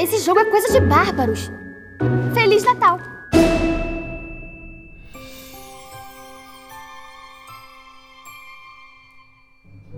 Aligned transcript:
Esse 0.00 0.18
jogo 0.24 0.40
é 0.40 0.44
coisa 0.46 0.72
de 0.72 0.84
bárbaros. 0.84 1.48
Feliz 2.34 2.64
Natal! 2.64 2.98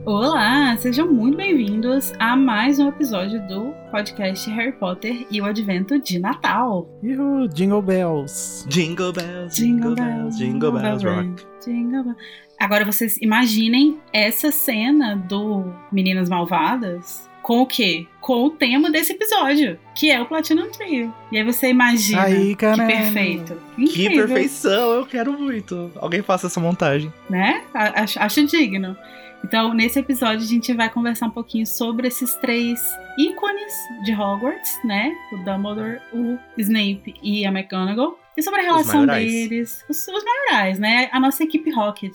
Olá, 0.05 0.77
sejam 0.77 1.11
muito 1.11 1.39
bem-vindos 1.39 2.13
a 2.19 2.37
mais 2.37 2.79
um 2.79 2.89
episódio 2.89 3.41
do 3.49 3.73
podcast 3.91 4.51
Harry 4.51 4.73
Potter 4.73 5.27
e 5.31 5.41
o 5.41 5.47
Advento 5.47 5.99
de 5.99 6.19
Natal. 6.19 6.87
Uhul, 7.03 7.49
Jingle 7.49 7.81
Bells. 7.81 8.67
Jingle 8.69 9.13
bells, 9.15 9.57
jingle 9.57 9.95
bells, 9.95 10.37
jingle 10.37 10.73
bells 10.73 11.03
rock. 11.03 11.47
Jingle 11.65 12.05
bells. 12.05 12.21
Agora 12.61 12.85
vocês 12.85 13.17
imaginem 13.23 13.99
essa 14.13 14.51
cena 14.51 15.17
do 15.17 15.65
Meninas 15.91 16.29
Malvadas 16.29 17.27
com 17.47 17.61
o 17.61 17.67
quê? 17.67 18.09
Com 18.21 18.47
o 18.47 18.51
tema 18.51 18.91
desse 18.91 19.13
episódio, 19.13 19.79
que 19.95 20.11
é 20.11 20.21
o 20.21 20.27
Platinum 20.27 20.69
Trio. 20.69 21.15
E 21.31 21.39
aí 21.39 21.45
você 21.45 21.69
imagina 21.69 22.23
Aí, 22.23 22.57
que 22.57 22.67
perfeito. 22.67 23.57
Que 23.77 23.83
Incrível, 23.85 24.27
perfeição, 24.27 24.91
eu 24.95 25.07
quero 25.07 25.33
muito. 25.33 25.93
Alguém 25.95 26.23
faça 26.23 26.49
essa 26.49 26.59
montagem. 26.59 27.13
né? 27.31 27.63
Acho, 27.73 28.19
acho 28.19 28.45
digno. 28.49 28.97
Então, 29.45 29.73
nesse 29.73 30.01
episódio, 30.01 30.45
a 30.45 30.49
gente 30.49 30.73
vai 30.73 30.91
conversar 30.91 31.27
um 31.27 31.31
pouquinho 31.31 31.65
sobre 31.69 32.09
esses 32.09 32.35
três 32.35 32.81
ícones 33.17 33.73
de 34.05 34.13
Hogwarts, 34.13 34.81
né? 34.85 35.15
O 35.31 35.37
Dumbledore, 35.45 36.01
o 36.13 36.37
Snape 36.59 37.15
e 37.23 37.47
a 37.47 37.51
McGonagall. 37.51 38.19
E 38.37 38.43
sobre 38.43 38.63
a 38.63 38.65
Os 38.65 38.69
relação 38.71 39.07
maiorais. 39.07 39.31
deles. 39.31 39.85
Os, 39.89 40.09
os 40.09 40.25
maiorais, 40.25 40.81
né? 40.81 41.09
A 41.13 41.21
nossa 41.21 41.45
equipe 41.45 41.71
Rocket. 41.71 42.13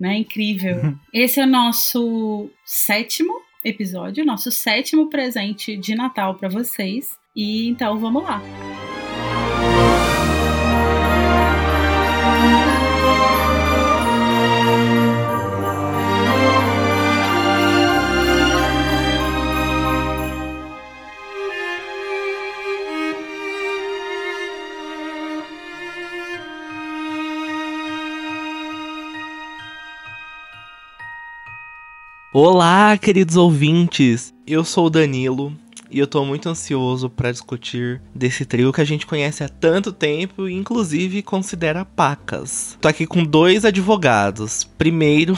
Né? 0.00 0.16
Incrível. 0.16 0.92
Esse 1.14 1.38
é 1.38 1.44
o 1.44 1.46
nosso 1.46 2.50
sétimo 2.64 3.45
episódio, 3.68 4.24
nosso 4.24 4.50
sétimo 4.50 5.08
presente 5.08 5.76
de 5.76 5.94
Natal 5.94 6.34
para 6.34 6.48
vocês. 6.48 7.16
E 7.34 7.68
então, 7.68 7.98
vamos 7.98 8.22
lá. 8.22 8.40
Olá, 32.38 32.98
queridos 32.98 33.34
ouvintes. 33.34 34.34
Eu 34.46 34.62
sou 34.62 34.88
o 34.88 34.90
Danilo 34.90 35.54
e 35.90 35.98
eu 35.98 36.06
tô 36.06 36.22
muito 36.22 36.50
ansioso 36.50 37.08
pra 37.08 37.32
discutir 37.32 38.02
desse 38.14 38.44
trio 38.44 38.74
que 38.74 38.80
a 38.82 38.84
gente 38.84 39.06
conhece 39.06 39.42
há 39.42 39.48
tanto 39.48 39.90
tempo 39.90 40.46
e 40.46 40.52
inclusive 40.52 41.22
considera 41.22 41.82
pacas. 41.82 42.76
Tô 42.78 42.88
aqui 42.88 43.06
com 43.06 43.24
dois 43.24 43.64
advogados. 43.64 44.64
Primeiro, 44.64 45.34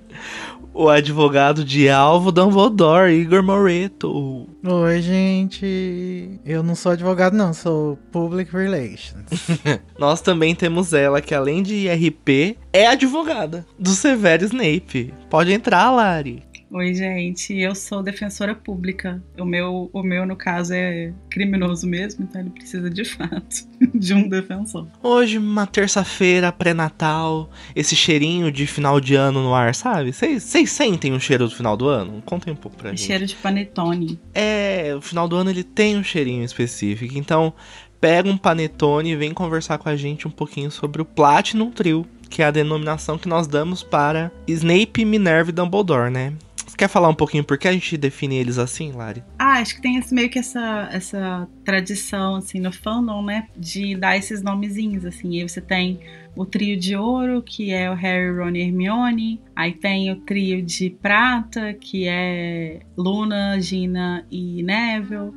o 0.78 0.88
advogado 0.88 1.64
de 1.64 1.88
Alvo 1.88 2.30
Dumbledore, 2.30 3.12
Igor 3.12 3.42
Moreto. 3.42 4.48
Oi, 4.64 5.02
gente. 5.02 6.38
Eu 6.46 6.62
não 6.62 6.76
sou 6.76 6.92
advogado, 6.92 7.34
não, 7.34 7.52
sou 7.52 7.98
Public 8.12 8.52
Relations. 8.52 9.26
Nós 9.98 10.20
também 10.20 10.54
temos 10.54 10.92
ela, 10.92 11.20
que 11.20 11.34
além 11.34 11.64
de 11.64 11.74
IRP, 11.74 12.56
é 12.72 12.86
advogada 12.86 13.66
do 13.76 13.90
Severo 13.90 14.44
Snape. 14.44 15.12
Pode 15.28 15.52
entrar, 15.52 15.90
Lari. 15.90 16.44
Oi, 16.70 16.92
gente, 16.92 17.56
eu 17.58 17.74
sou 17.74 18.02
defensora 18.02 18.54
pública. 18.54 19.22
O 19.38 19.44
meu, 19.44 19.88
o 19.90 20.02
meu, 20.02 20.26
no 20.26 20.36
caso, 20.36 20.74
é 20.74 21.14
criminoso 21.30 21.86
mesmo, 21.86 22.24
então 22.24 22.42
ele 22.42 22.50
precisa 22.50 22.90
de 22.90 23.06
fato 23.06 23.66
de 23.94 24.12
um 24.12 24.28
defensor. 24.28 24.86
Hoje, 25.02 25.38
uma 25.38 25.66
terça-feira 25.66 26.52
pré-natal, 26.52 27.48
esse 27.74 27.96
cheirinho 27.96 28.52
de 28.52 28.66
final 28.66 29.00
de 29.00 29.14
ano 29.14 29.42
no 29.42 29.54
ar, 29.54 29.74
sabe? 29.74 30.12
Vocês 30.12 30.70
sentem 30.70 31.14
o 31.14 31.20
cheiro 31.20 31.48
do 31.48 31.54
final 31.54 31.74
do 31.74 31.88
ano? 31.88 32.20
Contem 32.26 32.52
um 32.52 32.56
pouco 32.56 32.76
pra 32.76 32.90
gente. 32.90 33.00
Cheiro 33.00 33.24
de 33.24 33.34
panetone. 33.34 34.20
É, 34.34 34.94
o 34.94 35.00
final 35.00 35.26
do 35.26 35.36
ano 35.36 35.48
ele 35.48 35.64
tem 35.64 35.96
um 35.96 36.04
cheirinho 36.04 36.44
específico, 36.44 37.16
então 37.16 37.54
pega 37.98 38.28
um 38.28 38.36
panetone 38.36 39.12
e 39.12 39.16
vem 39.16 39.32
conversar 39.32 39.78
com 39.78 39.88
a 39.88 39.96
gente 39.96 40.28
um 40.28 40.30
pouquinho 40.30 40.70
sobre 40.70 41.00
o 41.00 41.06
Platinum 41.06 41.70
Trio, 41.70 42.06
que 42.28 42.42
é 42.42 42.44
a 42.44 42.50
denominação 42.50 43.16
que 43.16 43.26
nós 43.26 43.46
damos 43.46 43.82
para 43.82 44.30
Snape, 44.46 45.06
Minerva 45.06 45.48
e 45.48 45.52
Dumbledore, 45.52 46.10
né? 46.10 46.34
Quer 46.78 46.86
falar 46.86 47.08
um 47.08 47.14
pouquinho 47.14 47.42
por 47.42 47.58
que 47.58 47.66
a 47.66 47.72
gente 47.72 47.96
define 47.96 48.36
eles 48.36 48.56
assim, 48.56 48.92
Lari? 48.92 49.24
Ah, 49.36 49.54
acho 49.54 49.74
que 49.74 49.82
tem 49.82 49.96
esse, 49.96 50.14
meio 50.14 50.30
que 50.30 50.38
essa, 50.38 50.88
essa 50.92 51.48
tradição, 51.64 52.36
assim, 52.36 52.60
no 52.60 52.70
fandom, 52.70 53.20
né? 53.20 53.48
De 53.56 53.96
dar 53.96 54.16
esses 54.16 54.44
nomezinhos, 54.44 55.04
assim. 55.04 55.34
E 55.34 55.42
aí 55.42 55.48
você 55.48 55.60
tem 55.60 55.98
o 56.36 56.46
trio 56.46 56.78
de 56.78 56.94
ouro, 56.94 57.42
que 57.42 57.72
é 57.72 57.90
o 57.90 57.94
Harry, 57.94 58.30
Ron 58.30 58.50
e 58.50 58.60
Hermione. 58.60 59.42
Aí 59.56 59.72
tem 59.72 60.12
o 60.12 60.20
trio 60.20 60.62
de 60.62 60.90
prata, 60.90 61.74
que 61.74 62.06
é 62.06 62.78
Luna, 62.96 63.60
Gina 63.60 64.24
e 64.30 64.62
Neville. 64.62 65.32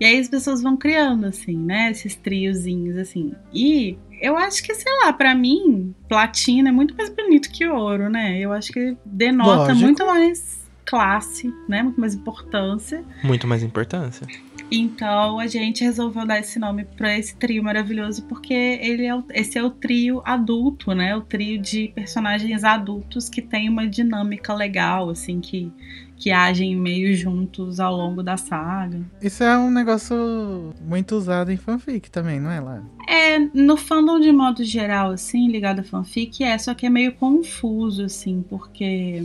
E 0.00 0.04
aí 0.06 0.18
as 0.18 0.28
pessoas 0.28 0.62
vão 0.62 0.78
criando, 0.78 1.26
assim, 1.26 1.58
né? 1.58 1.90
Esses 1.90 2.16
triozinhos, 2.16 2.96
assim. 2.96 3.34
E 3.52 3.98
eu 4.18 4.34
acho 4.34 4.62
que, 4.62 4.74
sei 4.74 4.92
lá, 5.04 5.12
pra 5.12 5.34
mim, 5.34 5.94
platina 6.08 6.70
é 6.70 6.72
muito 6.72 6.96
mais 6.96 7.10
bonito 7.10 7.50
que 7.50 7.68
ouro, 7.68 8.08
né? 8.08 8.40
Eu 8.40 8.50
acho 8.50 8.72
que 8.72 8.96
denota 9.04 9.56
Lógico. 9.56 9.78
muito 9.78 10.06
mais 10.06 10.64
classe, 10.86 11.52
né? 11.68 11.82
Muito 11.82 12.00
mais 12.00 12.14
importância. 12.14 13.04
Muito 13.22 13.46
mais 13.46 13.62
importância. 13.62 14.26
Então 14.70 15.38
a 15.38 15.46
gente 15.46 15.84
resolveu 15.84 16.26
dar 16.26 16.40
esse 16.40 16.58
nome 16.58 16.84
pra 16.84 17.16
esse 17.16 17.36
trio 17.36 17.62
maravilhoso 17.62 18.22
porque 18.24 18.52
ele 18.54 19.04
é 19.04 19.14
o- 19.14 19.22
esse 19.32 19.56
é 19.58 19.62
o 19.62 19.70
trio 19.70 20.20
adulto, 20.24 20.92
né? 20.92 21.14
O 21.14 21.20
trio 21.20 21.60
de 21.60 21.88
personagens 21.94 22.64
adultos 22.64 23.28
que 23.28 23.40
tem 23.40 23.68
uma 23.68 23.86
dinâmica 23.86 24.52
legal, 24.54 25.08
assim, 25.10 25.40
que, 25.40 25.70
que 26.16 26.32
agem 26.32 26.74
meio 26.74 27.14
juntos 27.14 27.78
ao 27.78 27.94
longo 27.94 28.24
da 28.24 28.36
saga. 28.36 29.00
Isso 29.22 29.44
é 29.44 29.56
um 29.56 29.70
negócio 29.70 30.74
muito 30.80 31.14
usado 31.14 31.52
em 31.52 31.56
fanfic 31.56 32.10
também, 32.10 32.40
não 32.40 32.50
é, 32.50 32.58
Lara? 32.58 32.82
É, 33.08 33.38
no 33.54 33.76
fandom 33.76 34.18
de 34.18 34.32
modo 34.32 34.64
geral, 34.64 35.12
assim, 35.12 35.48
ligado 35.48 35.78
a 35.80 35.84
fanfic, 35.84 36.42
é, 36.42 36.58
só 36.58 36.74
que 36.74 36.86
é 36.86 36.90
meio 36.90 37.12
confuso, 37.14 38.04
assim, 38.04 38.44
porque, 38.48 39.24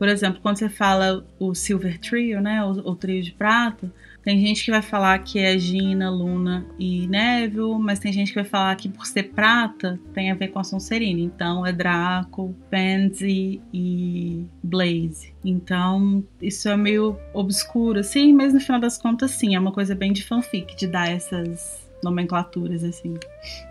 por 0.00 0.08
exemplo, 0.08 0.40
quando 0.40 0.56
você 0.56 0.70
fala 0.70 1.26
o 1.38 1.54
Silver 1.54 2.00
Trio, 2.00 2.40
né, 2.40 2.64
o, 2.64 2.70
o 2.70 2.96
trio 2.96 3.22
de 3.22 3.32
prata, 3.32 3.92
tem 4.22 4.40
gente 4.40 4.64
que 4.64 4.70
vai 4.70 4.80
falar 4.80 5.18
que 5.18 5.38
é 5.38 5.58
Gina, 5.58 6.10
Luna 6.10 6.64
e 6.78 7.06
Neville, 7.06 7.78
mas 7.78 7.98
tem 7.98 8.10
gente 8.10 8.28
que 8.28 8.36
vai 8.36 8.44
falar 8.44 8.74
que 8.76 8.88
por 8.88 9.04
ser 9.04 9.24
prata 9.24 10.00
tem 10.14 10.30
a 10.30 10.34
ver 10.34 10.48
com 10.48 10.58
a 10.58 10.64
Sonserina. 10.64 11.20
Então 11.20 11.66
é 11.66 11.72
Draco, 11.72 12.56
Pansy 12.70 13.60
e 13.74 14.46
Blaze. 14.62 15.34
Então 15.44 16.24
isso 16.40 16.66
é 16.70 16.76
meio 16.78 17.18
obscuro, 17.34 18.00
assim, 18.00 18.32
mas 18.32 18.54
no 18.54 18.60
final 18.60 18.80
das 18.80 18.96
contas, 18.96 19.32
sim, 19.32 19.54
é 19.54 19.60
uma 19.60 19.70
coisa 19.70 19.94
bem 19.94 20.14
de 20.14 20.24
fanfic, 20.24 20.76
de 20.76 20.86
dar 20.86 21.10
essas 21.10 21.86
nomenclaturas, 22.02 22.82
assim. 22.82 23.18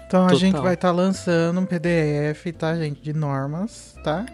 Então 0.06 0.26
a 0.26 0.30
Total. 0.30 0.40
gente 0.40 0.60
vai 0.60 0.74
estar 0.74 0.92
lançando 0.92 1.60
um 1.60 1.66
PDF, 1.66 2.52
tá, 2.58 2.76
gente? 2.76 3.02
De 3.02 3.14
normas, 3.14 3.96
tá? 4.04 4.26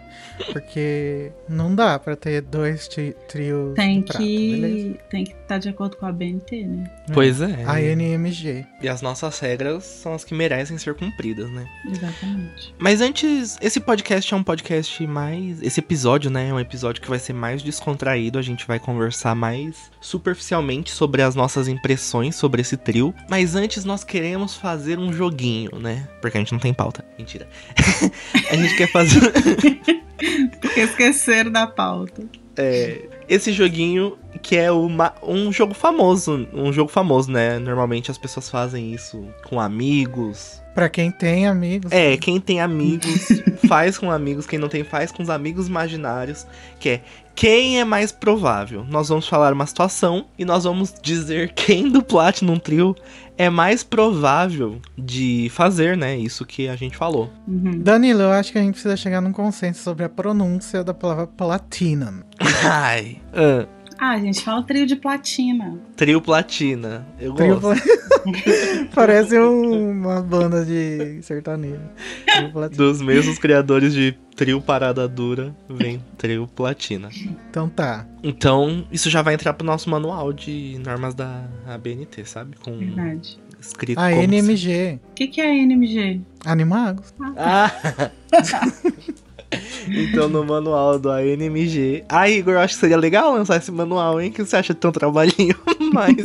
Porque 0.52 1.32
não 1.48 1.74
dá 1.74 1.98
pra 1.98 2.14
ter 2.14 2.42
dois 2.42 2.88
tri 2.88 3.14
trios 3.28 3.74
Tem 3.74 4.00
de 4.00 4.06
prata, 4.06 4.18
beleza? 4.18 4.98
que 4.98 5.00
tem 5.10 5.24
que 5.24 5.32
estar 5.32 5.58
de 5.58 5.68
acordo 5.68 5.96
com 5.96 6.06
a 6.06 6.12
BNT, 6.12 6.66
né? 6.66 6.90
Pois 7.12 7.40
é. 7.40 7.64
A 7.66 7.80
NMG. 7.80 8.66
E 8.82 8.88
as 8.88 9.00
nossas 9.00 9.38
regras 9.38 9.84
são 9.84 10.14
as 10.14 10.24
que 10.24 10.34
merecem 10.34 10.76
ser 10.76 10.94
cumpridas, 10.94 11.50
né? 11.50 11.66
Exatamente. 11.90 12.74
Mas 12.78 13.00
antes, 13.00 13.56
esse 13.60 13.80
podcast 13.80 14.32
é 14.32 14.36
um 14.36 14.42
podcast 14.42 15.06
mais. 15.06 15.62
Esse 15.62 15.80
episódio, 15.80 16.30
né? 16.30 16.48
É 16.48 16.52
um 16.52 16.60
episódio 16.60 17.00
que 17.00 17.08
vai 17.08 17.18
ser 17.18 17.32
mais 17.32 17.62
descontraído. 17.62 18.38
A 18.38 18.42
gente 18.42 18.66
vai 18.66 18.78
conversar 18.78 19.34
mais 19.34 19.90
superficialmente 20.00 20.90
sobre 20.90 21.22
as 21.22 21.34
nossas 21.34 21.68
impressões 21.68 22.36
sobre 22.36 22.60
esse 22.60 22.76
trio. 22.76 23.14
Mas 23.28 23.54
antes, 23.54 23.84
nós 23.84 24.04
queremos 24.04 24.54
fazer 24.54 24.98
um 24.98 25.12
joguinho, 25.12 25.70
né? 25.78 26.06
Porque 26.20 26.36
a 26.36 26.40
gente 26.40 26.52
não 26.52 26.58
tem 26.58 26.74
pauta. 26.74 27.04
Mentira. 27.18 27.48
a 28.50 28.56
gente 28.56 28.76
quer 28.76 28.90
fazer. 28.90 29.32
Porque 30.60 30.80
esqueceram 30.80 31.50
da 31.50 31.66
pauta. 31.66 32.22
é, 32.56 33.02
esse 33.28 33.52
joguinho 33.52 34.16
que 34.42 34.56
é 34.56 34.70
uma- 34.70 35.14
um 35.22 35.52
jogo 35.52 35.74
famoso. 35.74 36.46
Um 36.54 36.72
jogo 36.72 36.90
famoso, 36.90 37.30
né? 37.30 37.58
Normalmente 37.58 38.10
as 38.10 38.16
pessoas 38.18 38.48
fazem 38.48 38.92
isso 38.94 39.26
com 39.48 39.60
amigos, 39.60 40.62
Pra 40.74 40.90
quem 40.90 41.10
tem 41.10 41.46
amigos. 41.46 41.90
É, 41.90 42.18
quem 42.18 42.38
tem 42.38 42.60
amigos 42.60 43.28
faz 43.66 43.96
com 43.96 44.10
amigos, 44.10 44.46
quem 44.46 44.58
não 44.58 44.68
tem 44.68 44.84
faz 44.84 45.10
com 45.10 45.22
os 45.22 45.30
amigos 45.30 45.68
imaginários, 45.68 46.46
que 46.78 46.90
é 46.90 47.00
quem 47.36 47.78
é 47.78 47.84
mais 47.84 48.10
provável. 48.10 48.84
Nós 48.88 49.10
vamos 49.10 49.28
falar 49.28 49.52
uma 49.52 49.66
situação 49.66 50.24
e 50.38 50.44
nós 50.44 50.64
vamos 50.64 50.94
dizer 51.02 51.52
quem 51.52 51.90
do 51.90 52.02
Platinum 52.02 52.58
Trio 52.58 52.96
é 53.36 53.50
mais 53.50 53.84
provável 53.84 54.80
de 54.96 55.48
fazer, 55.52 55.96
né? 55.96 56.16
Isso 56.16 56.46
que 56.46 56.66
a 56.68 56.74
gente 56.74 56.96
falou. 56.96 57.30
Uhum. 57.46 57.78
Danilo, 57.78 58.22
eu 58.22 58.32
acho 58.32 58.50
que 58.50 58.58
a 58.58 58.62
gente 58.62 58.72
precisa 58.72 58.96
chegar 58.96 59.20
num 59.20 59.32
consenso 59.32 59.82
sobre 59.82 60.04
a 60.04 60.08
pronúncia 60.08 60.82
da 60.82 60.94
palavra 60.94 61.26
platinum. 61.26 62.22
Ai. 62.64 63.20
ah, 63.34 63.66
Ah, 63.98 64.10
a 64.12 64.18
gente 64.18 64.42
fala 64.42 64.62
trio 64.62 64.86
de 64.86 64.96
platina. 64.96 65.78
Trio 65.96 66.20
Platina. 66.20 67.06
Eu 67.18 67.32
Trio 67.34 67.58
gosto. 67.60 67.82
Pla- 67.82 67.92
Parece 68.94 69.38
um- 69.38 69.90
uma 69.90 70.20
banda 70.20 70.64
de 70.64 71.20
sertanejo. 71.22 71.80
Trio 72.26 72.52
Platina. 72.52 72.76
Dos 72.84 73.00
mesmos 73.00 73.38
criadores 73.38 73.94
de 73.94 74.14
Trio 74.36 74.60
Parada 74.60 75.08
Dura, 75.08 75.54
vem 75.68 76.02
Trio 76.18 76.46
Platina. 76.46 77.08
Então 77.50 77.68
tá. 77.68 78.06
Então, 78.22 78.86
isso 78.92 79.08
já 79.08 79.22
vai 79.22 79.32
entrar 79.34 79.54
pro 79.54 79.66
nosso 79.66 79.88
manual 79.88 80.32
de 80.32 80.78
normas 80.84 81.14
da 81.14 81.44
ABNT, 81.66 82.24
sabe? 82.26 82.56
Com 82.62 82.76
Verdade. 82.78 83.38
escrito 83.58 83.98
A 83.98 84.12
NMG. 84.12 85.00
O 85.10 85.14
que, 85.14 85.26
que 85.28 85.40
é 85.40 85.54
NMG? 85.62 86.20
Animagos. 86.44 87.14
Ah! 87.36 87.70
então, 89.88 90.28
no 90.28 90.44
manual 90.44 90.98
do 90.98 91.10
ANMG. 91.10 92.04
Ah, 92.08 92.28
Igor, 92.28 92.54
eu 92.54 92.60
acho 92.60 92.74
que 92.74 92.80
seria 92.80 92.96
legal 92.96 93.32
lançar 93.32 93.56
esse 93.56 93.70
manual, 93.70 94.20
hein? 94.20 94.30
Que 94.32 94.44
você 94.44 94.56
acha 94.56 94.74
de 94.74 94.80
ter 94.80 94.88
um 94.88 94.92
trabalhinho 94.92 95.54
mais? 95.92 96.16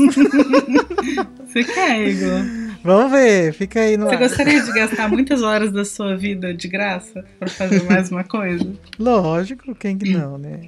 Você 1.48 1.64
quer, 1.64 2.08
Igor? 2.08 2.62
Vamos 2.84 3.12
ver, 3.12 3.54
fica 3.54 3.80
aí 3.82 3.96
no 3.96 4.06
Você 4.08 4.16
ar. 4.16 4.20
gostaria 4.22 4.60
de 4.64 4.72
gastar 4.74 5.08
muitas 5.08 5.44
horas 5.44 5.72
da 5.72 5.86
sua 5.86 6.18
vida 6.18 6.52
de 6.52 6.68
graça 6.68 7.24
pra 7.38 7.48
fazer 7.48 7.84
mais 7.84 8.10
uma 8.10 8.24
coisa? 8.24 8.66
Lógico, 8.98 9.76
quem 9.76 9.96
que 10.00 10.10
não, 10.10 10.40
né? 10.40 10.62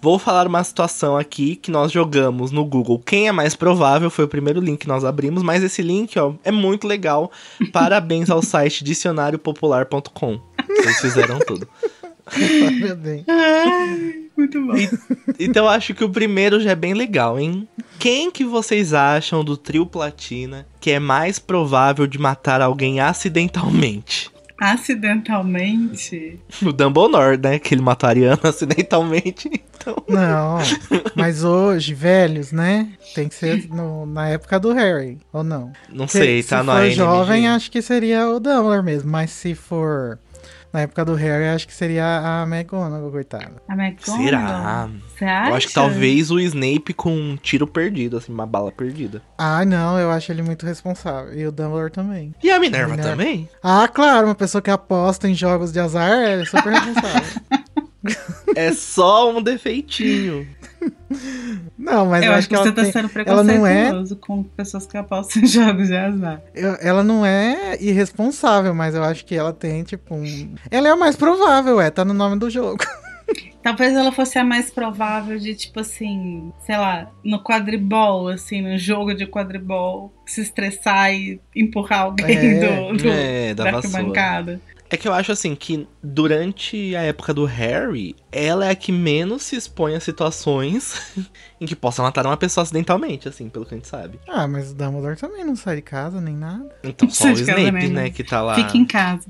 Vou 0.00 0.18
falar 0.18 0.46
uma 0.46 0.64
situação 0.64 1.16
aqui 1.16 1.56
que 1.56 1.70
nós 1.70 1.92
jogamos 1.92 2.50
no 2.50 2.64
Google. 2.64 2.98
Quem 2.98 3.28
é 3.28 3.32
mais 3.32 3.54
provável 3.54 4.08
foi 4.10 4.24
o 4.24 4.28
primeiro 4.28 4.60
link 4.60 4.80
que 4.80 4.88
nós 4.88 5.04
abrimos, 5.04 5.42
mas 5.42 5.62
esse 5.62 5.82
link, 5.82 6.18
ó, 6.18 6.32
é 6.42 6.50
muito 6.50 6.86
legal. 6.86 7.30
Parabéns 7.72 8.30
ao 8.30 8.40
site 8.42 8.82
dicionariopopular.com. 8.84 10.40
Eles 10.76 11.00
fizeram 11.00 11.38
tudo. 11.40 11.68
Muito 14.36 14.66
bom. 14.66 14.72
Então 15.38 15.64
eu 15.64 15.70
acho 15.70 15.94
que 15.94 16.02
o 16.04 16.08
primeiro 16.10 16.60
já 16.60 16.70
é 16.70 16.74
bem 16.74 16.94
legal, 16.94 17.38
hein? 17.38 17.68
Quem 17.98 18.30
que 18.30 18.44
vocês 18.44 18.92
acham 18.92 19.44
do 19.44 19.56
trio 19.56 19.86
Platina 19.86 20.66
que 20.80 20.90
é 20.90 20.98
mais 20.98 21.38
provável 21.38 22.06
de 22.06 22.18
matar 22.18 22.60
alguém 22.60 23.00
acidentalmente? 23.00 24.30
Acidentalmente. 24.60 26.38
O 26.62 26.72
Dumbledore, 26.72 27.36
né? 27.38 27.58
Que 27.58 27.74
ele 27.74 27.82
matou 27.82 28.06
a 28.06 28.10
Ariana 28.10 28.38
acidentalmente. 28.48 29.50
Então, 29.76 29.96
Não, 30.08 30.58
mas 31.14 31.42
hoje, 31.44 31.92
velhos, 31.92 32.52
né? 32.52 32.88
Tem 33.14 33.28
que 33.28 33.34
ser 33.34 33.68
no- 33.68 34.06
na 34.06 34.28
época 34.28 34.58
do 34.58 34.72
Harry, 34.72 35.18
ou 35.32 35.42
não? 35.44 35.72
não 35.92 36.06
Se- 36.08 36.18
sei, 36.18 36.42
se 36.42 36.48
tá 36.50 36.58
for 36.58 36.64
no 36.66 36.72
ANMG. 36.72 36.94
jovem, 36.94 37.48
acho 37.48 37.70
que 37.70 37.82
seria 37.82 38.28
o 38.28 38.40
Dumbledore 38.40 38.82
mesmo. 38.82 39.10
Mas 39.10 39.30
se 39.30 39.54
for 39.54 40.18
na 40.74 40.80
época 40.80 41.04
do 41.04 41.14
Harry, 41.14 41.44
acho 41.46 41.68
que 41.68 41.72
seria 41.72 42.04
a 42.04 42.42
McGonagall, 42.42 43.08
coitada. 43.12 43.62
A 43.68 43.74
McGonagall. 43.74 44.24
Será? 44.24 44.90
Você 45.16 45.24
acha? 45.24 45.50
Eu 45.50 45.54
acho 45.54 45.68
que 45.68 45.72
talvez 45.74 46.30
o 46.32 46.40
Snape 46.40 46.92
com 46.92 47.14
um 47.16 47.36
tiro 47.36 47.64
perdido, 47.64 48.16
assim, 48.16 48.32
uma 48.32 48.44
bala 48.44 48.72
perdida. 48.72 49.22
Ah, 49.38 49.64
não, 49.64 49.96
eu 50.00 50.10
acho 50.10 50.32
ele 50.32 50.42
muito 50.42 50.66
responsável. 50.66 51.32
E 51.32 51.46
o 51.46 51.52
Dumbledore 51.52 51.92
também. 51.92 52.34
E 52.42 52.50
a 52.50 52.58
Minerva 52.58 52.90
Minerva. 52.90 53.10
também? 53.12 53.48
Ah, 53.62 53.86
claro, 53.86 54.26
uma 54.26 54.34
pessoa 54.34 54.60
que 54.60 54.70
aposta 54.70 55.28
em 55.28 55.34
jogos 55.34 55.72
de 55.72 55.78
azar 55.78 56.10
é 56.10 56.44
super 56.44 56.72
responsável. 56.72 57.40
É 58.54 58.70
só 58.72 59.30
um 59.34 59.42
defeitinho. 59.42 60.46
Não, 61.78 62.06
mas 62.06 62.22
Eu 62.24 62.30
eu 62.32 62.36
acho 62.38 62.48
que, 62.48 62.54
ela 62.54 62.64
você 62.64 62.72
tá 62.72 62.82
tem- 62.82 62.92
sendo 62.92 63.10
ela 63.26 63.42
não 63.44 63.66
é- 63.66 63.72
preconceituoso 63.72 64.16
com 64.16 64.42
pessoas 64.42 64.86
que 64.86 64.96
apostam 64.96 65.42
em 65.42 65.46
jogos 65.48 65.88
de 65.88 65.96
azar. 65.96 66.42
eu- 66.54 66.76
ela 66.80 67.02
não 67.04 67.24
é 67.24 67.76
irresponsável, 67.80 68.74
mas 68.74 68.94
eu 68.94 69.02
acho 69.04 69.24
que 69.24 69.34
ela 69.34 69.52
tem, 69.52 69.82
tipo, 69.82 70.14
um... 70.14 70.54
Ela 70.70 70.88
é 70.88 70.90
a 70.92 70.96
mais 70.96 71.16
provável, 71.16 71.80
é, 71.80 71.90
tá 71.90 72.04
no 72.04 72.14
nome 72.14 72.38
do 72.38 72.48
jogo. 72.50 72.78
Talvez 73.62 73.94
ela 73.94 74.12
fosse 74.12 74.38
a 74.38 74.44
mais 74.44 74.70
provável 74.70 75.38
de, 75.38 75.54
tipo 75.54 75.80
assim, 75.80 76.52
sei 76.66 76.76
lá, 76.76 77.10
no 77.24 77.42
quadribol, 77.42 78.28
assim, 78.28 78.60
no 78.60 78.76
jogo 78.76 79.14
de 79.14 79.26
quadribol, 79.26 80.12
se 80.26 80.42
estressar 80.42 81.10
e 81.14 81.40
empurrar 81.56 82.02
alguém 82.02 82.36
É, 82.36 82.60
do, 82.90 82.96
do, 82.98 83.08
é, 83.08 83.54
da 83.54 83.64
da 83.64 83.70
vassoura. 83.70 84.60
É 84.94 84.96
que 84.96 85.08
eu 85.08 85.12
acho 85.12 85.32
assim 85.32 85.56
que 85.56 85.88
durante 86.00 86.94
a 86.94 87.02
época 87.02 87.34
do 87.34 87.44
Harry, 87.46 88.14
ela 88.30 88.64
é 88.66 88.70
a 88.70 88.74
que 88.76 88.92
menos 88.92 89.42
se 89.42 89.56
expõe 89.56 89.96
a 89.96 89.98
situações 90.00 91.02
em 91.60 91.66
que 91.66 91.74
possa 91.74 92.00
matar 92.00 92.24
uma 92.24 92.36
pessoa 92.36 92.62
acidentalmente, 92.62 93.28
assim, 93.28 93.48
pelo 93.48 93.66
que 93.66 93.74
a 93.74 93.76
gente 93.76 93.88
sabe. 93.88 94.20
Ah, 94.28 94.46
mas 94.46 94.70
o 94.70 94.74
Dumbledore 94.76 95.16
também 95.16 95.44
não 95.44 95.56
sai 95.56 95.76
de 95.76 95.82
casa, 95.82 96.20
nem 96.20 96.36
nada. 96.36 96.68
Então 96.84 97.10
só 97.10 97.26
o 97.26 97.32
Snape, 97.32 97.64
também 97.64 97.88
né, 97.88 98.10
que 98.10 98.22
tá 98.22 98.40
lá 98.40 98.54
Fica 98.54 98.76
em 98.78 98.84
casa. 98.84 99.26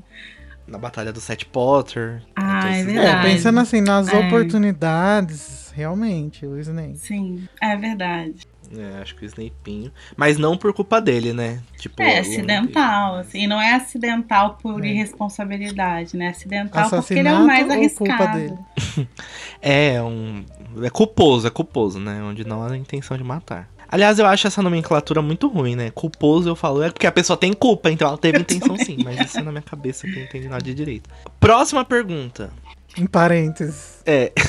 na 0.67 0.77
batalha 0.77 1.11
do 1.11 1.19
Sete 1.19 1.47
Potter. 1.47 2.21
Ah, 2.35 2.59
Então, 2.59 2.69
é 2.69 2.79
esses- 2.81 2.93
verdade. 2.93 3.27
É, 3.27 3.31
pensando 3.31 3.59
assim, 3.59 3.81
nas 3.81 4.07
É. 4.07 4.19
oportunidades, 4.19 5.71
realmente, 5.75 6.45
o 6.45 6.59
Snape. 6.59 6.97
Sim, 6.97 7.47
é 7.59 7.75
verdade. 7.75 8.35
É, 8.77 9.01
acho 9.01 9.15
que 9.15 9.23
o 9.23 9.25
Snapeinho. 9.25 9.91
Mas 10.15 10.37
não 10.37 10.57
por 10.57 10.73
culpa 10.73 10.99
dele, 11.01 11.33
né? 11.33 11.61
Tipo, 11.77 12.01
É 12.01 12.17
o- 12.17 12.21
acidental, 12.21 13.15
assim, 13.15 13.43
e 13.43 13.47
não 13.47 13.59
é 13.61 13.73
acidental 13.73 14.57
por 14.61 14.83
É. 14.83 14.87
irresponsabilidade, 14.89 16.15
né? 16.17 16.25
É 16.27 16.29
acidental 16.29 16.89
porque 16.89 17.13
ele 17.13 17.27
é 17.27 17.33
o 17.33 17.45
mais 17.45 17.69
arriscado. 17.69 18.37
dele? 18.39 18.57
É 19.61 20.01
um. 20.01 20.43
É 20.83 20.89
culposo, 20.89 21.47
é 21.47 21.49
culposo, 21.49 21.99
né? 21.99 22.21
Onde 22.23 22.45
não 22.45 22.61
há 22.63 22.75
intenção 22.77 23.17
de 23.17 23.23
matar. 23.23 23.69
Aliás, 23.87 24.17
eu 24.19 24.25
acho 24.25 24.47
essa 24.47 24.61
nomenclatura 24.61 25.21
muito 25.21 25.47
ruim, 25.47 25.75
né? 25.75 25.89
Culposo, 25.91 26.49
eu 26.49 26.55
falo, 26.55 26.81
é 26.83 26.89
porque 26.89 27.07
a 27.07 27.11
pessoa 27.11 27.37
tem 27.37 27.53
culpa, 27.53 27.89
então 27.91 28.07
ela 28.07 28.17
teve 28.17 28.39
intenção 28.39 28.75
sim, 28.77 28.97
mas 29.03 29.19
isso 29.19 29.39
é 29.39 29.43
na 29.43 29.51
minha 29.51 29.61
cabeça 29.61 30.05
que 30.07 30.13
eu 30.13 30.17
não 30.17 30.23
entendi 30.23 30.47
nada 30.49 30.63
de 30.63 30.73
direito. 30.73 31.09
Próxima 31.39 31.85
pergunta. 31.85 32.51
Em 32.97 33.05
parênteses. 33.05 34.01
É. 34.05 34.31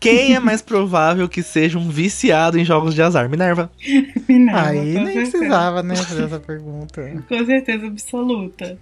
Quem 0.00 0.34
é 0.34 0.40
mais 0.40 0.60
provável 0.60 1.28
que 1.28 1.44
seja 1.44 1.78
um 1.78 1.88
viciado 1.88 2.58
em 2.58 2.64
jogos 2.64 2.92
de 2.92 3.00
azar? 3.00 3.28
Minerva. 3.28 3.70
Minerva, 4.28 4.68
Aí 4.70 4.94
com 4.94 5.00
nem 5.04 5.14
certeza. 5.14 5.30
precisava, 5.30 5.82
né, 5.84 5.94
fazer 5.94 6.24
essa 6.24 6.40
pergunta. 6.40 7.02
Com 7.28 7.46
certeza 7.46 7.86
absoluta. 7.86 8.76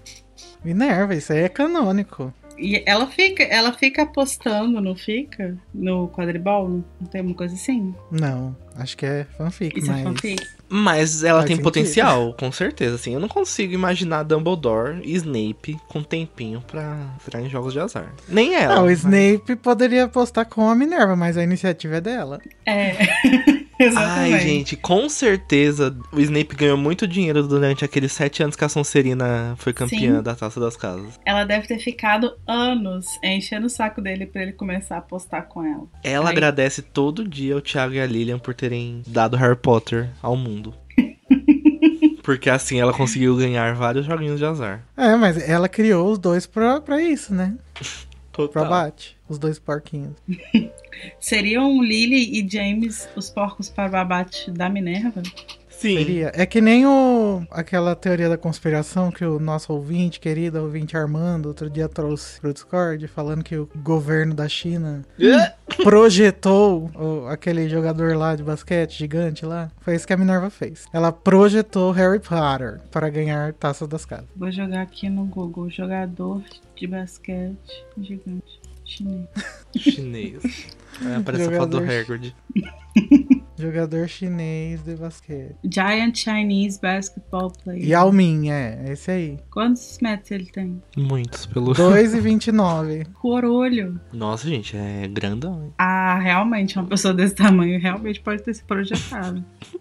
Minerva, 0.65 1.15
isso 1.15 1.31
aí 1.35 1.41
é 1.41 1.49
canônico. 1.51 2.33
E 2.59 2.83
ela 2.87 3.07
fica, 3.07 3.43
ela 3.43 3.73
fica 3.73 4.03
apostando, 4.03 4.81
não 4.81 4.95
fica? 4.97 5.57
No 5.75 6.09
quadribol? 6.09 6.69
Não 6.69 7.09
tem 7.11 7.21
uma 7.21 7.35
coisa 7.35 7.55
assim? 7.55 7.95
Não, 8.11 8.57
acho 8.77 8.97
que 8.97 9.05
é 9.05 9.27
fanfic, 9.37 9.79
Isso 9.79 9.91
é 9.91 9.95
mas... 9.95 10.03
fanfic? 10.05 10.47
Mas 10.73 11.25
ela 11.25 11.41
Faz 11.41 11.49
tem 11.49 11.57
sentido. 11.57 11.65
potencial, 11.65 12.33
com 12.39 12.53
certeza, 12.53 12.95
assim. 12.95 13.13
Eu 13.15 13.19
não 13.21 13.27
consigo 13.27 13.75
imaginar 13.75 14.23
Dumbledore 14.23 15.01
e 15.03 15.15
Snape 15.17 15.77
com 15.89 16.01
tempinho 16.01 16.62
pra 16.65 16.97
entrar 17.21 17.41
em 17.41 17.49
jogos 17.50 17.73
de 17.73 17.81
azar. 17.81 18.15
Nem 18.29 18.55
ela. 18.55 18.77
Ah, 18.77 18.81
o 18.83 18.85
mas- 18.85 19.00
Snape 19.00 19.57
poderia 19.57 20.05
apostar 20.05 20.47
com 20.47 20.69
a 20.71 20.75
Minerva, 20.77 21.17
mas 21.17 21.37
a 21.37 21.43
iniciativa 21.43 21.97
é 21.97 22.00
dela. 22.00 22.41
É. 22.65 22.93
Exatamente. 23.91 24.35
Ai, 24.35 24.41
gente, 24.41 24.77
com 24.77 25.09
certeza 25.09 25.97
o 26.13 26.21
Snape 26.21 26.55
ganhou 26.55 26.77
muito 26.77 27.07
dinheiro 27.07 27.47
durante 27.47 27.83
aqueles 27.83 28.13
sete 28.13 28.43
anos 28.43 28.55
que 28.55 28.65
a 28.65 28.69
Sonserina 28.69 29.55
foi 29.57 29.73
campeã 29.73 30.19
Sim. 30.19 30.23
da 30.23 30.35
Taça 30.35 30.61
das 30.61 30.77
Casas. 30.77 31.19
Ela 31.25 31.45
deve 31.45 31.67
ter 31.67 31.79
ficado 31.79 32.37
anos 32.47 33.07
enchendo 33.25 33.67
o 33.67 33.71
saco 33.71 34.03
dele 34.03 34.27
pra 34.27 34.43
ele 34.43 34.53
começar 34.53 34.97
a 34.97 34.99
apostar 34.99 35.49
com 35.49 35.65
ela. 35.65 35.87
Ela 36.05 36.27
Ai. 36.27 36.33
agradece 36.33 36.83
todo 36.83 37.27
dia 37.27 37.55
ao 37.55 37.63
Thiago 37.63 37.95
e 37.95 38.01
a 38.01 38.07
Lilian 38.07 38.39
por 38.39 38.55
terem 38.55 39.03
dado 39.07 39.37
Harry 39.37 39.57
Potter 39.57 40.11
ao 40.23 40.37
mundo. 40.37 40.75
Porque 42.23 42.51
assim 42.51 42.79
ela 42.79 42.93
conseguiu 42.93 43.35
ganhar 43.35 43.75
vários 43.75 44.05
joguinhos 44.05 44.39
de 44.39 44.45
azar. 44.45 44.85
É, 44.95 45.17
mas 45.17 45.49
ela 45.49 45.69
criou 45.69 46.13
os 46.13 46.19
dois 46.19 46.47
pra, 46.47 46.81
pra 46.81 47.01
isso, 47.01 47.35
né? 47.35 47.55
Pra 48.49 48.62
Total. 48.62 48.82
bate. 48.85 49.16
Os 49.28 49.38
dois 49.38 49.59
porquinhos. 49.59 50.14
Seriam 51.18 51.82
Lily 51.82 52.40
e 52.40 52.49
James 52.49 53.09
os 53.16 53.30
porcos 53.30 53.68
para 53.68 53.88
babate 53.88 54.50
da 54.50 54.68
Minerva? 54.68 55.23
Sim. 55.81 55.97
Seria. 55.97 56.31
É 56.35 56.45
que 56.45 56.61
nem 56.61 56.85
o, 56.87 57.43
aquela 57.51 57.97
teoria 57.97 58.29
da 58.29 58.37
conspiração 58.37 59.11
que 59.11 59.25
o 59.25 59.39
nosso 59.41 59.73
ouvinte, 59.73 60.21
querido 60.21 60.61
ouvinte 60.63 60.95
Armando, 60.95 61.47
outro 61.47 61.71
dia 61.71 61.89
trouxe 61.89 62.39
pro 62.39 62.53
Discord, 62.53 63.09
falando 63.09 63.43
que 63.43 63.57
o 63.57 63.67
governo 63.77 64.35
da 64.35 64.47
China 64.47 65.03
projetou 65.83 66.91
o- 66.95 67.27
aquele 67.29 67.67
jogador 67.69 68.15
lá 68.17 68.37
de 68.37 68.43
basquete 68.43 68.93
gigante 68.99 69.47
lá. 69.47 69.71
Foi 69.81 69.95
isso 69.95 70.07
que 70.07 70.13
a 70.13 70.17
Minerva 70.19 70.51
fez. 70.51 70.85
Ela 70.93 71.11
projetou 71.13 71.91
Harry 71.93 72.19
Potter 72.21 72.81
para 72.91 73.09
ganhar 73.09 73.53
taças 73.55 73.89
das 73.89 74.05
casas. 74.05 74.27
Vou 74.37 74.51
jogar 74.53 74.83
aqui 74.83 75.09
no 75.09 75.25
Google. 75.25 75.71
Jogador 75.71 76.43
de 76.77 76.87
basquete 76.87 77.57
gigante 77.99 78.61
chinês. 78.85 79.29
Chinês. 79.77 80.67
Aí 81.01 81.15
aparece 81.15 81.49
a 81.49 81.57
foto 81.57 81.81
do. 81.81 81.91
Hagrid. 81.91 82.35
Jogador 83.61 84.09
chinês 84.09 84.83
de 84.83 84.95
basquete. 84.97 85.55
Giant 85.64 86.17
Chinese 86.17 86.81
Basketball 86.81 87.50
Player. 87.62 87.87
Yao 87.87 88.11
Ming, 88.12 88.49
é, 88.50 88.81
é 88.87 88.93
esse 88.93 89.11
aí. 89.11 89.38
Quantos 89.50 89.99
metros 90.00 90.31
ele 90.31 90.47
tem? 90.47 90.83
Muitos 90.97 91.45
pelo. 91.47 91.73
2,29. 91.75 93.07
Corolho. 93.21 94.00
Nossa, 94.12 94.49
gente, 94.49 94.76
é 94.76 95.07
grandão. 95.09 95.62
hein? 95.64 95.73
Ah, 95.79 96.19
realmente, 96.19 96.79
uma 96.79 96.87
pessoa 96.87 97.12
desse 97.12 97.35
tamanho 97.35 97.79
realmente 97.81 98.21
pode 98.21 98.43
ter 98.43 98.55
se 98.55 98.64
projetado. 98.64 99.45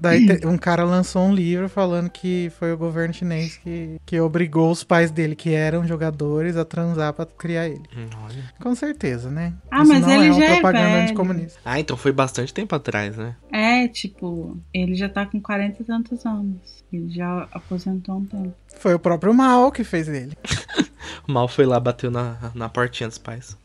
Daí 0.00 0.26
te- 0.26 0.46
um 0.46 0.56
cara 0.56 0.84
lançou 0.84 1.22
um 1.22 1.34
livro 1.34 1.68
falando 1.68 2.08
que 2.08 2.50
foi 2.58 2.72
o 2.72 2.76
governo 2.78 3.12
chinês 3.12 3.56
que, 3.58 4.00
que 4.06 4.18
obrigou 4.20 4.70
os 4.70 4.82
pais 4.82 5.10
dele, 5.10 5.36
que 5.36 5.52
eram 5.52 5.86
jogadores, 5.86 6.56
a 6.56 6.64
transar 6.64 7.12
pra 7.12 7.26
criar 7.26 7.68
ele. 7.68 7.82
Hum, 7.96 8.08
Olha. 8.24 8.44
Com 8.60 8.74
certeza, 8.74 9.30
né? 9.30 9.52
Ah, 9.70 9.82
Isso 9.82 9.92
mas 9.92 10.00
não 10.02 10.10
ele 10.12 10.26
é 10.26 10.30
uma 10.32 10.40
já 10.40 10.44
é 10.46 10.52
propaganda 10.54 10.88
velho. 10.90 11.02
anticomunista. 11.02 11.60
Ah, 11.64 11.78
então 11.80 11.96
foi 11.96 12.12
bastante 12.12 12.52
tempo 12.54 12.74
atrás, 12.74 13.16
né? 13.16 13.36
É, 13.52 13.86
tipo, 13.88 14.56
ele 14.72 14.94
já 14.94 15.08
tá 15.08 15.26
com 15.26 15.40
40 15.40 15.82
e 15.82 15.84
tantos 15.84 16.24
anos. 16.24 16.80
Ele 16.92 17.08
já 17.10 17.46
aposentou 17.52 18.16
um 18.18 18.24
tempo. 18.24 18.52
Foi 18.78 18.94
o 18.94 18.98
próprio 18.98 19.32
Mao 19.34 19.70
que 19.70 19.84
fez 19.84 20.08
ele. 20.08 20.36
O 21.28 21.32
mal 21.32 21.48
foi 21.48 21.66
lá, 21.66 21.78
bateu 21.80 22.10
na, 22.10 22.36
na 22.54 22.68
portinha 22.68 23.08
dos 23.08 23.18
pais. 23.18 23.56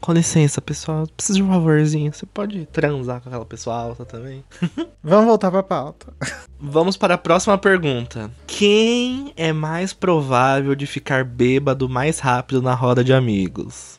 Com 0.00 0.12
licença, 0.12 0.60
pessoal, 0.60 1.06
preciso 1.16 1.38
de 1.38 1.42
um 1.42 1.48
favorzinho. 1.48 2.12
Você 2.12 2.26
pode 2.26 2.66
transar 2.66 3.20
com 3.20 3.28
aquela 3.28 3.44
pessoa 3.44 3.76
alta 3.76 4.04
também? 4.04 4.44
Vamos 5.02 5.26
voltar 5.26 5.50
pra 5.50 5.62
pauta. 5.62 6.12
Vamos 6.60 6.96
para 6.96 7.14
a 7.14 7.18
próxima 7.18 7.56
pergunta. 7.56 8.30
Quem 8.46 9.32
é 9.36 9.52
mais 9.52 9.92
provável 9.92 10.74
de 10.74 10.86
ficar 10.86 11.24
bêbado 11.24 11.88
mais 11.88 12.18
rápido 12.18 12.60
na 12.60 12.74
roda 12.74 13.04
de 13.04 13.12
amigos? 13.12 13.97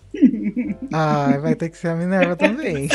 Ah, 0.91 1.37
vai 1.41 1.55
ter 1.55 1.69
que 1.69 1.77
ser 1.77 1.89
a 1.89 1.95
Minerva 1.95 2.35
também. 2.37 2.87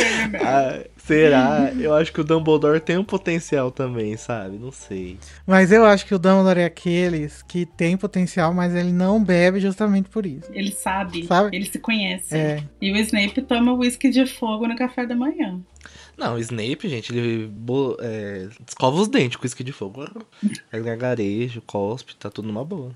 Ah, 0.43 0.85
será? 0.97 1.73
Eu 1.79 1.95
acho 1.95 2.13
que 2.13 2.21
o 2.21 2.25
Dumbledore 2.25 2.81
tem 2.81 2.99
um 2.99 3.05
potencial 3.05 3.71
também, 3.71 4.17
sabe? 4.17 4.59
Não 4.59 4.73
sei. 4.73 5.19
Mas 5.47 5.71
eu 5.73 5.85
acho 5.85 6.07
que 6.07 6.15
o 6.15 6.19
Dumbledore 6.19 6.61
é 6.61 6.65
aqueles 6.65 7.43
que 7.43 7.65
tem 7.67 7.97
potencial, 7.97 8.53
mas 8.53 8.75
ele 8.75 8.93
não 8.93 9.23
bebe 9.23 9.61
justamente 9.61 10.09
por 10.09 10.27
isso. 10.27 10.51
Ele 10.53 10.71
sabe, 10.71 11.27
Sabe? 11.27 11.57
ele 11.57 11.67
se 11.67 11.79
conhece. 11.79 12.35
É. 12.37 12.63
E 12.81 12.93
o 12.93 12.97
Snape 12.97 13.43
toma 13.43 13.73
whisky 13.73 14.11
de 14.11 14.27
fogo 14.27 14.67
no 14.67 14.77
café 14.77 15.07
da 15.07 15.15
manhã. 15.15 15.61
Não, 16.17 16.35
o 16.35 16.39
Snape, 16.39 16.89
gente, 16.89 17.13
ele 17.15 17.47
bo- 17.47 17.97
é, 18.01 18.49
escova 18.69 19.01
os 19.01 19.09
dentes 19.09 19.37
com 19.37 19.47
isque 19.47 19.65
de 19.65 19.73
fogo. 19.73 20.05
É 20.73 20.79
gargarejo, 20.81 21.61
cospe, 21.67 22.15
tá 22.17 22.31
tudo 22.31 22.47
numa 22.49 22.65
boa. 22.65 22.93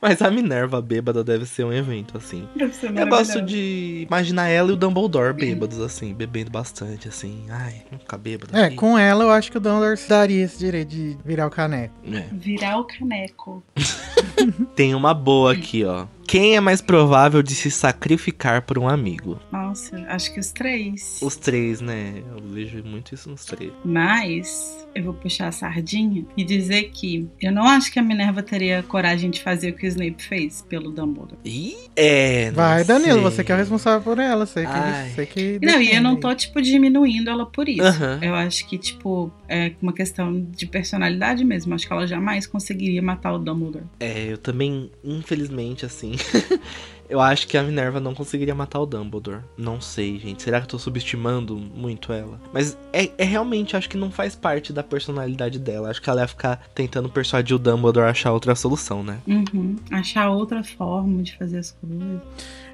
Mas 0.00 0.22
a 0.22 0.30
Minerva 0.30 0.80
bêbada 0.80 1.22
deve 1.22 1.44
ser 1.46 1.64
um 1.64 1.72
evento, 1.72 2.16
assim. 2.16 2.48
Deve 2.56 2.74
ser 2.74 2.96
Eu 2.98 3.06
gosto 3.06 3.42
de 3.42 4.04
imaginar 4.08 4.48
ela 4.48 4.70
e 4.70 4.72
o 4.72 4.76
Dumbledore 4.76 5.34
bêbados, 5.34 5.80
assim, 5.80 6.14
bebendo 6.14 6.50
bastante, 6.50 7.08
assim. 7.08 7.44
Ai, 7.50 7.82
ficar 7.98 8.16
bêbado 8.18 8.56
É, 8.56 8.64
aqui. 8.64 8.76
com 8.76 8.96
ela 8.98 9.24
eu 9.24 9.30
acho 9.30 9.50
que 9.50 9.58
o 9.58 9.60
Dumbledore 9.60 9.96
se 9.98 10.08
daria 10.08 10.44
esse 10.44 10.58
direito 10.58 10.88
de 10.88 11.16
virar 11.24 11.46
o 11.46 11.50
caneco. 11.50 11.94
É. 12.10 12.26
Virar 12.32 12.78
o 12.78 12.84
caneco. 12.84 13.62
Tem 14.74 14.94
uma 14.94 15.14
boa 15.14 15.52
aqui, 15.52 15.84
ó. 15.84 16.06
Quem 16.32 16.56
é 16.56 16.60
mais 16.60 16.80
provável 16.80 17.42
de 17.42 17.54
se 17.54 17.70
sacrificar 17.70 18.62
por 18.62 18.78
um 18.78 18.88
amigo? 18.88 19.38
Nossa, 19.52 20.02
acho 20.08 20.32
que 20.32 20.40
os 20.40 20.50
três. 20.50 21.18
Os 21.20 21.36
três, 21.36 21.82
né? 21.82 22.22
Eu 22.34 22.42
vejo 22.42 22.82
muito 22.82 23.14
isso 23.14 23.28
nos 23.28 23.44
três. 23.44 23.70
Mas 23.84 24.82
eu 24.94 25.04
vou 25.04 25.12
puxar 25.12 25.48
a 25.48 25.52
sardinha 25.52 26.24
e 26.34 26.42
dizer 26.42 26.84
que 26.84 27.28
eu 27.38 27.52
não 27.52 27.66
acho 27.66 27.92
que 27.92 27.98
a 27.98 28.02
Minerva 28.02 28.42
teria 28.42 28.82
coragem 28.82 29.30
de 29.30 29.42
fazer 29.42 29.72
o 29.72 29.74
que 29.74 29.86
o 29.86 29.88
Snape 29.88 30.22
fez 30.22 30.62
pelo 30.62 30.90
Dumbledore. 30.90 31.36
Ih, 31.44 31.76
é. 31.94 32.46
não 32.46 32.54
Vai, 32.54 32.82
Danilo, 32.82 33.14
sei. 33.14 33.22
você 33.22 33.44
que 33.44 33.52
é 33.52 33.54
o 33.54 33.58
responsável 33.58 34.00
por 34.00 34.18
ela. 34.18 34.46
Você 34.46 34.64
que, 34.64 35.14
você 35.14 35.26
que 35.26 35.58
Não, 35.62 35.82
e 35.82 35.94
eu 35.94 36.00
não 36.00 36.16
tô, 36.16 36.34
tipo, 36.34 36.62
diminuindo 36.62 37.28
ela 37.28 37.44
por 37.44 37.68
isso. 37.68 37.82
Aham. 37.82 38.20
Eu 38.22 38.34
acho 38.34 38.66
que, 38.66 38.78
tipo, 38.78 39.30
é 39.46 39.72
uma 39.82 39.92
questão 39.92 40.42
de 40.50 40.64
personalidade 40.64 41.44
mesmo. 41.44 41.74
Acho 41.74 41.86
que 41.86 41.92
ela 41.92 42.06
jamais 42.06 42.46
conseguiria 42.46 43.02
matar 43.02 43.34
o 43.34 43.38
Dumbledore. 43.38 43.84
É, 44.00 44.32
eu 44.32 44.38
também, 44.38 44.90
infelizmente, 45.04 45.84
assim. 45.84 46.12
eu 47.08 47.20
acho 47.20 47.46
que 47.46 47.58
a 47.58 47.62
Minerva 47.62 48.00
não 48.00 48.14
conseguiria 48.14 48.54
matar 48.54 48.80
o 48.80 48.86
Dumbledore. 48.86 49.40
Não 49.56 49.80
sei, 49.80 50.18
gente. 50.18 50.42
Será 50.42 50.60
que 50.60 50.64
eu 50.64 50.70
tô 50.70 50.78
subestimando 50.78 51.56
muito 51.56 52.12
ela? 52.12 52.40
Mas 52.52 52.76
é, 52.92 53.10
é 53.18 53.24
realmente, 53.24 53.76
acho 53.76 53.88
que 53.88 53.96
não 53.96 54.10
faz 54.10 54.34
parte 54.34 54.72
da 54.72 54.82
personalidade 54.82 55.58
dela. 55.58 55.90
Acho 55.90 56.00
que 56.00 56.08
ela 56.08 56.22
ia 56.22 56.28
ficar 56.28 56.56
tentando 56.74 57.08
persuadir 57.08 57.54
o 57.54 57.58
Dumbledore 57.58 58.06
a 58.06 58.10
achar 58.10 58.32
outra 58.32 58.54
solução, 58.54 59.02
né? 59.02 59.18
Uhum. 59.26 59.76
Achar 59.90 60.30
outra 60.30 60.64
forma 60.64 61.22
de 61.22 61.36
fazer 61.36 61.58
as 61.58 61.72
coisas. 61.72 62.20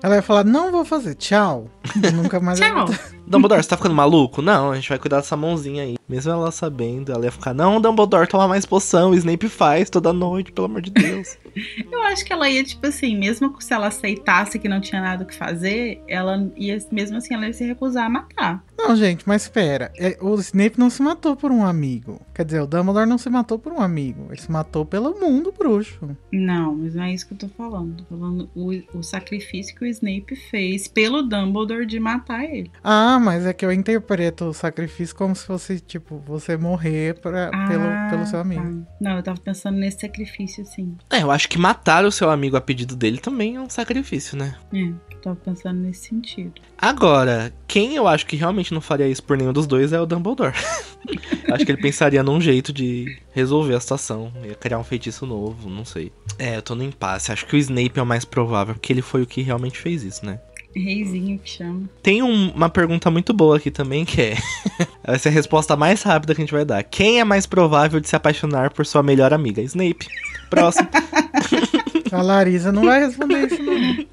Ela 0.02 0.16
ia 0.16 0.22
falar, 0.22 0.44
não 0.44 0.70
vou 0.70 0.84
fazer, 0.84 1.14
tchau. 1.14 1.68
Nunca 2.14 2.38
mais. 2.38 2.60
Tchau! 2.60 2.86
Dumbledore, 3.28 3.62
você 3.62 3.68
tá 3.68 3.76
ficando 3.76 3.94
maluco? 3.94 4.40
Não, 4.40 4.70
a 4.70 4.74
gente 4.74 4.88
vai 4.88 4.98
cuidar 4.98 5.18
dessa 5.18 5.36
mãozinha 5.36 5.82
aí. 5.82 5.96
Mesmo 6.08 6.32
ela 6.32 6.50
sabendo, 6.50 7.12
ela 7.12 7.26
ia 7.26 7.30
ficar, 7.30 7.52
não, 7.52 7.80
Dumbledore, 7.80 8.26
toma 8.26 8.48
mais 8.48 8.64
poção. 8.64 9.10
O 9.10 9.14
Snape 9.14 9.48
faz 9.48 9.90
toda 9.90 10.12
noite, 10.12 10.50
pelo 10.50 10.66
amor 10.66 10.80
de 10.80 10.90
Deus. 10.90 11.36
Eu 11.92 12.02
acho 12.04 12.24
que 12.24 12.32
ela 12.32 12.48
ia, 12.48 12.64
tipo 12.64 12.86
assim, 12.86 13.16
mesmo 13.16 13.54
se 13.60 13.74
ela 13.74 13.88
aceitasse 13.88 14.58
que 14.58 14.68
não 14.68 14.80
tinha 14.80 15.02
nada 15.02 15.24
o 15.24 15.26
que 15.26 15.34
fazer, 15.34 16.02
ela 16.08 16.50
ia, 16.56 16.78
mesmo 16.90 17.18
assim, 17.18 17.34
ela 17.34 17.46
ia 17.46 17.52
se 17.52 17.64
recusar 17.64 18.06
a 18.06 18.08
matar. 18.08 18.64
Não, 18.78 18.94
gente, 18.96 19.24
mas 19.26 19.42
espera. 19.42 19.92
É, 19.98 20.16
o 20.20 20.34
Snape 20.36 20.78
não 20.78 20.88
se 20.88 21.02
matou 21.02 21.36
por 21.36 21.50
um 21.50 21.64
amigo. 21.64 22.20
Quer 22.34 22.44
dizer, 22.44 22.60
o 22.60 22.66
Dumbledore 22.66 23.08
não 23.08 23.18
se 23.18 23.28
matou 23.28 23.58
por 23.58 23.72
um 23.72 23.80
amigo. 23.80 24.26
Ele 24.30 24.40
se 24.40 24.50
matou 24.50 24.86
pelo 24.86 25.18
mundo 25.18 25.52
bruxo. 25.56 26.16
Não, 26.32 26.76
mas 26.76 26.94
não 26.94 27.02
é 27.02 27.12
isso 27.12 27.26
que 27.26 27.34
eu 27.34 27.38
tô 27.38 27.48
falando. 27.48 27.96
Tô 27.96 28.16
falando 28.16 28.48
o, 28.54 28.70
o 28.96 29.02
sacrifício 29.02 29.74
que 29.74 29.84
o 29.84 29.86
Snape 29.86 30.36
fez 30.36 30.86
pelo 30.86 31.22
Dumbledore 31.22 31.84
de 31.84 31.98
matar 31.98 32.44
ele. 32.44 32.70
Ah, 32.82 33.17
mas 33.20 33.46
é 33.46 33.52
que 33.52 33.64
eu 33.64 33.72
interpreto 33.72 34.46
o 34.46 34.52
sacrifício 34.54 35.14
como 35.14 35.34
se 35.34 35.44
fosse, 35.44 35.80
tipo, 35.80 36.18
você 36.26 36.56
morrer 36.56 37.14
pra, 37.20 37.50
pelo, 37.68 37.84
Ah, 37.84 38.08
pelo 38.10 38.26
seu 38.26 38.38
amigo. 38.40 38.62
tá. 38.62 38.92
Não, 39.00 39.16
eu 39.16 39.22
tava 39.22 39.38
pensando 39.40 39.76
nesse 39.78 40.00
sacrifício, 40.00 40.64
sim. 40.66 40.96
é, 41.10 41.22
eu 41.22 41.30
acho 41.30 41.48
que 41.48 41.58
matar 41.58 42.04
o 42.04 42.12
seu 42.12 42.30
amigo 42.30 42.56
a 42.56 42.60
pedido 42.60 42.94
dele 42.96 43.18
também 43.18 43.56
é 43.56 43.60
um 43.60 43.68
sacrifício, 43.70 44.36
né? 44.36 44.54
É, 44.72 44.82
eu 44.84 45.20
tava 45.22 45.36
pensando 45.36 45.78
nesse 45.80 46.08
sentido. 46.08 46.52
Agora, 46.76 47.52
quem 47.66 47.96
eu 47.96 48.06
acho 48.06 48.24
que 48.26 48.36
realmente 48.36 48.72
não 48.72 48.80
faria 48.80 49.08
isso 49.08 49.22
por 49.22 49.36
nenhum 49.36 49.52
dos 49.52 49.66
dois 49.66 49.92
é 49.92 50.00
o 50.00 50.06
Dumbledore. 50.06 50.54
Acho 51.50 51.64
que 51.64 51.72
ele 51.72 51.80
pensaria 51.80 52.22
num 52.22 52.40
jeito 52.40 52.72
de 52.72 53.18
resolver 53.32 53.74
a 53.74 53.80
situação. 53.80 54.30
Ia 54.44 54.54
criar 54.54 54.78
um 54.78 54.84
feitiço 54.84 55.24
novo, 55.24 55.70
não 55.70 55.84
sei. 55.84 56.12
É, 56.38 56.56
eu 56.56 56.62
tô 56.62 56.74
no 56.74 56.82
impasse. 56.84 57.32
Acho 57.32 57.46
que 57.46 57.56
o 57.56 57.58
Snape 57.58 57.98
é 57.98 58.02
o 58.02 58.06
mais 58.06 58.24
provável, 58.24 58.74
porque 58.74 58.92
ele 58.92 59.00
foi 59.00 59.22
o 59.22 59.26
que 59.26 59.40
realmente 59.40 59.78
fez 59.78 60.02
isso, 60.02 60.26
né? 60.26 60.38
Reizinho 60.78 61.38
que 61.38 61.50
chama. 61.50 61.82
Tem 62.02 62.22
um- 62.22 62.50
uma 62.50 62.68
pergunta 62.68 63.10
muito 63.10 63.32
boa 63.32 63.56
aqui 63.56 63.70
também, 63.70 64.04
que 64.04 64.20
é. 64.20 64.36
Vai 65.06 65.18
ser 65.18 65.28
a 65.30 65.32
resposta 65.32 65.74
mais 65.76 66.02
rápida 66.02 66.34
que 66.34 66.40
a 66.40 66.44
gente 66.44 66.52
vai 66.52 66.64
dar. 66.64 66.82
Quem 66.84 67.18
é 67.20 67.24
mais 67.24 67.46
provável 67.46 67.98
de 68.00 68.08
se 68.08 68.14
apaixonar 68.16 68.70
por 68.72 68.84
sua 68.86 69.02
melhor 69.02 69.32
amiga? 69.32 69.62
Snape. 69.62 70.06
Próximo. 70.50 70.88
A 72.12 72.22
Larisa 72.22 72.72
não 72.72 72.84
vai 72.84 73.00
responder 73.04 73.46
isso, 73.52 73.62
não. 73.62 74.06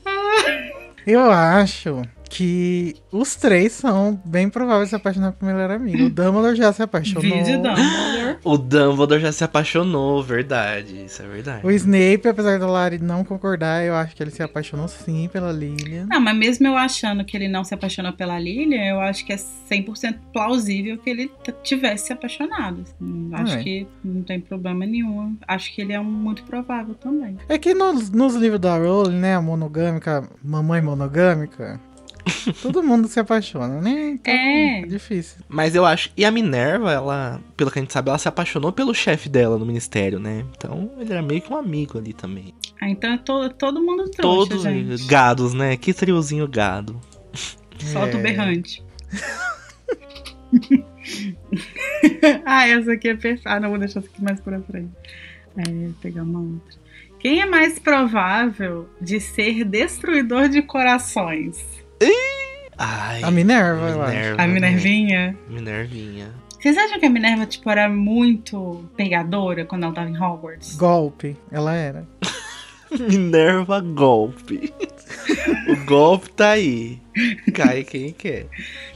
Eu 1.08 1.32
acho 1.32 2.02
que 2.30 2.96
os 3.12 3.36
três 3.36 3.72
são 3.74 4.20
bem 4.26 4.50
prováveis 4.50 4.86
de 4.88 4.90
se 4.90 4.96
apaixonar 4.96 5.32
por 5.34 5.46
melhor 5.46 5.70
amigo. 5.72 6.06
O 6.06 6.10
Dumbledore 6.10 6.56
já 6.56 6.74
se 6.74 6.82
apaixonou. 6.84 7.22
Vídeo 7.22 7.56
Dumbledore. 7.62 8.25
O 8.46 8.58
Dumbledore 8.58 9.20
já 9.22 9.32
se 9.32 9.44
apaixonou, 9.44 10.22
verdade. 10.24 11.04
Isso 11.06 11.22
é 11.22 11.28
verdade. 11.28 11.66
O 11.66 11.72
Snape, 11.72 12.28
apesar 12.28 12.60
da 12.60 12.68
Lari 12.68 13.00
não 13.00 13.24
concordar, 13.24 13.84
eu 13.84 13.96
acho 13.96 14.16
que 14.16 14.22
ele 14.24 14.32
se 14.32 14.44
apaixonou 14.44 14.88
sim 14.88 15.28
pela 15.34 15.52
Lilian. 15.52 16.06
Não, 16.10 16.20
mas 16.22 16.38
mesmo 16.38 16.68
eu 16.68 16.78
achando 16.78 17.26
que 17.26 17.36
ele 17.36 17.48
não 17.48 17.64
se 17.64 17.74
apaixonou 17.74 18.14
pela 18.14 18.40
Lilian, 18.40 18.84
eu 18.86 19.00
acho 19.02 19.26
que 19.26 19.34
é 19.34 19.36
100% 19.36 20.18
plausível 20.32 20.98
que 20.98 21.10
ele 21.10 21.32
tivesse 21.64 22.08
se 22.08 22.14
apaixonado. 22.14 22.82
assim. 22.84 23.30
Acho 23.34 23.56
É. 23.56 23.64
que 23.64 23.88
não 24.04 24.22
tem 24.22 24.40
problema 24.40 24.86
nenhum. 24.86 25.36
Acho 25.48 25.74
que 25.74 25.82
ele 25.82 25.94
é 25.94 26.00
um 26.00 26.04
muito 26.04 26.44
provável 26.44 26.94
também. 26.96 27.38
É 27.50 27.58
que 27.58 27.74
nos, 27.74 28.10
nos 28.12 28.36
livros 28.36 28.62
da 28.62 28.78
Rowling, 28.78 29.18
né, 29.20 29.36
a 29.36 29.42
monogâmica, 29.42 30.28
mamãe 30.44 30.82
monogâmica, 30.82 31.80
todo 32.62 32.82
mundo 32.84 33.08
se 33.08 33.20
apaixona, 33.20 33.80
né? 33.82 34.10
Então, 34.12 34.34
É. 34.34 34.82
é 34.82 34.86
difícil. 34.86 35.38
Mas 35.48 35.76
eu 35.76 35.86
acho. 35.86 36.10
E 36.18 36.26
a 36.26 36.32
Minerva, 36.32 36.92
ela, 36.92 37.42
pelo 37.56 37.70
que 37.72 37.78
a 37.80 37.82
gente 37.82 37.94
sabe, 37.94 38.10
ela 38.10 38.18
se 38.18 38.28
apaixonou 38.28 38.72
pelo 38.72 38.94
chefe 38.94 39.30
dela 39.30 39.58
no 39.58 39.66
ministério, 39.66 40.20
né? 40.20 40.44
Então 40.58 40.92
ele 41.00 41.12
era 41.12 41.22
meio 41.22 41.42
que 41.42 41.52
um 41.54 41.58
amigo 41.58 41.98
ali 41.98 42.14
também. 42.14 42.54
Ah, 42.82 42.90
então 42.90 43.14
é 43.14 43.18
to- 43.18 43.50
todo 43.52 43.82
mundo 43.82 44.10
trouxa, 44.10 44.50
Todos 44.50 44.64
gente. 44.64 45.06
gados, 45.08 45.54
né? 45.54 45.78
Que 45.78 45.94
triozinho 45.94 46.48
gado. 46.48 47.00
Solta 47.92 48.18
É. 48.18 48.20
o 48.20 48.24
berrante. 48.24 48.84
ah, 52.46 52.68
essa 52.68 52.92
aqui 52.94 53.10
é 53.10 53.16
perfeita. 53.16 53.50
Ah, 53.50 53.60
não, 53.60 53.70
vou 53.70 53.80
deixar 53.80 54.00
essa 54.00 54.10
aqui 54.10 54.24
mais 54.24 54.40
pra 54.40 54.60
frente. 54.62 54.92
É, 55.58 55.64
vou 55.72 55.94
pegar 56.02 56.24
uma 56.24 56.40
outra. 56.40 56.86
Quem 57.20 57.42
é 57.42 57.46
mais 57.46 57.80
provável 57.80 58.88
de 59.02 59.20
ser 59.20 59.64
destruidor 59.64 60.48
de 60.50 60.62
corações? 60.62 61.64
Ai. 62.78 63.24
A 63.24 63.32
Minerva, 63.32 63.90
eu 63.90 64.02
acho. 64.02 64.12
Minerva, 64.14 64.42
A 64.44 64.48
né? 64.48 64.54
Minervinha? 64.54 65.38
Minervinha. 65.50 66.32
Vocês 66.60 66.78
acham 66.78 67.00
que 67.00 67.06
a 67.06 67.10
Minerva, 67.10 67.46
tipo, 67.46 67.70
era 67.70 67.88
muito 67.88 68.84
pegadora 68.98 69.66
quando 69.66 69.84
ela 69.84 69.94
tava 69.94 70.10
em 70.10 70.18
Hogwarts? 70.20 70.76
Golpe, 70.76 71.38
ela 71.52 71.74
era. 71.74 72.08
Minerva 73.10 73.80
golpe. 73.82 74.74
o 75.68 75.86
golpe 75.86 76.30
tá 76.32 76.52
aí. 76.52 77.00
Cai 77.54 77.84
quem 77.84 78.12
quer. 78.12 78.48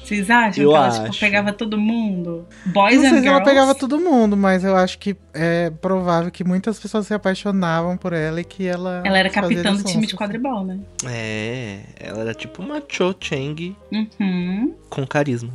Vocês 0.03 0.29
acham 0.29 0.63
Eu 0.63 0.69
que 0.71 0.75
ela, 0.75 0.87
acho. 0.87 1.03
tipo, 1.05 1.19
pegava 1.19 1.53
todo 1.53 1.77
mundo? 1.77 2.45
Boys 2.65 2.95
Não 2.95 3.01
and 3.01 3.09
sei 3.09 3.17
se 3.19 3.23
girls? 3.23 3.27
ela 3.29 3.43
pegava 3.43 3.75
todo 3.75 3.99
mundo, 3.99 4.35
mas 4.35 4.63
eu 4.63 4.75
acho 4.75 4.97
que 4.97 5.15
é 5.33 5.69
provável 5.69 6.31
que 6.31 6.43
muitas 6.43 6.79
pessoas 6.79 7.05
se 7.07 7.13
apaixonavam 7.13 7.95
por 7.95 8.11
ela 8.11 8.41
e 8.41 8.43
que 8.43 8.65
ela. 8.67 9.01
Ela 9.05 9.19
era 9.19 9.29
capitã 9.29 9.73
do 9.73 9.83
time 9.83 10.01
de 10.01 10.07
assim. 10.07 10.15
quadribol, 10.17 10.65
né? 10.65 10.79
É, 11.05 11.79
ela 11.99 12.21
era 12.21 12.33
tipo 12.33 12.61
uma 12.61 12.81
Cho 12.89 13.15
Chang 13.19 13.75
Uhum. 13.91 14.73
com 14.89 15.05
carisma. 15.05 15.51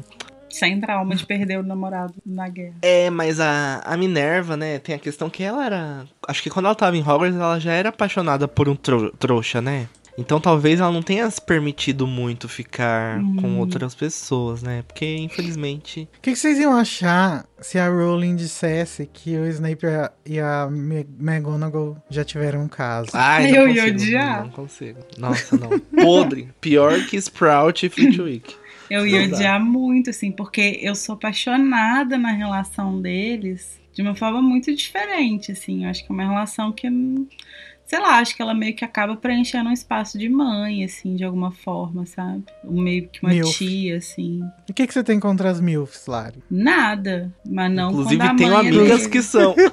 Sem 0.59 0.81
trauma 0.81 1.15
de 1.15 1.25
perder 1.27 1.59
o 1.59 1.63
namorado 1.63 2.15
na 2.25 2.49
guerra. 2.49 2.75
É, 2.83 3.11
mas 3.11 3.41
a, 3.41 3.81
a 3.85 3.97
Minerva, 3.97 4.57
né, 4.57 4.79
tem 4.79 4.95
a 4.95 4.99
questão 4.99 5.29
que 5.29 5.43
ela 5.43 5.65
era. 5.67 6.05
Acho 6.29 6.43
que 6.43 6.51
quando 6.51 6.67
ela 6.67 6.75
tava 6.75 6.97
em 6.97 7.01
Hogwarts, 7.03 7.37
ela 7.39 7.59
já 7.59 7.73
era 7.73 7.89
apaixonada 7.91 8.47
por 8.49 8.69
um 8.69 8.77
tro- 8.77 9.11
trouxa, 9.19 9.61
né? 9.61 9.89
Então 10.17 10.39
talvez 10.41 10.79
ela 10.79 10.93
não 10.93 11.03
tenha 11.03 11.29
se 11.29 11.41
permitido 11.41 12.07
muito 12.07 12.49
ficar 12.49 13.19
com 13.41 13.59
outras 13.59 13.97
pessoas, 13.97 14.63
né? 14.63 14.85
Porque, 14.87 15.17
infelizmente. 15.17 16.09
O 16.19 16.21
que, 16.23 16.31
que 16.31 16.37
vocês 16.39 16.57
iam 16.61 16.73
achar 16.77 17.45
se 17.61 17.81
a 17.81 17.89
Rowling 17.89 18.37
dissesse 18.37 19.11
que 19.13 19.37
o 19.37 19.45
Snape 19.49 19.85
e 20.25 20.39
a- 20.39 20.69
McGonagall 21.19 21.97
já 22.09 22.25
tiveram 22.25 22.63
um 22.63 22.69
caso? 22.69 23.09
Ai, 23.13 23.51
Eu 23.51 23.67
não 23.67 23.69
ia 23.69 23.83
consigo, 23.83 23.97
odiar. 24.05 24.43
Não 24.45 24.51
consigo. 24.51 24.99
Nossa, 25.19 25.57
não. 25.57 25.79
Podre. 25.81 26.49
Pior 26.61 26.95
que 27.07 27.17
Sprout 27.17 27.85
e 27.85 27.89
Flitwick. 27.89 28.55
Eu 28.95 29.07
ia 29.07 29.25
odiar 29.25 29.65
muito, 29.65 30.11
assim, 30.11 30.31
porque 30.31 30.79
eu 30.83 30.95
sou 30.95 31.15
apaixonada 31.15 32.19
na 32.19 32.33
relação 32.33 33.01
deles 33.01 33.81
de 33.93 34.03
uma 34.03 34.15
forma 34.15 34.43
muito 34.43 34.75
diferente, 34.75 35.53
assim. 35.53 35.85
Eu 35.85 35.91
acho 35.91 36.05
que 36.05 36.11
é 36.11 36.15
uma 36.15 36.25
relação 36.25 36.73
que, 36.73 36.89
sei 37.87 38.01
lá, 38.01 38.19
acho 38.19 38.35
que 38.35 38.43
ela 38.43 38.55
meio 38.55 38.75
que 38.75 38.85
acaba 38.85 39.17
preenchendo 39.17 39.71
um 39.71 39.73
espaço 39.73 40.19
de 40.19 40.29
mãe, 40.29 40.85
assim, 40.85 41.15
de 41.15 41.23
alguma 41.25 41.53
forma, 41.53 42.05
sabe? 42.07 42.43
Um 42.65 42.81
meio 42.83 43.09
que 43.09 43.23
uma 43.23 43.33
Milf. 43.33 43.57
tia, 43.57 43.99
assim. 43.99 44.41
E 44.69 44.73
o 44.73 44.75
que, 44.75 44.87
que 44.87 44.93
você 44.93 45.05
tem 45.05 45.21
contra 45.21 45.49
as 45.51 45.61
MILFs, 45.61 46.07
Lari? 46.07 46.43
Nada, 46.51 47.33
mas 47.49 47.73
não 47.73 47.91
Inclusive, 47.91 48.17
quando 48.17 48.31
a 48.31 48.35
tenho 48.35 48.51
mãe 48.51 48.67
é 48.67 48.69
amigas 48.69 48.99
dele. 48.99 49.11
que 49.11 49.23
são. 49.23 49.55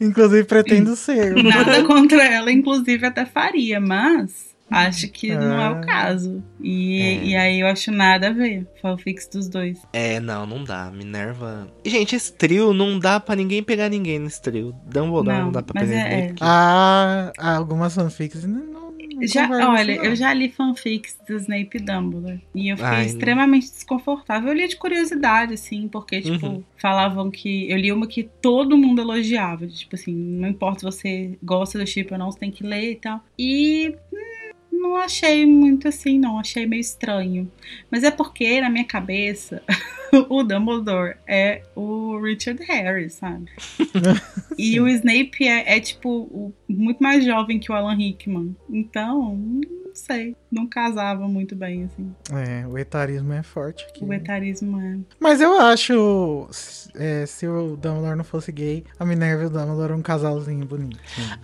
Inclusive, 0.00 0.44
pretendo 0.44 0.94
ser. 0.96 1.42
Nada 1.42 1.84
contra 1.84 2.24
ela, 2.24 2.50
inclusive 2.50 3.06
até 3.06 3.24
faria, 3.24 3.80
mas 3.80 4.47
acho 4.70 5.08
que 5.08 5.34
não 5.34 5.60
é 5.60 5.70
o 5.70 5.74
Ah. 5.76 5.80
caso. 5.80 6.42
E, 6.60 7.00
É. 7.00 7.24
e 7.24 7.36
aí 7.36 7.60
eu 7.60 7.66
acho 7.66 7.90
nada 7.90 8.28
a 8.28 8.32
ver. 8.32 8.66
Fanfics 8.82 9.28
dos 9.28 9.48
dois. 9.48 9.80
É, 9.92 10.20
não, 10.20 10.46
não 10.46 10.64
dá. 10.64 10.90
Minerva. 10.90 11.68
E, 11.84 11.90
gente, 11.90 12.14
esse 12.16 12.32
trio 12.32 12.72
não 12.72 12.98
dá 12.98 13.18
pra 13.20 13.34
ninguém 13.36 13.62
pegar 13.62 13.88
ninguém 13.88 14.18
nesse 14.18 14.40
trio. 14.42 14.74
Dumbledore 14.86 15.38
não, 15.38 15.44
Não, 15.46 15.52
dá 15.52 15.62
pra 15.62 15.80
mas 15.80 15.88
pegar 15.88 16.00
é- 16.00 16.04
ninguém. 16.10 16.28
porque- 16.28 16.44
Há, 16.44 17.32
há 17.38 17.56
algumas 17.56 17.94
fanfics. 17.94 18.44
Não, 18.44 18.64
não 18.66 18.78
Já, 19.22 19.48
olha, 19.68 19.94
eu 19.96 20.14
já 20.14 20.32
li 20.32 20.48
fanfics 20.48 21.18
do 21.26 21.34
Snape 21.38 21.70
e 21.78 21.80
Dumbledore. 21.80 22.40
E 22.54 22.68
eu 22.68 22.76
fiquei 22.76 22.88
Ai, 22.92 23.06
extremamente 23.06 23.68
desconfortável. 23.68 24.48
Eu 24.50 24.54
li 24.54 24.68
de 24.68 24.76
curiosidade, 24.76 25.54
assim, 25.54 25.88
porque, 25.88 26.20
tipo, 26.20 26.46
Uhum. 26.46 26.62
falavam 26.76 27.28
que. 27.28 27.68
Eu 27.68 27.76
li 27.78 27.90
uma 27.90 28.06
que 28.06 28.22
todo 28.22 28.78
mundo 28.78 29.00
elogiava. 29.00 29.66
Tipo 29.66 29.96
assim, 29.96 30.14
não 30.14 30.48
importa 30.48 30.78
se 30.80 30.84
você 30.84 31.38
gosta 31.42 31.78
do 31.80 31.86
chip 31.86 32.12
ou 32.12 32.18
não, 32.18 32.30
você 32.30 32.38
tem 32.38 32.50
que 32.52 32.62
ler 32.62 32.92
e 32.92 32.96
tal. 32.96 33.20
E. 33.36 33.92
hum, 34.12 34.47
Não 34.80 34.96
achei 34.96 35.44
muito 35.46 35.88
assim, 35.88 36.18
não. 36.18 36.38
Achei 36.38 36.66
meio 36.66 36.80
estranho. 36.80 37.50
Mas 37.90 38.02
é 38.04 38.10
porque, 38.10 38.60
na 38.60 38.70
minha 38.70 38.84
cabeça, 38.84 39.62
o 40.28 40.42
Dumbledore 40.42 41.16
é 41.26 41.62
o 41.74 42.18
Richard 42.20 42.62
Harris, 42.64 43.14
sabe? 43.14 43.50
E 44.58 44.80
o 44.80 44.88
Snape 44.88 45.46
é, 45.46 45.76
é, 45.76 45.80
tipo, 45.80 46.08
o- 46.10 46.52
muito 46.68 47.00
mais 47.00 47.24
jovem 47.24 47.60
que 47.60 47.70
o 47.70 47.74
Alan 47.74 47.94
Rickman. 47.94 48.56
Então, 48.68 49.36
não 49.36 49.94
sei. 49.94 50.34
Não 50.50 50.66
casava 50.66 51.28
muito 51.28 51.54
bem, 51.54 51.84
assim. 51.84 52.14
É, 52.32 52.66
o 52.66 52.78
etarismo 52.78 53.32
é 53.32 53.42
forte 53.42 53.84
aqui. 53.84 54.04
O 54.04 54.12
etarismo 54.12 54.80
é. 54.80 54.98
Mas 55.20 55.40
eu 55.40 55.60
acho, 55.60 56.48
é, 56.94 57.26
se 57.26 57.46
o 57.46 57.76
Dumbledore 57.76 58.16
não 58.16 58.24
fosse 58.24 58.50
gay, 58.50 58.84
a 58.98 59.04
Minerva 59.04 59.42
e 59.42 59.46
o 59.46 59.50
Dumbledore 59.50 59.92
um 59.92 60.02
casalzinho 60.02 60.64
bonito. 60.64 60.98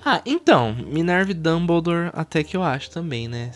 Ah, 0.04 0.23
então, 0.25 0.75
Minerva 0.75 1.32
e 1.32 1.34
Dumbledore 1.34 2.11
até 2.14 2.42
que 2.42 2.56
eu 2.56 2.62
acho 2.62 2.90
também, 2.90 3.28
né? 3.28 3.50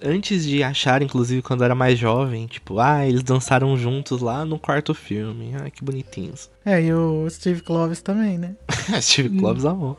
Antes 0.00 0.44
de 0.44 0.62
achar, 0.62 1.02
inclusive, 1.02 1.42
quando 1.42 1.60
eu 1.60 1.66
era 1.66 1.74
mais 1.74 1.98
jovem, 1.98 2.46
tipo, 2.46 2.78
ah, 2.78 3.06
eles 3.06 3.22
dançaram 3.22 3.76
juntos 3.76 4.20
lá 4.20 4.44
no 4.44 4.58
quarto 4.58 4.94
filme. 4.94 5.52
Ah, 5.56 5.68
que 5.70 5.84
bonitinhos. 5.84 6.50
É, 6.64 6.80
e 6.80 6.92
o 6.92 7.28
Steve 7.28 7.60
Clovis 7.62 8.00
também, 8.00 8.38
né? 8.38 8.54
Steve 9.02 9.36
Kloves 9.36 9.64
amou. 9.64 9.98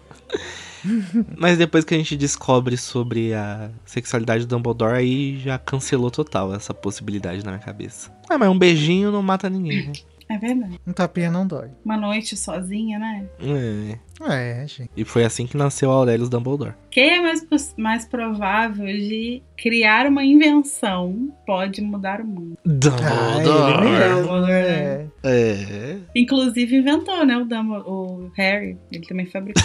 Mas 1.37 1.57
depois 1.57 1.83
que 1.83 1.93
a 1.93 1.97
gente 1.97 2.15
descobre 2.15 2.77
sobre 2.77 3.33
a 3.33 3.69
sexualidade 3.85 4.45
do 4.45 4.55
Dumbledore, 4.55 4.97
aí 4.97 5.39
já 5.39 5.57
cancelou 5.57 6.11
total 6.11 6.53
essa 6.53 6.73
possibilidade 6.73 7.43
na 7.43 7.51
minha 7.51 7.63
cabeça. 7.63 8.11
Ah, 8.29 8.37
mas 8.37 8.49
um 8.49 8.57
beijinho 8.57 9.11
não 9.11 9.21
mata 9.21 9.49
ninguém, 9.49 9.87
né? 9.87 9.93
É 10.33 10.37
verdade. 10.39 10.79
Um 10.87 10.93
tapinha 10.93 11.29
não 11.29 11.45
dói. 11.45 11.69
Uma 11.85 11.95
noite 11.95 12.35
sozinha, 12.35 12.97
né? 12.97 13.25
É. 13.39 13.99
É, 14.31 14.65
gente. 14.67 14.89
E 14.97 15.03
foi 15.05 15.23
assim 15.23 15.45
que 15.45 15.55
nasceu 15.55 15.91
Aurelius 15.91 16.27
Dumbledore. 16.29 16.73
Quem 16.89 17.17
é 17.17 17.21
mais, 17.21 17.75
mais 17.77 18.05
provável 18.05 18.85
de 18.85 19.43
criar 19.57 20.07
uma 20.07 20.23
invenção 20.23 21.31
pode 21.45 21.81
mudar 21.81 22.19
o 22.21 22.25
mundo? 22.25 22.57
Ah, 22.65 23.37
ele 23.37 23.43
Dumbledore. 23.43 24.47
né? 24.47 25.07
É. 25.23 25.97
Inclusive 26.15 26.77
inventou, 26.77 27.23
né? 27.25 27.37
O, 27.37 27.45
Dumbledore, 27.45 27.87
o 27.87 28.31
Harry. 28.35 28.77
Ele 28.91 29.05
também 29.05 29.25
fabricou. 29.27 29.63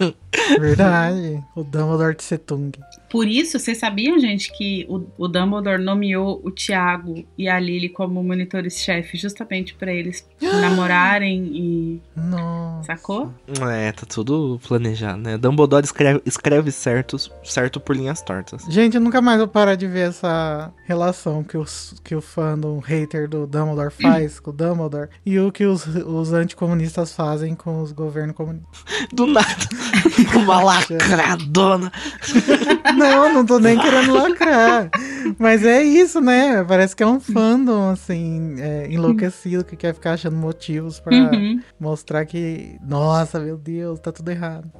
Verdade. 0.58 1.42
O 1.54 1.62
Dumbledore 1.62 2.16
de 2.16 2.22
Setung. 2.22 2.70
Por 3.08 3.28
isso, 3.28 3.58
vocês 3.58 3.78
sabiam, 3.78 4.18
gente, 4.18 4.52
que 4.52 4.84
o, 4.88 5.06
o 5.16 5.28
Dumbledore 5.28 5.82
nomeou 5.82 6.40
o 6.42 6.50
Tiago 6.50 7.24
e 7.38 7.48
a 7.48 7.58
Lily 7.58 7.88
como 7.88 8.22
monitores-chefe 8.22 9.16
justamente 9.16 9.74
pra 9.74 9.92
eles 9.92 10.28
namorarem 10.40 11.50
e. 11.52 12.02
Nossa. 12.16 12.55
Sacou? 12.86 13.32
É, 13.70 13.92
tá 13.92 14.06
tudo 14.08 14.60
planejado, 14.66 15.18
né? 15.18 15.36
Dumbledore 15.36 15.84
escreve, 15.84 16.22
escreve 16.24 16.70
certo, 16.72 17.16
certo 17.44 17.80
por 17.80 17.96
linhas 17.96 18.22
tortas. 18.22 18.62
Gente, 18.68 18.94
eu 18.94 19.00
nunca 19.00 19.20
mais 19.20 19.38
vou 19.38 19.48
parar 19.48 19.74
de 19.74 19.86
ver 19.86 20.08
essa 20.08 20.72
relação 20.84 21.42
que, 21.42 21.56
os, 21.56 21.94
que 22.04 22.14
o 22.14 22.20
fandom 22.20 22.78
hater 22.78 23.28
do 23.28 23.46
Dumbledore 23.46 23.90
faz 24.02 24.38
com 24.40 24.50
o 24.50 24.52
Dumbledore 24.52 25.08
e 25.24 25.38
o 25.38 25.50
que 25.50 25.64
os, 25.64 25.86
os 25.86 26.32
anticomunistas 26.32 27.12
fazem 27.12 27.54
com 27.54 27.80
os 27.82 27.92
governos 27.92 28.36
comunistas. 28.36 28.84
Do 29.12 29.26
nada. 29.26 29.46
Uma 30.36 30.62
lacradona. 30.62 31.92
Não, 32.96 33.32
não 33.34 33.44
tô 33.44 33.58
nem 33.58 33.78
querendo 33.78 34.14
lacrar. 34.14 34.90
Mas 35.38 35.64
é 35.64 35.82
isso, 35.82 36.20
né? 36.20 36.64
Parece 36.64 36.94
que 36.94 37.02
é 37.02 37.06
um 37.06 37.18
fandom, 37.20 37.90
assim, 37.90 38.54
é, 38.60 38.86
enlouquecido 38.90 39.64
que 39.64 39.76
quer 39.76 39.92
ficar 39.94 40.12
achando 40.12 40.36
motivos 40.36 41.00
pra 41.00 41.16
Uhum. 41.16 41.60
mostrar 41.80 42.24
que, 42.24 42.75
nossa, 42.82 43.38
meu 43.40 43.56
Deus, 43.56 43.98
tá 44.00 44.10
tudo 44.12 44.30
errado. 44.30 44.70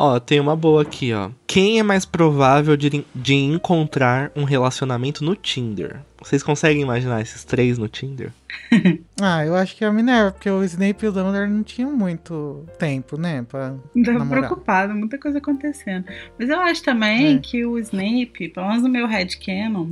Ó, 0.00 0.20
tem 0.20 0.38
uma 0.38 0.54
boa 0.54 0.82
aqui, 0.82 1.12
ó. 1.12 1.30
Quem 1.46 1.80
é 1.80 1.82
mais 1.82 2.04
provável 2.04 2.76
de, 2.76 3.04
de 3.14 3.34
encontrar 3.34 4.30
um 4.36 4.44
relacionamento 4.44 5.24
no 5.24 5.34
Tinder? 5.34 6.00
Vocês 6.22 6.40
conseguem 6.42 6.82
imaginar 6.82 7.20
esses 7.20 7.44
três 7.44 7.78
no 7.78 7.88
Tinder? 7.88 8.32
Ah, 9.20 9.44
eu 9.44 9.56
acho 9.56 9.74
que 9.74 9.82
é 9.82 9.88
a 9.88 9.92
Minerva, 9.92 10.30
porque 10.30 10.48
o 10.48 10.62
Snape 10.62 11.04
e 11.04 11.08
o 11.08 11.12
Dumbledore 11.12 11.50
não 11.50 11.64
tinham 11.64 11.90
muito 11.90 12.64
tempo, 12.78 13.18
né? 13.20 13.44
Pra 13.48 13.70
Tava 14.04 14.18
namorar. 14.20 14.44
preocupado, 14.44 14.94
muita 14.94 15.18
coisa 15.18 15.38
acontecendo. 15.38 16.04
Mas 16.38 16.48
eu 16.48 16.60
acho 16.60 16.84
também 16.84 17.34
É. 17.34 17.38
que 17.40 17.66
o 17.66 17.76
Snape, 17.80 18.48
pelo 18.50 18.68
menos 18.68 18.84
no 18.84 18.88
meu 18.88 19.08
headcanon, 19.08 19.88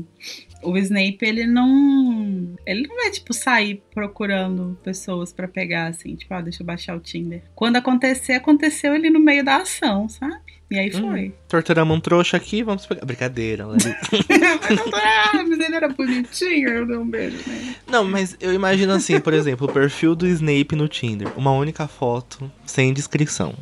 o 0.62 0.77
Snape, 0.77 1.19
ele 1.23 1.47
não. 1.47 2.57
Ele 2.66 2.87
não 2.87 2.97
vai, 2.97 3.11
tipo, 3.11 3.33
sair 3.33 3.83
procurando 3.92 4.79
pessoas 4.83 5.33
pra 5.33 5.49
pegar, 5.49 5.87
assim, 5.88 6.14
tipo, 6.14 6.33
ah, 6.35 6.40
deixa 6.40 6.62
eu 6.62 6.66
baixar 6.66 6.97
o 6.97 7.01
Tinder. 7.01 7.42
Quando 7.55 7.77
acontecer, 7.77 8.35
aconteceu 8.35 8.95
ele 8.95 9.11
no 9.11 9.21
meio 9.21 9.45
da 9.45 9.57
ação, 9.57 10.09
sabe? 10.09 10.57
E 10.69 10.79
aí 10.79 10.90
foi. 10.90 11.33
Torturamos 11.49 11.97
um 11.97 12.01
trouxa 12.01 12.37
aqui, 12.37 12.62
vamos 12.62 12.87
pegar. 12.87 13.05
Brincadeira, 13.05 13.66
mas, 13.69 13.85
doutor, 13.85 15.01
ah, 15.01 15.45
mas 15.47 15.61
ele 15.61 15.77
era 15.77 15.88
bonitinho, 15.88 16.69
eu 16.69 16.87
dei 16.87 16.97
um 16.97 17.09
beijo 17.09 17.38
nele. 17.47 17.77
Não, 17.87 18.05
mas 18.05 18.37
eu 18.40 18.53
imagino 18.53 18.92
assim, 18.92 19.21
por 19.21 19.33
exemplo, 19.33 19.69
o 19.69 19.73
perfil 19.73 20.16
do 20.16 20.27
Snape 20.27 20.75
no 20.75 20.88
Tinder. 20.88 21.29
Uma 21.37 21.53
única 21.53 21.87
foto, 21.87 22.51
sem 22.64 22.92
descrição. 22.92 23.55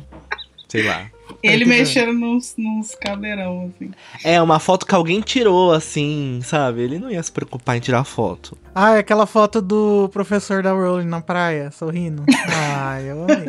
Sei 0.67 0.81
lá. 0.81 1.11
Ele 1.41 1.63
entendendo. 1.63 1.67
mexendo 1.67 2.13
nos, 2.13 2.55
nos 2.57 2.95
cadeirão, 2.95 3.71
assim. 3.75 3.91
É, 4.23 4.41
uma 4.41 4.59
foto 4.59 4.85
que 4.85 4.95
alguém 4.95 5.21
tirou, 5.21 5.71
assim, 5.71 6.39
sabe? 6.43 6.81
Ele 6.81 6.99
não 6.99 7.09
ia 7.09 7.21
se 7.21 7.31
preocupar 7.31 7.77
em 7.77 7.79
tirar 7.79 8.03
foto. 8.03 8.57
Ah, 8.73 8.95
é 8.95 8.99
aquela 8.99 9.25
foto 9.25 9.61
do 9.61 10.09
professor 10.11 10.61
da 10.63 10.71
Rowling 10.71 11.05
na 11.07 11.21
praia, 11.21 11.71
sorrindo. 11.71 12.23
Ah, 12.77 13.01
eu 13.01 13.23
amei. 13.23 13.47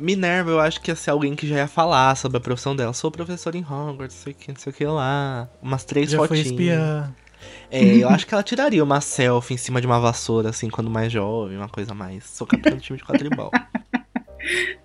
Minerva, 0.00 0.50
eu 0.50 0.60
acho 0.60 0.80
que 0.80 0.90
ia 0.90 0.94
ser 0.96 1.10
alguém 1.10 1.34
que 1.34 1.46
já 1.46 1.56
ia 1.56 1.66
falar 1.68 2.16
sobre 2.16 2.38
a 2.38 2.40
profissão 2.40 2.74
dela. 2.74 2.92
Sou 2.92 3.10
professor 3.10 3.54
em 3.54 3.62
Hogwarts, 3.62 4.16
não 4.16 4.22
sei 4.24 4.32
o 4.32 4.36
que, 4.36 4.48
não 4.52 4.58
sei 4.58 4.72
o 4.72 4.74
que 4.74 4.84
lá. 4.84 5.48
Umas 5.62 5.84
três 5.84 6.10
Já 6.10 6.18
foi 6.18 6.28
fotinhas. 6.28 6.46
espiã. 6.46 7.14
É, 7.70 7.82
eu 7.82 8.08
acho 8.08 8.26
que 8.26 8.34
ela 8.34 8.42
tiraria 8.42 8.82
uma 8.82 9.00
selfie 9.00 9.54
em 9.54 9.56
cima 9.58 9.80
de 9.80 9.86
uma 9.86 10.00
vassoura, 10.00 10.50
assim, 10.50 10.68
quando 10.70 10.90
mais 10.90 11.12
jovem, 11.12 11.56
uma 11.56 11.68
coisa 11.68 11.94
mais. 11.94 12.24
Sou 12.24 12.46
capitão 12.46 12.72
do 12.76 12.80
time 12.80 12.98
de 12.98 13.04
quadribol. 13.04 13.50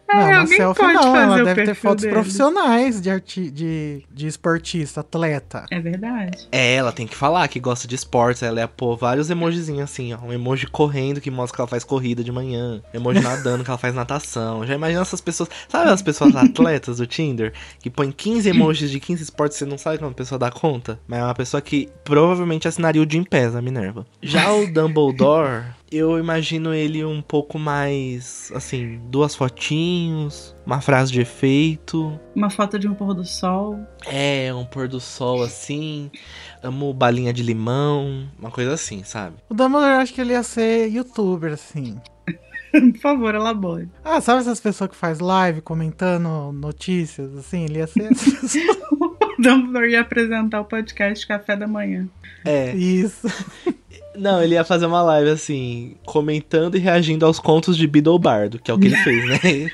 Não, 0.08 0.19
Ah, 0.19 0.30
uma 0.39 0.47
selfie 0.47 0.82
pode 0.82 0.93
não, 0.93 1.15
ela 1.15 1.43
deve 1.43 1.63
ter 1.65 1.73
fotos 1.73 2.04
dele. 2.04 2.13
profissionais 2.13 3.02
de, 3.02 3.10
arti 3.10 3.49
de, 3.49 4.04
de 4.12 4.28
esportista, 4.28 4.99
atleta. 4.99 5.65
É 5.71 5.80
verdade. 5.80 6.38
É, 6.52 6.76
ela 6.76 6.91
tem 6.91 7.08
que 7.08 7.15
falar 7.15 7.47
que 7.47 7.60
gosta 7.60 7.88
de 7.88 7.95
esportes. 7.95 8.43
Ela 8.43 8.60
ia 8.60 8.67
pôr 8.67 8.95
vários 8.95 9.30
emojizinhos 9.32 9.82
assim, 9.84 10.13
ó. 10.13 10.19
Um 10.19 10.32
emoji 10.32 10.67
correndo 10.67 11.19
que 11.19 11.32
mostra 11.32 11.56
que 11.56 11.62
ela 11.62 11.67
faz 11.67 11.84
corrida 11.84 12.23
de 12.23 12.32
manhã. 12.32 12.82
Um 12.93 12.97
emoji 12.97 13.21
nadando 13.23 13.63
que 13.63 13.69
ela 13.71 13.78
faz 13.80 13.95
natação. 13.95 14.67
Já 14.67 14.76
imagina 14.76 15.02
essas 15.02 15.21
pessoas. 15.21 15.49
Sabe 15.67 15.89
as 15.89 16.02
pessoas 16.04 16.36
atletas 16.36 16.97
do 16.97 17.08
Tinder? 17.08 17.52
Que 17.80 17.89
põem 17.89 18.12
15 18.12 18.49
emojis 18.49 18.91
de 18.91 18.99
15 18.99 19.23
esportes 19.23 19.58
você 19.58 19.65
não 19.65 19.78
sabe 19.80 19.97
como 19.97 20.12
a 20.12 20.13
pessoa 20.13 20.38
dá 20.38 20.52
conta? 20.52 20.99
Mas 21.08 21.19
é 21.19 21.23
uma 21.23 21.34
pessoa 21.34 21.60
que 21.62 21.89
provavelmente 22.04 22.67
assinaria 22.67 23.02
o 23.02 23.10
Jim 23.10 23.23
Pés, 23.23 23.56
a 23.56 23.62
Minerva. 23.62 24.06
Já 24.21 24.52
o 24.52 24.71
Dumbledore. 24.71 25.63
Eu 25.95 26.17
imagino 26.17 26.73
ele 26.73 27.06
um 27.06 27.21
pouco 27.21 27.60
mais, 27.60 28.51
assim, 28.56 28.99
duas 29.12 29.36
fotinhos, 29.36 30.56
uma 30.65 30.82
frase 30.82 31.12
de 31.12 31.21
efeito, 31.21 32.19
Uma 32.36 32.49
foto 32.49 32.79
de 32.79 32.88
um 32.88 32.95
pôr 32.95 33.13
do 33.13 33.23
sol. 33.23 33.77
é, 34.08 34.51
um 34.53 34.65
pôr 34.65 34.88
do 34.88 34.99
sol 34.99 35.43
assim. 35.43 36.10
Amo 36.63 36.91
balinha 36.93 37.32
de 37.32 37.43
limão. 37.43 38.27
Uma 38.39 38.49
coisa 38.49 38.73
assim, 38.73 39.03
sabe? 39.03 39.36
O 39.47 39.53
Dumbledore, 39.53 39.91
eu 39.91 39.97
acho 39.99 40.13
que 40.13 40.21
ele 40.21 40.34
ia 40.34 40.41
ser 40.41 40.88
youtuber, 40.88 41.53
assim. 41.53 41.99
Por 42.71 42.97
favor, 42.99 43.36
elabore. 43.36 43.88
Ah, 44.03 44.19
sabe 44.19 44.41
essas 44.41 44.60
pessoas 44.60 44.89
que 44.89 44.95
faz 44.95 45.19
live 45.19 45.62
comentando 45.62 46.51
notícias, 46.51 47.36
assim? 47.38 47.65
Ele 47.65 47.77
ia 47.79 47.88
ser. 47.88 48.10
O 49.36 49.41
Dumbledore 49.41 49.89
ia 49.91 50.01
apresentar 50.01 50.62
o 50.62 50.65
podcast 50.65 51.25
Café 51.27 51.56
da 51.58 51.67
Manhã. 51.67 52.08
É. 52.45 52.73
Isso. 52.75 53.27
Não, 54.15 54.41
ele 54.41 54.56
ia 54.56 54.63
fazer 54.63 54.86
uma 54.86 55.02
live 55.02 55.30
assim, 55.32 55.95
comentando 56.06 56.76
e 56.76 56.80
reagindo 56.80 57.26
aos 57.26 57.39
contos 57.39 57.76
de 57.76 57.88
Biddlebardo, 57.88 58.60
que 58.60 58.69
é 58.69 58.73
o 58.73 58.80
que 58.80 58.88
ele 58.88 58.97
fez, 59.04 59.26
né? 59.28 59.71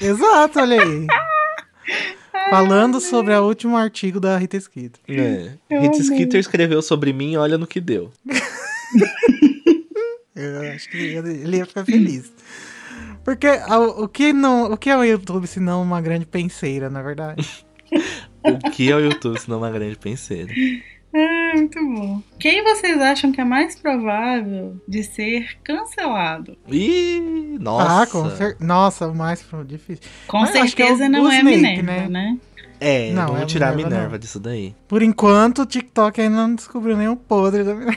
Exato, 0.00 0.60
olha 0.60 0.80
aí. 0.80 1.06
Falando 2.50 3.00
sobre 3.00 3.34
o 3.34 3.46
último 3.46 3.76
artigo 3.76 4.18
da 4.18 4.36
Rita 4.36 4.58
Skeeter. 4.58 5.00
é. 5.08 5.52
Eu 5.68 5.78
amei. 5.78 6.02
Skeeter 6.02 6.40
escreveu 6.40 6.82
sobre 6.82 7.12
mim, 7.12 7.36
olha 7.36 7.56
no 7.58 7.66
que 7.66 7.80
deu. 7.80 8.10
Eu 10.34 10.72
acho 10.72 10.88
que 10.88 10.96
ele 10.96 11.56
ia, 11.58 11.66
ficar 11.66 11.84
feliz. 11.84 12.32
Porque 13.22 13.46
o, 13.98 14.08
que 14.08 14.32
não, 14.32 14.72
o 14.72 14.76
que 14.76 14.88
é 14.88 14.96
o 14.96 15.04
YouTube 15.04 15.46
se 15.46 15.60
não 15.60 15.82
uma 15.82 16.00
grande 16.00 16.24
penseira, 16.24 16.88
na 16.88 17.02
verdade? 17.02 17.66
O 18.42 18.70
que 18.70 18.90
é 18.90 18.96
o 18.96 19.00
YouTube, 19.00 19.38
senão 19.38 19.58
uma 19.58 19.70
grande 19.70 19.96
penseira? 19.96 20.50
Ah, 21.52 21.56
muito 21.56 21.78
bom. 21.94 22.22
Quem 22.38 22.62
vocês 22.64 23.00
acham 23.00 23.32
que 23.32 23.40
é 23.40 23.44
mais 23.44 23.76
provável 23.78 24.76
de 24.86 25.02
ser 25.02 25.56
cancelado? 25.64 26.56
Ih, 26.68 27.56
nossa. 27.60 28.02
Ah, 28.02 28.06
com 28.06 28.30
cer- 28.30 28.56
Nossa, 28.60 29.06
o 29.08 29.14
mais 29.14 29.44
difícil. 29.66 30.04
Com 30.26 30.40
Mas 30.40 30.50
é 30.50 30.52
certeza 30.66 31.06
o- 31.06 31.08
não 31.08 31.24
o 31.24 31.28
é 31.30 31.36
Snape, 31.40 31.56
Minerva, 31.56 31.82
né? 31.82 32.08
né? 32.08 32.38
É, 32.82 33.12
Não, 33.12 33.26
vamos 33.26 33.42
é 33.42 33.46
tirar 33.46 33.68
a 33.68 33.70
Minerva, 33.72 33.90
Minerva 33.94 34.12
não. 34.12 34.18
disso 34.18 34.40
daí. 34.40 34.74
Por 34.88 35.02
enquanto, 35.02 35.62
o 35.62 35.66
TikTok 35.66 36.18
ainda 36.20 36.34
não 36.36 36.54
descobriu 36.54 36.96
nenhum 36.96 37.14
podre 37.14 37.62
da 37.62 37.74
minha. 37.74 37.94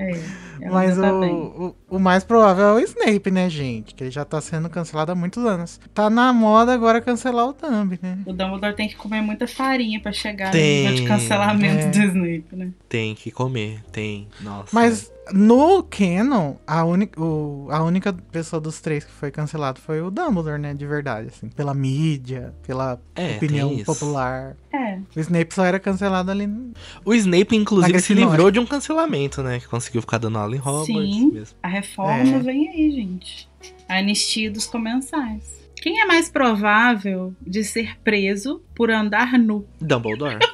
É. 0.00 0.68
Mas 0.68 0.96
tá 0.98 1.12
o, 1.14 1.20
bem. 1.20 1.74
O, 1.88 1.98
mais 1.98 2.24
provável 2.24 2.64
é 2.64 2.72
o 2.74 2.78
Snape, 2.80 3.30
né, 3.30 3.48
gente? 3.48 3.94
Que 3.94 4.04
ele 4.04 4.10
já 4.10 4.24
tá 4.24 4.40
sendo 4.40 4.68
cancelado 4.68 5.12
há 5.12 5.14
muitos 5.14 5.44
anos. 5.44 5.80
Tá 5.94 6.10
na 6.10 6.32
moda 6.32 6.72
agora 6.72 7.00
cancelar 7.00 7.46
o 7.46 7.52
Thumb, 7.52 7.98
né? 8.02 8.18
O 8.26 8.32
Dumbledore 8.32 8.74
tem 8.74 8.88
que 8.88 8.96
comer 8.96 9.20
muita 9.22 9.46
farinha 9.46 10.00
pra 10.00 10.12
chegar 10.12 10.50
Tem, 10.50 10.84
no 10.84 10.90
nível 10.90 11.02
de 11.04 11.08
cancelamento 11.08 11.86
é. 11.86 11.90
do 11.90 11.98
Snape, 11.98 12.46
né? 12.56 12.70
Tem 12.88 13.14
que 13.14 13.30
comer, 13.30 13.82
tem. 13.92 14.28
Nossa. 14.40 14.70
Mas 14.72 15.12
no 15.32 15.82
canon, 15.82 16.54
a, 16.64 16.84
uni- 16.84 17.10
o- 17.16 17.66
a 17.70 17.82
única 17.82 18.12
pessoa 18.12 18.60
dos 18.60 18.80
três 18.80 19.04
que 19.04 19.10
foi 19.10 19.30
cancelado 19.32 19.80
foi 19.80 20.00
o 20.00 20.08
Dumbledore, 20.10 20.58
né? 20.60 20.72
De 20.72 20.86
verdade, 20.86 21.28
assim. 21.28 21.48
Pela 21.48 21.74
mídia, 21.74 22.54
pela 22.64 23.00
É, 23.16 23.34
opinião 23.36 23.76
popular. 23.84 24.56
É. 24.72 24.98
O 25.16 25.20
Snape 25.20 25.52
só 25.52 25.64
era 25.64 25.80
cancelado 25.80 26.30
ali. 26.30 26.46
no- 26.46 26.72
O 27.04 27.12
Snape, 27.12 27.56
inclusive, 27.56 27.98
se 28.00 28.14
livrou 28.14 28.50
de 28.52 28.60
um 28.60 28.66
cancelamento, 28.66 29.42
né? 29.42 29.58
Que 29.58 29.66
conseguiu 29.66 30.00
ficar 30.00 30.18
dando 30.18 30.38
aula 30.38 30.54
em 30.54 30.60
Hogwarts 30.60 30.86
Sim. 30.86 31.30
mesmo. 31.32 31.56
A 31.60 31.68
reforma 31.80 32.36
É. 32.36 32.38
vem 32.40 32.68
aí, 32.68 32.90
gente. 32.90 33.48
A 33.88 33.98
anistia 33.98 34.50
dos 34.50 34.66
comensais. 34.66 35.56
Quem 35.76 36.00
é 36.00 36.04
mais 36.04 36.28
provável 36.28 37.34
de 37.40 37.62
ser 37.62 37.96
preso 38.00 38.62
por 38.74 38.90
andar 38.90 39.38
nu? 39.38 39.66
Dumbledore. 39.80 40.38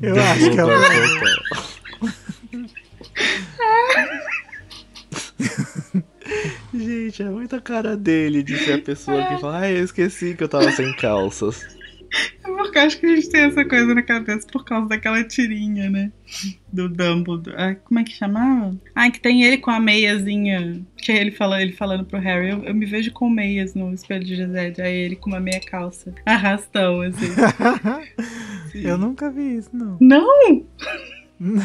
Eu 0.00 0.14
acho 0.20 0.50
que 0.50 0.58
é 0.60 0.64
o. 0.64 0.68
Dumbledore 0.68 1.20
total. 1.20 1.64
Gente, 6.74 7.22
é 7.22 7.30
muita 7.30 7.60
cara 7.60 7.96
dele 7.96 8.42
de 8.42 8.56
ser 8.58 8.74
a 8.74 8.78
pessoa 8.82 9.24
que 9.26 9.38
fala, 9.40 9.58
ai, 9.60 9.78
eu 9.78 9.84
esqueci 9.84 10.34
que 10.34 10.44
eu 10.44 10.48
tava 10.48 10.70
sem 10.72 10.92
calças. 10.94 11.66
É 12.44 12.50
porque 12.50 12.78
acho 12.78 12.98
que 12.98 13.06
a 13.06 13.14
gente 13.14 13.28
tem 13.28 13.42
essa 13.42 13.64
coisa 13.64 13.94
na 13.94 14.02
cabeça 14.02 14.46
por 14.50 14.64
causa 14.64 14.88
daquela 14.88 15.22
tirinha, 15.24 15.90
né? 15.90 16.12
Do 16.72 16.88
Dumbledore. 16.88 17.56
Ah, 17.56 17.74
como 17.74 18.00
é 18.00 18.04
que 18.04 18.12
chamava? 18.12 18.76
Ah, 18.94 19.10
que 19.10 19.20
tem 19.20 19.42
ele 19.42 19.58
com 19.58 19.70
a 19.70 19.80
meiazinha. 19.80 20.82
Que 20.96 21.12
ele, 21.12 21.30
fala, 21.30 21.60
ele 21.60 21.72
falando 21.72 22.04
pro 22.04 22.18
Harry. 22.18 22.50
Eu, 22.50 22.64
eu 22.64 22.74
me 22.74 22.86
vejo 22.86 23.12
com 23.12 23.28
meias 23.28 23.74
no 23.74 23.92
espelho 23.92 24.24
de 24.24 24.36
Gisele. 24.36 24.80
Aí 24.80 24.96
ele 24.96 25.16
com 25.16 25.30
uma 25.30 25.40
meia 25.40 25.60
calça. 25.60 26.14
Arrastão, 26.24 27.00
assim. 27.02 27.28
eu 28.74 28.98
nunca 28.98 29.30
vi 29.30 29.56
isso, 29.56 29.70
não. 29.72 29.96
Não! 30.00 30.66
Não. 31.38 31.64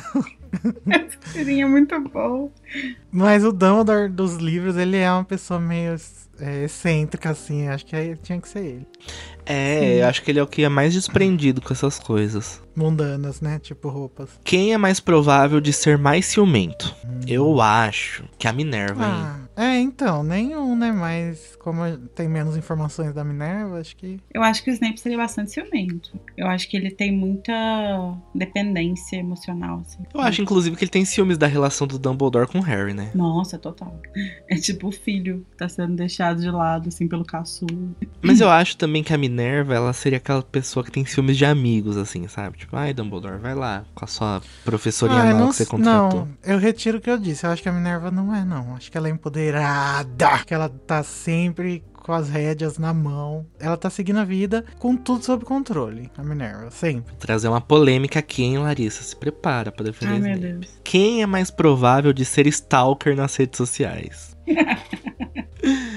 Essa 0.89 1.17
tirinha 1.33 1.65
é 1.65 1.67
muito 1.67 1.99
boa. 1.99 2.51
Mas 3.11 3.43
o 3.43 3.51
Dumbledore 3.51 4.09
dos 4.09 4.35
livros, 4.37 4.77
ele 4.77 4.97
é 4.97 5.11
uma 5.11 5.23
pessoa 5.23 5.59
meio 5.59 5.95
é, 6.39 6.65
excêntrica, 6.65 7.31
assim. 7.31 7.67
Acho 7.67 7.85
que 7.85 8.15
tinha 8.17 8.39
que 8.39 8.47
ser 8.47 8.65
ele. 8.65 8.87
É, 9.45 10.01
eu 10.01 10.07
acho 10.07 10.21
que 10.23 10.31
ele 10.31 10.39
é 10.39 10.43
o 10.43 10.47
que 10.47 10.63
é 10.63 10.69
mais 10.69 10.93
desprendido 10.93 11.61
com 11.61 11.73
essas 11.73 11.99
coisas. 11.99 12.61
Mundanas, 12.75 13.41
né? 13.41 13.59
Tipo 13.59 13.89
roupas. 13.89 14.29
Quem 14.43 14.73
é 14.73 14.77
mais 14.77 14.99
provável 14.99 15.59
de 15.59 15.71
ser 15.71 15.97
mais 15.97 16.25
ciumento? 16.25 16.95
Eu 17.27 17.61
acho 17.61 18.23
que 18.37 18.47
a 18.47 18.53
Minerva, 18.53 19.03
hein? 19.03 19.11
Ah, 19.11 19.43
é, 19.55 19.79
então, 19.79 20.23
nenhum, 20.23 20.75
né? 20.75 20.91
Mas 20.91 21.55
como 21.59 21.97
tem 22.15 22.27
menos 22.27 22.57
informações 22.57 23.13
da 23.13 23.23
Minerva, 23.23 23.79
acho 23.79 23.95
que. 23.95 24.19
Eu 24.33 24.41
acho 24.41 24.63
que 24.63 24.71
o 24.71 24.73
Snape 24.73 24.99
seria 24.99 25.17
bastante 25.17 25.51
ciumento. 25.51 26.19
Eu 26.35 26.47
acho 26.47 26.67
que 26.67 26.75
ele 26.75 26.89
tem 26.89 27.11
muita 27.11 27.53
dependência 28.33 29.17
emocional, 29.17 29.83
assim. 29.85 30.03
Eu 30.13 30.21
acho, 30.21 30.41
inclusive, 30.41 30.75
que 30.75 30.83
ele 30.83 30.91
tem 30.91 31.05
ciúmes 31.05 31.37
da 31.37 31.47
relação 31.47 31.85
do 31.85 31.99
Dumbledore 31.99 32.47
com 32.47 32.59
o 32.59 32.63
Harry, 32.63 32.93
né? 32.93 33.11
Nossa, 33.13 33.57
total. 33.59 33.99
É 34.49 34.55
tipo 34.55 34.87
o 34.87 34.91
filho 34.91 35.45
que 35.51 35.57
tá 35.57 35.69
sendo 35.69 35.95
deixado 35.95 36.41
de 36.41 36.49
lado, 36.49 36.89
assim, 36.89 37.07
pelo 37.07 37.23
caçula. 37.23 37.71
Mas 38.21 38.41
eu 38.41 38.49
acho 38.49 38.75
também 38.77 38.92
que 39.01 39.13
a 39.13 39.17
Minerva, 39.17 39.73
ela 39.73 39.93
seria 39.93 40.17
aquela 40.17 40.43
pessoa 40.43 40.83
que 40.83 40.91
tem 40.91 41.05
ciúmes 41.05 41.37
de 41.37 41.45
amigos, 41.45 41.95
assim, 41.97 42.27
sabe? 42.27 42.57
Tipo, 42.57 42.75
ai, 42.75 42.93
Dumbledore, 42.93 43.39
vai 43.39 43.55
lá 43.55 43.85
com 43.95 44.03
a 44.03 44.07
sua 44.07 44.41
professorinha 44.65 45.21
Ah, 45.21 45.33
não, 45.33 45.49
que 45.49 45.55
você 45.55 45.65
contratou. 45.65 46.19
não, 46.25 46.27
eu 46.43 46.59
retiro 46.59 46.97
o 46.97 47.01
que 47.01 47.09
eu 47.09 47.17
disse. 47.17 47.45
Eu 47.45 47.51
acho 47.51 47.63
que 47.63 47.69
a 47.69 47.71
Minerva 47.73 48.11
não 48.11 48.35
é, 48.35 48.43
não. 48.43 48.75
Acho 48.75 48.91
que 48.91 48.97
ela 48.97 49.07
é 49.07 49.11
empoderada. 49.11 50.39
Que 50.45 50.53
ela 50.53 50.67
tá 50.69 51.01
sempre 51.01 51.81
com 51.93 52.11
as 52.11 52.27
rédeas 52.29 52.77
na 52.77 52.93
mão. 52.93 53.45
Ela 53.57 53.77
tá 53.77 53.89
seguindo 53.89 54.19
a 54.19 54.25
vida 54.25 54.65
com 54.77 54.95
tudo 54.97 55.23
sob 55.23 55.45
controle. 55.45 56.11
A 56.17 56.21
Minerva, 56.23 56.69
sempre. 56.69 57.15
Trazer 57.15 57.47
uma 57.47 57.61
polêmica 57.61 58.19
aqui, 58.19 58.43
hein, 58.43 58.57
Larissa? 58.57 59.01
Se 59.01 59.15
prepara 59.15 59.71
pra 59.71 59.85
defender 59.85 60.11
Ai, 60.13 60.19
meu. 60.19 60.37
Deus. 60.37 60.67
Quem 60.83 61.21
é 61.21 61.25
mais 61.25 61.49
provável 61.49 62.11
de 62.11 62.25
ser 62.25 62.45
stalker 62.47 63.15
nas 63.15 63.33
redes 63.37 63.57
sociais? 63.57 64.35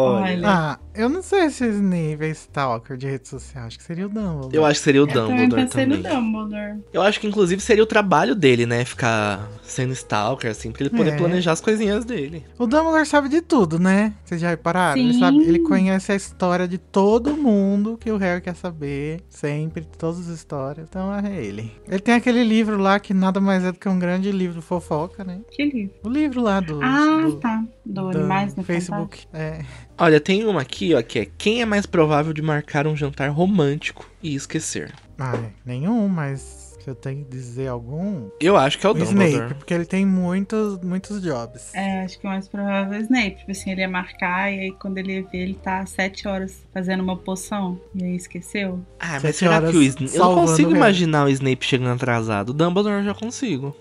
Olha, 0.00 0.32
Olha. 0.34 0.48
Ah, 0.48 0.78
eu 0.94 1.08
não 1.08 1.22
sei 1.22 1.50
se 1.50 1.66
Snape 1.68 2.18
é 2.24 2.28
stalker 2.30 2.96
de 2.96 3.06
rede 3.06 3.28
social. 3.28 3.66
Acho 3.66 3.78
que 3.78 3.84
seria 3.84 4.06
o 4.06 4.08
Dumbledore. 4.08 4.54
eu 4.56 4.64
acho 4.64 4.80
que 4.80 4.84
seria 4.84 5.02
o 5.02 5.04
Eu 5.08 5.12
também 5.12 5.48
Dumbledore 5.48 5.62
pensei 5.62 5.84
também. 5.86 6.02
no 6.02 6.08
Dumbledore. 6.08 6.78
Eu 6.92 7.02
acho 7.02 7.20
que 7.20 7.26
inclusive 7.26 7.60
seria 7.62 7.82
o 7.82 7.86
trabalho 7.86 8.34
dele, 8.34 8.66
né? 8.66 8.84
Ficar 8.84 9.48
sendo 9.62 9.92
stalker, 9.92 10.50
assim, 10.50 10.70
pra 10.72 10.82
ele 10.84 10.90
poder 10.96 11.12
É. 11.12 11.16
planejar 11.16 11.52
as 11.52 11.60
coisinhas 11.60 12.04
dele. 12.04 12.44
O 12.58 12.66
Dumbledore 12.66 13.06
sabe 13.06 13.28
de 13.28 13.40
tudo, 13.40 13.78
né? 13.78 14.12
Vocês 14.24 14.40
já 14.40 14.50
repararam? 14.50 15.00
Ele, 15.00 15.12
Sim. 15.14 15.20
sabe, 15.20 15.38
ele 15.42 15.58
conhece 15.60 16.12
a 16.12 16.14
história 16.14 16.66
de 16.66 16.78
todo 16.78 17.36
mundo 17.36 17.96
que 17.98 18.10
o 18.10 18.16
Harry 18.16 18.40
quer 18.40 18.54
saber. 18.54 19.20
Sempre, 19.28 19.86
todas 19.98 20.20
as 20.20 20.26
histórias. 20.28 20.86
Então 20.88 21.14
é 21.14 21.42
ele. 21.44 21.72
Ele 21.88 22.00
tem 22.00 22.14
aquele 22.14 22.42
livro 22.44 22.78
lá 22.78 22.98
que 22.98 23.14
nada 23.14 23.40
mais 23.40 23.64
é 23.64 23.72
do 23.72 23.78
que 23.78 23.88
um 23.88 23.98
grande 23.98 24.30
livro 24.32 24.60
fofoca, 24.62 25.24
né? 25.24 25.40
Que 25.50 25.64
livro? 25.64 25.94
O 26.04 26.08
livro 26.08 26.40
lá 26.42 26.60
do, 26.60 26.80
Ah, 26.82 27.22
do, 27.24 27.36
tá. 27.36 27.62
Do 27.86 28.10
do 28.10 28.18
Animais 28.18 28.54
no 28.54 28.62
Facebook. 28.62 29.26
É. 29.32 29.60
Olha, 30.00 30.18
tem 30.18 30.46
uma 30.46 30.62
aqui, 30.62 30.94
ó, 30.94 31.02
que 31.02 31.18
é 31.18 31.26
quem 31.26 31.60
é 31.60 31.66
mais 31.66 31.84
provável 31.84 32.32
de 32.32 32.40
marcar 32.40 32.86
um 32.86 32.96
jantar 32.96 33.28
romântico 33.28 34.10
e 34.22 34.34
esquecer? 34.34 34.90
Ai, 35.18 35.52
nenhum, 35.62 36.08
mas 36.08 36.70
se 36.82 36.88
eu 36.88 36.94
tenho 36.94 37.22
que 37.22 37.30
dizer 37.30 37.68
algum. 37.68 38.30
Eu 38.40 38.56
acho 38.56 38.78
que 38.78 38.86
é 38.86 38.88
o, 38.88 38.92
O 38.92 38.94
Dumbledore. 38.94 39.30
Snape, 39.30 39.54
porque 39.56 39.74
ele 39.74 39.84
tem 39.84 40.06
muitos, 40.06 40.80
muitos 40.80 41.20
jobs. 41.20 41.74
É, 41.74 42.04
acho 42.04 42.18
que 42.18 42.26
o 42.26 42.30
mais 42.30 42.48
provável 42.48 42.94
é 42.94 42.98
o 42.98 43.02
Snape. 43.02 43.36
Tipo 43.40 43.50
assim, 43.50 43.72
ele 43.72 43.82
ia 43.82 43.88
marcar 43.90 44.50
e 44.50 44.60
aí 44.60 44.72
quando 44.72 44.96
ele 44.96 45.16
ia 45.16 45.22
ver, 45.22 45.38
ele 45.38 45.54
tá 45.62 45.84
sete 45.84 46.26
horas 46.26 46.64
fazendo 46.72 47.02
uma 47.02 47.18
poção. 47.18 47.78
E 47.94 48.02
aí 48.02 48.16
esqueceu. 48.16 48.80
Ah, 48.98 49.12
mas 49.12 49.22
Sete 49.22 49.36
será 49.36 49.56
horas 49.56 49.70
que 49.70 49.76
o 49.76 49.82
Snape... 49.82 50.16
Eu 50.16 50.24
não 50.24 50.34
consigo 50.34 50.70
imaginar 50.70 51.26
o 51.26 51.28
Snape 51.28 51.66
chegando 51.66 51.92
atrasado. 51.92 52.48
O 52.48 52.54
Dumbledore 52.54 52.94
eu 52.94 53.04
já 53.04 53.14
consigo. 53.14 53.76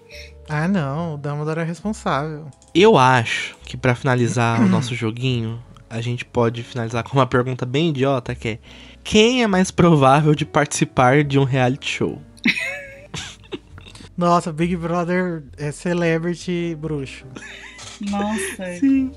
Ah, 0.50 0.68
não, 0.68 1.14
o 1.14 1.18
Dumbledore 1.18 1.62
é 1.62 1.64
responsável. 1.64 2.48
Eu 2.76 2.98
acho 2.98 3.56
que 3.64 3.78
pra 3.78 3.96
finalizar 3.96 4.62
o 4.62 4.68
nosso 4.68 4.94
joguinho, 4.94 5.64
a 5.90 6.02
gente 6.02 6.24
pode 6.24 6.64
finalizar 6.64 7.04
com 7.04 7.18
uma 7.18 7.26
pergunta 7.26 7.66
bem 7.66 7.90
idiota, 7.90 8.36
que 8.36 8.48
é 8.48 8.60
quem 9.04 9.42
é 9.44 9.48
mais 9.48 9.72
provável 9.72 10.36
de 10.36 10.46
participar 10.46 11.24
de 11.24 11.40
um 11.40 11.44
reality 11.44 11.90
show? 11.90 12.22
Nossa, 14.16 14.52
Big 14.52 14.76
Brother 14.76 15.44
é 15.58 15.72
celebrity 15.72 16.78
bruxo. 16.80 17.26
Nossa. 18.02 18.78
Sim. 18.80 19.12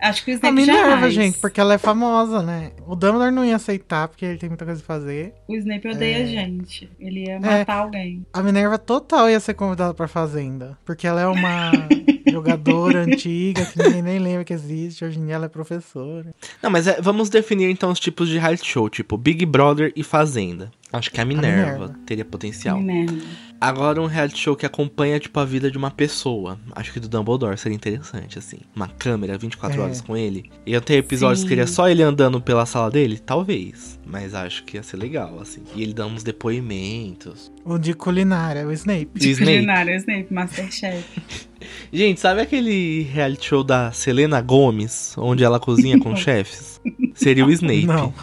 Acho 0.00 0.24
que 0.24 0.30
o 0.30 0.34
A 0.34 0.36
Snape 0.36 0.54
Minerva, 0.54 0.90
jamais. 0.90 1.14
gente, 1.14 1.38
porque 1.38 1.60
ela 1.60 1.74
é 1.74 1.78
famosa, 1.78 2.42
né? 2.42 2.70
O 2.86 2.94
Dumbledore 2.94 3.30
não 3.32 3.44
ia 3.44 3.56
aceitar, 3.56 4.08
porque 4.08 4.24
ele 4.24 4.38
tem 4.38 4.48
muita 4.48 4.64
coisa 4.64 4.82
pra 4.82 4.94
fazer. 4.96 5.34
O 5.48 5.54
Snape 5.56 5.88
odeia 5.88 6.18
É. 6.18 6.22
a 6.22 6.26
gente. 6.26 6.88
Ele 7.00 7.24
ia 7.26 7.40
matar 7.40 7.78
alguém. 7.78 8.24
A 8.32 8.42
Minerva 8.42 8.78
total 8.78 9.28
ia 9.28 9.40
ser 9.40 9.54
convidada 9.54 9.92
pra 9.94 10.06
Fazenda. 10.08 10.78
Porque 10.84 11.06
ela 11.06 11.20
é 11.20 11.26
uma 11.26 11.72
jogadora 12.30 13.00
antiga 13.02 13.64
que 13.66 13.78
ninguém 13.82 14.02
nem 14.02 14.18
lembra 14.18 14.44
que 14.44 14.52
existe. 14.52 15.04
Hoje 15.04 15.18
em 15.18 15.26
dia 15.26 15.34
ela 15.34 15.46
é 15.46 15.48
professora. 15.48 16.34
Não, 16.62 16.70
mas 16.70 16.86
é- 16.86 17.00
vamos 17.00 17.28
definir 17.28 17.70
então 17.70 17.90
os 17.90 17.98
tipos 18.00 18.28
de 18.28 18.38
reality 18.38 18.66
show, 18.66 18.88
tipo 18.88 19.16
Big 19.16 19.44
Brother 19.46 19.92
e 19.96 20.02
Fazenda. 20.04 20.70
Acho 20.92 21.10
que 21.10 21.20
a 21.20 21.24
Minerva, 21.24 21.72
Minerva. 21.72 21.94
teria 22.06 22.24
potencial. 22.24 22.80
Merda. 22.80 23.18
Agora 23.60 24.00
um 24.00 24.06
reality 24.06 24.38
show 24.38 24.54
que 24.54 24.64
acompanha, 24.64 25.18
tipo, 25.18 25.38
a 25.40 25.44
vida 25.44 25.68
de 25.70 25.76
uma 25.76 25.90
pessoa. 25.90 26.58
Acho 26.72 26.92
que 26.92 27.00
do 27.00 27.08
Dumbledore 27.08 27.58
seria 27.58 27.74
interessante, 27.74 28.38
assim. 28.38 28.58
Uma 28.74 28.86
câmera 28.86 29.36
24 29.36 29.80
É. 29.80 29.84
horas 29.84 30.00
com 30.00 30.16
ele. 30.16 30.48
Iam 30.64 30.80
ter 30.80 30.94
episódios 30.94 31.40
Sim. 31.40 31.44
que 31.46 31.48
seria 31.50 31.66
só 31.66 31.88
ele 31.88 32.02
andando 32.02 32.40
pela 32.40 32.64
sala 32.64 32.88
dele? 32.90 33.18
Talvez. 33.18 33.98
Mas 34.06 34.32
acho 34.32 34.62
que 34.64 34.76
ia 34.76 34.82
ser 34.82 34.96
legal, 34.96 35.40
assim. 35.40 35.62
E 35.74 35.82
ele 35.82 35.92
dando 35.92 36.14
uns 36.14 36.22
depoimentos. 36.22 37.50
O 37.64 37.78
de 37.78 37.94
culinária, 37.94 38.66
o 38.66 38.72
Snape. 38.72 39.10
E 39.16 39.30
Snape. 39.30 39.52
Culinária, 39.52 39.96
Snape, 39.96 40.32
Masterchef. 40.32 41.04
Gente, 41.92 42.20
sabe 42.20 42.40
aquele 42.40 43.02
reality 43.02 43.46
show 43.46 43.64
da 43.64 43.90
Selena 43.90 44.40
Gomes, 44.40 45.14
onde 45.18 45.42
ela 45.42 45.58
cozinha 45.58 45.98
com 45.98 46.14
chefes? 46.16 46.80
Seria 47.14 47.44
o 47.44 47.50
Snape. 47.50 47.86
Não. 47.86 48.14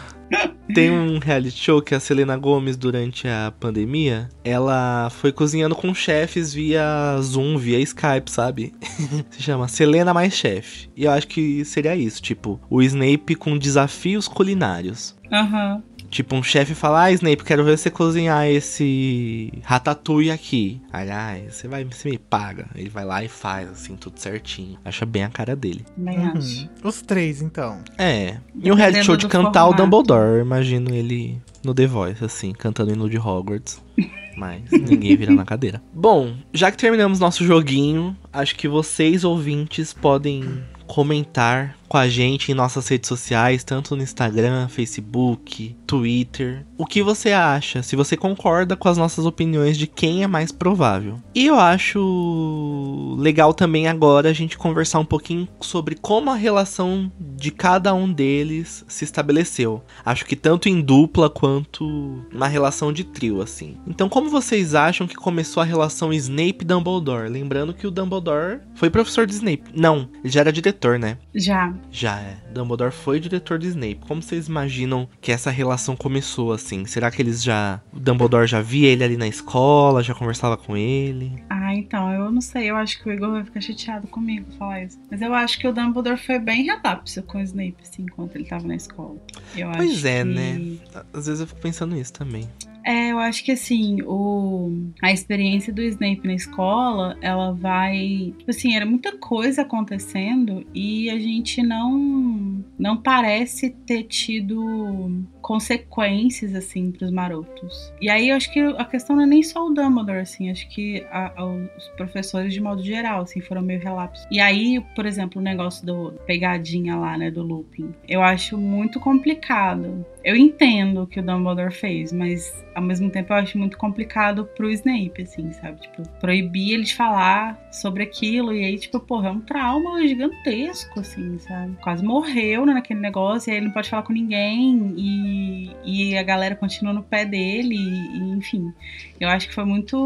Tem 0.74 0.90
um 0.90 1.18
reality 1.18 1.56
show 1.56 1.80
que 1.80 1.94
a 1.94 2.00
Selena 2.00 2.36
Gomes, 2.36 2.76
durante 2.76 3.28
a 3.28 3.52
pandemia, 3.58 4.28
ela 4.44 5.08
foi 5.10 5.32
cozinhando 5.32 5.74
com 5.74 5.94
chefes 5.94 6.52
via 6.52 7.16
Zoom, 7.22 7.56
via 7.56 7.78
Skype, 7.80 8.30
sabe? 8.30 8.74
Se 9.30 9.42
chama 9.42 9.68
Selena 9.68 10.12
mais 10.12 10.34
chefe. 10.34 10.90
E 10.96 11.04
eu 11.04 11.12
acho 11.12 11.28
que 11.28 11.64
seria 11.64 11.94
isso, 11.94 12.20
tipo, 12.20 12.60
o 12.68 12.82
Snape 12.82 13.34
com 13.36 13.56
desafios 13.56 14.26
culinários. 14.28 15.16
Aham. 15.32 15.82
Tipo, 16.10 16.36
um 16.36 16.42
chefe 16.42 16.74
fala, 16.74 17.04
ah, 17.04 17.12
Snape, 17.12 17.44
quero 17.44 17.64
ver 17.64 17.76
você 17.76 17.90
cozinhar 17.90 18.46
esse 18.46 19.52
ratatouille 19.62 20.30
aqui. 20.30 20.80
Aí, 20.92 21.10
ah, 21.10 21.36
você 21.50 21.66
vai, 21.68 21.84
você 21.84 22.08
me 22.10 22.18
paga. 22.18 22.66
Ele 22.74 22.88
vai 22.88 23.04
lá 23.04 23.22
e 23.24 23.28
faz, 23.28 23.68
assim, 23.70 23.96
tudo 23.96 24.18
certinho. 24.18 24.78
Acha 24.84 25.04
bem 25.04 25.24
a 25.24 25.28
cara 25.28 25.54
dele. 25.56 25.84
Também 25.96 26.18
Uhum. 26.18 26.32
acho. 26.38 26.68
Os 26.84 27.02
três, 27.02 27.42
então. 27.42 27.80
É. 27.98 28.38
E 28.62 28.70
um 28.70 28.74
reality 28.74 29.04
show 29.04 29.16
de 29.16 29.26
cantar 29.28 29.64
o 29.66 29.70
formato. 29.70 29.82
Dumbledore. 29.82 30.36
Eu 30.38 30.40
imagino 30.40 30.94
ele 30.94 31.40
no 31.64 31.74
The 31.74 31.86
Voice, 31.86 32.24
assim, 32.24 32.52
cantando 32.52 32.90
o 32.90 32.94
hino 32.94 33.10
de 33.10 33.18
Hogwarts. 33.18 33.82
Mas 34.36 34.70
ninguém 34.70 35.16
vira 35.16 35.32
na 35.34 35.46
cadeira. 35.46 35.80
Bom, 35.94 36.34
já 36.52 36.70
que 36.70 36.76
terminamos 36.76 37.18
nosso 37.18 37.42
joguinho, 37.44 38.14
acho 38.30 38.54
que 38.54 38.68
vocês, 38.68 39.24
ouvintes, 39.24 39.94
podem 39.94 40.62
comentar 40.86 41.74
com 41.86 41.96
a 41.96 42.08
gente 42.08 42.50
em 42.50 42.54
nossas 42.54 42.88
redes 42.88 43.08
sociais, 43.08 43.64
tanto 43.64 43.96
no 43.96 44.02
Instagram, 44.02 44.68
Facebook, 44.68 45.76
Twitter. 45.86 46.66
O 46.76 46.86
que 46.86 47.02
você 47.02 47.32
acha? 47.32 47.82
Se 47.82 47.96
você 47.96 48.16
concorda 48.16 48.76
com 48.76 48.88
as 48.88 48.98
nossas 48.98 49.24
opiniões 49.24 49.76
de 49.76 49.86
quem 49.86 50.22
é 50.22 50.26
mais 50.26 50.52
provável. 50.52 51.20
E 51.34 51.46
eu 51.46 51.58
acho 51.58 53.16
legal 53.18 53.54
também 53.54 53.88
agora 53.88 54.30
a 54.30 54.32
gente 54.32 54.58
conversar 54.58 54.98
um 54.98 55.04
pouquinho 55.04 55.48
sobre 55.60 55.94
como 55.94 56.30
a 56.30 56.34
relação 56.34 57.10
de 57.18 57.50
cada 57.50 57.94
um 57.94 58.12
deles 58.12 58.84
se 58.88 59.04
estabeleceu. 59.04 59.82
Acho 60.04 60.24
que 60.24 60.36
tanto 60.36 60.68
em 60.68 60.80
dupla 60.80 61.30
quanto 61.30 62.24
na 62.32 62.46
relação 62.46 62.92
de 62.92 63.04
trio, 63.04 63.40
assim. 63.40 63.76
Então, 63.86 64.08
como 64.08 64.30
vocês 64.30 64.74
acham 64.74 65.06
que 65.06 65.14
começou 65.14 65.62
a 65.62 65.66
relação 65.66 66.12
Snape-Dumbledore? 66.12 67.28
Lembrando 67.28 67.74
que 67.74 67.86
o 67.86 67.90
Dumbledore 67.90 68.60
foi 68.74 68.90
professor 68.90 69.26
de 69.26 69.34
Snape. 69.34 69.64
Não, 69.74 70.08
ele 70.22 70.32
já 70.32 70.40
era 70.40 70.52
diretor, 70.52 70.98
né? 70.98 71.18
Já. 71.34 71.72
Já 71.90 72.18
é. 72.20 72.36
Dumbledore 72.52 72.92
foi 72.92 73.20
diretor 73.20 73.58
de 73.58 73.68
Snape. 73.68 74.00
Como 74.06 74.22
vocês 74.22 74.48
imaginam 74.48 75.08
que 75.20 75.32
essa 75.32 75.50
relação 75.50 75.96
começou 75.96 76.52
assim? 76.52 76.84
Será 76.84 77.10
que 77.10 77.20
eles 77.20 77.42
já. 77.42 77.80
O 77.92 77.98
Dumbledore 77.98 78.46
já 78.46 78.60
via 78.60 78.88
ele 78.88 79.04
ali 79.04 79.16
na 79.16 79.28
escola, 79.28 80.02
já 80.02 80.14
conversava 80.14 80.56
com 80.56 80.76
ele? 80.76 81.42
Ah, 81.48 81.74
então, 81.74 82.12
eu 82.12 82.30
não 82.30 82.40
sei. 82.40 82.70
Eu 82.70 82.76
acho 82.76 83.02
que 83.02 83.08
o 83.08 83.12
Igor 83.12 83.30
vai 83.32 83.44
ficar 83.44 83.60
chateado 83.60 84.06
comigo 84.06 84.46
falar 84.58 84.84
isso. 84.84 84.98
Mas 85.10 85.20
eu 85.20 85.34
acho 85.34 85.58
que 85.58 85.66
o 85.66 85.72
Dumbledore 85.72 86.18
foi 86.18 86.38
bem 86.38 86.64
relapso 86.64 87.22
com 87.22 87.38
o 87.38 87.42
Snape, 87.42 87.76
assim, 87.82 88.02
enquanto 88.02 88.36
ele 88.36 88.44
tava 88.44 88.66
na 88.66 88.76
escola. 88.76 89.16
Eu 89.56 89.70
Pois 89.72 90.04
é, 90.04 90.18
que... 90.18 90.24
né? 90.24 90.78
Às 91.12 91.26
vezes 91.26 91.40
eu 91.40 91.46
fico 91.46 91.60
pensando 91.60 91.94
nisso 91.94 92.12
também. 92.12 92.48
É, 92.86 93.10
eu 93.10 93.18
acho 93.18 93.42
que 93.42 93.50
assim, 93.50 94.00
o, 94.02 94.70
a 95.02 95.10
experiência 95.10 95.72
do 95.72 95.82
Snape 95.82 96.24
na 96.24 96.34
escola, 96.34 97.18
ela 97.20 97.52
vai. 97.52 98.32
Tipo 98.38 98.48
assim, 98.48 98.76
era 98.76 98.86
muita 98.86 99.18
coisa 99.18 99.62
acontecendo 99.62 100.64
e 100.72 101.10
a 101.10 101.18
gente 101.18 101.64
não. 101.64 102.64
Não 102.78 102.96
parece 102.96 103.70
ter 103.70 104.04
tido 104.04 105.24
consequências, 105.46 106.54
assim, 106.56 106.90
pros 106.90 107.10
marotos. 107.12 107.92
E 108.00 108.10
aí 108.10 108.30
eu 108.30 108.36
acho 108.36 108.52
que 108.52 108.58
a 108.60 108.84
questão 108.84 109.14
não 109.14 109.22
é 109.22 109.26
nem 109.26 109.42
só 109.44 109.64
o 109.66 109.70
Dumbledore, 109.72 110.18
assim, 110.18 110.50
acho 110.50 110.68
que 110.68 111.06
a- 111.10 111.32
a- 111.36 111.44
os 111.46 111.88
professores, 111.96 112.52
de 112.52 112.60
modo 112.60 112.82
geral, 112.82 113.22
assim, 113.22 113.40
foram 113.40 113.62
meio 113.62 113.80
relapsos. 113.80 114.26
E 114.28 114.40
aí, 114.40 114.80
por 114.96 115.06
exemplo, 115.06 115.40
o 115.40 115.44
negócio 115.44 115.86
do 115.86 116.12
pegadinha 116.26 116.96
lá, 116.96 117.16
né, 117.16 117.30
do 117.30 117.42
looping, 117.44 117.94
eu 118.08 118.22
acho 118.22 118.58
muito 118.58 118.98
complicado. 118.98 120.04
Eu 120.24 120.34
entendo 120.34 121.02
o 121.02 121.06
que 121.06 121.20
o 121.20 121.22
Dumbledore 121.22 121.72
fez, 121.72 122.12
mas 122.12 122.52
ao 122.74 122.82
mesmo 122.82 123.08
tempo 123.08 123.32
eu 123.32 123.36
acho 123.36 123.56
muito 123.56 123.78
complicado 123.78 124.44
pro 124.56 124.68
Snape, 124.70 125.22
assim, 125.22 125.52
sabe? 125.52 125.80
Tipo, 125.82 126.02
proibir 126.20 126.72
ele 126.74 126.82
de 126.82 126.94
falar 126.96 127.56
sobre 127.70 128.02
aquilo. 128.02 128.52
E 128.52 128.64
aí, 128.64 128.76
tipo, 128.76 128.98
porra, 128.98 129.28
é 129.28 129.30
um 129.30 129.40
trauma 129.40 130.04
gigantesco, 130.06 130.98
assim, 130.98 131.38
sabe? 131.38 131.76
Quase 131.80 132.04
morreu 132.04 132.66
né, 132.66 132.74
naquele 132.74 132.98
negócio, 133.00 133.48
e 133.48 133.52
aí 133.52 133.58
ele 133.58 133.66
não 133.66 133.72
pode 133.72 133.88
falar 133.88 134.02
com 134.02 134.12
ninguém, 134.12 134.94
e, 134.96 135.35
e 135.84 136.16
a 136.16 136.22
galera 136.22 136.54
continua 136.56 136.92
no 136.92 137.02
pé 137.02 137.24
dele, 137.24 137.74
e, 137.74 138.18
e, 138.18 138.30
enfim. 138.36 138.72
Eu 139.20 139.28
acho 139.28 139.48
que 139.48 139.54
foi 139.54 139.64
muito. 139.64 139.96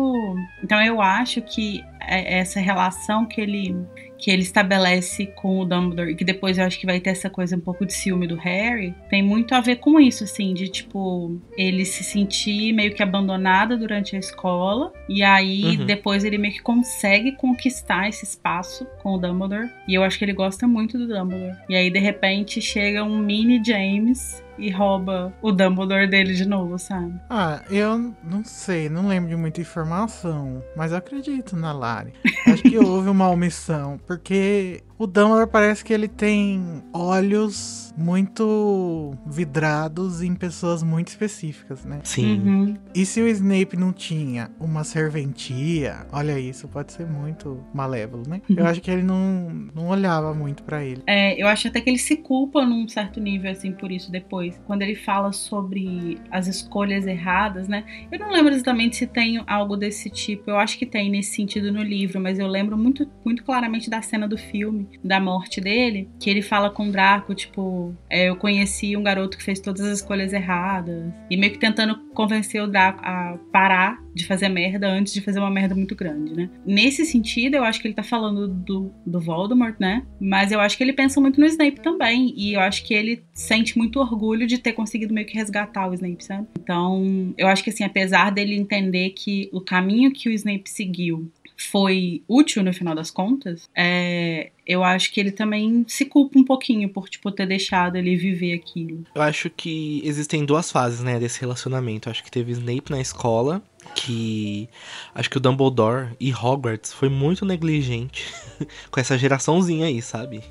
Então 0.62 0.80
eu 0.82 1.00
acho 1.00 1.40
que 1.42 1.82
é- 2.00 2.38
essa 2.38 2.60
relação 2.60 3.26
que 3.26 3.40
ele 3.40 3.74
que 4.22 4.30
ele 4.30 4.42
estabelece 4.42 5.24
com 5.28 5.60
o 5.60 5.64
Dumbledore, 5.64 6.10
e 6.10 6.14
que 6.14 6.26
depois 6.26 6.58
eu 6.58 6.64
acho 6.66 6.78
que 6.78 6.84
vai 6.84 7.00
ter 7.00 7.08
essa 7.08 7.30
coisa 7.30 7.56
um 7.56 7.60
pouco 7.60 7.86
de 7.86 7.94
ciúme 7.94 8.26
do 8.26 8.36
Harry, 8.36 8.94
tem 9.08 9.22
muito 9.22 9.54
a 9.54 9.62
ver 9.62 9.76
com 9.76 9.98
isso, 9.98 10.24
assim, 10.24 10.52
de 10.52 10.68
tipo, 10.68 11.40
ele 11.56 11.86
se 11.86 12.04
sentir 12.04 12.74
meio 12.74 12.92
que 12.94 13.02
abandonado 13.02 13.78
durante 13.78 14.14
a 14.14 14.18
escola, 14.18 14.92
e 15.08 15.22
aí 15.22 15.78
Uhum. 15.78 15.86
depois 15.86 16.22
ele 16.22 16.36
meio 16.36 16.52
que 16.52 16.60
consegue 16.60 17.32
conquistar 17.32 18.10
esse 18.10 18.26
espaço 18.26 18.86
com 19.02 19.14
o 19.14 19.18
Dumbledore, 19.18 19.70
e 19.88 19.94
eu 19.94 20.02
acho 20.04 20.18
que 20.18 20.24
ele 20.26 20.34
gosta 20.34 20.68
muito 20.68 20.98
do 20.98 21.08
Dumbledore. 21.08 21.56
E 21.66 21.74
aí, 21.74 21.88
de 21.90 21.98
repente, 21.98 22.60
chega 22.60 23.02
um 23.02 23.16
mini 23.16 23.58
James 23.64 24.44
e 24.60 24.70
rouba 24.70 25.32
o 25.42 25.50
Dumbledore 25.52 26.06
dele 26.06 26.34
de 26.34 26.46
novo, 26.46 26.78
sabe? 26.78 27.14
Ah, 27.28 27.62
eu 27.70 28.14
não 28.22 28.44
sei, 28.44 28.88
não 28.88 29.08
lembro 29.08 29.30
de 29.30 29.36
muita 29.36 29.60
informação, 29.60 30.62
mas 30.76 30.92
eu 30.92 30.98
acredito 30.98 31.56
na 31.56 31.72
Lari. 31.72 32.12
Acho 32.46 32.62
que 32.62 32.78
houve 32.78 33.08
uma 33.08 33.28
omissão, 33.28 33.98
porque 34.06 34.82
o 35.00 35.06
Dumbledore 35.06 35.48
parece 35.50 35.82
que 35.82 35.94
ele 35.94 36.06
tem 36.06 36.82
olhos 36.92 37.90
muito 37.96 39.14
vidrados 39.26 40.22
em 40.22 40.34
pessoas 40.34 40.82
muito 40.82 41.08
específicas, 41.08 41.86
né? 41.86 42.00
Sim. 42.04 42.40
Uhum. 42.40 42.76
E 42.94 43.06
se 43.06 43.22
o 43.22 43.26
Snape 43.26 43.78
não 43.78 43.94
tinha 43.94 44.50
uma 44.60 44.84
serventia, 44.84 46.06
olha 46.12 46.38
isso, 46.38 46.68
pode 46.68 46.92
ser 46.92 47.06
muito 47.06 47.64
malévolo, 47.72 48.24
né? 48.28 48.42
Eu 48.54 48.66
acho 48.66 48.82
que 48.82 48.90
ele 48.90 49.02
não, 49.02 49.70
não 49.74 49.88
olhava 49.88 50.34
muito 50.34 50.62
pra 50.62 50.84
ele. 50.84 51.02
É, 51.06 51.40
eu 51.40 51.48
acho 51.48 51.68
até 51.68 51.80
que 51.80 51.88
ele 51.88 51.98
se 51.98 52.18
culpa 52.18 52.66
num 52.66 52.86
certo 52.86 53.20
nível, 53.20 53.50
assim, 53.50 53.72
por 53.72 53.90
isso 53.90 54.12
depois. 54.12 54.60
Quando 54.66 54.82
ele 54.82 54.94
fala 54.94 55.32
sobre 55.32 56.18
as 56.30 56.46
escolhas 56.46 57.06
erradas, 57.06 57.68
né? 57.68 57.84
Eu 58.12 58.18
não 58.18 58.30
lembro 58.30 58.52
exatamente 58.52 58.96
se 58.96 59.06
tem 59.06 59.42
algo 59.46 59.78
desse 59.78 60.10
tipo. 60.10 60.50
Eu 60.50 60.58
acho 60.58 60.78
que 60.78 60.84
tem 60.84 61.10
nesse 61.10 61.34
sentido 61.34 61.72
no 61.72 61.82
livro, 61.82 62.20
mas 62.20 62.38
eu 62.38 62.46
lembro 62.46 62.76
muito, 62.76 63.08
muito 63.24 63.42
claramente 63.44 63.88
da 63.88 64.02
cena 64.02 64.28
do 64.28 64.36
filme, 64.36 64.89
da 65.02 65.20
morte 65.20 65.60
dele, 65.60 66.08
que 66.18 66.28
ele 66.28 66.42
fala 66.42 66.70
com 66.70 66.88
o 66.88 66.92
Draco, 66.92 67.34
tipo, 67.34 67.94
é, 68.08 68.28
eu 68.28 68.36
conheci 68.36 68.96
um 68.96 69.02
garoto 69.02 69.36
que 69.36 69.42
fez 69.42 69.60
todas 69.60 69.80
as 69.82 69.98
escolhas 69.98 70.32
erradas. 70.32 71.12
E 71.30 71.36
meio 71.36 71.52
que 71.52 71.58
tentando 71.58 71.98
convencer 72.14 72.62
o 72.62 72.66
Draco 72.66 73.00
a 73.02 73.38
parar 73.52 73.98
de 74.14 74.26
fazer 74.26 74.48
merda 74.48 74.88
antes 74.88 75.12
de 75.12 75.20
fazer 75.20 75.38
uma 75.38 75.50
merda 75.50 75.74
muito 75.74 75.94
grande, 75.94 76.34
né? 76.34 76.50
Nesse 76.66 77.04
sentido, 77.04 77.54
eu 77.54 77.64
acho 77.64 77.80
que 77.80 77.86
ele 77.86 77.94
tá 77.94 78.02
falando 78.02 78.48
do, 78.48 78.92
do 79.06 79.20
Voldemort, 79.20 79.76
né? 79.78 80.04
Mas 80.20 80.52
eu 80.52 80.60
acho 80.60 80.76
que 80.76 80.82
ele 80.82 80.92
pensa 80.92 81.20
muito 81.20 81.40
no 81.40 81.46
Snape 81.46 81.80
também. 81.80 82.34
E 82.36 82.54
eu 82.54 82.60
acho 82.60 82.84
que 82.84 82.92
ele 82.92 83.22
sente 83.32 83.78
muito 83.78 84.00
orgulho 84.00 84.46
de 84.46 84.58
ter 84.58 84.72
conseguido 84.72 85.14
meio 85.14 85.26
que 85.26 85.34
resgatar 85.34 85.88
o 85.88 85.94
Snape, 85.94 86.24
sabe? 86.24 86.46
Então, 86.58 87.32
eu 87.38 87.46
acho 87.46 87.62
que 87.62 87.70
assim, 87.70 87.84
apesar 87.84 88.30
dele 88.30 88.54
entender 88.54 89.10
que 89.10 89.48
o 89.52 89.60
caminho 89.60 90.12
que 90.12 90.28
o 90.28 90.32
Snape 90.32 90.68
seguiu 90.68 91.30
foi 91.68 92.22
útil 92.28 92.62
no 92.62 92.72
final 92.72 92.94
das 92.94 93.10
contas, 93.10 93.68
é, 93.76 94.50
eu 94.66 94.82
acho 94.84 95.12
que 95.12 95.20
ele 95.20 95.32
também 95.32 95.84
se 95.88 96.04
culpa 96.04 96.38
um 96.38 96.44
pouquinho 96.44 96.88
por, 96.88 97.08
tipo, 97.08 97.30
ter 97.30 97.46
deixado 97.46 97.96
ele 97.96 98.16
viver 98.16 98.54
aquilo. 98.54 99.04
Eu 99.14 99.22
acho 99.22 99.50
que 99.50 100.00
existem 100.04 100.44
duas 100.44 100.70
fases, 100.70 101.00
né, 101.00 101.18
desse 101.18 101.40
relacionamento. 101.40 102.08
Eu 102.08 102.12
acho 102.12 102.22
que 102.24 102.30
teve 102.30 102.52
Snape 102.52 102.90
na 102.90 103.00
escola, 103.00 103.62
que 103.94 104.68
acho 105.14 105.28
que 105.28 105.36
o 105.38 105.40
Dumbledore 105.40 106.08
e 106.20 106.32
Hogwarts 106.32 106.92
foi 106.92 107.08
muito 107.08 107.44
negligente 107.44 108.26
com 108.90 109.00
essa 109.00 109.18
geraçãozinha 109.18 109.86
aí, 109.86 110.00
sabe? 110.00 110.42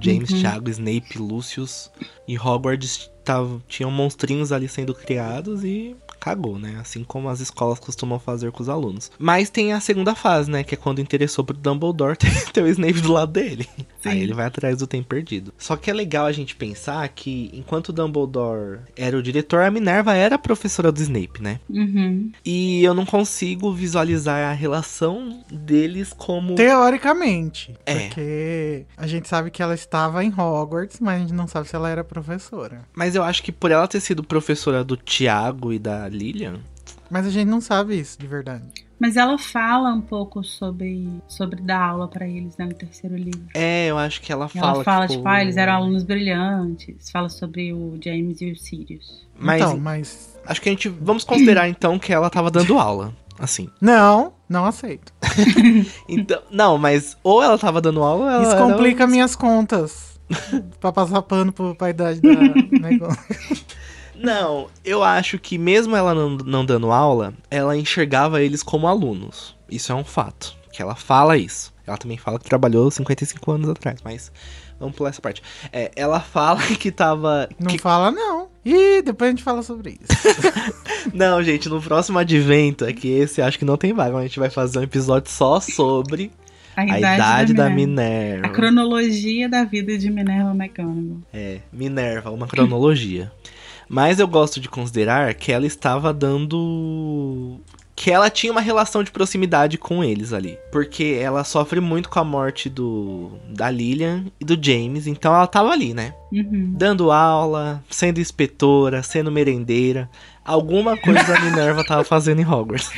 James, 0.00 0.30
Uhum. 0.30 0.40
Thiago, 0.40 0.68
Snape, 0.70 1.16
Lucius 1.18 1.90
e 2.28 2.38
Hogwarts 2.38 3.10
tavam, 3.24 3.62
tinham 3.66 3.90
monstrinhos 3.90 4.52
ali 4.52 4.68
sendo 4.68 4.94
criados 4.94 5.64
e 5.64 5.96
cagou, 6.20 6.58
né? 6.58 6.78
Assim 6.80 7.04
como 7.04 7.28
as 7.28 7.40
escolas 7.40 7.78
costumam 7.78 8.18
fazer 8.18 8.50
com 8.52 8.62
os 8.62 8.68
alunos. 8.68 9.10
Mas 9.18 9.50
tem 9.50 9.72
a 9.72 9.80
segunda 9.80 10.14
fase, 10.14 10.50
né? 10.50 10.64
Que 10.64 10.74
é 10.74 10.78
quando 10.78 11.00
interessou 11.00 11.44
pro 11.44 11.56
Dumbledore 11.56 12.16
ter, 12.18 12.50
ter 12.52 12.62
o 12.62 12.68
Snape 12.68 13.00
do 13.00 13.12
lado 13.12 13.32
dele. 13.32 13.68
Aí 14.04 14.18
Sim. 14.18 14.22
ele 14.22 14.34
vai 14.34 14.46
atrás 14.46 14.78
do 14.78 14.86
tempo 14.86 15.08
perdido. 15.08 15.52
Só 15.58 15.76
que 15.76 15.90
é 15.90 15.94
legal 15.94 16.26
a 16.26 16.32
gente 16.32 16.54
pensar 16.54 17.08
que 17.08 17.50
enquanto 17.52 17.88
o 17.88 17.92
Dumbledore 17.92 18.80
era 18.96 19.16
o 19.16 19.22
diretor, 19.22 19.62
a 19.62 19.70
Minerva 19.70 20.14
era 20.14 20.36
a 20.36 20.38
professora 20.38 20.92
do 20.92 21.00
Snape, 21.00 21.42
né? 21.42 21.60
Uhum. 21.68 22.30
E 22.44 22.84
eu 22.84 22.94
não 22.94 23.04
consigo 23.04 23.72
visualizar 23.72 24.50
a 24.50 24.52
relação 24.52 25.44
deles 25.50 26.12
como. 26.16 26.54
Teoricamente. 26.54 27.74
É. 27.84 28.06
Porque 28.06 28.86
a 28.96 29.06
gente 29.06 29.28
sabe 29.28 29.50
que 29.50 29.62
ela 29.62 29.74
estava 29.74 30.24
em 30.24 30.32
Hogwarts, 30.32 31.00
mas 31.00 31.16
a 31.16 31.18
gente 31.20 31.34
não 31.34 31.46
sabe 31.46 31.68
se 31.68 31.74
ela 31.74 31.90
era 31.90 32.04
professora. 32.04 32.82
Mas 32.94 33.14
eu 33.14 33.22
acho 33.22 33.42
que 33.42 33.52
por 33.52 33.70
ela 33.70 33.88
ter 33.88 34.00
sido 34.00 34.22
professora 34.22 34.84
do 34.84 34.96
Tiago 34.96 35.72
e 35.72 35.78
da 35.78 36.05
Lilian. 36.08 36.60
Mas 37.10 37.26
a 37.26 37.30
gente 37.30 37.48
não 37.48 37.60
sabe 37.60 37.98
isso 37.98 38.18
de 38.18 38.26
verdade. 38.26 38.64
Mas 38.98 39.16
ela 39.16 39.36
fala 39.38 39.92
um 39.92 40.00
pouco 40.00 40.42
sobre, 40.42 41.06
sobre 41.28 41.60
dar 41.60 41.80
aula 41.90 42.08
pra 42.08 42.26
eles, 42.26 42.56
né, 42.56 42.64
no 42.64 42.74
terceiro 42.74 43.14
livro. 43.14 43.44
É, 43.54 43.86
eu 43.88 43.98
acho 43.98 44.20
que 44.22 44.32
ela 44.32 44.48
Ela 44.54 44.66
fala. 44.72 44.84
fala, 44.84 45.06
tipo, 45.06 45.28
ah, 45.28 45.42
eles 45.42 45.56
eram 45.56 45.74
alunos 45.74 46.02
brilhantes. 46.02 47.10
Fala 47.10 47.28
sobre 47.28 47.72
o 47.72 47.98
James 48.02 48.40
e 48.40 48.50
o 48.50 48.56
Sirius. 48.56 49.26
Mas 49.38 49.60
Então, 49.60 49.76
mas. 49.78 50.38
acho 50.46 50.60
que 50.62 50.68
a 50.68 50.72
gente. 50.72 50.88
Vamos 50.88 51.24
considerar 51.24 51.68
então 51.68 51.98
que 51.98 52.12
ela 52.12 52.30
tava 52.30 52.50
dando 52.50 52.78
aula. 52.78 53.12
Assim. 53.38 53.68
Não, 53.82 54.32
não 54.48 54.64
aceito. 54.64 55.12
Então. 56.08 56.40
Não, 56.50 56.78
mas 56.78 57.16
ou 57.22 57.42
ela 57.42 57.58
tava 57.58 57.80
dando 57.82 58.02
aula 58.02 58.24
ou 58.24 58.30
ela. 58.30 58.42
Isso 58.44 58.56
complica 58.56 59.06
minhas 59.06 59.36
contas. 59.36 60.18
pra 60.80 60.90
passar 60.90 61.20
pano 61.22 61.52
pro, 61.52 61.74
pra 61.74 61.90
idade 61.90 62.20
da 62.20 62.30
negócio. 62.80 63.22
Não, 64.18 64.68
eu 64.84 65.02
acho 65.02 65.38
que 65.38 65.58
mesmo 65.58 65.94
ela 65.96 66.14
não, 66.14 66.30
não 66.30 66.64
dando 66.64 66.90
aula, 66.90 67.34
ela 67.50 67.76
enxergava 67.76 68.42
eles 68.42 68.62
como 68.62 68.86
alunos. 68.86 69.54
Isso 69.70 69.92
é 69.92 69.94
um 69.94 70.04
fato. 70.04 70.54
Que 70.72 70.82
ela 70.82 70.94
fala 70.94 71.36
isso. 71.36 71.72
Ela 71.86 71.96
também 71.96 72.18
fala 72.18 72.38
que 72.38 72.44
trabalhou 72.44 72.90
55 72.90 73.50
anos 73.52 73.68
atrás, 73.68 74.00
mas 74.04 74.30
vamos 74.78 74.94
pular 74.96 75.10
essa 75.10 75.22
parte. 75.22 75.42
É, 75.72 75.90
ela 75.96 76.20
fala 76.20 76.60
que 76.78 76.90
tava. 76.90 77.48
Não 77.58 77.68
que- 77.68 77.78
fala, 77.78 78.10
não. 78.10 78.48
Ih, 78.64 79.00
depois 79.02 79.28
a 79.28 79.30
gente 79.30 79.44
fala 79.44 79.62
sobre 79.62 79.90
isso. 80.00 80.26
Não, 81.14 81.40
gente, 81.40 81.68
no 81.68 81.80
próximo 81.80 82.18
advento, 82.18 82.84
é 82.84 82.92
que 82.92 83.06
esse 83.08 83.40
acho 83.40 83.56
que 83.60 83.64
não 83.64 83.76
tem 83.76 83.92
vaga. 83.92 84.16
A 84.18 84.22
gente 84.22 84.40
vai 84.40 84.50
fazer 84.50 84.80
um 84.80 84.82
episódio 84.82 85.30
só 85.30 85.60
sobre 85.60 86.32
A 86.76 86.80
a 86.80 86.84
idade, 86.98 87.14
idade 87.14 87.54
da 87.54 87.70
Minerva. 87.70 87.76
Minerva. 87.86 88.46
A 88.46 88.50
cronologia 88.50 89.48
da 89.48 89.62
vida 89.62 89.96
de 89.96 90.10
Minerva 90.10 90.50
McGonagall. 90.50 91.18
É, 91.32 91.60
Minerva, 91.72 92.32
uma 92.32 92.48
cronologia. 92.48 93.30
Mas 93.88 94.18
eu 94.18 94.26
gosto 94.26 94.60
de 94.60 94.68
considerar 94.68 95.34
que 95.34 95.52
ela 95.52 95.66
estava 95.66 96.12
dando. 96.12 97.58
Que 97.94 98.10
ela 98.10 98.28
tinha 98.28 98.52
uma 98.52 98.60
relação 98.60 99.02
de 99.02 99.10
proximidade 99.10 99.78
com 99.78 100.04
eles 100.04 100.32
ali. 100.32 100.58
Porque 100.70 101.18
ela 101.20 101.44
sofre 101.44 101.80
muito 101.80 102.08
com 102.10 102.18
a 102.18 102.24
morte 102.24 102.68
do. 102.68 103.30
da 103.48 103.70
Lilian 103.70 104.26
e 104.40 104.44
do 104.44 104.58
James. 104.60 105.06
Então 105.06 105.34
ela 105.34 105.46
tava 105.46 105.70
ali, 105.70 105.94
né? 105.94 106.12
Uhum. 106.30 106.74
Dando 106.76 107.10
aula, 107.10 107.82
sendo 107.88 108.20
inspetora, 108.20 109.02
sendo 109.02 109.32
merendeira. 109.32 110.10
Alguma 110.46 110.96
coisa 110.96 111.36
a 111.36 111.40
Minerva 111.40 111.84
tava 111.84 112.04
fazendo 112.04 112.40
em 112.40 112.46
Hogwarts. 112.46 112.90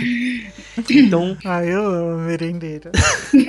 Então, 0.91 1.37
Ah, 1.45 1.65
eu 1.65 1.83
amo 1.87 2.19
merendeira. 2.27 2.93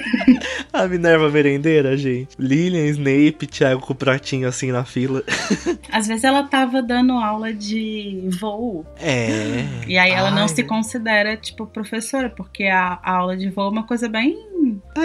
a 0.74 0.88
Minerva 0.88 1.30
merendeira, 1.30 1.96
gente. 1.98 2.30
Lilian, 2.40 2.86
Snape, 2.88 3.46
Thiago 3.46 3.82
com 3.82 3.94
o 3.94 3.96
pratinho 3.96 4.48
assim 4.48 4.72
na 4.72 4.84
fila. 4.86 5.24
Às 5.92 6.08
vezes 6.08 6.24
ela 6.24 6.44
tava 6.44 6.82
dando 6.82 7.14
aula 7.14 7.54
de 7.54 8.22
voo. 8.40 8.86
É. 9.00 9.66
E 9.88 9.98
aí 9.98 10.12
ela 10.12 10.32
não 10.32 10.44
Ai, 10.44 10.48
se 10.50 10.56
velho. 10.56 10.68
considera, 10.70 11.38
tipo, 11.38 11.66
professora, 11.68 12.30
porque 12.30 12.64
a, 12.64 13.00
a 13.04 13.12
aula 13.18 13.36
de 13.38 13.50
voo 13.50 13.68
é 13.68 13.72
uma 13.72 13.84
coisa 13.84 14.08
bem. 14.08 14.38
É, 14.98 15.02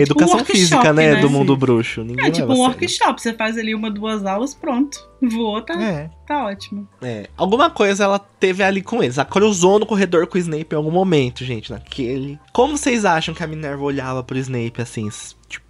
É 0.00 0.04
tipo 0.04 0.22
educação 0.22 0.34
um 0.34 0.38
workshop, 0.38 0.58
física, 0.58 0.92
né? 0.92 1.14
né? 1.14 1.20
Do 1.20 1.30
mundo 1.30 1.52
Sim. 1.54 1.58
bruxo. 1.58 2.04
Ninguém 2.04 2.26
É 2.26 2.30
tipo 2.30 2.52
um 2.52 2.58
workshop. 2.58 3.20
Você 3.20 3.32
faz 3.32 3.56
ali 3.58 3.74
uma, 3.74 3.90
duas 3.90 4.24
aulas, 4.24 4.54
pronto. 4.54 4.98
Voou, 5.20 5.60
tá, 5.62 5.74
É. 5.80 6.10
tá 6.26 6.44
ótimo. 6.46 6.86
É, 7.02 7.28
alguma 7.36 7.68
coisa 7.70 8.04
ela 8.04 8.18
teve 8.18 8.62
ali 8.62 8.82
com 8.82 9.02
eles. 9.02 9.18
Ela 9.18 9.24
cruzou 9.24 9.78
no 9.78 9.86
corredor 9.86 10.26
com 10.26 10.36
o 10.36 10.40
Snape 10.40 10.68
em 10.72 10.76
algum 10.76 10.90
momento, 10.90 11.44
gente, 11.44 11.70
naquele. 11.72 12.38
Como 12.52 12.76
vocês 12.78 13.04
acham 13.04 13.34
que 13.34 13.42
a 13.42 13.46
Minerva 13.46 13.82
olhava 13.82 14.22
pro 14.22 14.38
Snape 14.38 14.80
assim, 14.80 15.08
tipo, 15.48 15.66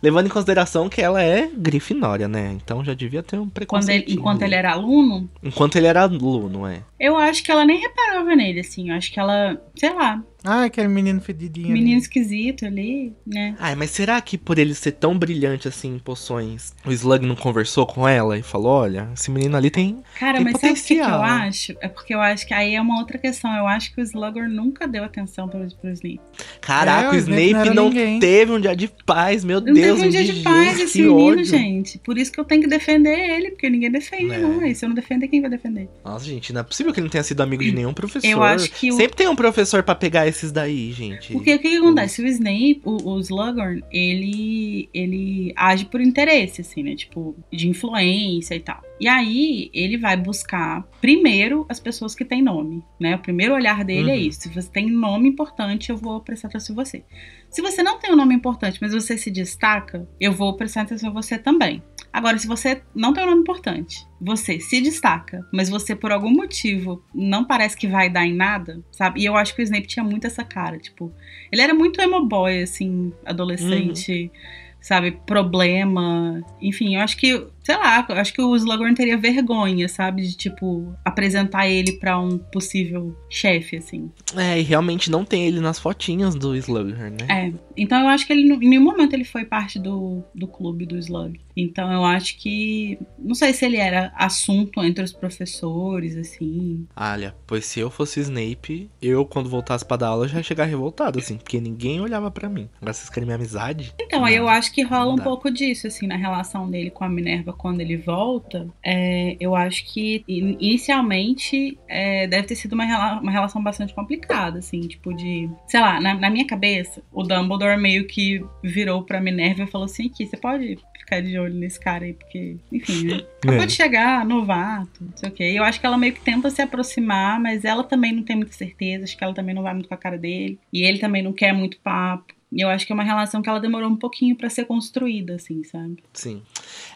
levando 0.00 0.26
em 0.26 0.30
consideração 0.30 0.88
que 0.88 1.00
ela 1.02 1.20
é 1.20 1.50
grifinória, 1.52 2.28
né? 2.28 2.52
Então 2.62 2.84
já 2.84 2.94
devia 2.94 3.22
ter 3.22 3.36
um 3.36 3.40
Quando 3.40 3.52
preconceito. 3.52 4.08
ele, 4.08 4.18
enquanto 4.18 4.42
ele 4.42 4.54
era 4.54 4.70
aluno, 4.72 5.28
Enquanto 5.42 5.74
ele 5.76 5.86
era 5.88 6.02
aluno, 6.02 6.66
é. 6.66 6.82
Eu 7.02 7.16
acho 7.16 7.42
que 7.42 7.50
ela 7.50 7.64
nem 7.64 7.78
reparava 7.80 8.34
nele, 8.36 8.60
assim. 8.60 8.90
Eu 8.90 8.96
acho 8.96 9.12
que 9.12 9.18
ela, 9.20 9.60
sei 9.74 9.92
lá, 9.92 10.22
Ah, 10.44 10.64
aquele 10.64 10.88
menino 10.88 11.20
fedidinho. 11.20 11.66
ali. 11.70 11.74
menino 11.80 11.98
esquisito 12.00 12.64
ali, 12.66 13.12
né? 13.26 13.54
Ai, 13.60 13.74
mas 13.76 13.90
será 13.90 14.20
que 14.20 14.36
por 14.38 14.58
ele 14.58 14.74
ser 14.74 14.92
tão 14.92 15.16
brilhante 15.16 15.68
assim 15.68 15.94
em 15.94 15.98
poções, 16.00 16.72
o 16.84 16.90
Slug 16.90 17.24
não 17.26 17.36
conversou 17.36 17.86
com 17.86 18.08
ela 18.08 18.36
e 18.38 18.42
falou: 18.42 18.72
olha, 18.72 19.08
esse 19.14 19.30
menino 19.30 19.56
ali 19.56 19.70
tem. 19.70 20.02
Cara, 20.18 20.38
Tem 20.38 20.44
mas 20.44 20.60
sabe 20.60 20.72
o 20.72 20.76
que, 20.76 20.82
que 20.82 20.92
eu 20.94 21.04
potencial. 21.04 21.22
acho? 21.22 21.74
É 21.80 21.88
porque 21.88 22.12
eu 22.14 22.20
acho 22.20 22.46
que 22.46 22.54
aí 22.54 22.74
é 22.74 22.80
uma 22.80 22.98
outra 22.98 23.18
questão. 23.18 23.52
Eu 23.54 23.66
acho 23.68 23.94
que 23.94 24.00
o 24.00 24.04
Slugger 24.04 24.48
nunca 24.48 24.88
deu 24.88 25.04
atenção 25.04 25.48
pro, 25.48 25.60
pro 25.80 25.90
Snape. 25.90 26.20
Caraca, 26.60 27.08
É, 27.08 27.10
o 27.10 27.14
o 27.14 27.18
Snape 27.18 27.42
Snape 27.50 27.70
não 27.74 27.90
não, 27.90 28.18
teve 28.20 28.52
um 28.52 28.60
dia 28.60 28.74
de 28.76 28.88
paz, 29.06 29.44
meu 29.44 29.60
Não 29.60 29.72
Deus. 29.72 29.98
teve 30.00 30.06
um 30.06 30.10
dia 30.10 30.24
de 30.24 30.42
paz 30.42 30.80
esse 30.80 31.02
menino, 31.02 31.20
ódio. 31.32 31.44
gente. 31.44 31.98
Por 31.98 32.18
isso 32.18 32.30
que 32.32 32.40
eu 32.40 32.44
tenho 32.44 32.62
que 32.62 32.68
defender 32.68 33.16
ele, 33.16 33.50
porque 33.50 33.68
ninguém 33.70 33.90
defende, 33.90 34.34
É. 34.34 34.38
não. 34.38 34.60
Aí 34.60 34.74
se 34.74 34.84
eu 34.84 34.88
não 34.88 34.96
defender, 34.96 35.28
quem 35.28 35.40
vai 35.40 35.50
defender? 35.50 35.88
Nossa, 36.04 36.24
gente, 36.24 36.52
não 36.52 36.60
é 36.60 36.64
possível 36.64 36.91
que 36.92 37.00
ele 37.00 37.04
não 37.06 37.10
tenha 37.10 37.24
sido 37.24 37.40
amigo 37.40 37.62
de 37.62 37.72
nenhum 37.72 37.92
professor. 37.92 38.28
Eu 38.28 38.42
acho 38.42 38.70
que 38.70 38.90
o- 38.92 38.96
Sempre 38.96 39.16
tem 39.16 39.28
um 39.28 39.36
professor 39.36 39.82
pra 39.82 39.94
pegar 39.94 40.26
esses 40.26 40.52
daí, 40.52 40.92
gente. 40.92 41.32
Porque 41.32 41.54
o 41.54 41.58
que, 41.58 41.68
que 41.70 41.76
acontece? 41.76 42.22
O 42.22 42.26
Snape, 42.26 42.80
o, 42.84 43.10
o 43.14 43.20
Slughorn, 43.20 43.82
ele, 43.90 44.88
ele 44.92 45.52
age 45.56 45.84
por 45.86 46.00
interesse, 46.00 46.60
assim, 46.60 46.82
né? 46.82 46.94
Tipo, 46.94 47.34
de 47.52 47.68
influência 47.68 48.54
e 48.54 48.60
tal. 48.60 48.80
E 49.00 49.08
aí, 49.08 49.68
ele 49.74 49.96
vai 49.98 50.16
buscar, 50.16 50.86
primeiro, 51.00 51.66
as 51.68 51.80
pessoas 51.80 52.14
que 52.14 52.24
têm 52.24 52.40
nome, 52.42 52.82
né? 53.00 53.16
O 53.16 53.18
primeiro 53.18 53.54
olhar 53.54 53.84
dele 53.84 54.10
é 54.10 54.14
Uhum. 54.14 54.20
isso. 54.20 54.42
Se 54.42 54.48
você 54.48 54.68
tem 54.70 54.88
nome 54.90 55.28
importante, 55.28 55.90
eu 55.90 55.96
vou 55.96 56.20
prestar 56.20 56.48
atenção 56.48 56.72
em 56.74 56.76
você. 56.76 57.02
Se 57.50 57.60
você 57.60 57.82
não 57.82 57.98
tem 57.98 58.12
um 58.12 58.16
nome 58.16 58.34
importante, 58.34 58.78
mas 58.80 58.92
você 58.94 59.18
se 59.18 59.30
destaca, 59.30 60.08
eu 60.20 60.32
vou 60.32 60.56
prestar 60.56 60.82
atenção 60.82 61.10
em 61.10 61.12
você 61.12 61.36
também. 61.36 61.82
Agora, 62.12 62.38
se 62.38 62.46
você 62.46 62.82
não 62.94 63.14
tem 63.14 63.24
um 63.24 63.30
nome 63.30 63.40
importante, 63.40 64.06
você 64.20 64.60
se 64.60 64.80
destaca, 64.82 65.46
mas 65.50 65.70
você 65.70 65.96
por 65.96 66.12
algum 66.12 66.30
motivo 66.30 67.02
não 67.14 67.44
parece 67.44 67.76
que 67.76 67.88
vai 67.88 68.10
dar 68.10 68.26
em 68.26 68.34
nada, 68.34 68.84
sabe? 68.90 69.20
E 69.20 69.24
eu 69.24 69.34
acho 69.34 69.54
que 69.54 69.62
o 69.62 69.64
Snape 69.64 69.86
tinha 69.86 70.04
muito 70.04 70.26
essa 70.26 70.44
cara, 70.44 70.78
tipo, 70.78 71.10
ele 71.50 71.62
era 71.62 71.72
muito 71.72 72.00
emo 72.02 72.26
boy, 72.26 72.62
assim, 72.62 73.12
adolescente, 73.24 74.30
sabe? 74.78 75.12
Problema. 75.24 76.44
Enfim, 76.60 76.96
eu 76.96 77.00
acho 77.00 77.16
que, 77.16 77.46
sei 77.62 77.76
lá, 77.76 78.04
acho 78.08 78.32
que 78.32 78.42
o 78.42 78.56
Slughorn 78.56 78.94
teria 78.94 79.16
vergonha, 79.16 79.88
sabe? 79.88 80.22
De, 80.22 80.36
tipo, 80.36 80.94
apresentar 81.04 81.68
ele 81.68 81.92
pra 81.92 82.18
um 82.18 82.38
possível 82.38 83.16
chefe, 83.30 83.76
assim. 83.76 84.10
É, 84.36 84.58
e 84.58 84.62
realmente 84.62 85.10
não 85.10 85.24
tem 85.24 85.46
ele 85.46 85.60
nas 85.60 85.78
fotinhas 85.78 86.34
do 86.34 86.56
Slugger, 86.56 87.10
né? 87.10 87.26
É. 87.28 87.52
Então 87.76 88.00
eu 88.00 88.08
acho 88.08 88.26
que 88.26 88.32
ele, 88.32 88.42
em 88.42 88.68
nenhum 88.68 88.84
momento 88.84 89.14
ele 89.14 89.24
foi 89.24 89.44
parte 89.44 89.78
do, 89.78 90.22
do 90.34 90.46
clube 90.46 90.84
do 90.86 90.98
Slug. 90.98 91.40
Então 91.56 91.92
eu 91.92 92.04
acho 92.04 92.38
que. 92.38 92.98
Não 93.18 93.34
sei 93.34 93.52
se 93.52 93.64
ele 93.64 93.76
era 93.76 94.12
assunto 94.16 94.82
entre 94.82 95.04
os 95.04 95.12
professores, 95.12 96.16
assim. 96.16 96.86
Olha, 96.96 97.34
pois 97.46 97.66
se 97.66 97.80
eu 97.80 97.90
fosse 97.90 98.20
Snape, 98.20 98.90
eu, 99.00 99.24
quando 99.24 99.48
voltasse 99.48 99.84
pra 99.84 99.96
dar 99.96 100.08
aula, 100.08 100.28
já 100.28 100.38
ia 100.38 100.42
chegar 100.42 100.64
revoltado, 100.64 101.18
assim, 101.18 101.36
porque 101.36 101.60
ninguém 101.60 102.00
olhava 102.00 102.30
pra 102.30 102.48
mim. 102.48 102.68
Agora 102.80 102.92
vocês 102.92 103.10
querem 103.10 103.26
minha 103.26 103.36
amizade? 103.36 103.94
Então, 104.00 104.24
aí 104.24 104.36
Não, 104.36 104.44
eu 104.44 104.48
acho 104.48 104.72
que 104.72 104.82
rola 104.82 105.12
um 105.12 105.18
pouco 105.18 105.50
disso, 105.50 105.86
assim, 105.86 106.06
na 106.06 106.16
relação 106.16 106.70
dele 106.70 106.90
com 106.90 107.04
a 107.04 107.08
Minerva 107.08 107.51
Quando 107.52 107.80
ele 107.80 107.96
volta, 107.96 108.68
é, 108.84 109.36
eu 109.40 109.54
acho 109.54 109.84
que 109.92 110.24
inicialmente 110.26 111.78
é, 111.88 112.26
deve 112.26 112.46
ter 112.46 112.54
sido 112.54 112.72
uma, 112.72 112.84
rela 112.84 113.20
uma 113.20 113.30
relação 113.30 113.62
bastante 113.62 113.94
complicada, 113.94 114.58
assim, 114.58 114.80
tipo 114.80 115.14
de. 115.14 115.48
Sei 115.66 115.80
lá, 115.80 116.00
na, 116.00 116.14
na, 116.14 116.30
minha 116.30 116.46
cabeça, 116.46 117.02
o 117.12 117.22
Dumbledore 117.22 117.80
meio 117.80 118.06
que 118.06 118.44
virou 118.62 119.02
pra 119.02 119.20
Minerva 119.20 119.64
e 119.64 119.66
falou 119.66 119.84
assim: 119.84 120.06
aqui, 120.06 120.26
você 120.26 120.36
pode 120.36 120.78
ficar 120.98 121.20
de 121.20 121.38
olho 121.38 121.54
nesse 121.54 121.78
cara 121.78 122.04
aí, 122.04 122.14
porque, 122.14 122.56
enfim, 122.72 123.04
né? 123.04 123.20
Acabou 123.42 123.62
é. 123.62 123.66
de 123.66 123.72
chegar, 123.72 124.24
novato, 124.24 125.04
não 125.04 125.16
sei 125.16 125.28
o 125.28 125.32
quê. 125.32 125.52
Eu 125.54 125.64
acho 125.64 125.78
que 125.78 125.86
ela 125.86 125.98
meio 125.98 126.12
que 126.12 126.20
tenta 126.20 126.48
se 126.50 126.62
aproximar, 126.62 127.38
mas 127.38 127.64
ela 127.64 127.84
também 127.84 128.12
não 128.12 128.22
tem 128.22 128.36
muita 128.36 128.52
certeza, 128.52 129.04
acho 129.04 129.16
que 129.16 129.24
ela 129.24 129.34
também 129.34 129.54
não 129.54 129.62
vai 129.62 129.74
muito 129.74 129.88
com 129.88 129.94
a 129.94 129.98
cara 129.98 130.16
dele. 130.16 130.58
E 130.72 130.82
ele 130.82 130.98
também 130.98 131.22
não 131.22 131.32
quer 131.32 131.52
muito 131.52 131.78
papo. 131.80 132.32
E 132.52 132.60
eu 132.60 132.68
acho 132.68 132.86
que 132.86 132.92
é 132.92 132.94
uma 132.94 133.02
relação 133.02 133.40
que 133.40 133.48
ela 133.48 133.58
demorou 133.58 133.88
um 133.88 133.96
pouquinho 133.96 134.36
para 134.36 134.50
ser 134.50 134.66
construída, 134.66 135.36
assim, 135.36 135.64
sabe? 135.64 136.04
Sim. 136.12 136.42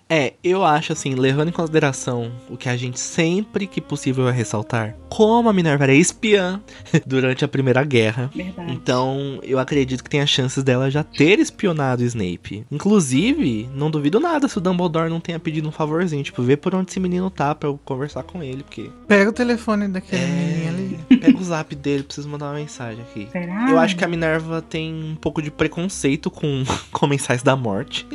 É, 0.09 0.35
eu 0.43 0.65
acho 0.65 0.93
assim, 0.93 1.15
levando 1.15 1.49
em 1.49 1.53
consideração 1.53 2.31
o 2.49 2.57
que 2.57 2.69
a 2.69 2.77
gente 2.77 3.01
sempre 3.01 3.67
que 3.67 3.81
possível 3.81 4.25
vai 4.25 4.33
ressaltar, 4.33 4.95
como 5.09 5.49
a 5.49 5.53
Minerva 5.53 5.85
era 5.85 5.95
espiã 5.95 6.63
durante 7.05 7.45
a 7.45 7.49
Primeira 7.49 7.83
Guerra. 7.83 8.31
Verdade. 8.35 8.73
Então, 8.73 9.41
eu 9.43 9.59
acredito 9.59 10.05
que 10.05 10.11
tem 10.11 10.21
as 10.21 10.31
chances 10.31 10.63
dela 10.63 10.91
já 10.91 11.03
ter 11.03 11.41
espionado 11.41 12.03
o 12.03 12.07
Snape. 12.07 12.65
Inclusive, 12.71 13.69
não 13.75 13.91
duvido 13.91 14.21
nada 14.21 14.47
se 14.47 14.59
o 14.59 14.61
Dumbledore 14.61 15.11
não 15.11 15.19
tenha 15.19 15.41
pedido 15.41 15.69
um 15.69 15.73
favorzinho, 15.73 16.23
tipo, 16.23 16.41
ver 16.41 16.59
por 16.59 16.75
onde 16.75 16.91
esse 16.91 17.01
menino 17.01 17.29
tá 17.29 17.53
pra 17.53 17.69
eu 17.69 17.79
conversar 17.85 18.23
com 18.23 18.43
ele, 18.43 18.63
porque... 18.63 18.89
Pega 19.09 19.31
o 19.31 19.33
telefone 19.33 19.89
daquele 19.89 20.23
é... 20.23 20.27
menino 20.27 20.69
ali. 20.69 21.19
Pega 21.19 21.37
o 21.37 21.43
zap 21.43 21.75
dele, 21.75 22.05
preciso 22.05 22.29
mandar 22.29 22.47
uma 22.47 22.55
mensagem 22.55 23.03
aqui. 23.03 23.29
Será? 23.33 23.69
Eu 23.69 23.79
acho 23.79 23.97
que 23.97 24.05
a 24.05 24.09
Minerva 24.09 24.63
tem 24.63 24.95
um 24.95 25.17
pouco 25.17 25.43
de 25.43 25.51
preconceito 25.51 26.31
com 26.31 26.63
comensais 26.93 27.43
da 27.43 27.57
morte. 27.57 28.07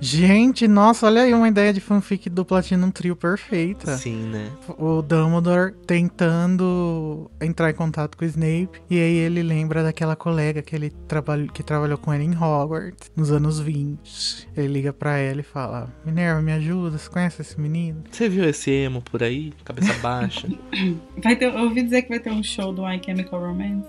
Gente, 0.00 0.66
nossa, 0.66 1.06
olha 1.06 1.13
aí 1.20 1.34
uma 1.34 1.48
ideia 1.48 1.72
de 1.72 1.80
fanfic 1.80 2.28
do 2.30 2.44
Platinum 2.44 2.90
Trio 2.90 3.16
perfeita. 3.16 3.96
Sim, 3.96 4.24
né? 4.28 4.50
O 4.78 5.02
Dumbledore 5.02 5.74
tentando 5.86 7.30
entrar 7.40 7.70
em 7.70 7.74
contato 7.74 8.16
com 8.16 8.24
o 8.24 8.28
Snape 8.28 8.80
e 8.88 8.98
aí 8.98 9.16
ele 9.16 9.42
lembra 9.42 9.82
daquela 9.82 10.16
colega 10.16 10.62
que 10.62 10.74
ele 10.74 10.90
trabalhou, 11.08 11.48
que 11.48 11.62
trabalhou 11.62 11.98
com 11.98 12.12
ele 12.12 12.24
em 12.24 12.36
Hogwarts 12.36 13.10
nos 13.16 13.30
anos 13.30 13.60
20. 13.60 14.48
Ele 14.56 14.68
liga 14.68 14.92
para 14.92 15.18
ela 15.18 15.40
e 15.40 15.44
fala: 15.44 15.92
"Minerva, 16.04 16.40
me 16.40 16.52
ajuda, 16.52 16.98
você 16.98 17.08
conhece 17.08 17.42
esse 17.42 17.60
menino?" 17.60 18.02
Você 18.10 18.28
viu 18.28 18.44
esse 18.48 18.70
emo 18.70 19.02
por 19.02 19.22
aí, 19.22 19.52
cabeça 19.64 19.92
baixa? 20.00 20.48
vai 21.22 21.36
ter, 21.36 21.46
eu 21.46 21.62
ouvi 21.62 21.82
dizer 21.82 22.02
que 22.02 22.08
vai 22.08 22.20
ter 22.20 22.30
um 22.30 22.42
show 22.42 22.72
do 22.72 22.86
My 22.86 23.00
Chemical 23.04 23.40
Romance. 23.40 23.88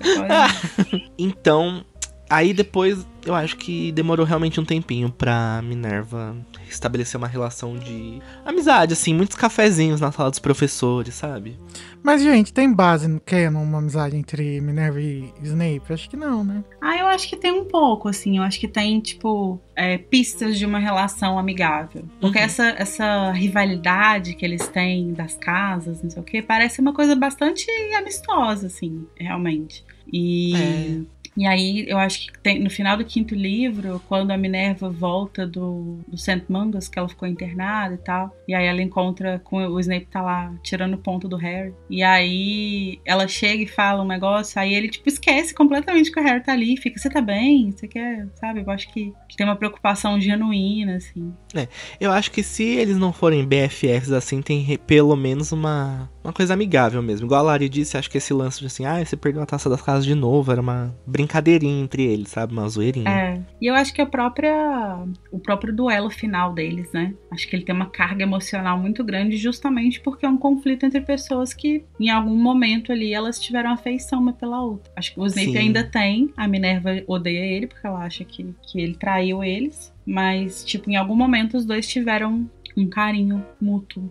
então, 1.18 1.84
Aí 2.30 2.54
depois 2.54 3.04
eu 3.26 3.34
acho 3.34 3.56
que 3.56 3.90
demorou 3.90 4.24
realmente 4.24 4.60
um 4.60 4.64
tempinho 4.64 5.10
pra 5.10 5.60
Minerva 5.62 6.36
estabelecer 6.68 7.18
uma 7.18 7.26
relação 7.26 7.76
de 7.76 8.22
amizade, 8.44 8.92
assim, 8.92 9.12
muitos 9.12 9.36
cafezinhos 9.36 10.00
na 10.00 10.12
sala 10.12 10.30
dos 10.30 10.38
professores, 10.38 11.14
sabe? 11.14 11.58
Mas, 12.02 12.22
gente, 12.22 12.52
tem 12.52 12.72
base 12.72 13.08
no 13.08 13.20
canon 13.20 13.64
uma 13.64 13.78
amizade 13.78 14.16
entre 14.16 14.60
Minerva 14.60 15.00
e 15.00 15.32
Snape? 15.42 15.92
Acho 15.92 16.08
que 16.08 16.16
não, 16.16 16.44
né? 16.44 16.64
Ah, 16.80 16.96
eu 16.96 17.06
acho 17.08 17.28
que 17.28 17.36
tem 17.36 17.52
um 17.52 17.64
pouco, 17.64 18.08
assim. 18.08 18.38
Eu 18.38 18.44
acho 18.44 18.60
que 18.60 18.68
tem, 18.68 19.00
tipo, 19.00 19.60
é, 19.74 19.98
pistas 19.98 20.56
de 20.56 20.64
uma 20.64 20.78
relação 20.78 21.36
amigável. 21.36 22.04
Porque 22.20 22.38
uhum. 22.38 22.44
essa, 22.44 22.68
essa 22.78 23.32
rivalidade 23.32 24.34
que 24.34 24.44
eles 24.44 24.66
têm 24.68 25.12
das 25.12 25.34
casas, 25.34 26.00
não 26.02 26.08
sei 26.08 26.22
o 26.22 26.24
quê, 26.24 26.40
parece 26.40 26.80
uma 26.80 26.94
coisa 26.94 27.14
bastante 27.16 27.66
amistosa, 27.98 28.68
assim, 28.68 29.04
realmente. 29.18 29.84
E. 30.10 30.54
É 30.56 31.19
e 31.36 31.46
aí, 31.46 31.84
eu 31.88 31.98
acho 31.98 32.26
que 32.26 32.38
tem, 32.40 32.58
no 32.58 32.68
final 32.68 32.96
do 32.96 33.04
quinto 33.04 33.34
livro, 33.34 34.02
quando 34.08 34.30
a 34.30 34.36
Minerva 34.36 34.90
volta 34.90 35.46
do, 35.46 35.98
do 36.06 36.16
St. 36.16 36.44
Mungus, 36.48 36.88
que 36.88 36.98
ela 36.98 37.08
ficou 37.08 37.28
internada 37.28 37.94
e 37.94 37.98
tal, 37.98 38.34
e 38.48 38.54
aí 38.54 38.66
ela 38.66 38.82
encontra 38.82 39.38
com 39.44 39.64
o 39.66 39.80
Snape 39.80 40.06
tá 40.06 40.22
lá 40.22 40.52
tirando 40.62 40.98
ponto 40.98 41.28
do 41.28 41.36
Harry. 41.36 41.72
E 41.88 42.02
aí 42.02 43.00
ela 43.04 43.28
chega 43.28 43.62
e 43.62 43.66
fala 43.66 44.02
um 44.02 44.06
negócio, 44.06 44.60
aí 44.60 44.74
ele 44.74 44.88
tipo 44.88 45.08
esquece 45.08 45.54
completamente 45.54 46.10
que 46.10 46.18
o 46.18 46.22
Harry 46.22 46.42
tá 46.42 46.52
ali, 46.52 46.76
fica, 46.76 46.98
você 46.98 47.08
tá 47.08 47.20
bem? 47.20 47.70
Você 47.72 47.86
quer, 47.86 48.26
sabe? 48.34 48.60
Eu 48.60 48.70
acho 48.70 48.92
que, 48.92 49.12
que 49.28 49.36
tem 49.36 49.46
uma 49.46 49.56
preocupação 49.56 50.20
genuína, 50.20 50.96
assim. 50.96 51.32
É, 51.54 51.68
eu 52.00 52.10
acho 52.10 52.30
que 52.30 52.42
se 52.42 52.64
eles 52.64 52.96
não 52.96 53.12
forem 53.12 53.46
BFFs 53.46 54.12
assim, 54.12 54.42
tem 54.42 54.78
pelo 54.86 55.14
menos 55.16 55.52
uma 55.52 56.10
uma 56.22 56.32
coisa 56.32 56.54
amigável 56.54 57.02
mesmo. 57.02 57.26
Igual 57.26 57.40
a 57.40 57.44
Lari 57.44 57.68
disse, 57.68 57.96
acho 57.96 58.10
que 58.10 58.18
esse 58.18 58.32
lance 58.32 58.60
de 58.60 58.66
assim, 58.66 58.84
ah, 58.84 59.04
você 59.04 59.16
perdeu 59.16 59.42
a 59.42 59.46
taça 59.46 59.70
das 59.70 59.80
casas 59.80 60.04
de 60.04 60.14
novo, 60.14 60.52
era 60.52 60.60
uma 60.60 60.94
brincadeirinha 61.20 61.82
entre 61.82 62.04
eles, 62.04 62.28
sabe? 62.28 62.52
Uma 62.52 62.68
zoeirinha. 62.68 63.08
É. 63.08 63.40
E 63.60 63.66
eu 63.66 63.74
acho 63.74 63.92
que 63.92 64.00
a 64.00 64.06
própria. 64.06 64.98
O 65.30 65.38
próprio 65.38 65.74
duelo 65.74 66.10
final 66.10 66.52
deles, 66.52 66.90
né? 66.92 67.14
Acho 67.30 67.48
que 67.48 67.54
ele 67.54 67.64
tem 67.64 67.74
uma 67.74 67.86
carga 67.86 68.22
emocional 68.22 68.78
muito 68.78 69.04
grande, 69.04 69.36
justamente 69.36 70.00
porque 70.00 70.26
é 70.26 70.28
um 70.28 70.36
conflito 70.36 70.84
entre 70.84 71.00
pessoas 71.00 71.52
que, 71.52 71.84
em 71.98 72.10
algum 72.10 72.36
momento 72.36 72.92
ali, 72.92 73.12
elas 73.12 73.38
tiveram 73.38 73.72
afeição 73.72 74.20
uma 74.20 74.32
pela 74.32 74.62
outra. 74.62 74.90
Acho 74.96 75.14
que 75.14 75.20
o 75.20 75.26
Snape 75.26 75.52
Sim. 75.52 75.58
ainda 75.58 75.84
tem, 75.84 76.32
a 76.36 76.48
Minerva 76.48 77.02
odeia 77.06 77.44
ele, 77.44 77.66
porque 77.66 77.86
ela 77.86 78.04
acha 78.04 78.24
que, 78.24 78.54
que 78.62 78.80
ele 78.80 78.94
traiu 78.94 79.44
eles. 79.44 79.92
Mas, 80.06 80.64
tipo, 80.64 80.90
em 80.90 80.96
algum 80.96 81.14
momento 81.14 81.56
os 81.56 81.64
dois 81.64 81.86
tiveram 81.86 82.48
um 82.80 82.88
carinho 82.88 83.44
mútuo. 83.60 84.10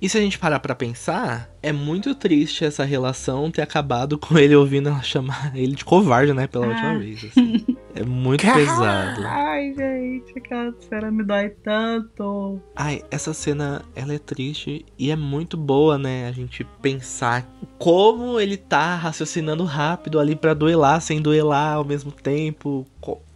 E 0.00 0.08
se 0.08 0.18
a 0.18 0.20
gente 0.20 0.38
parar 0.38 0.60
pra 0.60 0.74
pensar, 0.74 1.50
é 1.62 1.72
muito 1.72 2.14
triste 2.14 2.64
essa 2.64 2.84
relação 2.84 3.50
ter 3.50 3.62
acabado 3.62 4.18
com 4.18 4.38
ele 4.38 4.54
ouvindo 4.54 4.88
ela 4.88 5.02
chamar 5.02 5.52
ele 5.54 5.74
de 5.74 5.84
covarde, 5.84 6.32
né, 6.32 6.46
pela 6.46 6.66
ah. 6.66 6.68
última 6.68 6.98
vez. 6.98 7.24
Assim. 7.24 7.76
É 7.94 8.04
muito 8.04 8.40
pesado. 8.40 9.22
Ai, 9.26 9.74
gente, 9.74 10.38
aquela 10.38 10.72
cena 10.78 11.10
me 11.10 11.24
dói 11.24 11.50
tanto. 11.50 12.60
Ai, 12.76 13.02
essa 13.10 13.34
cena, 13.34 13.82
ela 13.96 14.14
é 14.14 14.18
triste 14.18 14.86
e 14.98 15.10
é 15.10 15.16
muito 15.16 15.56
boa, 15.56 15.98
né? 15.98 16.28
A 16.28 16.32
gente 16.32 16.64
pensar 16.80 17.44
como 17.78 18.38
ele 18.38 18.56
tá 18.56 18.94
raciocinando 18.94 19.64
rápido 19.64 20.20
ali 20.20 20.36
para 20.36 20.54
duelar, 20.54 21.00
sem 21.00 21.20
duelar 21.20 21.76
ao 21.76 21.84
mesmo 21.84 22.12
tempo. 22.12 22.86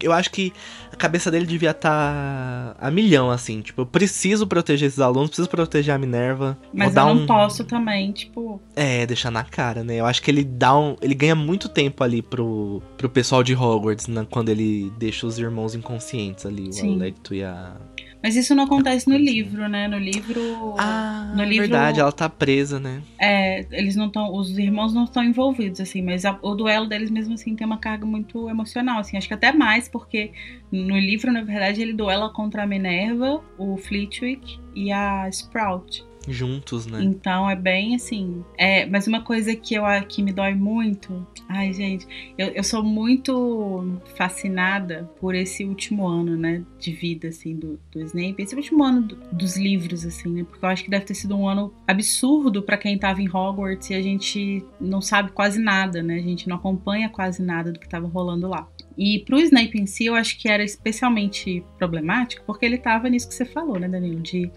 Eu 0.00 0.12
acho 0.12 0.30
que 0.30 0.52
a 0.92 0.96
cabeça 0.96 1.30
dele 1.30 1.46
devia 1.46 1.70
estar 1.70 2.74
tá 2.74 2.76
a 2.78 2.90
milhão, 2.90 3.30
assim. 3.30 3.60
Tipo, 3.60 3.82
eu 3.82 3.86
preciso 3.86 4.46
proteger 4.46 4.88
esses 4.88 5.00
alunos, 5.00 5.30
preciso 5.30 5.48
proteger 5.48 5.94
a 5.94 5.98
Minerva. 5.98 6.58
Mas 6.72 6.94
eu 6.94 7.04
não 7.04 7.22
um... 7.22 7.26
posso 7.26 7.64
também, 7.64 8.12
tipo. 8.12 8.60
É, 8.76 9.06
deixar 9.06 9.30
na 9.30 9.44
cara, 9.44 9.82
né? 9.82 9.96
Eu 9.96 10.06
acho 10.06 10.22
que 10.22 10.30
ele 10.30 10.44
dá 10.44 10.76
um. 10.76 10.96
Ele 11.00 11.14
ganha 11.14 11.34
muito 11.34 11.68
tempo 11.68 12.04
ali 12.04 12.22
pro, 12.22 12.82
pro 12.96 13.08
pessoal 13.08 13.42
de 13.42 13.54
Hogwarts, 13.54 14.06
né? 14.06 14.26
Quando 14.30 14.48
ele 14.48 14.92
deixa 14.98 15.26
os 15.26 15.38
irmãos 15.38 15.74
inconscientes 15.74 16.46
ali, 16.46 16.72
Sim. 16.72 16.92
o 16.92 16.94
Alecto 16.94 17.34
e 17.34 17.42
a. 17.42 17.76
Mas 18.24 18.36
isso 18.36 18.54
não 18.54 18.64
acontece 18.64 19.06
no 19.06 19.18
livro, 19.18 19.68
né? 19.68 19.86
No 19.86 19.98
livro. 19.98 20.74
Ah, 20.78 21.30
no 21.36 21.44
livro, 21.44 21.68
verdade, 21.68 22.00
ela 22.00 22.10
tá 22.10 22.26
presa, 22.26 22.80
né? 22.80 23.02
É, 23.20 23.66
eles 23.70 23.96
não 23.96 24.06
estão. 24.06 24.34
Os 24.34 24.56
irmãos 24.56 24.94
não 24.94 25.04
estão 25.04 25.22
envolvidos, 25.22 25.78
assim, 25.78 26.00
mas 26.00 26.24
a, 26.24 26.38
o 26.40 26.54
duelo 26.54 26.86
deles 26.86 27.10
mesmo 27.10 27.34
assim 27.34 27.54
tem 27.54 27.66
uma 27.66 27.76
carga 27.76 28.06
muito 28.06 28.48
emocional, 28.48 28.98
assim. 28.98 29.18
Acho 29.18 29.28
que 29.28 29.34
até 29.34 29.52
mais, 29.52 29.90
porque 29.90 30.32
no 30.72 30.98
livro, 30.98 31.30
na 31.30 31.42
verdade, 31.42 31.82
ele 31.82 31.92
duela 31.92 32.30
contra 32.30 32.62
a 32.62 32.66
Minerva, 32.66 33.44
o 33.58 33.76
Flitwick 33.76 34.58
e 34.74 34.90
a 34.90 35.28
Sprout 35.28 36.02
juntos, 36.28 36.86
né? 36.86 37.02
Então 37.02 37.48
é 37.48 37.56
bem 37.56 37.94
assim. 37.94 38.44
É, 38.56 38.86
mas 38.86 39.06
uma 39.06 39.22
coisa 39.22 39.54
que 39.54 39.74
eu 39.74 39.84
que 40.08 40.22
me 40.22 40.32
dói 40.32 40.54
muito. 40.54 41.26
Ai, 41.48 41.72
gente, 41.72 42.06
eu, 42.38 42.48
eu 42.48 42.64
sou 42.64 42.82
muito 42.82 44.00
fascinada 44.16 45.10
por 45.20 45.34
esse 45.34 45.64
último 45.64 46.06
ano, 46.06 46.36
né? 46.36 46.62
De 46.78 46.92
vida, 46.92 47.28
assim, 47.28 47.54
do, 47.54 47.78
do 47.90 48.00
Snape. 48.00 48.42
Esse 48.42 48.54
último 48.54 48.82
ano 48.82 49.02
do, 49.02 49.16
dos 49.32 49.56
livros, 49.56 50.04
assim, 50.04 50.28
né? 50.28 50.44
Porque 50.44 50.64
eu 50.64 50.68
acho 50.68 50.84
que 50.84 50.90
deve 50.90 51.04
ter 51.04 51.14
sido 51.14 51.36
um 51.36 51.48
ano 51.48 51.72
absurdo 51.86 52.62
para 52.62 52.76
quem 52.76 52.98
tava 52.98 53.20
em 53.20 53.28
Hogwarts 53.28 53.90
e 53.90 53.94
a 53.94 54.02
gente 54.02 54.64
não 54.80 55.00
sabe 55.00 55.32
quase 55.32 55.60
nada, 55.60 56.02
né? 56.02 56.16
A 56.16 56.22
gente 56.22 56.48
não 56.48 56.56
acompanha 56.56 57.08
quase 57.08 57.42
nada 57.42 57.72
do 57.72 57.78
que 57.78 57.88
tava 57.88 58.06
rolando 58.06 58.48
lá. 58.48 58.68
E 58.96 59.20
pro 59.20 59.40
Snape 59.40 59.78
em 59.78 59.86
si, 59.86 60.06
eu 60.06 60.14
acho 60.14 60.38
que 60.38 60.48
era 60.48 60.62
especialmente 60.62 61.64
problemático, 61.78 62.44
porque 62.46 62.64
ele 62.64 62.78
tava 62.78 63.08
nisso 63.08 63.28
que 63.28 63.34
você 63.34 63.44
falou, 63.44 63.78
né, 63.78 63.88
Danilo? 63.88 64.20
De 64.20 64.50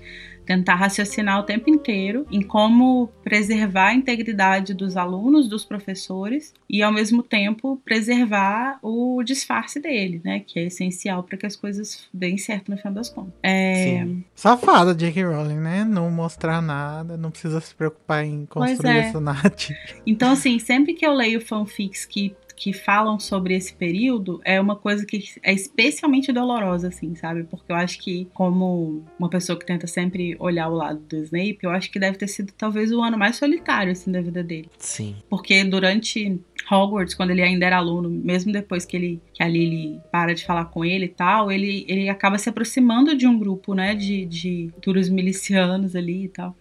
tentar 0.47 0.75
raciocinar 0.75 1.39
o 1.39 1.43
tempo 1.43 1.69
inteiro 1.69 2.25
em 2.31 2.41
como 2.41 3.09
preservar 3.21 3.89
a 3.89 3.93
integridade 3.93 4.73
dos 4.73 4.95
alunos, 4.95 5.49
dos 5.49 5.65
professores 5.65 6.53
e 6.69 6.81
ao 6.81 6.91
mesmo 6.91 7.21
tempo 7.21 7.79
preservar 7.83 8.79
o 8.81 9.21
disfarce 9.23 9.79
dele, 9.79 10.21
né, 10.23 10.39
que 10.39 10.57
é 10.57 10.63
essencial 10.63 11.21
para 11.21 11.37
que 11.37 11.45
as 11.45 11.55
coisas 11.55 12.07
deem 12.13 12.37
certo 12.37 12.71
no 12.71 12.77
final 12.77 12.93
das 12.93 13.09
contas. 13.09 13.33
É... 13.43 14.03
Sim. 14.03 14.23
Safada 14.33 14.95
J.K. 14.95 15.23
Rowling, 15.23 15.59
né? 15.59 15.83
Não 15.83 16.09
mostrar 16.09 16.61
nada, 16.61 17.17
não 17.17 17.29
precisa 17.29 17.59
se 17.59 17.75
preocupar 17.75 18.23
em 18.23 18.45
construir 18.45 18.95
é. 18.95 18.99
essa 18.99 19.19
narrativa. 19.19 19.77
Então, 20.05 20.31
assim, 20.31 20.57
sempre 20.59 20.93
que 20.93 21.05
eu 21.05 21.13
leio 21.13 21.41
fanfics 21.41 22.05
que 22.05 22.33
que 22.57 22.73
falam 22.73 23.19
sobre 23.19 23.55
esse 23.55 23.71
período 23.71 24.41
é 24.43 24.59
uma 24.59 24.75
coisa 24.75 25.05
que 25.05 25.23
é 25.43 25.53
especialmente 25.53 26.33
dolorosa, 26.33 26.87
assim, 26.87 27.15
sabe? 27.15 27.43
Porque 27.43 27.71
eu 27.71 27.75
acho 27.75 27.99
que, 27.99 28.27
como 28.33 29.05
uma 29.19 29.29
pessoa 29.29 29.57
que 29.57 29.65
tenta 29.65 29.85
sempre 29.85 30.35
olhar 30.39 30.67
o 30.67 30.73
lado 30.73 30.99
do 30.99 31.17
Snape, 31.17 31.59
eu 31.61 31.69
acho 31.69 31.91
que 31.91 31.99
deve 31.99 32.17
ter 32.17 32.27
sido 32.27 32.51
talvez 32.57 32.91
o 32.91 33.01
ano 33.01 33.15
mais 33.15 33.35
solitário, 33.35 33.91
assim, 33.91 34.11
da 34.11 34.21
vida 34.21 34.43
dele. 34.43 34.69
Sim. 34.79 35.15
Porque 35.29 35.63
durante 35.63 36.41
Hogwarts, 36.69 37.13
quando 37.13 37.31
ele 37.31 37.41
ainda 37.41 37.65
era 37.65 37.77
aluno, 37.77 38.09
mesmo 38.09 38.51
depois 38.51 38.85
que 38.85 38.97
ele 38.97 39.21
que 39.37 39.43
a 39.43 39.47
Lily 39.47 40.01
para 40.11 40.33
de 40.33 40.43
falar 40.43 40.65
com 40.65 40.83
ele 40.83 41.05
e 41.05 41.09
tal, 41.09 41.51
ele, 41.51 41.85
ele 41.87 42.09
acaba 42.09 42.39
se 42.39 42.49
aproximando 42.49 43.15
de 43.15 43.27
um 43.27 43.37
grupo, 43.37 43.75
né, 43.75 43.93
de, 43.93 44.25
de 44.25 44.71
futuros 44.73 45.09
milicianos 45.09 45.95
ali 45.95 46.25
e 46.25 46.27
tal. 46.27 46.55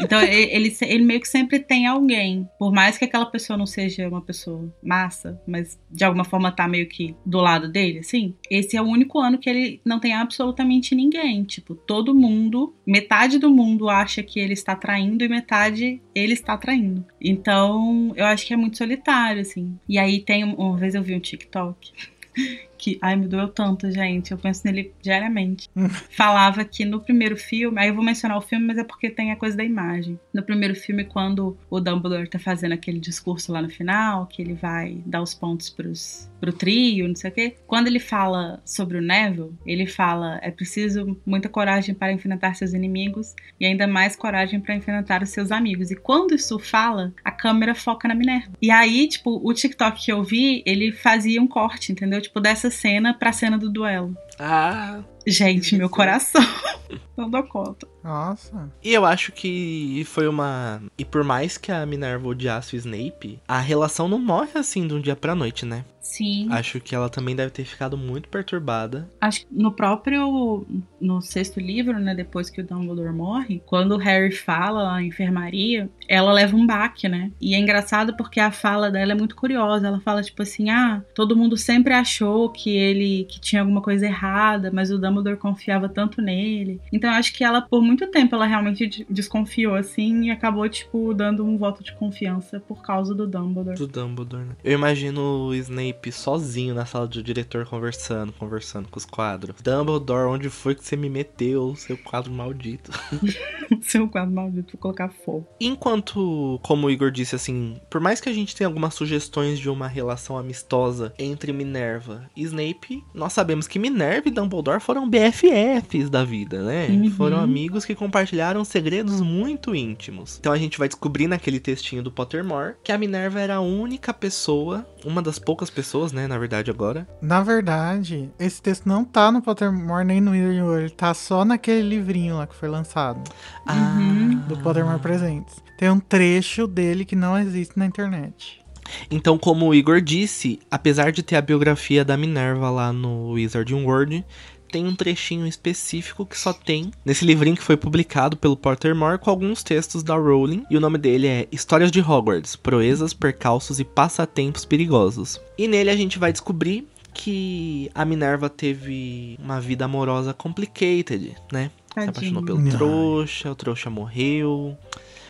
Então 0.00 0.22
ele, 0.22 0.74
ele 0.80 1.04
meio 1.04 1.20
que 1.20 1.28
sempre 1.28 1.58
tem 1.58 1.86
alguém, 1.86 2.48
por 2.58 2.72
mais 2.72 2.96
que 2.96 3.04
aquela 3.04 3.26
pessoa 3.26 3.58
não 3.58 3.66
seja 3.66 4.08
uma 4.08 4.22
pessoa 4.22 4.72
massa, 4.82 5.38
mas 5.46 5.78
de 5.90 6.02
alguma 6.02 6.24
forma 6.24 6.50
tá 6.50 6.66
meio 6.66 6.88
que 6.88 7.14
do 7.26 7.38
lado 7.38 7.68
dele, 7.68 7.98
assim. 7.98 8.34
Esse 8.50 8.76
é 8.76 8.80
o 8.80 8.86
único 8.86 9.18
ano 9.18 9.38
que 9.38 9.50
ele 9.50 9.80
não 9.84 10.00
tem 10.00 10.14
absolutamente 10.14 10.94
ninguém. 10.94 11.44
Tipo, 11.44 11.74
todo 11.74 12.14
mundo, 12.14 12.74
metade 12.86 13.38
do 13.38 13.50
mundo 13.50 13.88
acha 13.88 14.22
que 14.22 14.40
ele 14.40 14.54
está 14.54 14.74
traindo 14.74 15.24
e 15.24 15.28
metade 15.28 16.00
ele 16.14 16.32
está 16.32 16.56
traindo. 16.56 17.04
Então, 17.20 18.12
eu 18.16 18.24
acho 18.24 18.46
que 18.46 18.54
é 18.54 18.56
muito 18.56 18.78
solitário, 18.78 19.33
assim. 19.40 19.78
E 19.88 19.98
aí 19.98 20.20
tem, 20.20 20.44
uma 20.44 20.76
vez 20.76 20.94
eu 20.94 21.02
vi 21.02 21.14
um 21.14 21.20
TikTok 21.20 21.92
que, 22.76 22.98
ai, 23.00 23.16
me 23.16 23.26
doeu 23.26 23.48
tanto, 23.48 23.90
gente. 23.90 24.32
Eu 24.32 24.38
penso 24.38 24.62
nele 24.64 24.92
diariamente. 25.00 25.68
Falava 26.10 26.64
que 26.64 26.84
no 26.84 27.00
primeiro 27.00 27.36
filme, 27.36 27.80
aí 27.80 27.88
eu 27.88 27.94
vou 27.94 28.04
mencionar 28.04 28.36
o 28.36 28.42
filme, 28.42 28.66
mas 28.66 28.78
é 28.78 28.84
porque 28.84 29.08
tem 29.08 29.32
a 29.32 29.36
coisa 29.36 29.56
da 29.56 29.64
imagem. 29.64 30.18
No 30.32 30.42
primeiro 30.42 30.74
filme, 30.74 31.04
quando 31.04 31.56
o 31.70 31.80
Dumbledore 31.80 32.28
tá 32.28 32.38
fazendo 32.38 32.72
aquele 32.72 32.98
discurso 32.98 33.52
lá 33.52 33.62
no 33.62 33.70
final, 33.70 34.26
que 34.26 34.42
ele 34.42 34.54
vai 34.54 35.00
dar 35.06 35.22
os 35.22 35.34
pontos 35.34 35.70
pros, 35.70 36.28
pro 36.44 36.52
trio, 36.52 37.08
não 37.08 37.16
sei 37.16 37.30
o 37.30 37.32
quê. 37.32 37.56
Quando 37.66 37.86
ele 37.86 37.98
fala 37.98 38.60
sobre 38.66 38.98
o 38.98 39.00
Neville, 39.00 39.54
ele 39.64 39.86
fala: 39.86 40.38
é 40.42 40.50
preciso 40.50 41.18
muita 41.24 41.48
coragem 41.48 41.94
para 41.94 42.12
enfrentar 42.12 42.54
seus 42.54 42.74
inimigos 42.74 43.34
e 43.58 43.64
ainda 43.64 43.86
mais 43.86 44.14
coragem 44.14 44.60
para 44.60 44.74
enfrentar 44.74 45.22
os 45.22 45.30
seus 45.30 45.50
amigos. 45.50 45.90
E 45.90 45.96
quando 45.96 46.34
isso 46.34 46.58
fala, 46.58 47.12
a 47.24 47.30
câmera 47.30 47.74
foca 47.74 48.06
na 48.06 48.14
Minerva. 48.14 48.52
E 48.60 48.70
aí, 48.70 49.08
tipo, 49.08 49.40
o 49.42 49.54
TikTok 49.54 50.04
que 50.04 50.12
eu 50.12 50.22
vi, 50.22 50.62
ele 50.66 50.92
fazia 50.92 51.40
um 51.40 51.46
corte, 51.46 51.92
entendeu? 51.92 52.20
Tipo, 52.20 52.40
dessa 52.40 52.70
cena 52.70 53.14
pra 53.14 53.32
cena 53.32 53.56
do 53.56 53.70
duelo. 53.70 54.14
Ah. 54.38 55.00
Gente, 55.26 55.76
meu 55.76 55.88
coração. 55.88 56.42
Não 57.16 57.30
dou 57.30 57.42
conta. 57.44 57.86
Nossa. 58.02 58.70
E 58.82 58.92
eu 58.92 59.04
acho 59.04 59.32
que 59.32 60.04
foi 60.04 60.28
uma. 60.28 60.82
E 60.98 61.04
por 61.04 61.24
mais 61.24 61.56
que 61.56 61.72
a 61.72 61.86
Minerva 61.86 62.28
odiasse 62.28 62.76
o 62.76 62.78
Snape, 62.78 63.40
a 63.48 63.58
relação 63.58 64.08
não 64.08 64.18
morre 64.18 64.50
assim 64.56 64.86
de 64.86 64.92
um 64.92 65.00
dia 65.00 65.16
pra 65.16 65.34
noite, 65.34 65.64
né? 65.64 65.84
Sim. 66.02 66.48
Acho 66.50 66.80
que 66.80 66.94
ela 66.94 67.08
também 67.08 67.34
deve 67.34 67.50
ter 67.50 67.64
ficado 67.64 67.96
muito 67.96 68.28
perturbada. 68.28 69.08
Acho 69.18 69.40
que 69.40 69.46
no 69.50 69.72
próprio. 69.72 70.66
No 71.00 71.22
sexto 71.22 71.58
livro, 71.58 71.98
né? 71.98 72.14
Depois 72.14 72.50
que 72.50 72.60
o 72.60 72.66
Dumbledore 72.66 73.12
morre, 73.12 73.62
quando 73.64 73.92
o 73.92 73.98
Harry 73.98 74.30
fala 74.30 74.92
na 74.92 75.02
enfermaria, 75.02 75.88
ela 76.06 76.32
leva 76.32 76.56
um 76.56 76.66
baque, 76.66 77.08
né? 77.08 77.30
E 77.40 77.54
é 77.54 77.58
engraçado 77.58 78.14
porque 78.16 78.38
a 78.38 78.50
fala 78.50 78.90
dela 78.90 79.12
é 79.12 79.14
muito 79.14 79.34
curiosa. 79.34 79.86
Ela 79.86 80.00
fala, 80.00 80.22
tipo 80.22 80.42
assim, 80.42 80.68
ah, 80.68 81.02
todo 81.14 81.36
mundo 81.36 81.56
sempre 81.56 81.94
achou 81.94 82.50
que 82.50 82.76
ele 82.76 83.24
que 83.24 83.40
tinha 83.40 83.62
alguma 83.62 83.80
coisa 83.80 84.04
errada, 84.04 84.23
mas 84.72 84.90
o 84.90 84.98
Dumbledore 84.98 85.36
confiava 85.36 85.88
tanto 85.88 86.20
nele. 86.20 86.80
Então 86.92 87.10
eu 87.10 87.16
acho 87.16 87.32
que 87.32 87.44
ela, 87.44 87.60
por 87.60 87.82
muito 87.82 88.06
tempo, 88.08 88.34
ela 88.34 88.46
realmente 88.46 89.06
desconfiou, 89.08 89.74
assim, 89.74 90.24
e 90.24 90.30
acabou, 90.30 90.68
tipo, 90.68 91.12
dando 91.14 91.44
um 91.44 91.56
voto 91.56 91.82
de 91.82 91.92
confiança 91.92 92.60
por 92.60 92.82
causa 92.82 93.14
do 93.14 93.26
Dumbledore. 93.26 93.76
Do 93.76 93.86
Dumbledore, 93.86 94.44
né? 94.44 94.56
Eu 94.62 94.72
imagino 94.72 95.48
o 95.48 95.54
Snape 95.54 96.12
sozinho 96.12 96.74
na 96.74 96.86
sala 96.86 97.06
do 97.06 97.22
diretor 97.22 97.66
conversando, 97.66 98.32
conversando 98.32 98.88
com 98.88 98.98
os 98.98 99.04
quadros. 99.04 99.56
Dumbledore, 99.62 100.28
onde 100.28 100.48
foi 100.48 100.74
que 100.74 100.84
você 100.84 100.96
me 100.96 101.08
meteu, 101.08 101.74
seu 101.74 101.96
quadro 101.96 102.32
maldito? 102.32 102.90
seu 103.82 104.08
quadro 104.08 104.34
maldito, 104.34 104.72
vou 104.72 104.80
colocar 104.80 105.08
fogo. 105.08 105.46
Enquanto, 105.60 106.58
como 106.62 106.86
o 106.86 106.90
Igor 106.90 107.10
disse, 107.10 107.34
assim, 107.34 107.76
por 107.90 108.00
mais 108.00 108.20
que 108.20 108.28
a 108.28 108.32
gente 108.32 108.54
tenha 108.54 108.68
algumas 108.68 108.94
sugestões 108.94 109.58
de 109.58 109.68
uma 109.68 109.88
relação 109.88 110.36
amistosa 110.38 111.12
entre 111.18 111.52
Minerva 111.52 112.28
e 112.36 112.42
Snape, 112.42 113.04
nós 113.12 113.32
sabemos 113.32 113.66
que 113.66 113.78
Minerva 113.78 114.13
e 114.24 114.30
Dumbledore 114.30 114.80
foram 114.80 115.08
BFFs 115.08 116.08
da 116.10 116.24
vida, 116.24 116.62
né? 116.62 116.88
Uhum. 116.88 117.10
Foram 117.10 117.40
amigos 117.40 117.84
que 117.84 117.94
compartilharam 117.94 118.64
segredos 118.64 119.20
muito 119.20 119.74
íntimos. 119.74 120.38
Então 120.38 120.52
a 120.52 120.58
gente 120.58 120.78
vai 120.78 120.88
descobrir 120.88 121.26
naquele 121.26 121.60
textinho 121.60 122.02
do 122.02 122.10
Pottermore 122.10 122.74
que 122.82 122.92
a 122.92 122.98
Minerva 122.98 123.40
era 123.40 123.56
a 123.56 123.60
única 123.60 124.12
pessoa, 124.12 124.86
uma 125.04 125.22
das 125.22 125.38
poucas 125.38 125.70
pessoas, 125.70 126.12
né, 126.12 126.26
na 126.26 126.38
verdade 126.38 126.70
agora. 126.70 127.06
Na 127.20 127.42
verdade, 127.42 128.30
esse 128.38 128.60
texto 128.60 128.86
não 128.86 129.04
tá 129.04 129.30
no 129.32 129.42
Pottermore 129.42 130.04
nem 130.04 130.20
no 130.20 130.32
Wizarding 130.32 130.84
ele 130.84 130.90
tá 130.90 131.14
só 131.14 131.44
naquele 131.44 131.82
livrinho 131.82 132.36
lá 132.36 132.46
que 132.46 132.54
foi 132.54 132.68
lançado. 132.68 133.22
Ah. 133.66 133.96
Uhum. 133.98 134.40
Do 134.48 134.56
Pottermore 134.58 135.00
Presentes. 135.00 135.62
Tem 135.78 135.90
um 135.90 136.00
trecho 136.00 136.66
dele 136.66 137.04
que 137.04 137.16
não 137.16 137.38
existe 137.38 137.78
na 137.78 137.86
internet. 137.86 138.63
Então, 139.10 139.38
como 139.38 139.66
o 139.66 139.74
Igor 139.74 140.00
disse, 140.00 140.60
apesar 140.70 141.12
de 141.12 141.22
ter 141.22 141.36
a 141.36 141.42
biografia 141.42 142.04
da 142.04 142.16
Minerva 142.16 142.70
lá 142.70 142.92
no 142.92 143.30
Wizarding 143.30 143.84
World, 143.84 144.24
tem 144.70 144.86
um 144.86 144.94
trechinho 144.94 145.46
específico 145.46 146.26
que 146.26 146.36
só 146.36 146.52
tem 146.52 146.90
nesse 147.04 147.24
livrinho 147.24 147.56
que 147.56 147.62
foi 147.62 147.76
publicado 147.76 148.36
pelo 148.36 148.56
Pottermore 148.56 149.18
com 149.18 149.30
alguns 149.30 149.62
textos 149.62 150.02
da 150.02 150.16
Rowling, 150.16 150.64
e 150.68 150.76
o 150.76 150.80
nome 150.80 150.98
dele 150.98 151.28
é 151.28 151.48
Histórias 151.52 151.92
de 151.92 152.00
Hogwarts: 152.00 152.56
Proezas, 152.56 153.14
Percalços 153.14 153.78
e 153.78 153.84
Passatempos 153.84 154.64
Perigosos. 154.64 155.40
E 155.56 155.68
nele 155.68 155.90
a 155.90 155.96
gente 155.96 156.18
vai 156.18 156.32
descobrir 156.32 156.88
que 157.12 157.88
a 157.94 158.04
Minerva 158.04 158.50
teve 158.50 159.38
uma 159.38 159.60
vida 159.60 159.84
amorosa 159.84 160.34
complicated, 160.34 161.36
né? 161.52 161.70
Se 161.92 162.00
apaixonou 162.00 162.42
pelo 162.42 162.68
trouxa, 162.70 163.52
o 163.52 163.54
trouxa 163.54 163.88
morreu. 163.88 164.76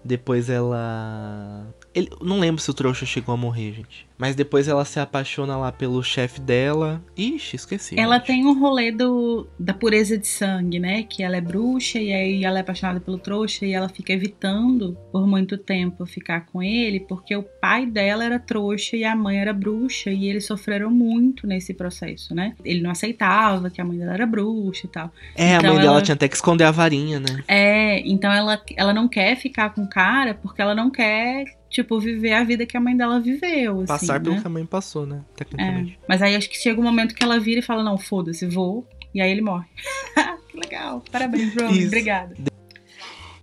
Depois 0.03 0.49
ela. 0.49 1.67
Ele... 1.95 2.09
Não 2.21 2.39
lembro 2.41 2.61
se 2.61 2.71
o 2.71 2.75
trouxa 2.75 3.07
chegou 3.07 3.35
a 3.35 3.37
morrer, 3.37 3.73
gente. 3.73 4.07
Mas 4.17 4.37
depois 4.37 4.69
ela 4.69 4.85
se 4.85 5.01
apaixona 5.01 5.57
lá 5.57 5.73
pelo 5.73 6.03
chefe 6.03 6.41
dela. 6.41 7.03
Ixi, 7.17 7.57
esqueci. 7.57 7.99
Ela 7.99 8.17
gente. 8.19 8.27
tem 8.27 8.47
um 8.47 8.59
rolê 8.59 8.93
do, 8.93 9.47
da 9.59 9.75
pureza 9.75 10.17
de 10.17 10.27
sangue, 10.27 10.79
né? 10.79 11.03
Que 11.03 11.23
ela 11.23 11.37
é 11.37 11.41
bruxa 11.41 11.99
e 11.99 12.13
aí 12.13 12.45
ela 12.45 12.59
é 12.59 12.61
apaixonada 12.61 13.01
pelo 13.01 13.19
trouxa 13.19 13.67
e 13.67 13.73
ela 13.73 13.89
fica 13.89 14.13
evitando 14.13 14.97
por 15.11 15.27
muito 15.27 15.59
tempo 15.59 16.07
ficar 16.07 16.47
com 16.47 16.63
ele 16.63 17.01
porque 17.01 17.35
o 17.35 17.43
pai 17.43 17.87
dela 17.87 18.25
era 18.25 18.39
trouxa 18.39 18.97
e 18.97 19.05
a 19.05 19.17
mãe 19.17 19.39
era 19.39 19.53
bruxa 19.53 20.11
e 20.11 20.29
eles 20.29 20.47
sofreram 20.47 20.91
muito 20.91 21.47
nesse 21.47 21.75
processo, 21.75 22.35
né? 22.35 22.55
Ele 22.65 22.81
não 22.83 22.91
aceitava 22.91 23.69
que 23.69 23.81
a 23.81 23.85
mãe 23.85 23.99
dela 23.99 24.15
era 24.15 24.27
bruxa 24.27 24.87
e 24.87 24.91
tal. 24.91 25.13
É, 25.35 25.57
Então 25.57 25.71
a 25.71 25.73
mãe 25.75 25.83
dela 25.83 25.95
ela- 25.97 26.03
tinha 26.03 26.15
até 26.15 26.29
que 26.29 26.37
esconder 26.37 26.65
a 26.65 26.71
varinha, 26.71 27.19
né? 27.19 27.43
É, 27.49 28.01
então 28.09 28.33
ela, 28.33 28.61
ela 28.77 28.93
não 28.95 29.09
quer 29.09 29.37
ficar 29.37 29.71
com 29.75 29.83
o 29.83 29.89
cara 29.89 30.35
porque 30.35 30.63
ela 30.63 30.75
não 30.75 30.89
quer, 30.91 31.45
tipo, 31.75 31.99
viver 31.99 32.33
a 32.33 32.45
vida 32.45 32.65
que 32.65 32.77
a 32.77 32.81
mãe 32.81 32.97
dela 32.97 33.19
viveu. 33.19 33.79
assim, 33.79 33.87
Passar 33.87 34.21
pelo 34.23 34.37
né? 34.37 34.41
que 34.41 34.47
a 34.47 34.51
mãe 34.51 34.65
passou, 34.65 35.05
né? 35.05 35.25
Tecnicamente. 35.35 35.99
É, 36.01 36.05
mas 36.09 36.23
aí 36.23 36.37
acho 36.37 36.49
que 36.49 36.57
chega 36.57 36.81
um 36.81 36.85
momento 36.85 37.15
que 37.15 37.25
ela 37.25 37.41
vira 37.41 37.59
e 37.59 37.63
fala, 37.63 37.83
não, 37.83 37.99
foda-se, 37.99 38.47
vou. 38.47 38.89
E 39.13 39.21
aí 39.21 39.31
ele 39.31 39.41
morre. 39.41 39.67
que 40.49 40.57
legal. 40.57 41.03
Parabéns. 41.11 41.53
Isso. 41.55 41.87
Obrigada. 41.89 42.35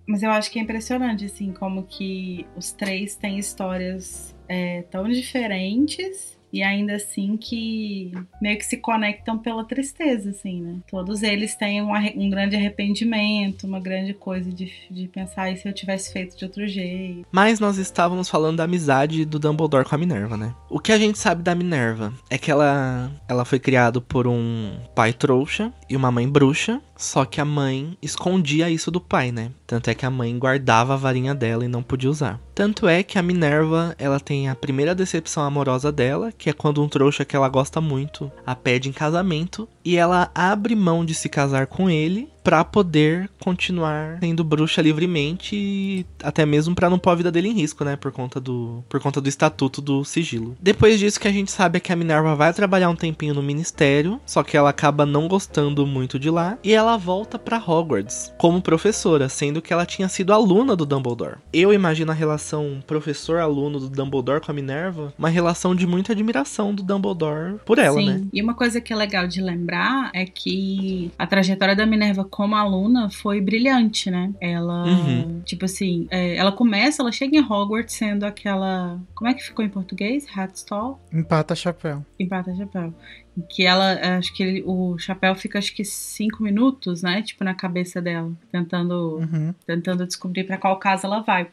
Mas 0.08 0.24
eu 0.24 0.32
acho 0.32 0.50
que 0.50 0.60
é 0.60 0.62
impressionante, 0.62 1.26
assim, 1.26 1.52
como 1.52 1.84
que 1.84 2.46
os 2.56 2.72
três 2.72 3.16
têm 3.16 3.38
histórias 3.38 4.36
é, 4.48 4.84
tão 4.84 5.08
diferentes 5.10 6.40
e 6.52 6.62
ainda 6.64 6.95
assim 6.95 7.38
que 7.38 8.12
meio 8.41 8.58
que 8.58 8.66
se 8.66 8.78
conectam 8.78 9.38
pela 9.38 9.64
tristeza, 9.64 10.32
assim, 10.32 10.62
né? 10.62 10.76
Todos 10.89 11.24
eles 11.24 11.56
têm 11.56 11.82
um, 11.82 11.91
um 11.93 12.30
grande 12.30 12.56
arrependimento, 12.56 13.66
uma 13.66 13.80
grande 13.80 14.14
coisa 14.14 14.52
de, 14.52 14.72
de 14.89 15.08
pensar, 15.08 15.52
e 15.52 15.58
se 15.58 15.68
eu 15.68 15.74
tivesse 15.74 16.12
feito 16.12 16.38
de 16.38 16.45
outro 16.45 16.68
jeito? 16.68 17.26
Mas 17.32 17.60
nós 17.60 17.78
estávamos 17.78 18.30
falando 18.30 18.58
da 18.58 18.64
amizade 18.64 19.26
do 19.26 19.39
Dumbledore 19.39 19.88
com 19.88 19.95
a 19.95 19.97
Minerva, 19.97 20.36
né? 20.36 20.54
O 20.70 20.80
que 20.80 20.91
a 20.91 20.97
gente 20.97 21.18
sabe 21.18 21.43
da 21.43 21.56
Minerva 21.56 22.14
é 22.30 22.38
que 22.38 22.52
ela, 22.52 23.12
ela 23.28 23.45
foi 23.45 23.60
criada 23.60 24.02
por 24.02 24.28
um 24.28 24.78
pai 24.95 25.14
trouxa 25.14 25.72
e 25.92 25.96
uma 25.98 26.10
mãe 26.10 26.28
bruxa, 26.28 26.82
só 26.96 27.26
que 27.26 27.42
a 27.42 27.46
mãe 27.46 27.98
escondia 28.02 28.70
isso 28.70 28.89
do 28.89 29.02
pai, 29.02 29.30
né? 29.30 29.52
Tanto 29.68 29.89
é 29.89 29.94
que 29.94 30.06
a 30.06 30.10
mãe 30.10 30.38
guardava 30.39 30.94
a 30.94 30.98
varinha 30.98 31.36
dela 31.36 31.66
e 31.66 31.68
não 31.68 31.84
podia 31.84 32.10
usar. 32.10 32.39
Tanto 32.56 32.88
é 32.88 33.04
que 33.04 33.20
a 33.20 33.22
Minerva, 33.22 33.94
ela 33.98 34.20
tem 34.20 34.48
a 34.48 34.56
primeira 34.56 34.96
decepção 34.96 35.44
amorosa 35.44 35.92
dela, 35.92 36.32
que 36.32 36.50
é 36.50 36.54
quando 36.54 36.82
um 36.82 36.88
trouxa 36.88 37.26
que 37.26 37.36
ela 37.36 37.50
gosta 37.50 37.82
muito 37.82 38.32
a 38.46 38.56
pede 38.56 38.88
em 38.88 38.94
casamento 38.94 39.68
e 39.84 39.98
ela 39.98 40.32
abre 40.34 40.76
mão 40.76 41.04
de 41.06 41.14
se 41.14 41.30
casar 41.30 41.68
com 41.68 41.90
ele 41.90 42.30
pra 42.44 42.64
poder 42.64 43.30
continuar 43.40 44.18
sendo 44.20 44.44
bruxa 44.44 44.82
livremente 44.82 45.56
e 45.56 46.06
até 46.24 46.46
mesmo 46.46 46.74
pra 46.76 46.90
não 46.90 47.00
pôr 47.00 47.12
a 47.12 47.16
vida 47.16 47.32
dele 47.32 47.50
em 47.50 47.54
risco, 47.54 47.84
né, 47.84 47.96
por 47.96 48.12
conta 48.12 48.40
do 48.40 48.84
por 48.90 49.00
conta 49.00 49.22
do 49.22 49.30
estatuto 49.30 49.82
do 49.82 50.04
sigilo. 50.04 50.56
Depois 50.60 51.00
disso 51.00 51.20
que 51.20 51.28
a 51.28 51.32
gente 51.32 51.52
sabe 51.52 51.78
é 51.78 51.80
que 51.80 51.94
a 51.94 51.96
Minerva 51.96 52.36
vai 52.36 52.54
trabalhar 52.54 52.90
um 52.90 52.96
tempinho 52.96 53.34
no 53.34 53.44
ministério, 53.44 54.20
só 54.26 54.44
que 54.44 54.58
ela 54.58 54.70
acaba 54.70 55.06
não 55.06 55.28
gostando 55.28 55.86
muito 55.86 56.18
de 56.18 56.30
lá 56.30 56.58
e 56.64 56.74
ela 56.74 56.98
volta 56.98 57.38
pra 57.38 57.58
Hogwarts 57.58 58.34
como 58.38 58.62
professora, 58.62 59.30
sendo 59.30 59.62
que 59.62 59.72
ela 59.72 59.86
tinha 59.86 60.10
sido 60.10 60.34
aluna 60.34 60.76
do 60.76 60.86
Dumbledore. 60.86 61.38
Eu 61.54 61.74
imagino 61.74 62.12
a 62.12 62.16
relação 62.16 62.84
professor-aluno 62.88 63.80
do 63.80 63.90
Dumbledore 63.90 64.42
com 64.42 64.52
a 64.52 64.56
Minerva, 64.56 65.14
uma 65.18 65.30
relação 65.30 65.76
de 65.76 65.86
muita 65.86 66.14
admiração 66.14 66.74
do 66.74 66.84
Dumbledore 66.84 67.60
por 67.66 67.78
ela, 67.78 67.98
Sim. 67.98 68.10
né? 68.10 68.22
E 68.34 68.42
uma 68.42 68.54
coisa 68.54 68.82
que 68.82 68.92
é 68.92 68.96
legal 68.96 69.28
de 69.28 69.42
lembrar 69.42 69.71
lembrar 69.72 70.12
é 70.14 70.26
que 70.26 71.12
a 71.18 71.26
trajetória 71.26 71.76
da 71.76 71.86
Minerva 71.86 72.26
como 72.26 72.56
aluna 72.56 73.10
foi 73.10 73.40
brilhante, 73.40 74.12
né? 74.12 74.34
Ela, 74.42 74.86
Uhum. 74.86 75.42
tipo 75.46 75.66
assim, 75.66 76.08
é, 76.12 76.36
ela 76.36 76.52
começa, 76.52 77.02
ela 77.02 77.12
chega 77.12 77.38
em 77.38 77.42
Hogwarts 77.42 77.96
sendo 77.96 78.26
aquela. 78.26 79.00
Como 79.16 79.30
é 79.30 79.34
que 79.34 79.44
ficou 79.44 79.64
em 79.64 79.70
português? 79.70 80.28
Hatstall? 80.36 81.00
Empata 81.12 81.56
chapéu. 81.56 82.06
Empata 82.20 82.54
chapéu. 82.56 82.94
Em 83.38 83.42
Que 83.50 83.66
ela, 83.66 84.18
acho 84.18 84.34
que 84.34 84.44
ele- 84.44 84.64
o 84.66 84.98
chapéu 84.98 85.34
fica 85.36 85.58
acho 85.58 85.74
que 85.74 85.86
cinco 85.86 86.44
minutos, 86.44 87.02
né? 87.02 87.22
Tipo, 87.22 87.44
na 87.46 87.54
cabeça 87.54 88.02
dela, 88.02 88.32
tentando 88.52 89.20
Uhum. 89.20 89.54
tentando 89.66 90.06
descobrir 90.06 90.44
pra 90.44 90.58
qual 90.58 90.78
casa 90.78 91.08
ela 91.08 91.22
vai. 91.22 91.48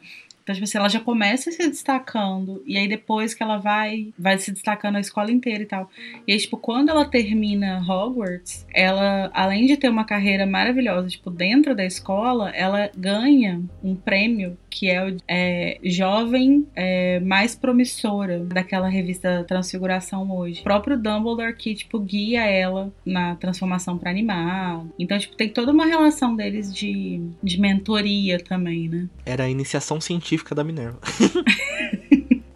Então, 0.49 0.55
tipo 0.55 0.63
assim, 0.63 0.79
ela 0.79 0.89
já 0.89 0.99
começa 0.99 1.51
se 1.51 1.69
destacando, 1.69 2.63
e 2.65 2.75
aí 2.75 2.87
depois 2.87 3.35
que 3.35 3.43
ela 3.43 3.57
vai, 3.57 4.11
vai 4.17 4.35
se 4.39 4.51
destacando 4.51 4.95
a 4.95 4.99
escola 4.99 5.31
inteira 5.31 5.61
e 5.61 5.65
tal. 5.67 5.87
E 6.27 6.33
aí, 6.33 6.39
tipo, 6.39 6.57
quando 6.57 6.89
ela 6.89 7.05
termina 7.05 7.79
Hogwarts, 7.87 8.65
ela, 8.73 9.29
além 9.31 9.67
de 9.67 9.77
ter 9.77 9.89
uma 9.89 10.05
carreira 10.05 10.47
maravilhosa, 10.47 11.07
tipo, 11.07 11.29
dentro 11.29 11.75
da 11.75 11.85
escola, 11.85 12.49
ela 12.49 12.89
ganha 12.97 13.61
um 13.83 13.95
prêmio 13.95 14.57
que 14.71 14.89
é 14.89 15.05
o 15.05 15.17
é, 15.27 15.77
jovem 15.83 16.65
é, 16.75 17.19
mais 17.19 17.55
promissora 17.55 18.39
daquela 18.39 18.87
revista 18.87 19.43
Transfiguração 19.47 20.31
hoje. 20.31 20.61
O 20.61 20.63
próprio 20.63 20.97
Dumbledore 20.97 21.55
que, 21.55 21.75
tipo, 21.75 21.99
guia 21.99 22.45
ela 22.45 22.91
na 23.05 23.35
transformação 23.35 23.97
pra 23.97 24.09
animar. 24.09 24.83
Então, 24.97 25.17
tipo, 25.17 25.35
tem 25.35 25.49
toda 25.49 25.71
uma 25.71 25.85
relação 25.85 26.35
deles 26.35 26.73
de, 26.73 27.21
de 27.43 27.59
mentoria 27.59 28.39
também, 28.39 28.87
né? 28.87 29.09
Era 29.25 29.43
a 29.43 29.49
iniciação 29.49 29.99
científica 29.99 30.38
da 30.55 30.63
Minerva. 30.63 30.99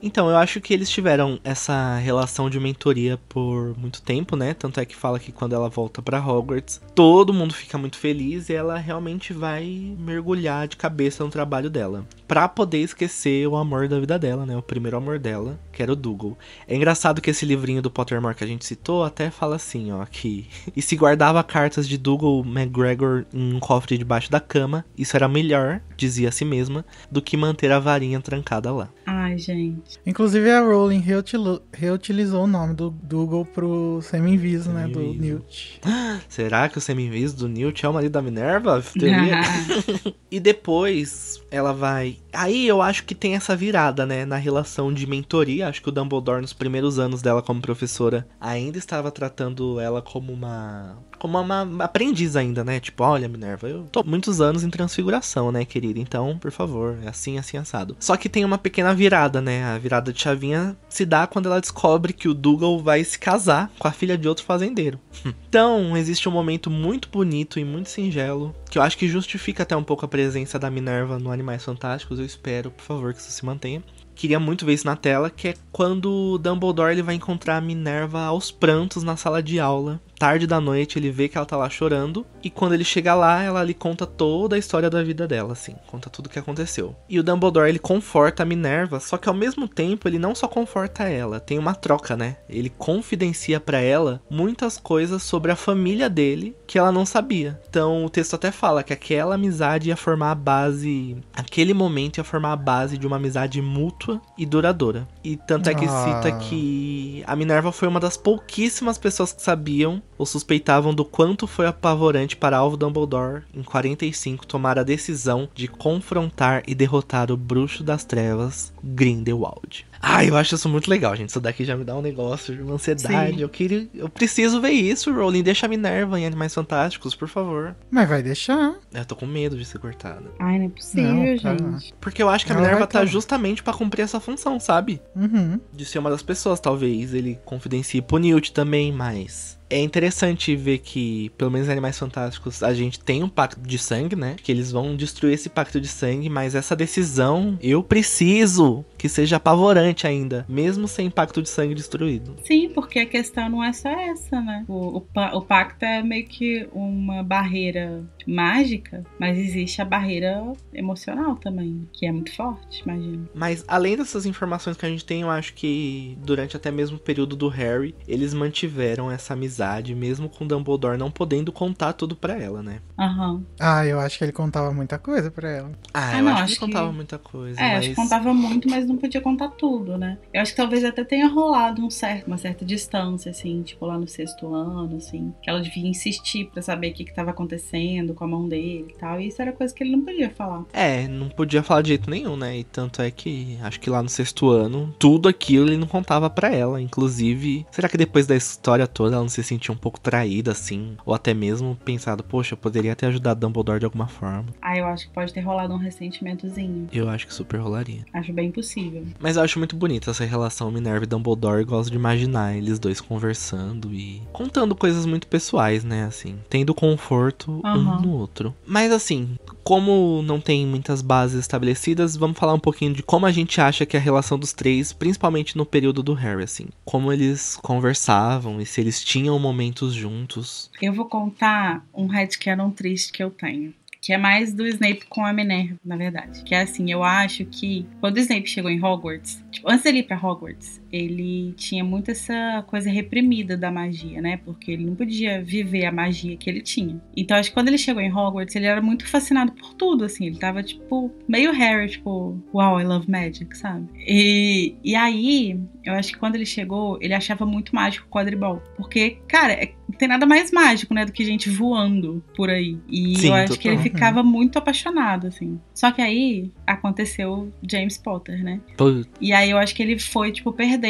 Então, 0.06 0.30
eu 0.30 0.36
acho 0.36 0.60
que 0.60 0.74
eles 0.74 0.90
tiveram 0.90 1.40
essa 1.46 1.96
relação 1.96 2.50
de 2.50 2.60
mentoria 2.60 3.18
por 3.30 3.74
muito 3.78 4.02
tempo, 4.02 4.36
né? 4.36 4.54
Tanto 4.54 4.82
é 4.82 4.86
que 4.86 4.98
fala 4.98 5.18
que 5.18 5.32
quando 5.32 5.56
ela 5.56 5.70
volta 5.70 6.02
pra 6.02 6.20
Hogwarts, 6.20 6.82
todo 6.94 7.34
mundo 7.34 7.54
fica 7.54 7.78
muito 7.78 7.96
feliz 7.96 8.50
e 8.50 8.54
ela 8.54 8.78
realmente 8.78 9.32
vai 9.32 9.96
mergulhar 9.98 10.68
de 10.68 10.76
cabeça 10.76 11.24
no 11.24 11.30
trabalho 11.30 11.70
dela. 11.70 12.06
Pra 12.28 12.50
poder 12.50 12.80
esquecer 12.80 13.48
o 13.48 13.56
amor 13.56 13.88
da 13.88 13.98
vida 13.98 14.20
dela, 14.20 14.46
né? 14.46 14.58
O 14.58 14.62
primeiro 14.62 14.98
amor 14.98 15.18
dela, 15.20 15.58
que 15.72 15.82
era 15.82 15.94
o 15.94 15.96
Dougal. 15.96 16.38
É 16.68 16.76
engraçado 16.76 17.22
que 17.22 17.30
esse 17.30 17.46
livrinho 17.46 17.82
do 17.82 17.90
Pottermore 17.90 18.36
que 18.36 18.44
a 18.44 18.48
gente 18.48 18.66
citou 18.66 19.06
até 19.06 19.32
fala 19.32 19.56
assim, 19.56 19.94
ó, 19.94 20.06
que... 20.06 20.50
E 20.76 20.82
se 20.82 20.98
guardava 20.98 21.42
cartas 21.44 21.88
de 21.88 21.98
Dougal 21.98 22.44
McGregor 22.46 23.26
em 23.34 23.54
um 23.54 23.60
cofre 23.60 23.98
debaixo 23.98 24.30
da 24.30 24.42
cama, 24.42 24.84
isso 24.98 25.16
era 25.16 25.30
melhor, 25.30 25.80
dizia 25.96 26.28
a 26.28 26.32
si 26.32 26.44
mesma, 26.44 26.84
do 27.10 27.22
que 27.22 27.38
manter 27.38 27.72
a 27.72 27.80
varinha 27.80 28.20
trancada 28.20 28.74
lá. 28.74 28.90
Ai, 29.06 29.38
gente. 29.38 30.00
Inclusive 30.06 30.50
a 30.50 30.62
Rowling 30.62 31.00
reutilo- 31.00 31.62
reutilizou 31.74 32.44
o 32.44 32.48
nome 32.48 32.74
do 32.74 32.90
Dougal 32.90 33.46
pro 33.46 34.00
semi-inviso, 34.02 34.72
né? 34.72 34.88
Do. 34.88 35.14
Newt. 35.14 35.80
Será 36.30 36.68
que 36.70 36.78
o 36.78 36.82
semi-inviso 36.82 37.36
do 37.38 37.48
Newt 37.48 37.86
é 37.86 37.90
o 37.90 37.94
marido 37.94 38.12
da 38.14 38.22
Minerva? 38.22 38.82
Teoria. 38.98 39.42
E 40.34 40.40
depois 40.40 41.44
ela 41.52 41.72
vai. 41.74 42.18
Aí 42.34 42.68
eu 42.68 42.82
acho 42.82 43.04
que 43.04 43.14
tem 43.14 43.36
essa 43.36 43.56
virada, 43.56 44.04
né? 44.04 44.26
Na 44.26 44.38
relação 44.38 44.92
de 44.92 45.06
mentoria. 45.06 45.68
Acho 45.68 45.80
que 45.80 45.90
o 45.90 45.92
Dumbledore, 45.92 46.42
nos 46.42 46.54
primeiros 46.54 46.98
anos 46.98 47.22
dela 47.22 47.44
como 47.44 47.62
professora, 47.62 48.28
ainda 48.42 48.80
estava 48.80 49.12
tratando 49.12 49.80
ela 49.80 50.02
como 50.02 50.34
uma. 50.34 50.98
Como 51.20 51.40
uma 51.40 51.62
aprendiz 51.84 52.36
ainda, 52.36 52.64
né? 52.64 52.80
Tipo, 52.80 53.04
olha, 53.04 53.30
Minerva, 53.30 53.70
eu 53.70 53.84
tô 53.92 54.04
muitos 54.04 54.42
anos 54.42 54.64
em 54.64 54.70
transfiguração, 54.72 55.52
né, 55.52 55.64
querida? 55.64 56.00
Então, 56.00 56.38
por 56.38 56.52
favor, 56.52 56.98
é 57.04 57.08
assim, 57.10 57.38
assim, 57.38 57.56
assado. 57.56 57.96
Só 58.00 58.18
que 58.18 58.28
tem 58.28 58.44
uma 58.44 58.58
pequena 58.58 58.93
virada, 58.94 59.42
né? 59.42 59.64
A 59.64 59.78
virada 59.78 60.14
de 60.14 60.22
chavinha 60.22 60.76
se 60.90 61.06
dá 61.06 61.28
quando 61.28 61.48
ela 61.48 61.60
descobre 61.60 62.14
que 62.14 62.28
o 62.28 62.34
Dougal 62.34 62.80
vai 62.80 63.04
se 63.04 63.18
casar 63.18 63.72
com 63.78 63.88
a 63.88 63.92
filha 63.92 64.18
de 64.18 64.28
outro 64.28 64.46
fazendeiro. 64.46 65.00
Então, 65.54 65.96
existe 65.96 66.28
um 66.28 66.32
momento 66.32 66.68
muito 66.68 67.08
bonito 67.10 67.60
e 67.60 67.64
muito 67.64 67.88
singelo, 67.88 68.56
que 68.72 68.80
eu 68.80 68.82
acho 68.82 68.98
que 68.98 69.08
justifica 69.08 69.62
até 69.62 69.78
um 69.78 69.84
pouco 69.84 70.04
a 70.04 70.08
presença 70.08 70.58
da 70.58 70.68
Minerva 70.68 71.20
no 71.20 71.32
Animais 71.32 71.64
Fantásticos. 71.64 72.18
Eu 72.18 72.26
espero, 72.26 72.72
por 72.72 72.84
favor, 72.84 73.14
que 73.14 73.20
isso 73.20 73.30
se 73.30 73.46
mantenha. 73.46 73.84
Queria 74.16 74.40
muito 74.40 74.66
ver 74.66 74.74
isso 74.74 74.86
na 74.86 74.96
tela, 74.96 75.30
que 75.30 75.50
é 75.50 75.54
quando 75.72 76.34
o 76.34 76.38
Dumbledore 76.40 76.92
ele 76.92 77.04
vai 77.04 77.16
encontrar 77.16 77.58
a 77.58 77.62
Minerva 77.62 78.22
aos 78.22 78.52
prantos 78.52 79.04
na 79.04 79.16
sala 79.16 79.42
de 79.42 79.60
aula. 79.60 80.02
Tarde 80.18 80.48
da 80.48 80.62
noite, 80.62 80.98
ele 80.98 81.12
vê 81.12 81.28
que 81.28 81.38
ela 81.38 81.46
tá 81.46 81.58
lá 81.58 81.70
chorando, 81.70 82.26
e 82.44 82.50
quando 82.50 82.74
ele 82.74 82.84
chega 82.84 83.14
lá, 83.14 83.42
ela 83.42 83.64
lhe 83.64 83.74
conta 83.74 84.06
toda 84.06 84.56
a 84.56 84.60
história 84.60 84.90
da 84.90 85.04
vida 85.04 85.28
dela, 85.28 85.54
assim, 85.54 85.76
conta 85.88 86.10
tudo 86.10 86.28
o 86.28 86.30
que 86.30 86.40
aconteceu. 86.40 86.96
E 87.10 87.20
o 87.20 87.24
Dumbledore 87.24 87.70
ele 87.70 87.80
conforta 87.80 88.44
a 88.44 88.46
Minerva, 88.46 89.00
só 89.00 89.18
que 89.18 89.28
ao 89.28 89.36
mesmo 89.36 89.68
tempo 89.68 90.08
ele 90.08 90.20
não 90.20 90.34
só 90.36 90.48
conforta 90.48 91.04
ela, 91.04 91.40
tem 91.40 91.58
uma 91.60 91.76
troca, 91.76 92.16
né? 92.16 92.38
Ele 92.50 92.70
confidencia 92.70 93.60
pra 93.60 93.80
ela 93.80 94.22
muitas 94.30 94.78
coisas 94.78 95.24
sobre 95.24 95.52
a 95.52 95.56
família 95.56 96.10
dele 96.10 96.56
que 96.68 96.78
ela 96.78 96.92
não 96.92 97.06
sabia. 97.06 97.60
Então 97.70 98.06
o 98.06 98.10
texto 98.10 98.36
até 98.36 98.52
fala 98.52 98.84
que 98.84 98.94
aquela 98.94 99.36
amizade 99.36 99.90
ia 99.90 99.96
formar 99.96 100.32
a 100.32 100.36
base, 100.36 101.18
aquele 101.34 101.74
momento 101.74 102.18
ia 102.18 102.24
formar 102.24 102.54
a 102.54 102.58
base 102.58 102.98
de 102.98 103.08
uma 103.08 103.18
amizade 103.18 103.62
mútua 103.62 104.22
e 104.38 104.46
duradoura. 104.46 105.08
E 105.24 105.36
tanto 105.36 105.70
é 105.70 105.74
que 105.74 105.86
Ah. 105.86 106.06
cita 106.06 106.38
que 106.38 107.24
a 107.26 107.36
Minerva 107.36 107.72
foi 107.72 107.88
uma 107.88 108.00
das 108.00 108.16
pouquíssimas 108.18 108.98
pessoas 108.98 109.34
que 109.34 109.42
sabiam 109.42 110.02
ou 110.18 110.26
suspeitavam 110.26 110.94
do 110.94 111.04
quanto 111.06 111.48
foi 111.48 111.66
apavorante 111.68 112.36
para 112.36 112.58
Alvo 112.58 112.78
Dumbledore, 112.78 113.44
em 113.54 113.64
45, 113.64 114.46
tomar 114.48 114.78
a 114.80 114.84
decisão 114.84 115.48
de 115.54 115.68
confrontar 115.68 116.64
e 116.68 116.76
derrotar 116.76 117.32
o 117.32 117.38
bruxo 117.38 117.84
das 117.84 118.04
trevas, 118.04 118.74
Grindelwald. 118.84 119.86
Ah, 120.06 120.26
eu 120.26 120.36
acho 120.36 120.56
isso 120.56 120.68
muito 120.68 120.90
legal, 120.90 121.16
gente. 121.16 121.30
Isso 121.30 121.40
daqui 121.40 121.64
já 121.64 121.78
me 121.78 121.86
dá 121.86 121.96
um 121.96 122.02
negócio, 122.02 122.62
uma 122.62 122.74
ansiedade. 122.74 123.36
Sim. 123.36 123.42
Eu 123.42 123.48
queria. 123.48 123.88
Eu 123.96 124.10
preciso 124.10 124.60
ver 124.60 124.72
isso, 124.72 125.14
Rowling. 125.14 125.42
Deixa 125.44 125.66
a 125.66 125.70
Minerva 125.70 126.20
em 126.20 126.26
Animais 126.26 126.54
Fantásticos, 126.54 127.16
por 127.16 127.30
favor. 127.30 127.74
Mas 127.90 128.10
vai 128.10 128.22
deixar. 128.22 128.76
Eu 128.94 129.06
tô 129.06 129.16
com 129.16 129.26
medo 129.26 129.56
de 129.56 129.64
ser 129.64 129.78
cortada. 129.80 130.26
Ai, 130.40 130.60
não 130.60 130.66
é 130.66 130.70
possível, 130.70 131.14
Não, 131.14 131.38
tá. 131.38 131.56
gente. 131.80 131.94
Porque 132.02 132.22
eu 132.22 132.28
acho 132.28 132.46
que 132.46 132.52
a 132.52 132.56
Ela 132.56 132.64
Minerva 132.64 132.86
tá 132.86 133.00
tá- 133.00 133.06
justamente 133.06 133.64
pra 133.64 133.72
cumprir 133.74 134.02
essa 134.02 134.20
função, 134.20 134.60
sabe? 134.60 135.02
Uhum. 135.16 135.58
de 135.72 135.86
ser 135.86 136.00
uma 136.00 136.10
das 136.10 136.22
pessoas, 136.22 136.60
talvez 136.60 137.14
ele 137.14 137.40
confidencie 137.46 138.02
pro 138.02 138.18
Newt 138.18 138.52
também, 138.52 138.92
mas 138.92 139.58
é 139.74 139.80
interessante 139.80 140.56
ver 140.56 140.78
que, 140.78 141.32
pelo 141.38 141.50
menos 141.50 141.68
em 141.68 141.72
Animais 141.72 141.98
Fantásticos, 141.98 142.62
a 142.62 142.74
gente 142.74 143.00
tem 143.00 143.24
um 143.24 143.30
pacto 143.30 143.60
de 143.60 143.80
sangue, 143.80 144.16
né? 144.16 144.36
Que 144.42 144.52
eles 144.52 144.72
vão 144.72 144.96
destruir 144.96 145.34
esse 145.34 145.50
pacto 145.50 145.82
de 145.82 145.88
sangue, 145.88 146.30
mas 146.30 146.54
essa 146.54 146.76
decisão 146.76 147.58
eu 147.60 147.82
preciso 147.82 148.86
que 149.04 149.10
seja 149.10 149.36
apavorante 149.36 150.08
ainda, 150.08 150.46
mesmo 150.48 150.88
sem 150.88 151.12
pacto 151.12 151.42
de 151.42 151.50
sangue 151.50 151.76
destruído. 151.76 152.38
Sim, 152.46 152.70
porque 152.70 153.00
a 153.00 153.06
questão 153.06 153.50
não 153.50 153.62
é 153.62 153.74
só 153.74 153.90
essa, 153.90 154.40
né? 154.40 154.64
O, 154.66 155.00
o, 155.00 155.06
o 155.34 155.42
pacto 155.42 155.84
é 155.84 156.02
meio 156.02 156.26
que 156.26 156.66
uma 156.72 157.22
barreira 157.22 158.02
mágica, 158.26 159.04
mas 159.20 159.38
existe 159.38 159.82
a 159.82 159.86
barreira 159.86 160.42
emocional 160.74 161.36
também, 161.36 161.86
que 161.92 162.06
é 162.06 162.14
muito 162.14 162.34
forte, 162.34 162.82
imagino. 162.86 163.28
Mas 163.36 163.66
além 163.68 163.98
dessas 163.98 164.26
informações 164.26 164.78
que 164.78 164.86
a 164.86 164.90
gente 164.90 165.04
tem, 165.04 165.20
eu 165.24 165.30
acho 165.30 165.54
que 165.54 166.18
durante 166.24 166.56
até 166.56 166.72
mesmo 166.72 166.96
o 166.96 167.00
período 167.02 167.36
do 167.36 167.50
Harry, 167.50 167.94
eles 168.08 168.34
mantiveram 168.34 169.12
essa 169.12 169.34
amizade, 169.34 169.94
mesmo 169.94 170.30
com 170.30 170.48
Dumbledore 170.48 170.98
não 170.98 171.12
podendo 171.12 171.52
contar 171.52 171.92
tudo 171.92 172.16
pra 172.16 172.42
ela, 172.42 172.64
né? 172.64 172.80
Aham. 172.98 173.44
Ah, 173.60 173.86
eu 173.86 174.00
acho 174.00 174.18
que 174.18 174.24
ele 174.24 174.32
contava 174.32 174.72
muita 174.74 174.98
coisa 174.98 175.30
pra 175.30 175.50
ela. 175.50 175.72
Ah, 175.94 176.12
Ah, 176.12 176.18
eu 176.20 176.24
não, 176.24 176.32
acho, 176.32 176.44
acho 176.44 176.54
que 176.56 176.64
ele 176.64 176.72
contava 176.72 176.90
que- 176.90 176.96
muita 176.96 177.18
coisa, 177.20 177.60
É, 177.62 177.68
mas... 177.74 177.80
acho 177.80 177.90
que 177.90 177.96
contava 177.96 178.34
muito, 178.34 178.70
mas 178.70 178.86
não 178.88 178.93
podia 178.98 179.22
contar 179.22 179.50
tudo, 179.50 179.98
né? 179.98 180.18
Eu 180.34 180.42
acho 180.42 180.52
que 180.52 180.58
talvez 180.58 180.84
até 180.84 181.04
tenha 181.04 181.28
rolado 181.28 181.84
um 181.86 181.90
certo, 181.90 182.28
uma 182.28 182.38
certa 182.38 182.66
distância, 182.66 183.32
assim, 183.32 183.62
tipo 183.64 183.86
lá 183.86 183.98
no 183.98 184.08
sexto 184.08 184.54
ano, 184.54 184.98
assim, 184.98 185.34
que 185.42 185.50
ela 185.50 185.62
devia 185.62 185.88
insistir 185.88 186.46
pra 186.46 186.62
saber 186.62 186.92
o 186.92 186.94
que, 186.94 187.06
que 187.06 187.14
tava 187.14 187.32
acontecendo 187.32 188.14
com 188.14 188.24
a 188.24 188.28
mão 188.28 188.48
dele 188.48 188.88
e 188.90 188.98
tal. 188.98 189.20
E 189.20 189.28
isso 189.28 189.42
era 189.42 189.52
coisa 189.52 189.74
que 189.74 189.84
ele 189.84 189.92
não 189.96 190.02
podia 190.02 190.30
falar. 190.30 190.64
É, 190.74 191.08
não 191.08 191.30
podia 191.30 191.64
falar 191.64 191.82
de 191.82 191.90
jeito 191.90 192.10
nenhum, 192.10 192.36
né? 192.36 192.58
E 192.58 192.64
tanto 192.64 193.02
é 193.02 193.12
que 193.12 193.58
acho 193.62 193.80
que 193.80 193.90
lá 193.90 194.02
no 194.02 194.10
sexto 194.10 194.50
ano, 194.50 194.94
tudo 195.00 195.28
aquilo 195.30 195.68
ele 195.68 195.78
não 195.78 195.88
contava 195.88 196.30
pra 196.30 196.50
ela. 196.54 196.82
Inclusive, 196.82 197.66
será 197.72 197.88
que 197.90 197.98
depois 197.98 198.28
da 198.28 198.36
história 198.36 198.88
toda 198.88 199.16
ela 199.16 199.24
não 199.24 199.30
se 199.30 199.44
sentia 199.44 199.74
um 199.74 199.78
pouco 199.78 200.00
traída, 200.00 200.52
assim? 200.52 200.96
Ou 201.06 201.14
até 201.14 201.34
mesmo 201.34 201.78
pensado, 201.84 202.24
poxa, 202.24 202.54
eu 202.54 202.58
poderia 202.58 202.96
ter 202.96 203.08
ajudado 203.08 203.40
Dumbledore 203.40 203.80
de 203.80 203.86
alguma 203.86 204.08
forma. 204.08 204.46
Ah, 204.62 204.78
eu 204.78 204.86
acho 204.86 205.08
que 205.08 205.14
pode 205.14 205.34
ter 205.34 205.42
rolado 205.42 205.74
um 205.74 205.78
ressentimentozinho. 205.78 206.88
Eu 206.92 207.10
acho 207.10 207.28
que 207.28 207.34
super 207.34 207.58
rolaria. 207.58 208.06
Acho 208.14 208.32
bem 208.34 208.52
possível. 208.52 208.83
Mas 209.20 209.38
eu 209.38 209.44
acho 209.44 209.60
muito 209.60 209.76
bonita 209.76 210.12
essa 210.12 210.26
relação 210.26 210.72
Minerva 210.72 211.06
e 211.06 211.08
Dumbledore. 211.08 211.62
Eu 211.62 211.66
gosto 211.66 211.90
de 211.90 211.96
imaginar 211.96 212.56
eles 212.56 212.80
dois 212.80 213.00
conversando 213.00 213.94
e 213.94 214.22
contando 214.32 214.76
coisas 214.76 215.06
muito 215.06 215.28
pessoais, 215.28 215.84
né? 215.84 216.06
Assim, 216.06 216.40
tendo 216.50 216.74
conforto 216.74 217.62
Aham. 217.64 217.98
um 217.98 218.02
no 218.02 218.12
outro. 218.12 218.54
Mas 218.66 218.92
assim, 218.92 219.38
como 219.64 220.22
não 220.24 220.40
tem 220.40 220.66
muitas 220.66 221.02
bases 221.02 221.40
estabelecidas, 221.40 222.18
vamos 222.18 222.38
falar 222.38 222.54
um 222.54 222.60
pouquinho 222.60 222.94
de 222.94 223.04
como 223.04 223.26
a 223.26 223.32
gente 223.32 223.62
acha 223.62 223.86
que 223.86 223.96
é 223.96 224.00
a 224.00 224.04
relação 224.04 224.38
dos 224.38 224.54
três, 224.54 224.92
principalmente 224.92 225.58
no 225.58 225.66
período 225.66 226.04
do 226.04 226.14
Harry, 226.14 226.44
assim. 226.44 226.68
Como 226.84 227.12
eles 227.12 227.58
conversavam 227.62 228.60
e 228.60 228.66
se 228.66 228.82
eles 228.82 229.04
tinham 229.04 229.38
momentos 229.40 229.94
juntos. 229.94 230.70
Eu 230.82 230.94
vou 230.94 231.06
contar 231.06 231.86
um 231.94 232.08
headcanon 232.08 232.72
triste 232.72 233.12
que 233.12 233.24
eu 233.24 233.32
tenho. 233.32 233.74
Que 234.04 234.12
é 234.12 234.18
mais 234.18 234.54
do 234.54 234.68
Snape 234.68 235.06
com 235.08 235.26
a 235.26 235.32
Minerva, 235.32 235.80
na 235.84 235.96
verdade. 235.96 236.44
Que 236.44 236.54
é 236.54 236.62
assim, 236.62 236.92
eu 236.92 237.02
acho 237.02 237.46
que 237.46 237.88
quando 238.02 238.18
o 238.18 238.20
Snape 238.20 238.50
chegou 238.50 238.70
em 238.70 238.84
Hogwarts, 238.84 239.42
tipo, 239.50 239.72
antes 239.72 239.84
dele 239.86 240.00
ir 240.00 240.04
pra 240.04 240.22
Hogwarts, 240.22 240.83
ele 240.94 241.54
tinha 241.58 241.84
muito 241.84 242.12
essa 242.12 242.64
coisa 242.68 242.88
reprimida 242.88 243.58
da 243.58 243.72
magia, 243.72 244.22
né? 244.22 244.38
Porque 244.38 244.72
ele 244.72 244.86
não 244.86 244.94
podia 244.94 245.44
viver 245.44 245.86
a 245.88 245.92
magia 245.92 246.38
que 246.38 246.48
ele 246.48 246.62
tinha. 246.62 247.02
Então 247.18 247.36
acho 247.36 247.50
que 247.50 247.56
quando 247.56 247.70
ele 247.70 247.80
chegou 247.80 248.00
em 248.00 248.14
Hogwarts, 248.14 248.56
ele 248.56 248.68
era 248.68 248.80
muito 248.80 249.08
fascinado 249.08 249.54
por 249.54 249.74
tudo, 249.74 250.06
assim. 250.06 250.28
Ele 250.28 250.38
tava, 250.38 250.62
tipo, 250.62 251.12
meio 251.28 251.52
Harry, 251.52 251.90
tipo, 251.90 252.40
wow, 252.54 252.80
I 252.80 252.84
love 252.84 253.10
magic, 253.10 253.58
sabe? 253.58 253.88
E, 254.06 254.76
e 254.84 254.96
aí, 254.96 255.60
eu 255.84 255.94
acho 255.94 256.14
que 256.14 256.20
quando 256.20 256.36
ele 256.36 256.46
chegou, 256.46 257.00
ele 257.02 257.16
achava 257.16 257.44
muito 257.44 257.74
mágico 257.74 258.06
o 258.08 258.12
quadribol. 258.12 258.62
Porque, 258.78 259.18
cara, 259.28 259.54
é, 259.54 259.74
não 259.90 259.98
tem 259.98 260.08
nada 260.08 260.28
mais 260.28 260.52
mágico, 260.52 260.94
né, 260.94 261.06
do 261.06 261.12
que 261.12 261.26
gente 261.26 261.50
voando 261.50 262.24
por 262.36 262.52
aí. 262.52 262.78
E 262.88 263.18
Sim, 263.18 263.28
eu 263.30 263.34
acho 263.34 263.48
total. 263.48 263.62
que 263.62 263.68
ele 263.68 263.78
ficava 263.78 264.22
muito 264.22 264.60
apaixonado, 264.60 265.26
assim. 265.26 265.60
Só 265.74 265.92
que 265.92 266.04
aí 266.04 266.52
aconteceu 266.68 267.52
James 267.68 267.98
Potter, 267.98 268.44
né? 268.44 268.62
Putz, 268.78 269.10
E 269.20 269.34
aí 269.34 269.50
eu 269.50 269.58
acho 269.58 269.74
que 269.74 269.82
ele 269.82 269.98
foi, 269.98 270.32
tipo, 270.32 270.54
perdendo 270.54 270.83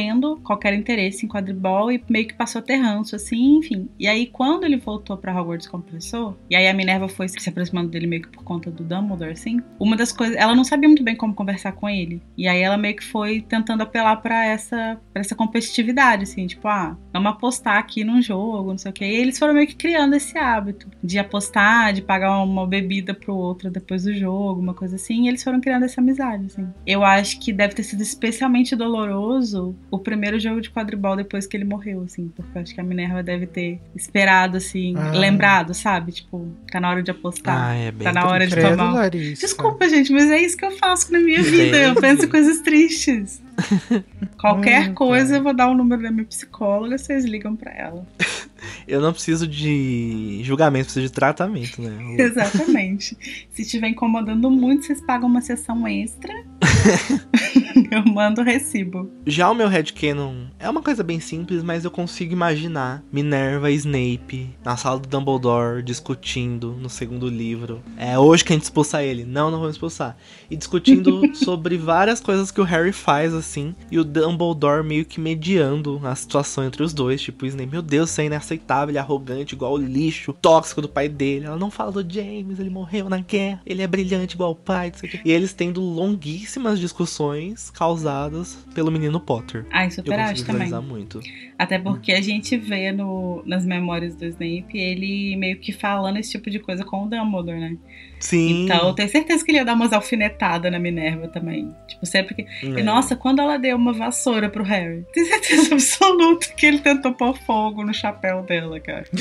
qualquer 0.44 0.74
interesse 0.74 1.26
em 1.26 1.30
quadribol 1.30 1.92
e 1.92 2.04
meio 2.10 2.28
que 2.28 2.34
passou 2.34 2.60
a 2.60 2.64
ter 2.64 2.78
ranço, 2.78 3.16
assim, 3.16 3.58
enfim. 3.58 3.90
E 4.00 4.08
aí 4.08 4.28
quando 4.28 4.64
ele 4.64 4.78
voltou 4.78 5.18
pra 5.18 5.40
Hogwarts 5.40 5.68
como 5.68 5.84
professor, 5.84 6.38
e 6.50 6.56
aí 6.56 6.68
a 6.68 6.74
Minerva 6.74 7.08
foi 7.08 7.28
se 7.28 7.50
aproximando 7.50 7.90
dele 7.90 8.08
meio 8.08 8.24
que 8.24 8.30
por 8.30 8.44
conta 8.44 8.72
do 8.72 8.84
Dumbledore, 8.84 9.32
assim, 9.32 9.62
uma 9.80 9.96
das 9.96 10.12
coisas, 10.12 10.36
ela 10.36 10.56
não 10.56 10.64
sabia 10.64 10.88
muito 10.88 11.04
bem 11.04 11.16
como 11.16 11.34
conversar 11.34 11.74
com 11.74 11.90
ele. 11.90 12.22
E 12.38 12.48
aí 12.48 12.62
ela 12.62 12.78
meio 12.78 12.96
que 12.96 13.04
foi 13.04 13.42
tentando 13.42 13.82
apelar 13.82 14.18
pra 14.18 14.46
essa, 14.46 15.00
essa 15.14 15.36
competitividade, 15.36 16.24
assim, 16.24 16.48
tipo, 16.48 16.68
ah, 16.68 16.98
vamos 17.12 17.32
apostar 17.32 17.78
aqui 17.78 18.04
num 18.04 18.22
jogo, 18.22 18.72
não 18.72 18.78
sei 18.78 18.92
o 18.92 18.94
quê. 18.94 19.06
E 19.06 19.16
eles 19.16 19.38
foram 19.38 19.54
meio 19.54 19.68
que 19.68 19.76
criando 19.76 20.16
esse 20.16 20.38
hábito 20.38 20.88
de 21.04 21.20
apostar, 21.20 21.94
de 21.94 22.02
pagar 22.02 22.42
uma 22.44 22.66
bebida 22.66 23.14
pro 23.14 23.36
outro 23.36 23.70
depois 23.70 24.04
do 24.04 24.14
jogo, 24.14 24.62
uma 24.62 24.74
coisa 24.74 24.96
assim, 24.96 25.26
e 25.26 25.28
eles 25.28 25.44
foram 25.44 25.62
criando 25.62 25.86
essa 25.86 26.02
amizade, 26.02 26.46
assim. 26.48 26.68
Eu 26.86 27.04
acho 27.04 27.40
que 27.40 27.52
deve 27.54 27.76
ter 27.76 27.84
sido 27.84 28.02
especialmente 28.02 28.76
doloroso 28.76 29.76
o 29.92 30.00
primeiro 30.00 30.40
jogo 30.40 30.60
de 30.60 30.70
quadribol 30.72 31.16
depois 31.16 31.46
que 31.46 31.56
ele 31.56 31.66
morreu, 31.66 32.02
assim, 32.04 32.32
porque 32.36 32.58
eu 32.58 32.62
acho 32.64 32.74
que 32.74 32.82
a 32.82 32.84
Minerva 32.84 33.22
deve 33.22 33.46
ter 33.46 33.80
esperado, 33.96 34.58
assim, 34.58 34.96
Ah. 34.98 35.12
lembrado, 35.12 35.74
sabe? 35.74 36.12
Tipo, 36.12 36.48
tá 36.72 36.80
na 36.80 36.90
hora 36.90 37.04
de 37.04 37.12
apostar. 37.12 37.70
Ah, 37.72 37.76
é 37.76 37.92
bem 37.92 38.04
Tá 38.04 38.12
na 38.12 38.28
hora 38.28 38.48
de 38.48 38.56
tomar. 38.60 38.94
Larissa. 38.94 39.42
Desculpa, 39.46 39.88
gente, 39.88 40.12
mas 40.12 40.30
é 40.32 40.42
isso 40.42 40.58
que 40.58 40.66
eu 40.66 40.72
faço 40.72 41.12
na 41.14 41.20
minha 41.20 41.44
vida. 41.44 41.78
Eu 41.78 41.96
penso 41.96 42.26
em 42.26 42.30
coisas 42.30 42.60
tristes. 42.62 43.42
Qualquer 44.40 44.90
Hum, 44.90 44.94
coisa, 44.96 45.32
tá. 45.34 45.38
eu 45.40 45.44
vou 45.44 45.54
dar 45.54 45.68
o 45.70 45.76
número 45.76 46.02
da 46.02 46.12
minha 46.12 46.26
psicóloga, 46.26 46.98
vocês 46.98 47.24
ligam 47.26 47.56
pra 47.56 47.72
ela. 47.72 48.06
Eu 48.88 49.02
não 49.02 49.14
preciso 49.14 49.48
de 49.48 50.42
julgamento, 50.44 50.86
preciso 50.86 51.08
de 51.08 51.12
tratamento, 51.12 51.82
né? 51.82 51.98
Exatamente. 52.18 53.18
Se 53.52 53.62
estiver 53.62 53.90
incomodando 53.90 54.50
muito, 54.50 54.86
vocês 54.86 55.02
pagam 55.02 55.30
uma 55.30 55.42
sessão 55.42 55.88
extra. 55.88 56.34
eu 57.92 58.06
mando 58.06 58.42
o 58.42 58.44
recibo. 58.44 59.10
Já 59.26 59.50
o 59.50 59.56
meu 59.56 59.68
headcanon 59.68 60.46
é 60.60 60.70
uma 60.70 60.82
coisa 60.82 61.04
bem 61.04 61.20
simples, 61.20 61.64
mas 61.64 61.86
eu 61.86 61.92
consigo 61.92 62.34
imaginar 62.34 63.04
Minerva 63.12 63.72
e 63.72 63.76
Snape 63.76 64.50
na 64.64 64.78
sala 64.78 65.00
do 65.00 65.08
Dumbledore 65.08 65.84
discutindo 65.84 66.74
no 66.74 66.90
segundo 66.90 67.30
livro. 67.30 67.84
É 67.98 68.18
hoje 68.18 68.44
que 68.44 68.54
a 68.54 68.56
gente 68.56 68.64
expulsar 68.64 69.04
ele. 69.04 69.24
Não, 69.26 69.52
não 69.52 69.60
vamos 69.60 69.76
expulsar. 69.76 70.18
E 70.50 70.56
discutindo 70.56 71.22
sobre 71.36 71.78
várias 71.78 72.20
coisas 72.20 72.52
que 72.52 72.62
o 72.62 72.64
Harry 72.64 72.92
faz, 72.92 73.34
assim. 73.34 73.76
E 73.92 74.00
o 74.00 74.04
Dumbledore 74.04 74.84
meio 74.84 75.06
que 75.06 75.20
mediando 75.20 76.02
a 76.04 76.16
situação 76.16 76.64
entre 76.64 76.84
os 76.84 76.94
dois. 76.94 77.22
Tipo, 77.22 77.46
o 77.46 77.48
Snape, 77.48 77.72
meu 77.72 77.82
Deus, 77.82 78.10
você 78.10 78.24
é 78.24 78.26
inaceitável, 78.54 78.92
ele 78.92 78.98
é 78.98 79.02
arrogante, 79.02 79.56
igual 79.56 79.74
o 79.74 79.78
lixo 79.78 80.34
tóxico 80.34 80.82
do 80.82 80.90
pai 80.90 81.10
dele. 81.10 81.46
Ela 81.46 81.58
não 81.58 81.70
fala 81.72 81.92
do 81.92 82.14
James, 82.14 82.60
ele 82.60 82.70
morreu 82.70 83.10
na 83.10 83.20
guerra. 83.20 83.62
Ele 83.66 83.82
é 83.82 83.88
brilhante 83.88 84.36
igual 84.36 84.52
o 84.52 84.56
pai, 84.56 84.92
não 84.92 84.98
sei 85.00 85.10
o 85.10 85.12
quê. 85.12 85.22
E 85.26 85.32
eles 85.32 85.54
tendo 85.54 85.82
longuíssimas 85.82 86.80
discussões 86.80 87.70
causadas 87.70 88.58
pelo 88.74 88.92
menino 88.92 89.20
Potter. 89.20 89.66
Ai, 89.72 89.88
Eu 89.88 89.92
super 89.92 90.20
acho 90.20 90.46
também. 90.46 90.70
muito. 90.82 91.20
Até 91.58 91.78
porque 91.80 92.12
a 92.12 92.22
gente 92.22 92.58
vê 92.58 92.92
no, 92.92 93.44
nas 93.46 93.66
memórias 93.66 94.16
do 94.16 94.26
Snape 94.26 94.78
ele 94.78 95.36
meio 95.36 95.60
que 95.60 95.72
falando 95.72 96.18
esse 96.18 96.32
tipo 96.32 96.50
de 96.50 96.60
coisa 96.60 96.84
com 96.84 97.06
o 97.06 97.10
Dumbledore, 97.10 97.60
né? 97.60 97.78
Sim. 98.24 98.64
Então 98.64 98.88
eu 98.88 98.94
tenho 98.94 99.10
certeza 99.10 99.44
que 99.44 99.52
ele 99.52 99.58
ia 99.58 99.66
dar 99.66 99.74
umas 99.74 99.92
alfinetadas 99.92 100.72
na 100.72 100.80
Minerva 100.80 101.28
também. 101.28 101.76
Tipo, 101.88 102.06
sempre 102.06 102.34
que. 102.34 102.42
É. 102.66 102.80
E 102.80 102.84
nossa, 102.84 103.18
quando 103.18 103.40
ela 103.42 103.58
deu 103.58 103.76
uma 103.76 103.92
vassoura 103.92 104.48
pro 104.50 104.64
Harry, 104.64 105.06
tenho 105.14 105.28
certeza 105.28 105.74
absoluta 105.76 106.48
que 106.56 106.66
ele 106.66 106.80
tentou 106.80 107.14
pôr 107.14 107.38
fogo 107.40 107.84
no 107.84 107.94
chapéu 107.94 108.42
dela, 108.44 108.80
cara. 108.80 109.04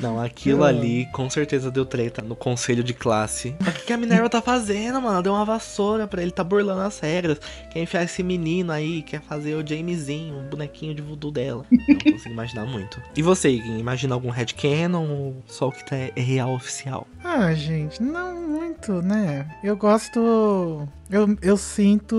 Não, 0.00 0.20
aquilo 0.20 0.64
Ah. 0.64 0.68
ali 0.68 1.06
com 1.12 1.30
certeza 1.30 1.70
deu 1.70 1.86
treta 1.86 2.20
no 2.20 2.34
conselho 2.34 2.82
de 2.82 2.92
classe. 2.92 3.54
Mas 3.60 3.68
o 3.68 3.78
que, 3.78 3.84
que 3.86 3.92
a 3.92 3.96
Minerva 3.96 4.28
tá 4.28 4.42
fazendo, 4.42 4.94
mano? 5.00 5.14
Ela 5.14 5.22
deu 5.22 5.32
uma 5.32 5.44
vassoura 5.44 6.08
pra 6.08 6.20
ele, 6.20 6.32
tá 6.32 6.42
burlando 6.42 6.80
as 6.80 6.98
regras. 6.98 7.40
Quer 7.70 7.82
enfiar 7.82 8.02
esse 8.02 8.20
menino 8.20 8.72
aí, 8.72 9.02
quer 9.02 9.20
fazer 9.20 9.54
o 9.54 9.64
Jamesinho, 9.64 10.38
um 10.40 10.48
bonequinho 10.48 10.92
de 10.92 11.00
voodoo 11.02 11.30
dela. 11.30 11.64
Não 11.70 11.94
consigo 12.12 12.30
imaginar 12.34 12.66
muito. 12.66 13.00
E 13.16 13.22
você, 13.22 13.48
imagina 13.50 14.12
algum 14.16 14.28
headcanon 14.30 15.08
ou 15.08 15.36
só 15.46 15.68
o 15.68 15.72
que 15.72 15.84
tá 15.88 15.94
é 15.96 16.10
real 16.20 16.52
oficial? 16.52 17.06
Ah, 17.22 17.54
gente, 17.54 17.75
não 18.00 18.34
muito, 18.40 19.02
né? 19.02 19.46
Eu 19.62 19.76
gosto. 19.76 20.88
Eu, 21.10 21.36
eu 21.40 21.56
sinto 21.56 22.16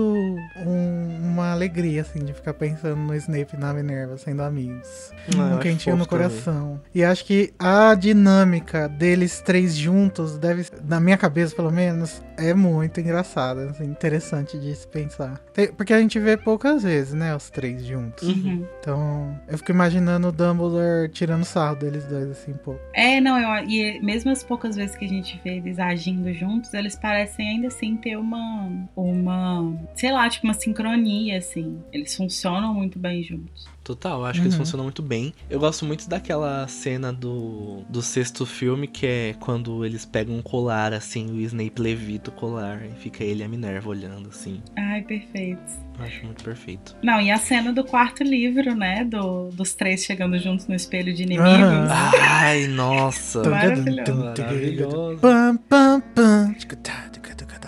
um- 0.56 1.18
uma 1.32 1.52
alegria, 1.52 2.00
assim, 2.02 2.24
de 2.24 2.32
ficar 2.32 2.54
pensando 2.54 2.96
no 2.96 3.14
Snape 3.14 3.54
e 3.54 3.58
na 3.58 3.72
Minerva 3.72 4.16
sendo 4.16 4.42
amigos. 4.42 5.12
Ah, 5.36 5.56
um 5.56 5.58
quentinho 5.58 5.96
no 5.96 6.04
fofo 6.04 6.16
também. 6.16 6.28
coração. 6.28 6.80
E 6.94 7.04
acho 7.04 7.24
que 7.24 7.52
a 7.58 7.94
dinâmica 7.94 8.88
deles 8.88 9.40
três 9.40 9.74
juntos 9.76 10.38
deve, 10.38 10.66
na 10.86 10.98
minha 11.00 11.16
cabeça 11.18 11.54
pelo 11.54 11.70
menos, 11.70 12.22
é 12.36 12.54
muito 12.54 13.00
engraçada, 13.00 13.70
assim, 13.70 13.84
interessante 13.84 14.58
de 14.58 14.74
se 14.74 14.86
pensar. 14.86 15.40
Porque 15.76 15.92
a 15.92 15.98
gente 16.00 16.18
vê 16.18 16.36
poucas 16.36 16.82
vezes, 16.82 17.12
né, 17.12 17.34
os 17.34 17.50
três 17.50 17.84
juntos. 17.84 18.26
Uhum. 18.28 18.64
Então, 18.80 19.38
eu 19.48 19.58
fico 19.58 19.70
imaginando 19.72 20.28
o 20.28 20.32
Dumbledore 20.32 21.08
tirando 21.10 21.44
sarro 21.44 21.76
deles 21.76 22.04
dois, 22.04 22.30
assim, 22.30 22.52
um 22.52 22.56
pouco. 22.58 22.80
É, 22.94 23.20
não, 23.20 23.38
eu, 23.38 23.68
e 23.68 24.00
mesmo 24.00 24.30
as 24.30 24.42
poucas 24.42 24.76
vezes 24.76 24.96
que 24.96 25.04
a 25.04 25.08
gente 25.08 25.40
vê 25.44 25.56
eles 25.56 25.78
agindo 25.78 26.32
juntos, 26.32 26.72
eles 26.72 26.94
parecem 26.96 27.48
ainda 27.48 27.66
assim 27.68 27.96
ter 27.96 28.16
uma, 28.16 28.70
uma, 28.96 29.76
sei 29.94 30.12
lá, 30.12 30.28
tipo 30.28 30.46
uma 30.46 30.54
sincronia, 30.54 31.38
assim. 31.38 31.82
Eles 31.92 32.14
funcionam 32.14 32.74
muito 32.74 32.98
bem 32.98 33.22
juntos. 33.22 33.68
Total, 33.88 34.22
acho 34.26 34.40
que 34.40 34.46
eles 34.46 34.52
Uhum. 34.52 34.58
funcionam 34.66 34.84
muito 34.84 35.00
bem. 35.02 35.32
Eu 35.48 35.58
gosto 35.58 35.86
muito 35.86 36.06
daquela 36.10 36.68
cena 36.68 37.10
do, 37.10 37.84
do 37.88 38.02
sexto 38.02 38.44
filme, 38.44 38.86
que 38.86 39.06
é 39.06 39.34
quando 39.40 39.82
eles 39.82 40.04
pegam 40.04 40.36
um 40.36 40.42
colar, 40.42 40.92
assim, 40.92 41.30
o 41.30 41.40
Snape 41.40 41.80
levita 41.80 42.28
o 42.28 42.32
colar 42.34 42.82
e 42.84 42.90
fica 43.00 43.24
ele 43.24 43.40
e 43.40 43.44
a 43.44 43.48
Minerva 43.48 43.88
olhando, 43.88 44.28
assim. 44.28 44.60
Ai, 44.76 45.00
perfeito. 45.00 45.62
Eu 45.98 46.04
acho 46.04 46.22
muito 46.26 46.44
perfeito. 46.44 46.94
Não, 47.02 47.18
e 47.18 47.30
a 47.30 47.38
cena 47.38 47.72
do 47.72 47.82
quarto 47.82 48.22
livro, 48.22 48.74
né? 48.74 49.04
Do, 49.04 49.48
dos 49.52 49.72
três 49.74 50.04
chegando 50.04 50.38
juntos 50.38 50.66
no 50.66 50.74
espelho 50.74 51.14
de 51.14 51.22
inimigos. 51.22 51.48
Ah. 51.90 52.10
Ai, 52.42 52.66
nossa. 52.66 53.42
Maravilhoso. 53.48 54.14
Maravilhoso. 54.38 55.20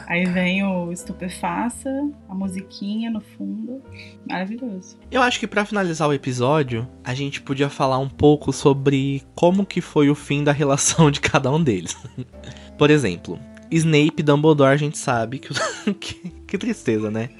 Aí 0.06 0.24
vem 0.26 0.64
o 0.66 0.90
estupefaça, 0.90 1.88
a 2.28 2.34
musiquinha 2.34 3.10
no 3.12 3.20
fundo. 3.20 3.80
Maravilhoso. 4.28 4.98
Eu 5.08 5.22
acho 5.22 5.38
que 5.38 5.46
pra 5.46 5.64
finalizar 5.64 6.08
o 6.10 6.14
episódio, 6.14 6.86
a 7.02 7.14
gente 7.14 7.40
podia 7.40 7.68
falar 7.68 7.98
um 7.98 8.08
pouco 8.08 8.52
sobre 8.52 9.22
como 9.34 9.64
que 9.64 9.80
foi 9.80 10.10
o 10.10 10.14
fim 10.14 10.44
da 10.44 10.52
relação 10.52 11.10
de 11.10 11.20
cada 11.20 11.50
um 11.50 11.62
deles. 11.62 11.96
Por 12.76 12.90
exemplo, 12.90 13.38
Snape 13.70 14.14
e 14.18 14.22
Dumbledore, 14.22 14.72
a 14.72 14.76
gente 14.76 14.98
sabe 14.98 15.38
que, 15.38 15.48
que, 15.94 16.14
que 16.46 16.58
tristeza, 16.58 17.10
né? 17.10 17.30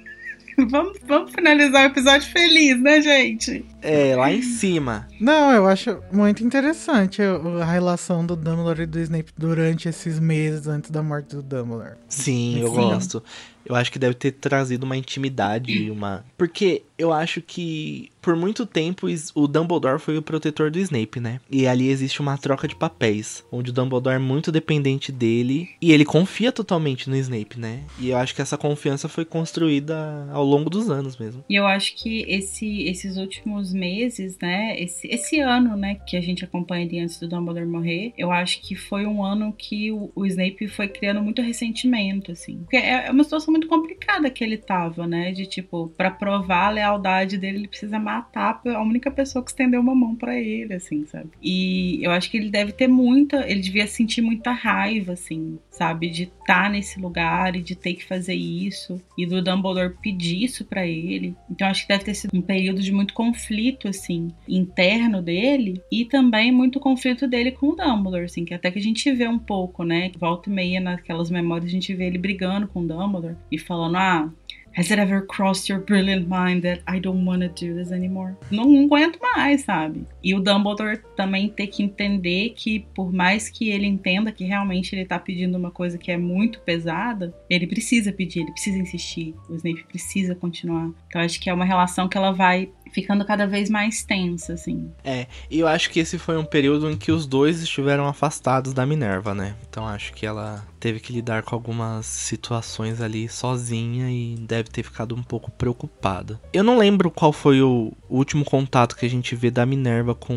Vamos, 0.68 0.98
vamos 1.06 1.32
finalizar 1.32 1.84
o 1.84 1.86
episódio 1.86 2.28
feliz, 2.30 2.80
né, 2.80 3.00
gente? 3.00 3.64
É, 3.80 4.14
lá 4.14 4.30
em 4.30 4.42
cima. 4.42 5.08
Não, 5.20 5.50
eu 5.52 5.66
acho 5.66 6.02
muito 6.12 6.44
interessante 6.44 7.22
a 7.22 7.64
relação 7.64 8.24
do 8.26 8.36
Dumbledore 8.36 8.82
e 8.82 8.86
do 8.86 9.00
Snape 9.00 9.32
durante 9.38 9.88
esses 9.88 10.18
meses 10.18 10.66
antes 10.66 10.90
da 10.90 11.02
morte 11.02 11.36
do 11.36 11.42
Dumbledore. 11.42 11.96
Sim, 12.08 12.60
eu 12.60 12.68
Sim. 12.68 12.74
gosto. 12.74 13.22
Eu 13.64 13.74
acho 13.74 13.92
que 13.92 13.98
deve 13.98 14.14
ter 14.14 14.32
trazido 14.32 14.84
uma 14.84 14.96
intimidade, 14.96 15.70
e 15.70 15.90
uma. 15.90 16.24
Porque 16.36 16.82
eu 17.00 17.12
acho 17.12 17.40
que 17.40 18.10
por 18.20 18.36
muito 18.36 18.66
tempo 18.66 19.06
o 19.34 19.48
Dumbledore 19.48 19.98
foi 19.98 20.18
o 20.18 20.22
protetor 20.22 20.70
do 20.70 20.78
Snape, 20.78 21.18
né? 21.20 21.40
E 21.50 21.66
ali 21.66 21.88
existe 21.88 22.20
uma 22.20 22.36
troca 22.36 22.68
de 22.68 22.76
papéis, 22.76 23.42
onde 23.50 23.70
o 23.70 23.72
Dumbledore 23.72 24.16
é 24.16 24.18
muito 24.18 24.52
dependente 24.52 25.10
dele 25.10 25.70
e 25.80 25.90
ele 25.92 26.04
confia 26.04 26.52
totalmente 26.52 27.08
no 27.08 27.16
Snape, 27.16 27.58
né? 27.58 27.80
E 27.98 28.10
eu 28.10 28.18
acho 28.18 28.34
que 28.34 28.42
essa 28.42 28.58
confiança 28.58 29.08
foi 29.08 29.24
construída 29.24 30.28
ao 30.32 30.44
longo 30.44 30.68
dos 30.70 30.90
anos 30.90 31.16
mesmo. 31.16 31.42
E 31.48 31.54
eu 31.54 31.66
acho 31.66 31.94
que 31.96 32.24
esse- 32.28 32.82
esses 32.84 33.16
últimos 33.16 33.72
meses, 33.72 34.36
né, 34.40 34.78
esse, 34.80 35.06
esse 35.08 35.40
ano, 35.40 35.76
né, 35.76 35.96
que 36.06 36.16
a 36.16 36.20
gente 36.20 36.44
acompanha 36.44 36.84
ali 36.84 36.98
antes 37.00 37.18
do 37.18 37.28
Dumbledore 37.28 37.66
morrer, 37.66 38.12
eu 38.18 38.30
acho 38.30 38.60
que 38.60 38.74
foi 38.74 39.06
um 39.06 39.24
ano 39.24 39.52
que 39.56 39.90
o, 39.92 40.10
o 40.14 40.26
Snape 40.26 40.68
foi 40.68 40.88
criando 40.88 41.22
muito 41.22 41.42
ressentimento, 41.42 42.32
assim. 42.32 42.58
Porque 42.58 42.76
é, 42.76 43.06
é 43.06 43.10
uma 43.10 43.24
situação 43.24 43.50
muito 43.52 43.66
complicada 43.66 44.30
que 44.30 44.44
ele 44.44 44.56
tava, 44.56 45.06
né, 45.06 45.32
de 45.32 45.46
tipo, 45.46 45.88
para 45.96 46.10
provar 46.10 46.66
a 46.66 46.70
lealdade 46.90 47.38
dele, 47.38 47.58
ele 47.58 47.68
precisa 47.68 47.98
matar 47.98 48.60
a 48.66 48.82
única 48.82 49.10
pessoa 49.10 49.44
que 49.44 49.50
estendeu 49.50 49.80
uma 49.80 49.94
mão 49.94 50.14
para 50.14 50.38
ele, 50.38 50.74
assim, 50.74 51.06
sabe? 51.06 51.30
E 51.42 52.00
eu 52.02 52.10
acho 52.10 52.30
que 52.30 52.36
ele 52.36 52.50
deve 52.50 52.72
ter 52.72 52.88
muita, 52.88 53.48
ele 53.50 53.60
devia 53.60 53.86
sentir 53.86 54.20
muita 54.20 54.52
raiva, 54.52 55.12
assim, 55.12 55.58
sabe, 55.70 56.10
de 56.10 56.24
estar 56.24 56.64
tá 56.64 56.68
nesse 56.68 57.00
lugar 57.00 57.56
e 57.56 57.62
de 57.62 57.74
ter 57.74 57.94
que 57.94 58.04
fazer 58.04 58.34
isso 58.34 59.00
e 59.16 59.26
do 59.26 59.42
Dumbledore 59.42 59.94
pedir 60.02 60.44
isso 60.44 60.64
para 60.64 60.86
ele. 60.86 61.34
Então 61.50 61.68
acho 61.68 61.82
que 61.82 61.88
deve 61.88 62.04
ter 62.04 62.14
sido 62.14 62.36
um 62.36 62.42
período 62.42 62.80
de 62.80 62.92
muito 62.92 63.14
conflito 63.14 63.88
assim 63.88 64.28
interno 64.48 65.22
dele 65.22 65.80
e 65.90 66.04
também 66.04 66.50
muito 66.50 66.80
conflito 66.80 67.26
dele 67.26 67.52
com 67.52 67.68
o 67.68 67.76
Dumbledore, 67.76 68.24
assim, 68.24 68.44
que 68.44 68.54
até 68.54 68.70
que 68.70 68.78
a 68.78 68.82
gente 68.82 69.10
vê 69.12 69.28
um 69.28 69.38
pouco, 69.38 69.84
né, 69.84 70.10
volta 70.18 70.50
e 70.50 70.52
meia 70.52 70.80
naquelas 70.80 71.30
memórias 71.30 71.70
a 71.70 71.72
gente 71.72 71.94
vê 71.94 72.06
ele 72.06 72.18
brigando 72.18 72.66
com 72.66 72.80
o 72.80 72.86
Dumbledore 72.86 73.36
e 73.50 73.58
falando: 73.58 73.96
"Ah, 73.96 74.30
Has 74.76 74.90
it 74.90 75.00
ever 75.00 75.20
crossed 75.22 75.68
your 75.68 75.80
brilliant 75.80 76.28
mind 76.28 76.62
that 76.62 76.82
I 76.86 77.00
don't 77.00 77.24
want 77.24 77.42
to 77.42 77.48
do 77.48 77.74
this 77.74 77.90
anymore? 77.90 78.36
Não, 78.50 78.84
aguento 78.84 79.18
mais, 79.20 79.62
sabe? 79.62 80.06
E 80.22 80.34
o 80.34 80.40
Dumbledore 80.40 81.00
também 81.16 81.48
tem 81.48 81.66
que 81.66 81.82
entender 81.82 82.50
que, 82.50 82.86
por 82.94 83.12
mais 83.12 83.48
que 83.48 83.70
ele 83.70 83.86
entenda 83.86 84.30
que 84.30 84.44
realmente 84.44 84.94
ele 84.94 85.04
tá 85.04 85.18
pedindo 85.18 85.58
uma 85.58 85.70
coisa 85.70 85.98
que 85.98 86.12
é 86.12 86.16
muito 86.16 86.60
pesada, 86.60 87.34
ele 87.48 87.66
precisa 87.66 88.12
pedir, 88.12 88.40
ele 88.40 88.52
precisa 88.52 88.78
insistir. 88.78 89.34
O 89.48 89.54
Snape 89.56 89.84
precisa 89.84 90.34
continuar. 90.34 90.90
Então, 91.08 91.20
acho 91.20 91.40
que 91.40 91.50
é 91.50 91.54
uma 91.54 91.64
relação 91.64 92.08
que 92.08 92.16
ela 92.16 92.30
vai 92.30 92.70
ficando 92.92 93.24
cada 93.24 93.46
vez 93.46 93.70
mais 93.70 94.02
tensa, 94.02 94.54
assim. 94.54 94.90
É, 95.04 95.26
e 95.50 95.60
eu 95.60 95.66
acho 95.66 95.90
que 95.90 96.00
esse 96.00 96.18
foi 96.18 96.36
um 96.36 96.44
período 96.44 96.90
em 96.90 96.96
que 96.96 97.12
os 97.12 97.26
dois 97.26 97.60
estiveram 97.62 98.06
afastados 98.06 98.72
da 98.72 98.86
Minerva, 98.86 99.34
né? 99.34 99.54
Então 99.68 99.86
acho 99.86 100.12
que 100.12 100.26
ela 100.26 100.64
teve 100.78 101.00
que 101.00 101.12
lidar 101.12 101.42
com 101.42 101.54
algumas 101.54 102.06
situações 102.06 103.00
ali 103.00 103.28
sozinha 103.28 104.10
e 104.10 104.34
deve 104.36 104.70
ter 104.70 104.82
ficado 104.82 105.14
um 105.14 105.22
pouco 105.22 105.50
preocupada. 105.50 106.40
Eu 106.52 106.64
não 106.64 106.78
lembro 106.78 107.10
qual 107.10 107.32
foi 107.32 107.60
o 107.60 107.92
último 108.08 108.44
contato 108.44 108.96
que 108.96 109.06
a 109.06 109.10
gente 109.10 109.34
vê 109.36 109.50
da 109.50 109.66
Minerva 109.66 110.14
com 110.14 110.34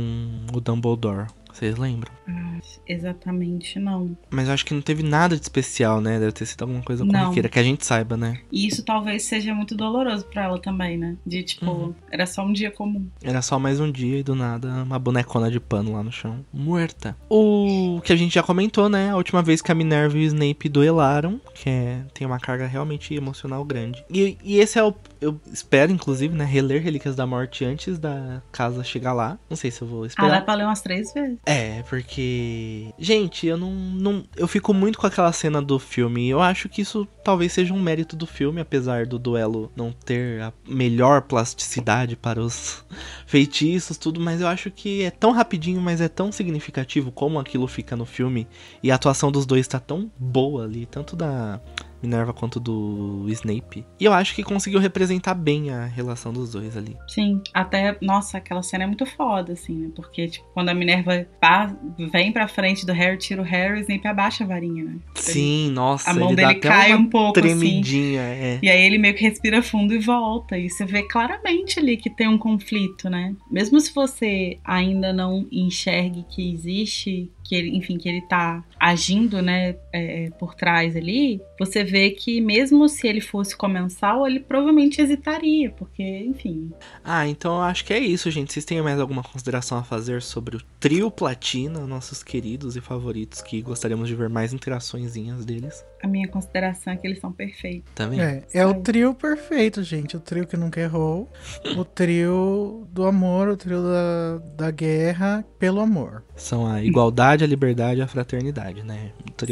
o 0.53 0.59
Dumbledore. 0.59 1.27
Vocês 1.53 1.77
lembram? 1.77 2.11
Ah, 2.27 2.59
exatamente, 2.87 3.79
não. 3.79 4.17
Mas 4.29 4.47
eu 4.47 4.53
acho 4.53 4.65
que 4.65 4.73
não 4.73 4.81
teve 4.81 5.03
nada 5.03 5.35
de 5.35 5.41
especial, 5.43 6.01
né? 6.01 6.19
Deve 6.19 6.31
ter 6.31 6.45
sido 6.45 6.63
alguma 6.63 6.81
coisa 6.81 7.05
corriqueira, 7.05 7.47
que 7.47 7.59
a 7.59 7.63
gente 7.63 7.85
saiba, 7.85 8.17
né? 8.17 8.39
E 8.51 8.67
isso 8.67 8.83
talvez 8.83 9.23
seja 9.23 9.53
muito 9.53 9.75
doloroso 9.75 10.25
para 10.25 10.45
ela 10.45 10.59
também, 10.59 10.97
né? 10.97 11.15
De 11.25 11.43
tipo, 11.43 11.65
uhum. 11.65 11.93
era 12.11 12.25
só 12.25 12.43
um 12.43 12.51
dia 12.51 12.71
comum. 12.71 13.07
Era 13.23 13.41
só 13.41 13.59
mais 13.59 13.79
um 13.79 13.91
dia 13.91 14.19
e 14.19 14.23
do 14.23 14.33
nada 14.33 14.83
uma 14.83 14.97
bonecona 14.97 15.51
de 15.51 15.59
pano 15.59 15.93
lá 15.93 16.03
no 16.03 16.11
chão, 16.11 16.43
muerta. 16.51 17.15
O 17.29 18.01
que 18.03 18.11
a 18.11 18.15
gente 18.15 18.33
já 18.33 18.41
comentou, 18.41 18.89
né? 18.89 19.11
A 19.11 19.15
última 19.15 19.41
vez 19.41 19.61
que 19.61 19.71
a 19.71 19.75
Minerva 19.75 20.17
e 20.17 20.21
o 20.21 20.23
Snape 20.23 20.67
duelaram, 20.69 21.39
que 21.53 21.69
é, 21.69 22.01
tem 22.13 22.25
uma 22.25 22.39
carga 22.39 22.65
realmente 22.65 23.13
emocional 23.13 23.63
grande. 23.63 24.03
E, 24.09 24.37
e 24.43 24.57
esse 24.57 24.79
é 24.79 24.83
o. 24.83 24.93
Eu 25.21 25.39
espero, 25.51 25.91
inclusive, 25.91 26.35
né? 26.35 26.43
Reler 26.43 26.81
Relíquias 26.81 27.15
da 27.15 27.25
Morte 27.25 27.63
antes 27.63 27.99
da 27.99 28.41
casa 28.51 28.83
chegar 28.83 29.13
lá. 29.13 29.37
Não 29.49 29.55
sei 29.55 29.71
se 29.71 29.81
eu 29.81 29.87
vou 29.87 30.05
esperar. 30.05 30.27
Ah, 30.27 30.39
dá 30.39 30.41
pra 30.41 30.55
ler 30.55 30.65
umas 30.65 30.81
três 30.81 31.13
vezes. 31.13 31.37
É, 31.45 31.83
porque. 31.83 32.93
Gente, 32.97 33.45
eu 33.47 33.57
não, 33.57 33.71
não. 33.71 34.23
Eu 34.35 34.47
fico 34.47 34.73
muito 34.73 34.97
com 34.97 35.05
aquela 35.05 35.31
cena 35.33 35.61
do 35.61 35.77
filme. 35.77 36.29
Eu 36.29 36.41
acho 36.41 36.69
que 36.69 36.81
isso 36.81 37.05
talvez 37.21 37.51
seja 37.51 37.73
um 37.73 37.81
mérito 37.81 38.15
do 38.15 38.25
filme, 38.25 38.61
apesar 38.61 39.05
do 39.05 39.19
duelo 39.19 39.69
não 39.75 39.91
ter 39.91 40.41
a 40.41 40.53
melhor 40.65 41.23
plasticidade 41.23 42.15
para 42.15 42.41
os 42.41 42.85
feitiços, 43.27 43.97
tudo. 43.97 44.21
Mas 44.21 44.39
eu 44.39 44.47
acho 44.47 44.71
que 44.71 45.03
é 45.03 45.11
tão 45.11 45.31
rapidinho, 45.31 45.81
mas 45.81 45.99
é 45.99 46.07
tão 46.07 46.31
significativo 46.31 47.11
como 47.11 47.37
aquilo 47.37 47.67
fica 47.67 47.95
no 47.95 48.05
filme. 48.05 48.47
E 48.81 48.89
a 48.89 48.95
atuação 48.95 49.29
dos 49.29 49.45
dois 49.45 49.67
tá 49.67 49.81
tão 49.81 50.09
boa 50.17 50.63
ali, 50.63 50.85
tanto 50.85 51.13
da 51.13 51.59
Minerva 52.03 52.33
quanto 52.33 52.59
do 52.59 53.25
Snape. 53.29 53.85
E 53.99 54.05
eu 54.05 54.13
acho 54.13 54.35
que 54.35 54.43
conseguiu 54.43 54.79
representar 54.79 55.33
bem 55.33 55.71
a 55.71 55.85
relação 55.85 56.33
dos 56.33 56.51
dois 56.51 56.75
ali. 56.75 56.97
Sim, 57.07 57.41
até, 57.53 57.97
nossa, 58.01 58.37
aquela 58.37 58.61
cena 58.61 58.83
é 58.83 58.87
muito 58.87 59.05
foda, 59.05 59.53
assim, 59.53 59.73
né? 59.73 59.89
Porque, 59.95 60.27
tipo, 60.27 60.45
quando 60.53 60.69
a 60.69 60.73
Minerva 60.73 61.25
pá, 61.39 61.73
vem 62.11 62.31
pra 62.31 62.47
frente 62.47 62.85
do 62.85 62.91
Harry, 62.91 63.17
tira 63.17 63.41
o 63.41 63.45
Harry, 63.45 63.79
o 63.79 63.81
Snape 63.81 64.07
abaixa 64.07 64.43
a 64.43 64.47
varinha, 64.47 64.83
né? 64.83 64.97
Sim, 65.15 65.65
ele, 65.65 65.73
nossa, 65.73 66.11
a 66.11 66.13
mão 66.13 66.35
dele 66.35 66.55
cai 66.55 66.93
um 66.93 67.05
pouco, 67.05 67.39
assim. 67.39 67.47
tremidinha, 67.47 68.21
assim. 68.21 68.41
É. 68.41 68.59
E 68.61 68.69
aí 68.69 68.85
ele 68.85 68.97
meio 68.97 69.15
que 69.15 69.23
respira 69.23 69.63
fundo 69.63 69.93
e 69.93 69.99
volta. 69.99 70.57
E 70.57 70.69
você 70.69 70.85
vê 70.85 71.03
claramente 71.03 71.79
ali 71.79 71.95
que 71.95 72.09
tem 72.09 72.27
um 72.27 72.37
conflito, 72.37 73.09
né? 73.09 73.33
Mesmo 73.49 73.79
se 73.79 73.93
você 73.93 74.59
ainda 74.63 75.13
não 75.13 75.47
enxergue 75.51 76.25
que 76.29 76.51
existe 76.51 77.31
que 77.43 77.55
ele, 77.55 77.75
enfim, 77.75 77.97
que 77.97 78.07
ele 78.07 78.21
tá 78.21 78.63
agindo, 78.79 79.41
né, 79.41 79.75
é, 79.91 80.29
por 80.39 80.55
trás 80.55 80.95
ali, 80.95 81.41
você 81.59 81.83
vê 81.83 82.11
que 82.11 82.41
mesmo 82.41 82.87
se 82.89 83.07
ele 83.07 83.21
fosse 83.21 83.55
comensal, 83.55 84.27
ele 84.27 84.39
provavelmente 84.39 85.01
hesitaria, 85.01 85.69
porque, 85.71 86.03
enfim. 86.03 86.71
Ah, 87.03 87.27
então 87.27 87.55
eu 87.55 87.61
acho 87.61 87.85
que 87.85 87.93
é 87.93 87.99
isso, 87.99 88.29
gente. 88.29 88.51
Vocês 88.51 88.65
têm 88.65 88.81
mais 88.81 88.99
alguma 88.99 89.23
consideração 89.23 89.77
a 89.77 89.83
fazer 89.83 90.21
sobre 90.21 90.57
o 90.57 90.61
trio 90.79 91.09
Platina, 91.09 91.79
nossos 91.87 92.23
queridos 92.23 92.75
e 92.75 92.81
favoritos, 92.81 93.41
que 93.41 93.61
gostaríamos 93.61 94.07
de 94.07 94.15
ver 94.15 94.29
mais 94.29 94.53
interaçõezinhas 94.53 95.45
deles? 95.45 95.83
A 96.03 96.07
minha 96.07 96.27
consideração 96.27 96.91
é 96.91 96.97
que 96.97 97.07
eles 97.07 97.19
são 97.19 97.31
perfeitos. 97.31 97.89
Também. 97.95 98.19
É, 98.19 98.43
é 98.53 98.65
o 98.65 98.81
trio 98.81 99.13
perfeito, 99.13 99.81
gente. 99.81 100.17
O 100.17 100.19
trio 100.19 100.45
que 100.45 100.57
nunca 100.57 100.81
errou. 100.81 101.31
o 101.77 101.85
trio 101.85 102.85
do 102.91 103.05
amor, 103.05 103.47
o 103.47 103.55
trio 103.55 103.81
da, 103.81 104.37
da 104.57 104.71
guerra 104.71 105.45
pelo 105.57 105.79
amor. 105.79 106.21
São 106.35 106.67
a 106.67 106.83
igualdade, 106.83 107.32
a 107.41 107.47
liberdade 107.47 108.01
e 108.01 108.03
a 108.03 108.07
fraternidade, 108.07 108.83
né? 108.83 109.11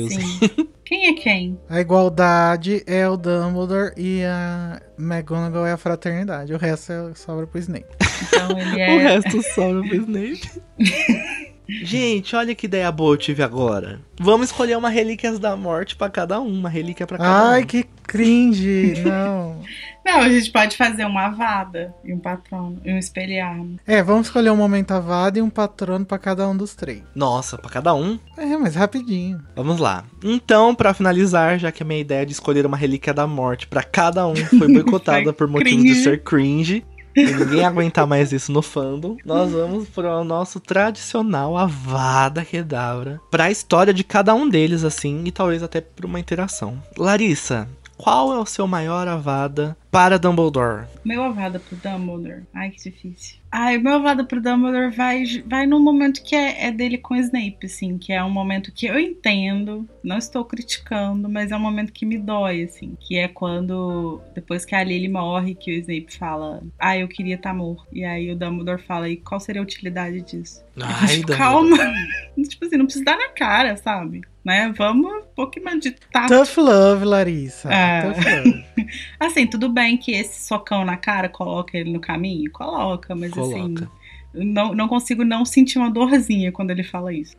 Sim. 0.09 0.67
Quem 0.83 1.07
é 1.07 1.13
quem? 1.13 1.57
A 1.69 1.79
igualdade 1.79 2.83
é 2.85 3.07
o 3.07 3.15
Dumbledore 3.15 3.93
e 3.95 4.25
a 4.25 4.81
McGonagall 4.99 5.65
é 5.65 5.71
a 5.71 5.77
fraternidade. 5.77 6.53
O 6.53 6.57
resto 6.57 6.91
é 6.91 7.13
sobra 7.15 7.47
pro 7.47 7.57
Snape. 7.59 7.87
Então 8.27 8.59
ele 8.59 8.75
é. 8.81 8.93
o 8.93 8.99
resto 8.99 9.41
sobra 9.53 9.87
pro 9.87 9.95
Snape. 9.95 10.61
Gente, 11.83 12.35
olha 12.35 12.53
que 12.53 12.65
ideia 12.65 12.91
boa 12.91 13.13
eu 13.13 13.17
tive 13.17 13.43
agora. 13.43 14.01
Vamos 14.19 14.47
escolher 14.47 14.77
uma 14.77 14.89
Relíquias 14.89 15.39
da 15.39 15.55
Morte 15.55 15.95
para 15.95 16.09
cada 16.09 16.39
um, 16.39 16.59
uma 16.59 16.69
relíquia 16.69 17.07
para 17.07 17.17
cada 17.17 17.29
Ai, 17.29 17.43
um. 17.43 17.53
Ai, 17.53 17.65
que 17.65 17.83
cringe! 18.03 19.01
Não. 19.05 19.61
Não, 20.03 20.19
a 20.19 20.29
gente 20.29 20.51
pode 20.51 20.75
fazer 20.75 21.05
uma 21.05 21.27
avada 21.27 21.93
e 22.03 22.11
um 22.11 22.19
patrono 22.19 22.81
e 22.83 22.91
um 22.91 22.97
espelharmo. 22.97 23.79
É, 23.85 24.01
vamos 24.01 24.27
escolher 24.27 24.49
um 24.49 24.55
momento 24.55 24.91
avada 24.91 25.37
e 25.37 25.41
um 25.41 25.49
patrono 25.49 26.03
para 26.03 26.17
cada 26.17 26.47
um 26.49 26.57
dos 26.57 26.73
três. 26.73 27.03
Nossa, 27.13 27.57
para 27.57 27.69
cada 27.69 27.93
um? 27.93 28.17
É, 28.35 28.57
mas 28.57 28.75
rapidinho. 28.75 29.39
Vamos 29.55 29.79
lá. 29.79 30.03
Então, 30.23 30.73
para 30.73 30.93
finalizar, 30.93 31.59
já 31.59 31.71
que 31.71 31.83
a 31.83 31.85
minha 31.85 31.99
ideia 31.99 32.25
de 32.25 32.31
escolher 32.31 32.65
uma 32.65 32.75
relíquia 32.75 33.13
da 33.13 33.27
morte 33.27 33.67
para 33.67 33.83
cada 33.83 34.25
um 34.25 34.35
foi 34.35 34.73
boicotada 34.73 35.31
por 35.33 35.47
motivos 35.47 35.83
de 35.83 35.95
ser 35.95 36.23
cringe, 36.23 36.83
ninguém 37.15 37.65
aguentar 37.65 38.07
mais 38.07 38.31
isso 38.31 38.51
no 38.51 38.61
fandom, 38.61 39.17
nós 39.25 39.51
vamos 39.51 39.87
pro 39.89 40.23
nosso 40.23 40.59
tradicional 40.59 41.57
Avada 41.57 42.43
Kedavra. 42.45 43.19
Pra 43.29 43.51
história 43.51 43.93
de 43.93 44.03
cada 44.03 44.33
um 44.33 44.47
deles, 44.47 44.83
assim, 44.83 45.23
e 45.25 45.31
talvez 45.31 45.63
até 45.63 45.81
pra 45.81 46.05
uma 46.05 46.19
interação. 46.19 46.81
Larissa, 46.97 47.67
qual 47.97 48.33
é 48.33 48.39
o 48.39 48.45
seu 48.45 48.67
maior 48.67 49.07
Avada 49.07 49.77
para 49.91 50.17
Dumbledore? 50.17 50.87
Meu 51.03 51.21
Avada 51.21 51.59
pro 51.59 51.75
Dumbledore. 51.75 52.43
Ai, 52.53 52.69
que 52.69 52.89
difícil. 52.89 53.41
Ai, 53.51 53.77
meu 53.77 53.95
Avada 53.95 54.23
pro 54.23 54.41
Dumbledore 54.41 54.95
vai, 54.95 55.25
vai 55.45 55.65
num 55.65 55.81
momento 55.81 56.23
que 56.23 56.33
é, 56.33 56.67
é, 56.67 56.71
dele 56.71 56.97
com 56.97 57.13
o 57.13 57.17
Snape, 57.17 57.65
assim, 57.65 57.97
que 57.97 58.13
é 58.13 58.23
um 58.23 58.29
momento 58.29 58.71
que 58.71 58.85
eu 58.85 58.97
entendo, 58.97 59.85
não 60.01 60.17
estou 60.17 60.45
criticando, 60.45 61.27
mas 61.27 61.51
é 61.51 61.57
um 61.57 61.59
momento 61.59 61.91
que 61.91 62.05
me 62.05 62.17
dói, 62.17 62.63
assim, 62.63 62.95
que 62.97 63.17
é 63.17 63.27
quando, 63.27 64.21
depois 64.33 64.63
que 64.63 64.73
a 64.73 64.81
Lily 64.81 65.09
morre, 65.09 65.53
que 65.53 65.71
o 65.71 65.79
Snape 65.79 66.17
fala, 66.17 66.63
ah, 66.79 66.97
eu 66.97 67.09
queria 67.09 67.35
estar 67.35 67.49
tá 67.49 67.55
morto. 67.55 67.85
E 67.91 68.05
aí 68.05 68.31
o 68.31 68.37
Dumbledore 68.37 68.81
fala, 68.81 69.09
e 69.09 69.17
qual 69.17 69.41
seria 69.41 69.61
a 69.61 69.65
utilidade 69.65 70.21
disso? 70.21 70.63
Ai, 70.81 71.19
eu, 71.19 71.37
calma. 71.37 71.77
tipo 72.47 72.65
assim, 72.65 72.77
não 72.77 72.85
precisa 72.85 73.03
dar 73.03 73.17
na 73.17 73.27
cara, 73.29 73.75
sabe? 73.75 74.21
Né? 74.43 74.73
Vamos 74.75 75.11
um 75.11 75.21
pouquinho 75.35 75.65
mais 75.65 75.79
de 75.79 75.91
tato. 75.91 76.29
Tough 76.29 76.63
love, 76.63 77.05
Larissa. 77.05 77.71
É. 77.71 78.01
Tough 78.01 78.23
love. 78.25 78.65
assim, 79.19 79.45
tudo 79.45 79.69
bem 79.69 79.80
que 79.97 80.11
esse 80.11 80.45
socão 80.45 80.85
na 80.85 80.97
cara 80.97 81.29
coloca 81.29 81.77
ele 81.77 81.91
no 81.91 81.99
caminho? 81.99 82.51
Coloca, 82.51 83.15
mas 83.15 83.31
Coloca. 83.31 83.85
assim. 83.85 84.00
Não, 84.33 84.73
não 84.73 84.87
consigo 84.87 85.23
não 85.23 85.43
sentir 85.45 85.77
uma 85.79 85.89
dorzinha 85.91 86.51
quando 86.51 86.71
ele 86.71 86.83
fala 86.83 87.13
isso. 87.13 87.35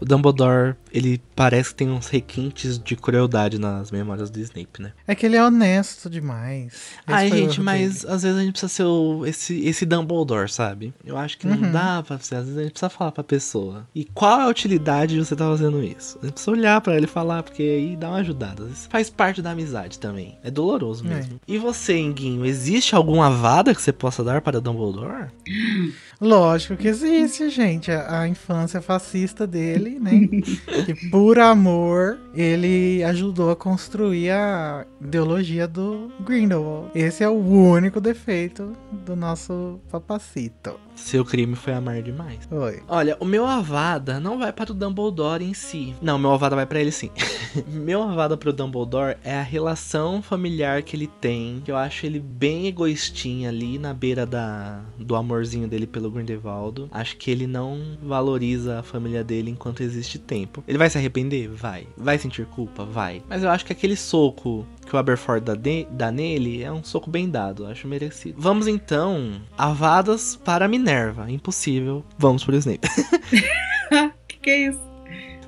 O 0.00 0.04
Dumbledore, 0.04 0.74
ele 0.92 1.20
parece 1.36 1.70
que 1.70 1.76
tem 1.76 1.90
uns 1.90 2.08
requintes 2.08 2.78
de 2.78 2.96
crueldade 2.96 3.58
nas 3.58 3.90
memórias 3.90 4.30
do 4.30 4.40
Snape, 4.40 4.80
né? 4.82 4.92
É 5.06 5.14
que 5.14 5.26
ele 5.26 5.36
é 5.36 5.44
honesto 5.44 6.08
demais. 6.10 6.66
Esse 6.72 6.92
Ai, 7.06 7.30
gente, 7.30 7.60
mas 7.60 8.02
dele. 8.02 8.14
às 8.14 8.22
vezes 8.22 8.38
a 8.38 8.42
gente 8.42 8.52
precisa 8.52 8.68
ser 8.72 8.84
o, 8.84 9.26
esse, 9.26 9.60
esse 9.66 9.84
Dumbledore, 9.86 10.50
sabe? 10.50 10.92
Eu 11.04 11.16
acho 11.18 11.38
que 11.38 11.46
não 11.46 11.56
Uhum. 11.56 11.70
dá 11.72 12.02
pra 12.02 12.18
ser, 12.18 12.36
às 12.36 12.44
vezes 12.44 12.58
a 12.58 12.62
gente 12.62 12.72
precisa 12.72 12.90
falar 12.90 13.12
pra 13.12 13.22
pessoa. 13.24 13.86
E 13.94 14.04
qual 14.04 14.40
é 14.40 14.44
a 14.44 14.48
utilidade 14.48 15.14
de 15.14 15.24
você 15.24 15.34
estar 15.34 15.46
fazendo 15.46 15.82
isso? 15.82 16.18
A 16.22 16.24
gente 16.24 16.32
precisa 16.34 16.50
olhar 16.50 16.80
pra 16.80 16.96
ele 16.96 17.04
e 17.04 17.08
falar, 17.08 17.42
porque 17.42 17.62
aí 17.62 17.96
dá 17.96 18.08
uma 18.08 18.18
ajudada. 18.18 18.62
Às 18.62 18.68
vezes 18.68 18.86
faz 18.90 19.10
parte 19.10 19.42
da 19.42 19.50
amizade 19.50 19.98
também. 19.98 20.38
É 20.42 20.50
doloroso 20.50 21.04
É. 21.06 21.08
mesmo. 21.14 21.40
E 21.46 21.58
você, 21.58 21.96
Enguinho, 21.98 22.44
existe 22.46 22.94
alguma 22.94 23.26
avada 23.26 23.74
que 23.74 23.82
você 23.82 23.92
possa 23.92 24.22
dar 24.24 24.40
para 24.40 24.60
Dumbledore? 24.60 25.26
Lógico 26.22 26.76
que 26.76 26.86
existe, 26.86 27.50
gente. 27.50 27.90
A, 27.90 28.20
a 28.20 28.28
infância 28.28 28.80
fascista 28.80 29.44
dele, 29.44 29.98
né? 29.98 30.12
que 30.86 31.10
por 31.10 31.40
amor 31.40 32.16
ele 32.32 33.02
ajudou 33.02 33.50
a 33.50 33.56
construir 33.56 34.30
a 34.30 34.86
ideologia 35.00 35.66
do 35.66 36.12
Grindelwald. 36.20 36.92
Esse 36.94 37.24
é 37.24 37.28
o 37.28 37.32
único 37.32 38.00
defeito 38.00 38.72
do 39.04 39.16
nosso 39.16 39.80
papacito. 39.90 40.78
Seu 40.94 41.24
crime 41.24 41.56
foi 41.56 41.72
amar 41.72 42.02
demais. 42.02 42.48
Oi. 42.50 42.82
Olha, 42.88 43.16
o 43.20 43.24
meu 43.24 43.46
Avada 43.46 44.20
não 44.20 44.38
vai 44.38 44.52
para 44.52 44.72
o 44.72 44.74
Dumbledore 44.74 45.44
em 45.44 45.54
si. 45.54 45.94
Não, 46.00 46.18
meu 46.18 46.32
Avada 46.32 46.56
vai 46.56 46.66
para 46.66 46.80
ele 46.80 46.92
sim. 46.92 47.10
meu 47.68 48.02
Avada 48.02 48.36
pro 48.36 48.52
Dumbledore 48.52 49.16
é 49.24 49.34
a 49.34 49.42
relação 49.42 50.22
familiar 50.22 50.82
que 50.82 50.96
ele 50.96 51.06
tem. 51.06 51.60
Que 51.64 51.70
eu 51.70 51.76
acho 51.76 52.06
ele 52.06 52.20
bem 52.20 52.66
egoístinha 52.66 53.48
ali 53.48 53.78
na 53.78 53.92
beira 53.92 54.24
da, 54.24 54.80
do 54.98 55.16
amorzinho 55.16 55.68
dele 55.68 55.86
pelo 55.86 56.10
Grindelwald. 56.10 56.88
Acho 56.90 57.16
que 57.16 57.30
ele 57.30 57.46
não 57.46 57.98
valoriza 58.02 58.78
a 58.78 58.82
família 58.82 59.24
dele 59.24 59.50
enquanto 59.50 59.82
existe 59.82 60.18
tempo. 60.18 60.62
Ele 60.66 60.78
vai 60.78 60.88
se 60.88 60.98
arrepender? 60.98 61.48
Vai. 61.48 61.86
Vai 61.96 62.18
sentir 62.18 62.46
culpa? 62.46 62.84
Vai. 62.84 63.22
Mas 63.28 63.42
eu 63.42 63.50
acho 63.50 63.64
que 63.64 63.72
aquele 63.72 63.96
soco 63.96 64.66
que 64.86 64.94
o 64.94 64.98
Aberforth 64.98 65.42
dá, 65.44 65.54
de- 65.54 65.86
dá 65.90 66.10
nele 66.10 66.62
é 66.62 66.70
um 66.70 66.82
soco 66.84 67.08
bem 67.10 67.28
dado, 67.30 67.66
acho 67.66 67.86
merecido. 67.88 68.34
Vamos 68.40 68.66
então, 68.66 69.40
Avadas 69.56 70.36
para 70.36 70.68
Minerva. 70.68 71.30
Impossível. 71.30 72.04
Vamos 72.18 72.44
pro 72.44 72.54
Snape. 72.56 72.86
que 74.28 74.36
que 74.38 74.50
é 74.50 74.68
isso? 74.68 74.80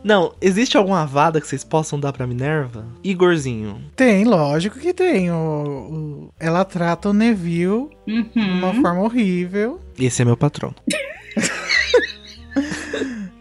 Não, 0.03 0.35
existe 0.41 0.77
alguma 0.77 1.01
avada 1.03 1.41
que 1.41 1.47
vocês 1.49 1.65
possam 1.65 1.99
dar 1.99 2.13
pra 2.13 2.27
Minerva? 2.27 2.85
Igorzinho. 3.03 3.81
Tem, 3.97 4.25
lógico 4.25 4.79
que 4.79 4.93
tem. 4.93 5.31
O, 5.31 5.35
o- 5.35 6.35
ela 6.39 6.63
trata 6.65 7.09
o 7.09 7.15
Neville 7.15 7.89
de 8.07 8.39
uma 8.39 8.71
Uhum. 8.73 8.83
forma 8.83 9.01
horrível. 9.03 9.81
Esse 9.99 10.21
é 10.21 10.25
meu 10.27 10.37
patrono. 10.37 10.75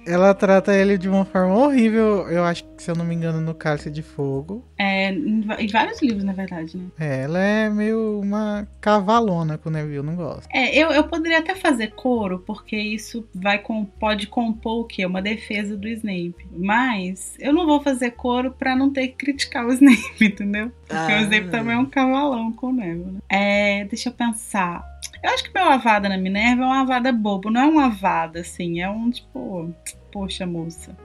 Ela 0.06 0.34
trata 0.34 0.74
ele 0.76 0.97
de 0.97 1.08
uma 1.10 1.26
forma 1.26 1.56
horrível. 1.56 2.28
Eu 2.30 2.43
acho 2.43 2.64
que, 2.64 2.84
se 2.84 2.91
eu 2.91 2.95
não 2.95 3.06
me 3.06 3.16
engano, 3.16 3.39
no 3.41 3.54
Cálice 3.54 3.89
de 3.89 4.01
Fogo. 4.01 4.66
É, 4.78 5.12
em 5.12 5.68
vários 5.72 6.01
livros, 6.01 6.24
na 6.24 6.34
verdade, 6.34 6.78
né? 6.78 6.86
É, 6.99 7.24
ela 7.24 7.39
é 7.39 7.70
meio 7.70 8.20
uma 8.20 8.68
cavalona 8.82 9.58
com 9.58 9.70
o 9.70 9.72
Neville, 9.72 10.04
não 10.06 10.16
gosto. 10.16 10.47
É, 10.54 10.76
eu, 10.78 10.89
eu 10.91 11.04
poderia 11.06 11.39
até 11.39 11.56
fazer 11.56 11.88
coro, 11.91 12.39
porque 12.39 12.76
isso 12.78 13.28
vai 13.34 13.58
com, 13.60 13.86
pode 13.86 14.28
compor 14.28 14.82
o 14.82 14.86
quê? 14.86 15.06
Uma 15.06 15.22
defesa 15.22 15.78
do 15.78 15.88
Snape. 15.88 16.45
Mas 16.51 17.36
eu 17.39 17.54
não 17.54 17.66
vou 17.66 17.82
fazer 17.82 18.12
coro 18.12 18.51
pra 18.51 18.76
não 18.76 18.91
ter 18.91 19.08
que 19.10 19.16
criticar 19.16 19.66
o 19.66 19.72
Snape, 19.74 20.26
entendeu? 20.26 20.72
Porque 20.88 21.12
Ah. 21.14 21.18
o 21.20 21.22
Snape 21.24 21.49
também 21.49 21.76
é 21.76 21.78
um 21.80 21.86
cavalão 21.86 22.51
com 22.51 22.68
o 22.68 22.74
Neville, 22.74 23.12
né? 23.12 23.20
É, 23.30 23.86
deixa 23.86 24.10
eu 24.10 24.14
pensar. 24.14 24.84
Eu 25.22 25.30
acho 25.30 25.43
que 25.43 25.54
meu 25.54 25.66
avada 25.66 26.10
na 26.10 26.18
Minerva 26.18 26.64
é 26.64 26.66
uma 26.66 26.82
avada 26.82 27.12
bobo, 27.12 27.49
não 27.49 27.62
é 27.62 27.66
uma 27.66 27.86
avada, 27.86 28.41
assim, 28.41 28.82
é 28.82 28.89
um 28.89 29.10
tipo, 29.10 29.74
poxa, 30.12 30.45
moça. 30.45 30.95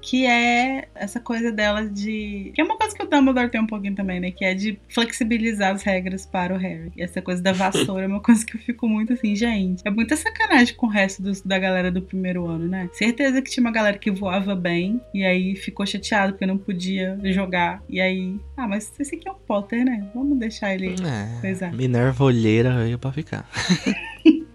Que 0.00 0.26
é 0.26 0.88
essa 0.94 1.18
coisa 1.20 1.50
dela 1.50 1.84
de. 1.88 2.52
Que 2.54 2.60
é 2.60 2.64
uma 2.64 2.76
coisa 2.78 2.94
que 2.96 3.02
o 3.02 3.06
Dumbledore 3.06 3.50
tem 3.50 3.60
um 3.60 3.66
pouquinho 3.66 3.94
também, 3.94 4.20
né? 4.20 4.30
Que 4.30 4.44
é 4.44 4.54
de 4.54 4.78
flexibilizar 4.88 5.74
as 5.74 5.82
regras 5.82 6.24
para 6.24 6.54
o 6.54 6.56
Harry. 6.56 6.92
E 6.96 7.02
essa 7.02 7.20
coisa 7.20 7.42
da 7.42 7.52
vassoura 7.52 8.04
é 8.04 8.06
uma 8.06 8.20
coisa 8.22 8.44
que 8.46 8.56
eu 8.56 8.60
fico 8.60 8.88
muito 8.88 9.12
assim, 9.12 9.34
gente. 9.34 9.82
É 9.84 9.90
muita 9.90 10.16
sacanagem 10.16 10.74
com 10.76 10.86
o 10.86 10.88
resto 10.90 11.20
dos- 11.22 11.42
da 11.42 11.58
galera 11.58 11.90
do 11.90 12.00
primeiro 12.00 12.46
ano, 12.46 12.68
né? 12.68 12.88
Certeza 12.92 13.42
que 13.42 13.50
tinha 13.50 13.62
uma 13.62 13.72
galera 13.72 13.98
que 13.98 14.10
voava 14.10 14.54
bem 14.54 15.00
e 15.12 15.24
aí 15.24 15.56
ficou 15.56 15.84
chateado 15.84 16.32
porque 16.32 16.46
não 16.46 16.58
podia 16.58 17.18
jogar. 17.24 17.82
E 17.88 18.00
aí. 18.00 18.36
Ah, 18.56 18.68
mas 18.68 18.92
esse 18.98 19.16
aqui 19.16 19.28
é 19.28 19.32
um 19.32 19.34
Potter, 19.46 19.84
né? 19.84 20.06
Vamos 20.14 20.38
deixar 20.38 20.74
ele. 20.74 20.94
É. 21.04 21.40
Minerva 21.72 22.24
olheira 22.24 22.82
veio 22.84 22.98
pra 22.98 23.12
ficar. 23.12 23.48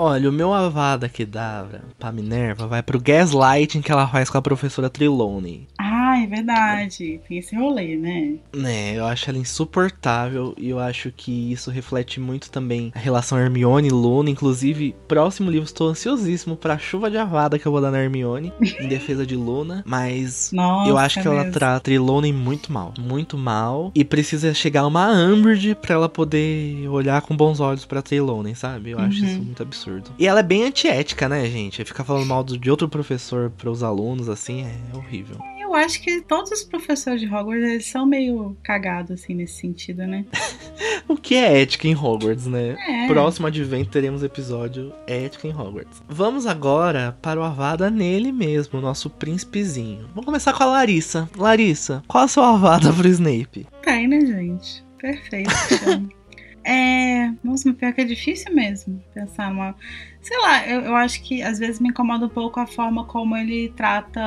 Olha, 0.00 0.30
o 0.30 0.32
meu 0.32 0.54
avada 0.54 1.08
que 1.08 1.26
dá 1.26 1.66
pra 1.98 2.12
Minerva 2.12 2.68
vai 2.68 2.80
pro 2.80 3.00
gaslighting 3.00 3.82
que 3.82 3.90
ela 3.90 4.06
faz 4.06 4.30
com 4.30 4.38
a 4.38 4.42
professora 4.42 4.88
Trelawney. 4.88 5.66
Ah, 5.76 6.07
é 6.24 6.26
verdade. 6.26 7.20
Tem 7.28 7.38
esse 7.38 7.54
rolê, 7.56 7.96
né? 7.96 8.34
Né, 8.54 8.96
eu 8.98 9.04
acho 9.06 9.28
ela 9.30 9.38
insuportável 9.38 10.54
e 10.56 10.68
eu 10.68 10.78
acho 10.78 11.12
que 11.16 11.52
isso 11.52 11.70
reflete 11.70 12.20
muito 12.20 12.50
também 12.50 12.90
a 12.94 12.98
relação 12.98 13.38
Hermione 13.38 13.88
e 13.88 13.90
Luna. 13.90 14.30
Inclusive, 14.30 14.94
próximo 15.06 15.50
livro 15.50 15.64
estou 15.66 15.88
ansiosíssimo 15.88 16.56
pra 16.56 16.78
chuva 16.78 17.10
de 17.10 17.16
avada 17.18 17.58
que 17.58 17.66
eu 17.66 17.72
vou 17.72 17.80
dar 17.80 17.90
na 17.90 18.02
Hermione 18.02 18.52
em 18.80 18.88
defesa 18.88 19.24
de 19.26 19.36
Luna, 19.36 19.82
mas 19.86 20.50
Nossa. 20.52 20.90
eu 20.90 20.98
acho 20.98 21.20
que 21.20 21.26
ela 21.26 21.38
mesmo. 21.44 21.52
trata 21.52 21.76
a 21.76 21.80
Trelawney 21.80 22.32
muito 22.32 22.72
mal, 22.72 22.92
muito 22.98 23.36
mal 23.38 23.92
e 23.94 24.04
precisa 24.04 24.52
chegar 24.54 24.86
uma 24.86 25.08
Umbridge 25.10 25.74
pra 25.74 25.94
ela 25.94 26.08
poder 26.08 26.88
olhar 26.88 27.20
com 27.22 27.36
bons 27.36 27.60
olhos 27.60 27.84
pra 27.84 28.02
Trelawney, 28.02 28.54
sabe? 28.54 28.90
Eu 28.90 28.98
acho 28.98 29.22
Uhum. 29.22 29.28
isso 29.28 29.38
muito 29.42 29.62
absurdo. 29.62 30.10
E 30.18 30.26
ela 30.26 30.40
é 30.40 30.42
bem 30.42 30.64
antiética, 30.64 31.28
né, 31.28 31.44
gente? 31.46 31.84
Ficar 31.84 32.04
falando 32.04 32.26
mal 32.26 32.42
de 32.44 32.70
outro 32.70 32.88
professor 32.88 33.50
pros 33.56 33.82
alunos 33.82 34.28
assim 34.28 34.62
é 34.64 34.96
horrível. 34.96 35.36
Eu 35.68 35.74
acho 35.74 36.00
que 36.00 36.22
todos 36.22 36.50
os 36.50 36.64
professores 36.64 37.20
de 37.20 37.26
Hogwarts 37.26 37.62
eles 37.62 37.86
são 37.86 38.06
meio 38.06 38.56
cagados, 38.62 39.10
assim, 39.10 39.34
nesse 39.34 39.60
sentido, 39.60 40.06
né? 40.06 40.24
O 41.06 41.16
que 41.16 41.34
é 41.34 41.62
ética 41.62 41.88
em 41.88 41.96
Hogwarts, 41.96 42.46
né? 42.46 42.76
É. 42.86 43.06
Próximo 43.08 43.46
advento 43.46 43.90
teremos 43.90 44.22
episódio 44.22 44.92
Ética 45.06 45.48
em 45.48 45.54
Hogwarts. 45.54 46.02
Vamos 46.06 46.46
agora 46.46 47.16
para 47.22 47.40
o 47.40 47.42
Avada 47.42 47.90
nele 47.90 48.30
mesmo, 48.30 48.80
nosso 48.80 49.08
príncipezinho. 49.08 50.06
Vamos 50.08 50.26
começar 50.26 50.52
com 50.52 50.62
a 50.62 50.66
Larissa. 50.66 51.28
Larissa, 51.36 52.02
qual 52.06 52.24
a 52.24 52.28
sua 52.28 52.54
Avada 52.54 52.92
pro 52.92 53.08
Snape? 53.08 53.66
Tem, 53.82 54.06
né, 54.06 54.20
gente? 54.20 54.84
Perfeito. 54.98 55.50
é. 56.68 57.32
Nossa, 57.42 57.68
mas 57.68 57.78
pior 57.78 57.92
que 57.92 58.00
é 58.00 58.04
difícil 58.04 58.54
mesmo 58.54 59.02
pensar 59.14 59.50
numa. 59.50 59.74
Sei 60.20 60.36
lá, 60.40 60.66
eu, 60.66 60.80
eu 60.82 60.96
acho 60.96 61.22
que 61.22 61.42
às 61.42 61.58
vezes 61.58 61.80
me 61.80 61.88
incomoda 61.88 62.26
um 62.26 62.28
pouco 62.28 62.58
a 62.60 62.66
forma 62.66 63.04
como 63.04 63.36
ele 63.36 63.72
trata 63.76 64.20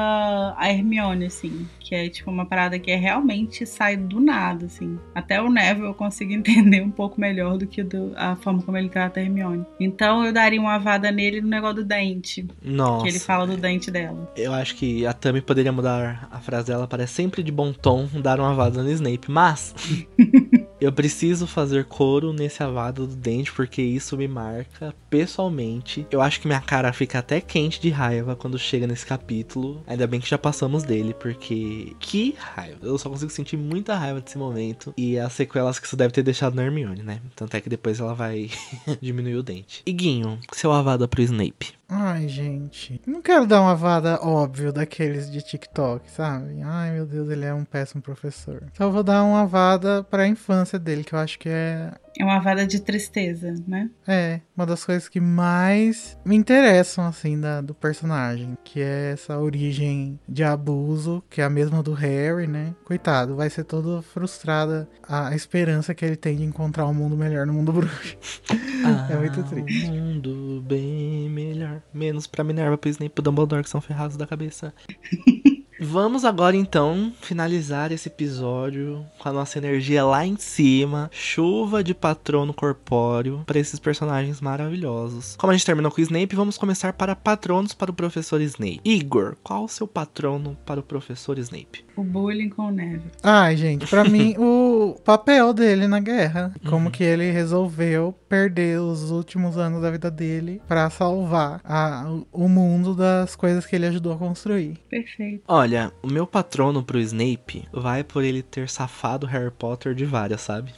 a 0.58 0.70
Hermione, 0.72 1.26
assim. 1.26 1.68
Que 1.80 1.94
é 1.94 2.10
tipo 2.10 2.32
uma 2.32 2.46
parada 2.46 2.80
que 2.80 2.90
é 2.90 2.96
realmente 2.96 3.66
sai 3.66 3.98
do 3.98 4.20
nada, 4.22 4.66
assim. 4.68 4.98
Até 5.14 5.42
o 5.42 5.50
Neville 5.52 5.88
eu 5.88 5.94
consigo 5.94 6.32
entender 6.34 6.82
um 6.82 6.90
pouco 6.90 7.20
melhor 7.20 7.58
do 7.58 7.68
que 7.68 7.84
do- 7.84 8.14
a 8.16 8.36
forma 8.38 8.62
como 8.64 8.78
ele 8.78 8.88
trata 8.90 9.20
a 9.20 9.24
Hermione. 9.24 9.66
Então 9.80 10.26
eu 10.26 10.32
daria 10.32 10.60
uma 10.62 10.76
avada 10.76 11.12
nele 11.12 11.42
no 11.42 11.50
negócio 11.50 11.78
do 11.78 11.84
dente. 11.86 12.48
Nossa. 12.64 13.04
Que 13.04 13.10
ele 13.10 13.20
fala 13.20 13.46
do 13.46 13.58
dente 13.58 13.92
dela. 13.92 14.32
Eu 14.38 14.54
acho 14.54 14.76
que 14.76 15.06
a 15.06 15.12
Tami 15.14 15.42
poderia 15.42 15.74
mudar 15.74 16.28
a 16.32 16.40
frase 16.40 16.68
dela 16.68 16.88
para 16.88 17.06
sempre 17.06 17.44
de 17.44 17.52
bom 17.52 17.74
tom 17.74 18.08
dar 18.22 18.40
uma 18.40 18.52
avada 18.52 18.82
no 18.82 18.90
Snape, 18.90 19.30
mas 19.30 19.76
eu 20.82 20.92
preciso 20.92 21.46
fazer 21.46 21.86
coro 21.86 22.34
nesse 22.34 22.64
avado 22.64 23.06
do 23.06 23.16
dente 23.16 23.52
porque 23.52 23.84
isso 23.84 24.18
me 24.18 24.28
marca 24.28 24.96
pessoalmente. 25.12 26.08
Eu 26.10 26.24
acho 26.24 26.42
que 26.42 26.48
minha 26.48 26.60
cara 26.60 26.92
fica 26.92 27.20
até 27.20 27.40
quente 27.40 27.80
de 27.80 27.92
raiva 27.92 28.36
quando 28.36 28.58
chega 28.58 28.88
nesse 28.88 29.06
capítulo. 29.06 29.84
Ainda 29.86 30.08
bem 30.08 30.20
que 30.20 30.28
já 30.28 30.40
passamos 30.40 30.82
dele, 30.82 31.14
porque 31.14 31.96
que 32.00 32.36
raiva. 32.36 32.80
Eu 32.82 32.98
só 32.98 33.12
consigo 33.12 33.32
sentir 33.32 33.58
muita 33.58 33.96
raiva 33.96 34.20
desse 34.20 34.40
momento 34.40 34.92
e 34.98 35.20
as 35.20 35.34
sequelas 35.34 35.78
que 35.78 35.86
isso 35.86 35.96
deve 35.96 36.14
ter 36.14 36.24
deixado 36.24 36.56
na 36.56 36.64
Hermione, 36.64 37.04
né? 37.04 37.22
Tanto 37.36 37.56
é 37.56 37.62
que 37.62 37.70
depois 37.70 38.00
ela 38.00 38.16
vai 38.16 38.50
diminuir 39.00 39.36
o 39.36 39.44
dente. 39.44 39.84
Iguinho, 39.86 40.40
seu 40.52 40.72
avada 40.72 41.08
pro 41.08 41.22
Snape. 41.22 41.74
Ai, 41.94 42.26
gente. 42.26 43.02
Não 43.06 43.22
quero 43.22 43.46
dar 43.46 43.60
uma 43.60 43.76
vada 43.76 44.18
óbvio 44.22 44.72
daqueles 44.72 45.30
de 45.30 45.42
TikTok, 45.42 46.10
sabe? 46.10 46.62
Ai, 46.64 46.92
meu 46.92 47.06
Deus, 47.06 47.30
ele 47.30 47.44
é 47.44 47.54
um 47.54 47.66
péssimo 47.66 48.02
professor. 48.02 48.64
Só 48.78 48.90
vou 48.90 49.04
dar 49.04 49.22
uma 49.26 49.46
vada 49.46 50.02
pra 50.02 50.26
infância 50.26 50.80
dele, 50.80 51.04
que 51.04 51.14
eu 51.14 51.20
acho 51.20 51.38
que 51.38 51.50
é 51.50 51.92
É 52.18 52.24
uma 52.24 52.38
avada 52.38 52.68
de 52.68 52.80
tristeza, 52.80 53.56
né? 53.68 53.90
É, 54.08 54.42
uma 54.56 54.66
das 54.66 54.84
coisas 54.84 55.08
que 55.08 55.20
mais 55.20 56.18
me 56.26 56.36
interessam, 56.36 57.06
assim, 57.06 57.40
da, 57.40 57.62
do 57.62 57.74
personagem. 57.74 58.58
Que 58.64 58.82
é 58.82 59.12
essa 59.14 59.38
origem 59.38 60.20
de 60.28 60.44
abuso, 60.44 61.24
que 61.30 61.42
é 61.42 61.44
a 61.44 61.50
mesma 61.50 61.82
do 61.82 61.94
Harry, 61.94 62.48
né? 62.48 62.76
Coitado, 62.84 63.36
vai 63.36 63.50
ser 63.50 63.64
todo 63.64 64.02
frustrada 64.02 64.88
a 65.08 65.34
esperança 65.36 65.94
que 65.94 66.04
ele 66.04 66.16
tem 66.16 66.36
de 66.38 66.44
encontrar 66.44 66.86
um 66.86 66.94
mundo 66.94 67.16
melhor 67.16 67.46
no 67.46 67.54
mundo 67.54 67.72
bruxo. 67.74 68.18
É 69.12 69.16
muito 69.16 69.44
triste. 69.44 69.92
Um 69.92 69.94
mundo 69.94 70.64
bem 70.66 71.30
melhor. 71.30 71.84
Menos 71.94 72.26
pra 72.26 72.44
Minerva, 72.44 72.78
pro 72.78 72.90
Snape 72.90 73.12
e 73.12 73.14
pro 73.14 73.24
Dumbledore, 73.24 73.64
que 73.64 73.70
são 73.70 73.80
ferrados 73.80 74.18
da 74.18 74.26
cabeça. 74.26 74.74
Vamos 75.84 76.24
agora 76.24 76.56
então 76.56 77.12
finalizar 77.22 77.92
esse 77.92 78.08
episódio 78.08 79.04
com 79.18 79.28
a 79.28 79.34
nossa 79.34 79.58
energia 79.58 80.06
lá 80.06 80.24
em 80.24 80.38
cima, 80.38 81.10
chuva 81.12 81.84
de 81.84 81.96
patrono 81.96 82.54
corpóreo 82.54 83.42
para 83.48 83.58
esses 83.58 83.80
personagens 83.80 84.40
maravilhosos. 84.40 85.36
Como 85.38 85.52
a 85.52 85.56
gente 85.56 85.66
terminou 85.66 85.92
com 85.92 86.00
o 86.00 86.04
Snape, 86.04 86.36
vamos 86.36 86.56
começar 86.58 86.94
para 86.94 87.16
patronos 87.16 87.74
para 87.74 87.90
o 87.90 87.96
professor 87.96 88.40
Snape. 88.42 88.80
Igor, 88.86 89.36
qual 89.44 89.64
o 89.64 89.68
seu 89.68 89.88
patrono 89.88 90.56
para 90.66 90.80
o 90.80 90.84
professor 90.84 91.40
Snape? 91.40 91.84
O 91.98 92.04
bullying 92.04 92.50
com 92.50 92.68
o 92.68 92.72
Neve. 92.72 93.02
Ai, 93.24 93.58
gente, 93.58 93.88
pra 93.88 94.04
mim, 94.04 94.36
o 94.40 94.96
papel 95.04 95.52
dele 95.54 95.88
na 95.88 96.00
guerra. 96.00 96.54
Como 96.70 96.92
que 96.92 97.04
ele 97.04 97.32
resolveu 97.32 98.14
perder 98.30 98.80
os 98.80 99.10
últimos 99.12 99.58
anos 99.58 99.82
da 99.82 99.90
vida 99.92 100.10
dele 100.12 100.62
pra 100.68 100.90
salvar 100.92 101.60
a- 101.66 102.06
o 102.32 102.48
mundo 102.48 102.96
das 102.96 103.36
coisas 103.36 103.66
que 103.66 103.76
ele 103.76 103.88
ajudou 103.88 104.14
a 104.14 104.18
construir. 104.18 104.78
Perfeito. 104.90 105.44
Olha, 105.48 105.71
o 106.02 106.08
meu 106.08 106.26
patrono 106.26 106.84
pro 106.84 107.00
Snape 107.00 107.68
vai 107.72 108.04
por 108.04 108.24
ele 108.24 108.42
ter 108.42 108.70
safado 108.70 109.26
Harry 109.28 109.52
Potter 109.52 109.94
de 109.94 110.06
várias, 110.06 110.42
sabe? 110.42 110.74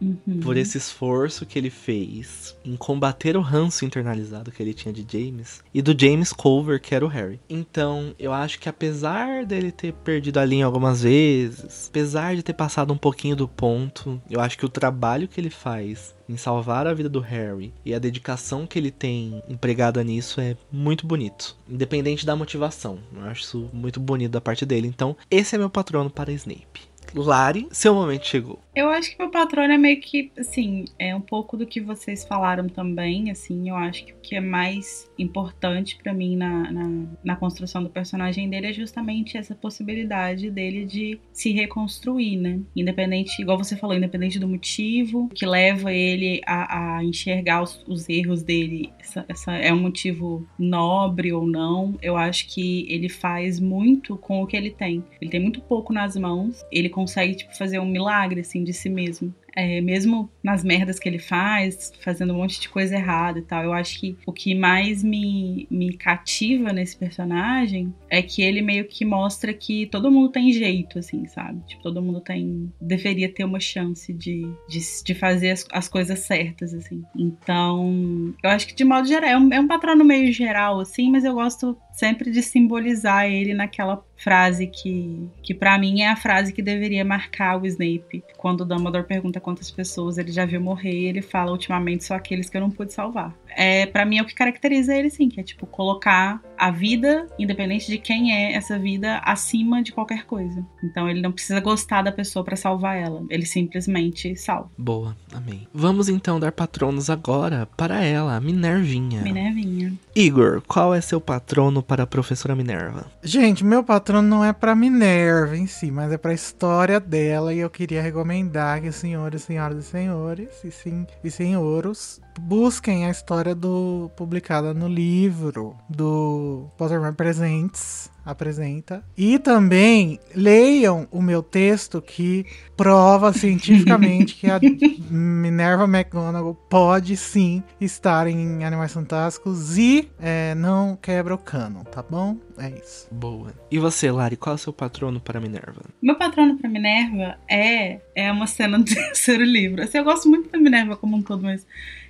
Uhum. 0.00 0.40
Por 0.40 0.56
esse 0.56 0.78
esforço 0.78 1.44
que 1.44 1.58
ele 1.58 1.70
fez 1.70 2.56
em 2.64 2.76
combater 2.76 3.36
o 3.36 3.40
ranço 3.40 3.84
internalizado 3.84 4.50
que 4.50 4.62
ele 4.62 4.74
tinha 4.74 4.92
de 4.92 5.04
James 5.10 5.62
e 5.72 5.82
do 5.82 5.98
James 5.98 6.32
Culver, 6.32 6.80
que 6.80 6.94
era 6.94 7.04
o 7.04 7.08
Harry. 7.08 7.40
Então, 7.48 8.14
eu 8.18 8.32
acho 8.32 8.58
que 8.58 8.68
apesar 8.68 9.44
dele 9.44 9.72
ter 9.72 9.92
perdido 9.92 10.38
a 10.38 10.44
linha 10.44 10.66
algumas 10.66 11.02
vezes, 11.02 11.88
apesar 11.88 12.36
de 12.36 12.42
ter 12.42 12.54
passado 12.54 12.92
um 12.92 12.98
pouquinho 12.98 13.36
do 13.36 13.48
ponto, 13.48 14.20
eu 14.30 14.40
acho 14.40 14.56
que 14.56 14.66
o 14.66 14.68
trabalho 14.68 15.28
que 15.28 15.40
ele 15.40 15.50
faz 15.50 16.14
em 16.28 16.36
salvar 16.36 16.86
a 16.86 16.94
vida 16.94 17.08
do 17.08 17.20
Harry 17.20 17.72
e 17.84 17.94
a 17.94 17.98
dedicação 17.98 18.66
que 18.66 18.78
ele 18.78 18.90
tem 18.90 19.42
empregada 19.48 20.04
nisso 20.04 20.40
é 20.40 20.56
muito 20.70 21.06
bonito, 21.06 21.56
independente 21.68 22.26
da 22.26 22.36
motivação. 22.36 22.98
Eu 23.16 23.24
acho 23.24 23.42
isso 23.42 23.70
muito 23.72 23.98
bonito 23.98 24.32
da 24.32 24.40
parte 24.40 24.66
dele. 24.66 24.86
Então, 24.86 25.16
esse 25.30 25.54
é 25.54 25.58
meu 25.58 25.70
patrono 25.70 26.10
para 26.10 26.32
Snape. 26.32 26.88
Lari, 27.14 27.66
seu 27.70 27.94
momento 27.94 28.26
chegou. 28.26 28.58
Eu 28.78 28.90
acho 28.90 29.10
que 29.10 29.18
meu 29.18 29.28
patrono 29.28 29.72
é 29.72 29.76
meio 29.76 30.00
que, 30.00 30.30
assim, 30.38 30.84
é 31.00 31.12
um 31.12 31.20
pouco 31.20 31.56
do 31.56 31.66
que 31.66 31.80
vocês 31.80 32.24
falaram 32.24 32.68
também, 32.68 33.28
assim, 33.28 33.68
eu 33.68 33.74
acho 33.74 34.06
que 34.06 34.12
o 34.12 34.16
que 34.22 34.36
é 34.36 34.40
mais 34.40 35.10
importante 35.18 35.98
pra 36.00 36.14
mim 36.14 36.36
na, 36.36 36.70
na, 36.70 37.06
na 37.24 37.34
construção 37.34 37.82
do 37.82 37.90
personagem 37.90 38.48
dele 38.48 38.68
é 38.68 38.72
justamente 38.72 39.36
essa 39.36 39.52
possibilidade 39.52 40.48
dele 40.48 40.84
de 40.84 41.18
se 41.32 41.50
reconstruir, 41.50 42.36
né? 42.36 42.60
Independente, 42.76 43.42
igual 43.42 43.58
você 43.58 43.74
falou, 43.74 43.96
independente 43.96 44.38
do 44.38 44.46
motivo 44.46 45.28
que 45.34 45.44
leva 45.44 45.92
ele 45.92 46.40
a, 46.46 46.98
a 46.98 47.04
enxergar 47.04 47.64
os, 47.64 47.84
os 47.88 48.08
erros 48.08 48.44
dele, 48.44 48.92
essa, 49.00 49.24
essa 49.28 49.56
é 49.56 49.72
um 49.72 49.80
motivo 49.80 50.46
nobre 50.56 51.32
ou 51.32 51.44
não, 51.44 51.98
eu 52.00 52.16
acho 52.16 52.46
que 52.46 52.86
ele 52.88 53.08
faz 53.08 53.58
muito 53.58 54.16
com 54.16 54.40
o 54.40 54.46
que 54.46 54.56
ele 54.56 54.70
tem. 54.70 55.02
Ele 55.20 55.30
tem 55.32 55.40
muito 55.40 55.60
pouco 55.62 55.92
nas 55.92 56.14
mãos, 56.14 56.64
ele 56.70 56.88
consegue, 56.88 57.34
tipo, 57.34 57.56
fazer 57.56 57.80
um 57.80 57.86
milagre, 57.86 58.42
assim, 58.42 58.67
de 58.68 58.74
si 58.74 58.90
mesmo. 58.90 59.34
É, 59.56 59.80
mesmo 59.80 60.30
nas 60.42 60.62
merdas 60.62 61.00
que 61.00 61.08
ele 61.08 61.18
faz, 61.18 61.92
fazendo 62.00 62.32
um 62.32 62.36
monte 62.36 62.60
de 62.60 62.68
coisa 62.68 62.94
errada 62.94 63.40
e 63.40 63.42
tal. 63.42 63.64
Eu 63.64 63.72
acho 63.72 63.98
que 63.98 64.16
o 64.24 64.32
que 64.32 64.54
mais 64.54 65.02
me, 65.02 65.66
me 65.68 65.96
cativa 65.96 66.72
nesse 66.72 66.96
personagem 66.96 67.92
é 68.08 68.22
que 68.22 68.40
ele 68.40 68.62
meio 68.62 68.84
que 68.84 69.04
mostra 69.04 69.52
que 69.52 69.86
todo 69.86 70.12
mundo 70.12 70.28
tem 70.28 70.52
jeito, 70.52 70.98
assim, 70.98 71.26
sabe? 71.26 71.60
Tipo, 71.66 71.82
todo 71.82 72.02
mundo 72.02 72.20
tem. 72.20 72.72
deveria 72.80 73.28
ter 73.28 73.42
uma 73.42 73.58
chance 73.58 74.12
de, 74.12 74.42
de, 74.68 74.78
de 75.04 75.14
fazer 75.14 75.50
as, 75.50 75.66
as 75.72 75.88
coisas 75.88 76.20
certas, 76.20 76.72
assim. 76.72 77.02
Então, 77.16 78.32
eu 78.44 78.50
acho 78.50 78.68
que 78.68 78.74
de 78.74 78.84
modo 78.84 79.08
geral, 79.08 79.30
é 79.30 79.36
um, 79.36 79.52
é 79.52 79.60
um 79.60 80.04
meio 80.04 80.32
geral, 80.32 80.78
assim, 80.78 81.10
mas 81.10 81.24
eu 81.24 81.34
gosto 81.34 81.76
sempre 81.98 82.30
de 82.30 82.40
simbolizar 82.42 83.26
ele 83.26 83.52
naquela 83.52 84.04
frase 84.16 84.68
que, 84.68 85.28
que 85.42 85.52
para 85.52 85.76
mim 85.76 86.02
é 86.02 86.08
a 86.08 86.14
frase 86.14 86.52
que 86.52 86.62
deveria 86.62 87.04
marcar 87.04 87.60
o 87.60 87.66
Snape. 87.66 88.22
Quando 88.36 88.60
o 88.60 88.64
Dumbledore 88.64 89.04
pergunta 89.04 89.40
quantas 89.40 89.68
pessoas 89.68 90.16
ele 90.16 90.30
já 90.30 90.46
viu 90.46 90.60
morrer, 90.60 91.08
ele 91.08 91.20
fala 91.20 91.50
ultimamente 91.50 92.04
só 92.04 92.14
aqueles 92.14 92.48
que 92.48 92.56
eu 92.56 92.60
não 92.60 92.70
pude 92.70 92.92
salvar. 92.92 93.34
É, 93.56 93.86
para 93.86 94.04
mim 94.04 94.18
é 94.18 94.22
o 94.22 94.26
que 94.26 94.34
caracteriza 94.34 94.94
ele 94.94 95.10
sim, 95.10 95.28
que 95.28 95.40
é 95.40 95.42
tipo 95.42 95.66
colocar 95.66 96.40
a 96.58 96.70
vida, 96.70 97.26
independente 97.38 97.86
de 97.86 97.98
quem 97.98 98.32
é 98.32 98.52
essa 98.52 98.78
vida, 98.78 99.18
acima 99.24 99.82
de 99.82 99.92
qualquer 99.92 100.24
coisa. 100.26 100.64
Então 100.82 101.08
ele 101.08 101.20
não 101.20 101.32
precisa 101.32 101.60
gostar 101.60 102.02
da 102.02 102.10
pessoa 102.10 102.44
para 102.44 102.56
salvar 102.56 102.96
ela, 102.96 103.24
ele 103.30 103.46
simplesmente 103.46 104.34
salva. 104.36 104.70
Boa, 104.76 105.16
amém. 105.32 105.68
Vamos 105.72 106.08
então 106.08 106.40
dar 106.40 106.52
patronos 106.52 107.08
agora 107.08 107.66
para 107.76 108.04
ela, 108.04 108.36
a 108.36 108.40
Minervinha. 108.40 109.22
Minervinha. 109.22 109.92
Igor, 110.14 110.62
qual 110.66 110.94
é 110.94 111.00
seu 111.00 111.20
patrono 111.20 111.82
para 111.82 112.02
a 112.02 112.06
professora 112.06 112.56
Minerva? 112.56 113.06
Gente, 113.22 113.64
meu 113.64 113.84
patrono 113.84 114.26
não 114.26 114.44
é 114.44 114.52
pra 114.52 114.74
Minerva 114.74 115.56
em 115.56 115.66
si, 115.66 115.92
mas 115.92 116.10
é 116.10 116.18
pra 116.18 116.34
história 116.34 116.98
dela 116.98 117.54
e 117.54 117.58
eu 117.58 117.70
queria 117.70 118.02
recomendar 118.02 118.80
que 118.80 118.90
senhores, 118.90 119.42
senhoras 119.42 119.84
e 119.84 119.88
senhores 119.88 120.64
e, 120.64 120.70
sim, 120.72 121.06
e 121.22 121.30
senhoros 121.30 122.20
busquem 122.38 123.06
a 123.06 123.10
história 123.10 123.54
do 123.54 124.10
publicada 124.16 124.72
no 124.72 124.88
livro 124.88 125.76
do 125.88 126.70
Pottermore 126.76 127.14
Presents 127.14 128.10
apresenta 128.30 129.02
e 129.16 129.38
também 129.38 130.20
leiam 130.34 131.08
o 131.10 131.22
meu 131.22 131.42
texto 131.42 132.02
que 132.02 132.44
prova 132.76 133.32
cientificamente 133.32 134.34
que 134.34 134.50
a 134.50 134.60
Minerva 135.10 135.84
McGonagall 135.84 136.54
pode 136.54 137.16
sim 137.16 137.62
estar 137.80 138.26
em 138.26 138.64
Animais 138.64 138.92
Fantásticos 138.92 139.78
e 139.78 140.10
é, 140.20 140.54
não 140.54 140.94
quebra 140.94 141.34
o 141.34 141.38
cano, 141.38 141.84
tá 141.84 142.02
bom? 142.02 142.36
É 142.58 142.68
isso. 142.68 143.08
Boa. 143.10 143.54
E 143.70 143.78
você, 143.78 144.10
Lari, 144.10 144.36
qual 144.36 144.54
é 144.54 144.56
o 144.56 144.58
seu 144.58 144.72
patrono 144.72 145.20
para 145.20 145.40
Minerva? 145.40 145.82
Meu 146.02 146.16
patrono 146.16 146.58
pra 146.58 146.68
Minerva 146.68 147.38
é, 147.48 148.00
é 148.14 148.30
uma 148.30 148.46
cena 148.46 148.78
do 148.78 148.84
terceiro 148.92 149.44
livro. 149.44 149.82
Assim, 149.82 149.98
eu 149.98 150.04
gosto 150.04 150.28
muito 150.28 150.50
da 150.50 150.58
Minerva 150.58 150.96
como 150.96 151.16
um 151.16 151.22
todo, 151.22 151.42
mas 151.42 151.66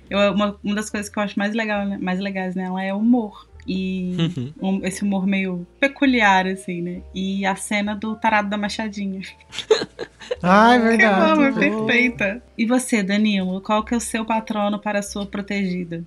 eu, 0.09 0.19
uma, 0.33 0.57
uma 0.63 0.75
das 0.75 0.89
coisas 0.89 1.09
que 1.09 1.17
eu 1.19 1.23
acho 1.23 1.37
mais, 1.37 1.53
legal, 1.53 1.85
né, 1.85 1.97
mais 2.01 2.19
legais 2.19 2.55
nela 2.55 2.83
é 2.83 2.93
o 2.93 2.97
humor. 2.97 3.47
E 3.67 4.15
um- 4.61 4.83
esse 4.83 5.03
humor 5.03 5.27
meio 5.27 5.67
peculiar, 5.79 6.47
assim, 6.47 6.81
né? 6.81 7.01
E 7.13 7.45
a 7.45 7.55
cena 7.55 7.95
do 7.95 8.15
tarado 8.15 8.49
da 8.49 8.57
machadinha. 8.57 9.21
Ah, 10.43 10.75
é 10.75 10.79
verdade. 10.79 11.41
é 11.41 11.51
Pô. 11.51 11.59
perfeita. 11.59 12.41
E 12.57 12.65
você, 12.65 13.01
Danilo, 13.03 13.59
qual 13.61 13.83
que 13.83 13.93
é 13.93 13.97
o 13.97 13.99
seu 13.99 14.23
patrono 14.23 14.79
para 14.79 14.99
a 14.99 15.01
sua 15.01 15.25
protegida? 15.25 16.03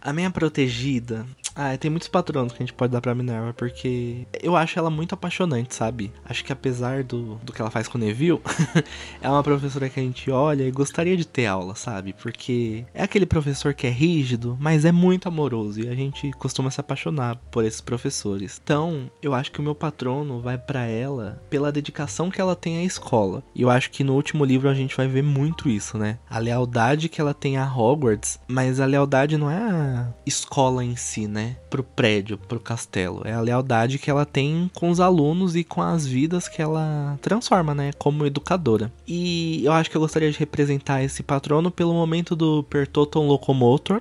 A 0.00 0.12
minha 0.12 0.30
protegida. 0.30 1.26
Ah, 1.54 1.76
tem 1.76 1.90
muitos 1.90 2.08
patronos 2.08 2.52
que 2.52 2.62
a 2.62 2.66
gente 2.66 2.74
pode 2.74 2.92
dar 2.92 3.00
pra 3.00 3.14
Minerva, 3.14 3.54
porque 3.54 4.26
eu 4.42 4.56
acho 4.56 4.76
ela 4.78 4.90
muito 4.90 5.14
apaixonante, 5.14 5.74
sabe? 5.74 6.12
Acho 6.24 6.44
que 6.44 6.52
apesar 6.52 7.04
do, 7.04 7.36
do 7.36 7.52
que 7.52 7.60
ela 7.60 7.70
faz 7.70 7.86
com 7.86 7.96
o 7.96 8.00
Neville, 8.00 8.40
é 9.22 9.28
uma 9.28 9.42
professora 9.42 9.88
que 9.88 10.00
a 10.00 10.02
gente 10.02 10.30
olha 10.30 10.64
e 10.64 10.70
gostaria 10.72 11.16
de 11.16 11.26
ter 11.26 11.46
aula, 11.46 11.76
sabe? 11.76 12.12
Porque 12.12 12.84
é 12.92 13.04
aquele 13.04 13.24
professor 13.24 13.72
que 13.72 13.86
é 13.86 13.90
rígido, 13.90 14.56
mas 14.60 14.84
é 14.84 14.90
muito 14.90 15.28
amoroso 15.28 15.80
e 15.80 15.88
a 15.88 15.94
gente 15.94 16.32
costuma 16.32 16.70
se 16.70 16.80
apaixonar 16.80 17.36
por 17.52 17.64
esses 17.64 17.80
professores. 17.80 18.60
Então, 18.62 19.08
eu 19.22 19.32
acho 19.32 19.52
que 19.52 19.60
o 19.60 19.62
meu 19.62 19.74
patrono 19.74 20.40
vai 20.40 20.58
pra 20.58 20.86
ela 20.86 21.40
pela 21.48 21.70
dedicação 21.70 22.30
que 22.30 22.40
ela 22.40 22.56
tem 22.56 22.78
à 22.78 22.84
escola. 22.84 23.44
E 23.54 23.62
eu 23.62 23.70
acho 23.70 23.90
que 23.90 24.02
no 24.02 24.14
último 24.14 24.44
livro 24.44 24.68
a 24.68 24.74
gente 24.74 24.96
vai 24.96 25.06
ver 25.06 25.22
muito 25.22 25.68
isso, 25.68 25.96
né? 25.96 26.18
A 26.28 26.38
lealdade 26.38 27.08
que 27.08 27.20
ela 27.20 27.32
tem 27.32 27.56
a 27.56 27.64
Hogwarts, 27.64 28.40
mas 28.48 28.80
a 28.80 28.86
lealdade 28.86 29.36
não 29.36 29.50
é 29.50 29.58
a 29.58 30.08
escola 30.26 30.84
em 30.84 30.96
si, 30.96 31.28
né? 31.28 31.43
Pro 31.70 31.82
prédio, 31.82 32.38
pro 32.38 32.60
castelo. 32.60 33.22
É 33.24 33.32
a 33.32 33.40
lealdade 33.40 33.98
que 33.98 34.10
ela 34.10 34.24
tem 34.24 34.70
com 34.74 34.90
os 34.90 35.00
alunos 35.00 35.56
e 35.56 35.64
com 35.64 35.82
as 35.82 36.06
vidas 36.06 36.48
que 36.48 36.62
ela 36.62 37.18
transforma, 37.20 37.74
né? 37.74 37.90
Como 37.98 38.26
educadora. 38.26 38.92
E 39.06 39.64
eu 39.64 39.72
acho 39.72 39.90
que 39.90 39.96
eu 39.96 40.00
gostaria 40.00 40.30
de 40.30 40.38
representar 40.38 41.02
esse 41.02 41.22
patrono 41.22 41.70
pelo 41.70 41.92
momento 41.92 42.36
do 42.36 42.62
Pertoton 42.64 43.26
Locomotor, 43.26 44.00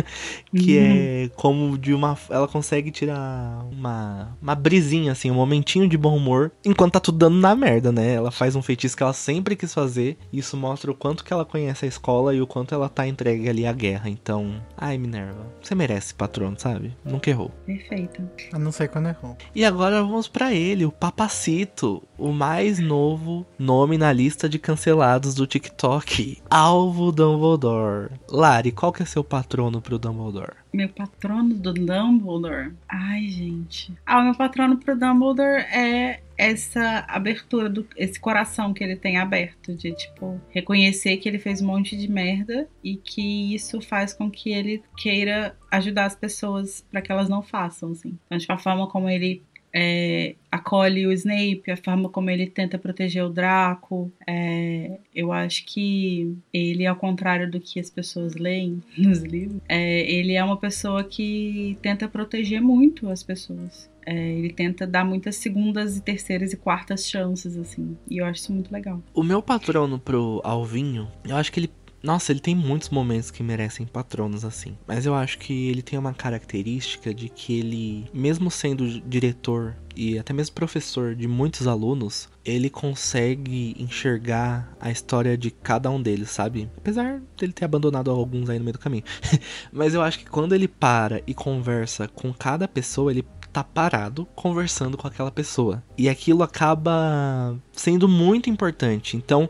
que 0.54 0.78
é 0.78 1.30
como 1.36 1.78
de 1.78 1.94
uma. 1.94 2.16
Ela 2.28 2.48
consegue 2.48 2.90
tirar 2.90 3.64
uma, 3.72 4.36
uma 4.40 4.54
brisinha, 4.54 5.12
assim, 5.12 5.30
um 5.30 5.34
momentinho 5.34 5.88
de 5.88 5.96
bom 5.96 6.16
humor, 6.16 6.52
enquanto 6.64 6.92
tá 6.92 7.00
tudo 7.00 7.18
dando 7.18 7.36
na 7.36 7.54
merda, 7.54 7.90
né? 7.90 8.14
Ela 8.14 8.30
faz 8.30 8.54
um 8.54 8.62
feitiço 8.62 8.96
que 8.96 9.02
ela 9.02 9.12
sempre 9.12 9.56
quis 9.56 9.72
fazer. 9.72 10.16
E 10.32 10.38
isso 10.38 10.56
mostra 10.56 10.90
o 10.90 10.94
quanto 10.94 11.24
que 11.24 11.32
ela 11.32 11.44
conhece 11.44 11.84
a 11.84 11.88
escola 11.88 12.34
e 12.34 12.40
o 12.40 12.46
quanto 12.46 12.74
ela 12.74 12.88
tá 12.88 13.06
entregue 13.06 13.48
ali 13.48 13.66
à 13.66 13.72
guerra. 13.72 14.08
Então, 14.08 14.54
ai, 14.76 14.98
Minerva, 14.98 15.46
você 15.62 15.74
merece 15.74 16.14
patrono, 16.14 16.56
sabe? 16.58 16.83
Nunca 17.04 17.30
errou. 17.30 17.50
Perfeita. 17.64 18.22
Eu 18.52 18.58
não 18.58 18.72
sei 18.72 18.88
quando 18.88 19.08
errou. 19.08 19.36
E 19.54 19.64
agora 19.64 20.02
vamos 20.02 20.28
pra 20.28 20.52
ele, 20.52 20.84
o 20.84 20.92
Papacito, 20.92 22.02
o 22.18 22.32
mais 22.32 22.78
novo 22.78 23.46
nome 23.58 23.96
na 23.98 24.12
lista 24.12 24.48
de 24.48 24.58
cancelados 24.58 25.34
do 25.34 25.46
TikTok, 25.46 26.42
Alvo 26.50 27.12
Dumbledore. 27.12 28.10
Lari, 28.28 28.72
qual 28.72 28.92
que 28.92 29.02
é 29.02 29.06
seu 29.06 29.22
patrono 29.22 29.80
pro 29.80 29.98
Dumbledore? 29.98 30.63
Meu 30.74 30.88
patrono 30.88 31.54
do 31.54 31.72
Dumbledore? 31.72 32.72
Ai, 32.88 33.28
gente. 33.28 33.92
Ah, 34.04 34.18
o 34.18 34.24
meu 34.24 34.34
patrono 34.34 34.76
pro 34.76 34.98
Dumbledore 34.98 35.62
é 35.72 36.20
essa 36.36 37.04
abertura, 37.06 37.70
do, 37.70 37.86
esse 37.96 38.18
coração 38.18 38.74
que 38.74 38.82
ele 38.82 38.96
tem 38.96 39.16
aberto, 39.16 39.72
de 39.72 39.92
tipo, 39.92 40.40
reconhecer 40.50 41.18
que 41.18 41.28
ele 41.28 41.38
fez 41.38 41.62
um 41.62 41.66
monte 41.66 41.96
de 41.96 42.10
merda 42.10 42.68
e 42.82 42.96
que 42.96 43.54
isso 43.54 43.80
faz 43.80 44.12
com 44.12 44.28
que 44.28 44.50
ele 44.50 44.82
queira 44.96 45.56
ajudar 45.70 46.06
as 46.06 46.16
pessoas 46.16 46.84
para 46.90 47.00
que 47.00 47.12
elas 47.12 47.28
não 47.28 47.40
façam, 47.40 47.92
assim. 47.92 48.18
Então, 48.26 48.36
tipo, 48.36 48.52
a 48.52 48.58
forma 48.58 48.88
como 48.88 49.08
ele 49.08 49.44
é, 49.74 50.36
acolhe 50.52 51.04
o 51.04 51.12
Snape, 51.12 51.68
a 51.68 51.76
forma 51.76 52.08
como 52.08 52.30
ele 52.30 52.46
tenta 52.46 52.78
proteger 52.78 53.24
o 53.24 53.28
Draco. 53.28 54.12
É, 54.24 54.98
eu 55.12 55.32
acho 55.32 55.66
que 55.66 56.36
ele, 56.52 56.86
ao 56.86 56.94
contrário 56.94 57.50
do 57.50 57.58
que 57.58 57.80
as 57.80 57.90
pessoas 57.90 58.36
leem 58.36 58.80
nos 58.96 59.18
livros, 59.18 59.60
é, 59.68 60.08
ele 60.08 60.34
é 60.34 60.44
uma 60.44 60.56
pessoa 60.56 61.02
que 61.02 61.76
tenta 61.82 62.06
proteger 62.06 62.62
muito 62.62 63.10
as 63.10 63.24
pessoas. 63.24 63.90
É, 64.06 64.14
ele 64.14 64.52
tenta 64.52 64.86
dar 64.86 65.04
muitas 65.04 65.36
segundas 65.36 65.96
e 65.96 66.02
terceiras 66.02 66.52
e 66.52 66.56
quartas 66.56 67.08
chances, 67.08 67.56
assim. 67.56 67.96
E 68.08 68.18
eu 68.18 68.26
acho 68.26 68.42
isso 68.42 68.52
muito 68.52 68.70
legal. 68.70 69.02
O 69.14 69.22
meu 69.22 69.42
patrono 69.42 69.98
pro 69.98 70.40
Alvinho, 70.44 71.08
eu 71.26 71.34
acho 71.36 71.50
que 71.50 71.60
ele 71.60 71.70
nossa, 72.04 72.32
ele 72.32 72.40
tem 72.40 72.54
muitos 72.54 72.90
momentos 72.90 73.30
que 73.30 73.42
merecem 73.42 73.86
patronos 73.86 74.44
assim. 74.44 74.76
Mas 74.86 75.06
eu 75.06 75.14
acho 75.14 75.38
que 75.38 75.70
ele 75.70 75.80
tem 75.80 75.98
uma 75.98 76.12
característica 76.12 77.14
de 77.14 77.30
que 77.30 77.58
ele, 77.58 78.04
mesmo 78.12 78.50
sendo 78.50 79.00
diretor 79.00 79.74
e 79.96 80.18
até 80.18 80.34
mesmo 80.34 80.54
professor 80.54 81.14
de 81.14 81.26
muitos 81.26 81.66
alunos, 81.66 82.28
ele 82.44 82.68
consegue 82.68 83.74
enxergar 83.78 84.76
a 84.78 84.90
história 84.90 85.34
de 85.38 85.50
cada 85.50 85.90
um 85.90 86.02
deles, 86.02 86.30
sabe? 86.30 86.70
Apesar 86.76 87.22
dele 87.38 87.54
ter 87.54 87.64
abandonado 87.64 88.10
alguns 88.10 88.50
aí 88.50 88.58
no 88.58 88.64
meio 88.66 88.74
do 88.74 88.78
caminho. 88.78 89.04
Mas 89.72 89.94
eu 89.94 90.02
acho 90.02 90.18
que 90.18 90.26
quando 90.26 90.54
ele 90.54 90.68
para 90.68 91.22
e 91.26 91.32
conversa 91.32 92.06
com 92.06 92.34
cada 92.34 92.68
pessoa, 92.68 93.10
ele 93.10 93.24
tá 93.50 93.62
parado 93.62 94.26
conversando 94.34 94.98
com 94.98 95.06
aquela 95.06 95.30
pessoa. 95.30 95.82
E 95.96 96.08
aquilo 96.08 96.42
acaba 96.42 97.56
sendo 97.72 98.08
muito 98.08 98.50
importante. 98.50 99.16
Então, 99.16 99.48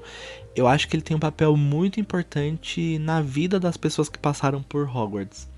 eu 0.57 0.67
acho 0.67 0.89
que 0.89 0.97
ele 0.97 1.03
tem 1.03 1.17
um 1.17 1.21
papel 1.21 1.57
muito 1.57 1.99
importante 2.01 2.99
na 2.99 3.21
vida 3.21 3.59
das 3.59 3.77
pessoas 3.77 4.09
que 4.09 4.19
passaram 4.19 4.63
por 4.63 4.89
Hogwarts. 4.89 5.49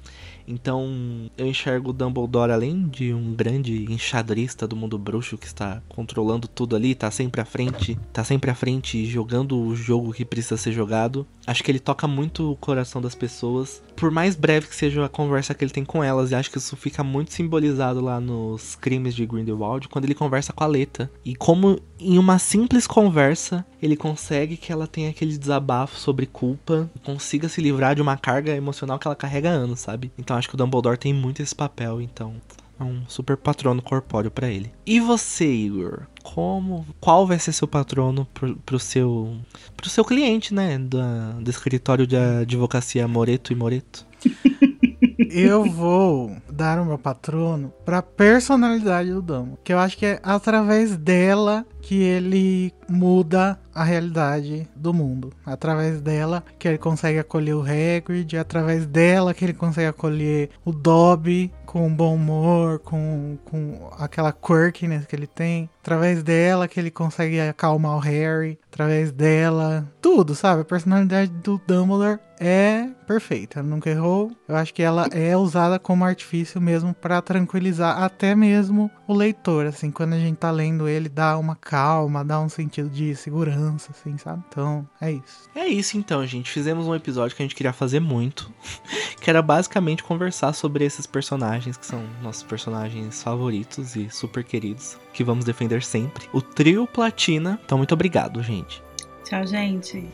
Então, 0.46 1.30
eu 1.36 1.46
enxergo 1.46 1.90
o 1.90 1.92
Dumbledore 1.92 2.52
além 2.52 2.86
de 2.88 3.12
um 3.12 3.34
grande 3.34 3.90
enxadrista 3.92 4.66
do 4.66 4.76
mundo 4.76 4.98
bruxo 4.98 5.36
que 5.36 5.46
está 5.46 5.82
controlando 5.88 6.46
tudo 6.46 6.76
ali, 6.76 6.94
tá 6.94 7.10
sempre 7.10 7.40
à 7.40 7.44
frente, 7.44 7.98
tá 8.12 8.22
sempre 8.22 8.50
à 8.50 8.54
frente 8.54 9.04
jogando 9.06 9.58
o 9.58 9.74
jogo 9.74 10.12
que 10.12 10.24
precisa 10.24 10.56
ser 10.56 10.72
jogado. 10.72 11.26
Acho 11.46 11.62
que 11.62 11.70
ele 11.70 11.78
toca 11.78 12.06
muito 12.06 12.52
o 12.52 12.56
coração 12.56 13.00
das 13.00 13.14
pessoas, 13.14 13.82
por 13.94 14.10
mais 14.10 14.36
breve 14.36 14.66
que 14.66 14.76
seja 14.76 15.04
a 15.04 15.08
conversa 15.08 15.54
que 15.54 15.64
ele 15.64 15.72
tem 15.72 15.84
com 15.84 16.02
elas, 16.02 16.30
e 16.30 16.34
acho 16.34 16.50
que 16.50 16.58
isso 16.58 16.76
fica 16.76 17.02
muito 17.02 17.32
simbolizado 17.32 18.00
lá 18.00 18.20
nos 18.20 18.74
crimes 18.76 19.14
de 19.14 19.26
Grindelwald, 19.26 19.88
quando 19.88 20.04
ele 20.04 20.14
conversa 20.14 20.52
com 20.52 20.64
a 20.64 20.66
Leta. 20.66 21.10
E 21.24 21.34
como 21.34 21.80
em 21.98 22.18
uma 22.18 22.38
simples 22.38 22.86
conversa, 22.86 23.64
ele 23.80 23.96
consegue 23.96 24.56
que 24.56 24.72
ela 24.72 24.86
tenha 24.86 25.10
aquele 25.10 25.36
desabafo 25.36 25.98
sobre 25.98 26.26
culpa, 26.26 26.90
consiga 27.04 27.48
se 27.48 27.60
livrar 27.60 27.94
de 27.94 28.02
uma 28.02 28.16
carga 28.16 28.54
emocional 28.54 28.98
que 28.98 29.06
ela 29.06 29.16
carrega 29.16 29.50
há 29.50 29.52
anos, 29.52 29.80
sabe? 29.80 30.10
Então 30.18 30.35
acho 30.36 30.48
que 30.48 30.54
o 30.54 30.58
Dumbledore 30.58 30.98
tem 30.98 31.12
muito 31.12 31.42
esse 31.42 31.54
papel, 31.54 32.00
então 32.00 32.34
é 32.78 32.84
um 32.84 33.02
super 33.08 33.36
patrono 33.36 33.80
corpóreo 33.80 34.30
para 34.30 34.48
ele. 34.48 34.70
E 34.84 35.00
você, 35.00 35.46
Igor? 35.46 36.02
Como, 36.22 36.86
qual 37.00 37.26
vai 37.26 37.38
ser 37.38 37.52
seu 37.52 37.66
patrono 37.66 38.26
pro, 38.34 38.56
pro 38.56 38.78
seu 38.78 39.36
pro 39.76 39.88
seu 39.88 40.04
cliente, 40.04 40.52
né, 40.52 40.78
do 40.78 41.50
escritório 41.50 42.06
de 42.06 42.16
advocacia 42.16 43.08
Moreto 43.08 43.52
e 43.52 43.56
Moreto? 43.56 44.06
eu 45.30 45.64
vou 45.64 46.36
dar 46.56 46.80
o 46.80 46.84
meu 46.84 46.98
patrono 46.98 47.72
pra 47.84 48.00
personalidade 48.00 49.12
do 49.12 49.20
Damo. 49.20 49.58
Que 49.62 49.72
eu 49.72 49.78
acho 49.78 49.96
que 49.96 50.06
é 50.06 50.20
através 50.22 50.96
dela 50.96 51.66
que 51.82 52.02
ele 52.02 52.72
muda 52.88 53.58
a 53.72 53.84
realidade 53.84 54.68
do 54.74 54.92
mundo. 54.92 55.32
Através 55.44 56.00
dela 56.00 56.42
que 56.58 56.66
ele 56.66 56.78
consegue 56.78 57.18
acolher 57.18 57.54
o 57.54 57.62
Hagrid, 57.62 58.36
através 58.36 58.86
dela 58.86 59.34
que 59.34 59.44
ele 59.44 59.52
consegue 59.52 59.88
acolher 59.88 60.50
o 60.64 60.72
Dobby 60.72 61.52
com 61.64 61.94
bom 61.94 62.14
humor, 62.14 62.78
com, 62.78 63.36
com 63.44 63.90
aquela 63.98 64.32
quirkiness 64.32 65.04
que 65.04 65.14
ele 65.14 65.26
tem. 65.26 65.68
Através 65.80 66.22
dela 66.22 66.66
que 66.66 66.80
ele 66.80 66.90
consegue 66.90 67.38
acalmar 67.38 67.96
o 67.96 68.00
Harry. 68.00 68.58
Através 68.72 69.12
dela, 69.12 69.86
tudo, 70.00 70.34
sabe? 70.34 70.62
A 70.62 70.64
personalidade 70.64 71.30
do 71.30 71.60
Dumbledore 71.66 72.18
é 72.38 72.88
perfeita, 73.06 73.62
nunca 73.62 73.90
errou. 73.90 74.30
Eu 74.48 74.56
acho 74.56 74.72
que 74.72 74.82
ela 74.82 75.06
é 75.12 75.36
usada 75.36 75.78
como 75.78 76.04
artifício 76.04 76.45
mesmo 76.54 76.94
para 76.94 77.20
tranquilizar 77.20 78.02
até 78.02 78.34
mesmo 78.34 78.90
o 79.06 79.14
leitor, 79.14 79.66
assim, 79.66 79.90
quando 79.90 80.14
a 80.14 80.18
gente 80.18 80.36
tá 80.36 80.50
lendo 80.50 80.88
ele 80.88 81.08
dá 81.08 81.38
uma 81.38 81.56
calma, 81.56 82.24
dá 82.24 82.40
um 82.40 82.48
sentido 82.48 82.88
de 82.88 83.14
segurança, 83.14 83.92
assim, 83.92 84.16
sabe? 84.18 84.42
Então, 84.48 84.88
é 85.00 85.12
isso. 85.12 85.50
É 85.54 85.66
isso 85.66 85.96
então, 85.96 86.26
gente. 86.26 86.50
Fizemos 86.50 86.86
um 86.86 86.94
episódio 86.94 87.36
que 87.36 87.42
a 87.42 87.44
gente 87.44 87.54
queria 87.54 87.72
fazer 87.72 88.00
muito, 88.00 88.52
que 89.20 89.30
era 89.30 89.42
basicamente 89.42 90.02
conversar 90.02 90.52
sobre 90.52 90.84
esses 90.84 91.06
personagens 91.06 91.76
que 91.76 91.86
são 91.86 92.02
nossos 92.22 92.42
personagens 92.42 93.22
favoritos 93.22 93.96
e 93.96 94.08
super 94.10 94.44
queridos, 94.44 94.96
que 95.12 95.24
vamos 95.24 95.44
defender 95.44 95.82
sempre. 95.82 96.28
O 96.32 96.40
trio 96.40 96.86
Platina. 96.86 97.58
Então, 97.64 97.78
muito 97.78 97.92
obrigado, 97.92 98.42
gente. 98.42 98.82
Tchau, 99.24 99.46
gente. 99.46 100.08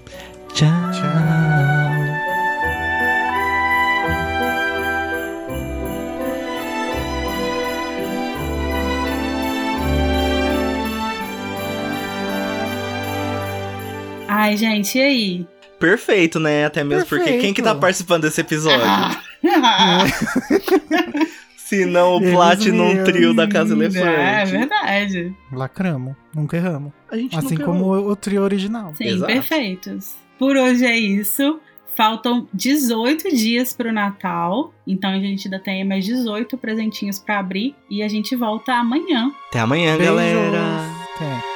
Tchau. 0.54 0.68
Tchau. 0.92 2.31
Ai, 14.43 14.56
gente, 14.56 14.98
e 14.98 15.01
aí? 15.01 15.47
Perfeito, 15.78 16.40
né? 16.40 16.64
Até 16.64 16.82
mesmo 16.82 17.06
porque 17.06 17.39
quem 17.39 17.55
que 17.55 17.62
tá 17.62 17.70
Perfeito. 17.70 17.81
participando 17.81 18.23
desse 18.23 18.40
episódio? 18.40 18.85
Ah. 18.85 19.20
Se 21.56 21.86
não 21.86 22.16
o 22.16 22.20
Platinum. 22.20 23.05
Trio 23.05 23.35
da 23.35 23.47
Casa 23.47 23.73
é 23.73 23.77
Elefante. 23.77 24.51
verdade. 24.51 25.32
Lacramos, 25.52 26.16
nunca 26.35 26.56
erramos. 26.56 26.93
A 27.09 27.16
gente 27.16 27.39
Assim 27.39 27.55
nunca 27.55 27.64
como 27.64 27.85
o, 27.86 28.10
o 28.10 28.16
trio 28.16 28.43
original. 28.43 28.93
Sim, 28.97 29.05
Exato. 29.10 29.32
perfeitos. 29.32 30.14
Por 30.40 30.56
hoje 30.56 30.85
é 30.85 30.98
isso. 30.98 31.60
Faltam 31.97 32.48
18 32.52 33.28
dias 33.35 33.73
pro 33.73 33.93
Natal. 33.93 34.74
Então 34.85 35.10
a 35.10 35.19
gente 35.20 35.47
ainda 35.47 35.60
tem 35.60 35.85
mais 35.85 36.05
18 36.05 36.59
presentinhos 36.59 37.19
pra 37.20 37.39
abrir. 37.39 37.77
E 37.89 38.02
a 38.02 38.09
gente 38.09 38.35
volta 38.35 38.74
amanhã. 38.74 39.31
Até 39.51 39.60
amanhã, 39.60 39.97
Beijos. 39.97 40.06
galera. 40.14 40.60
Até. 41.14 41.51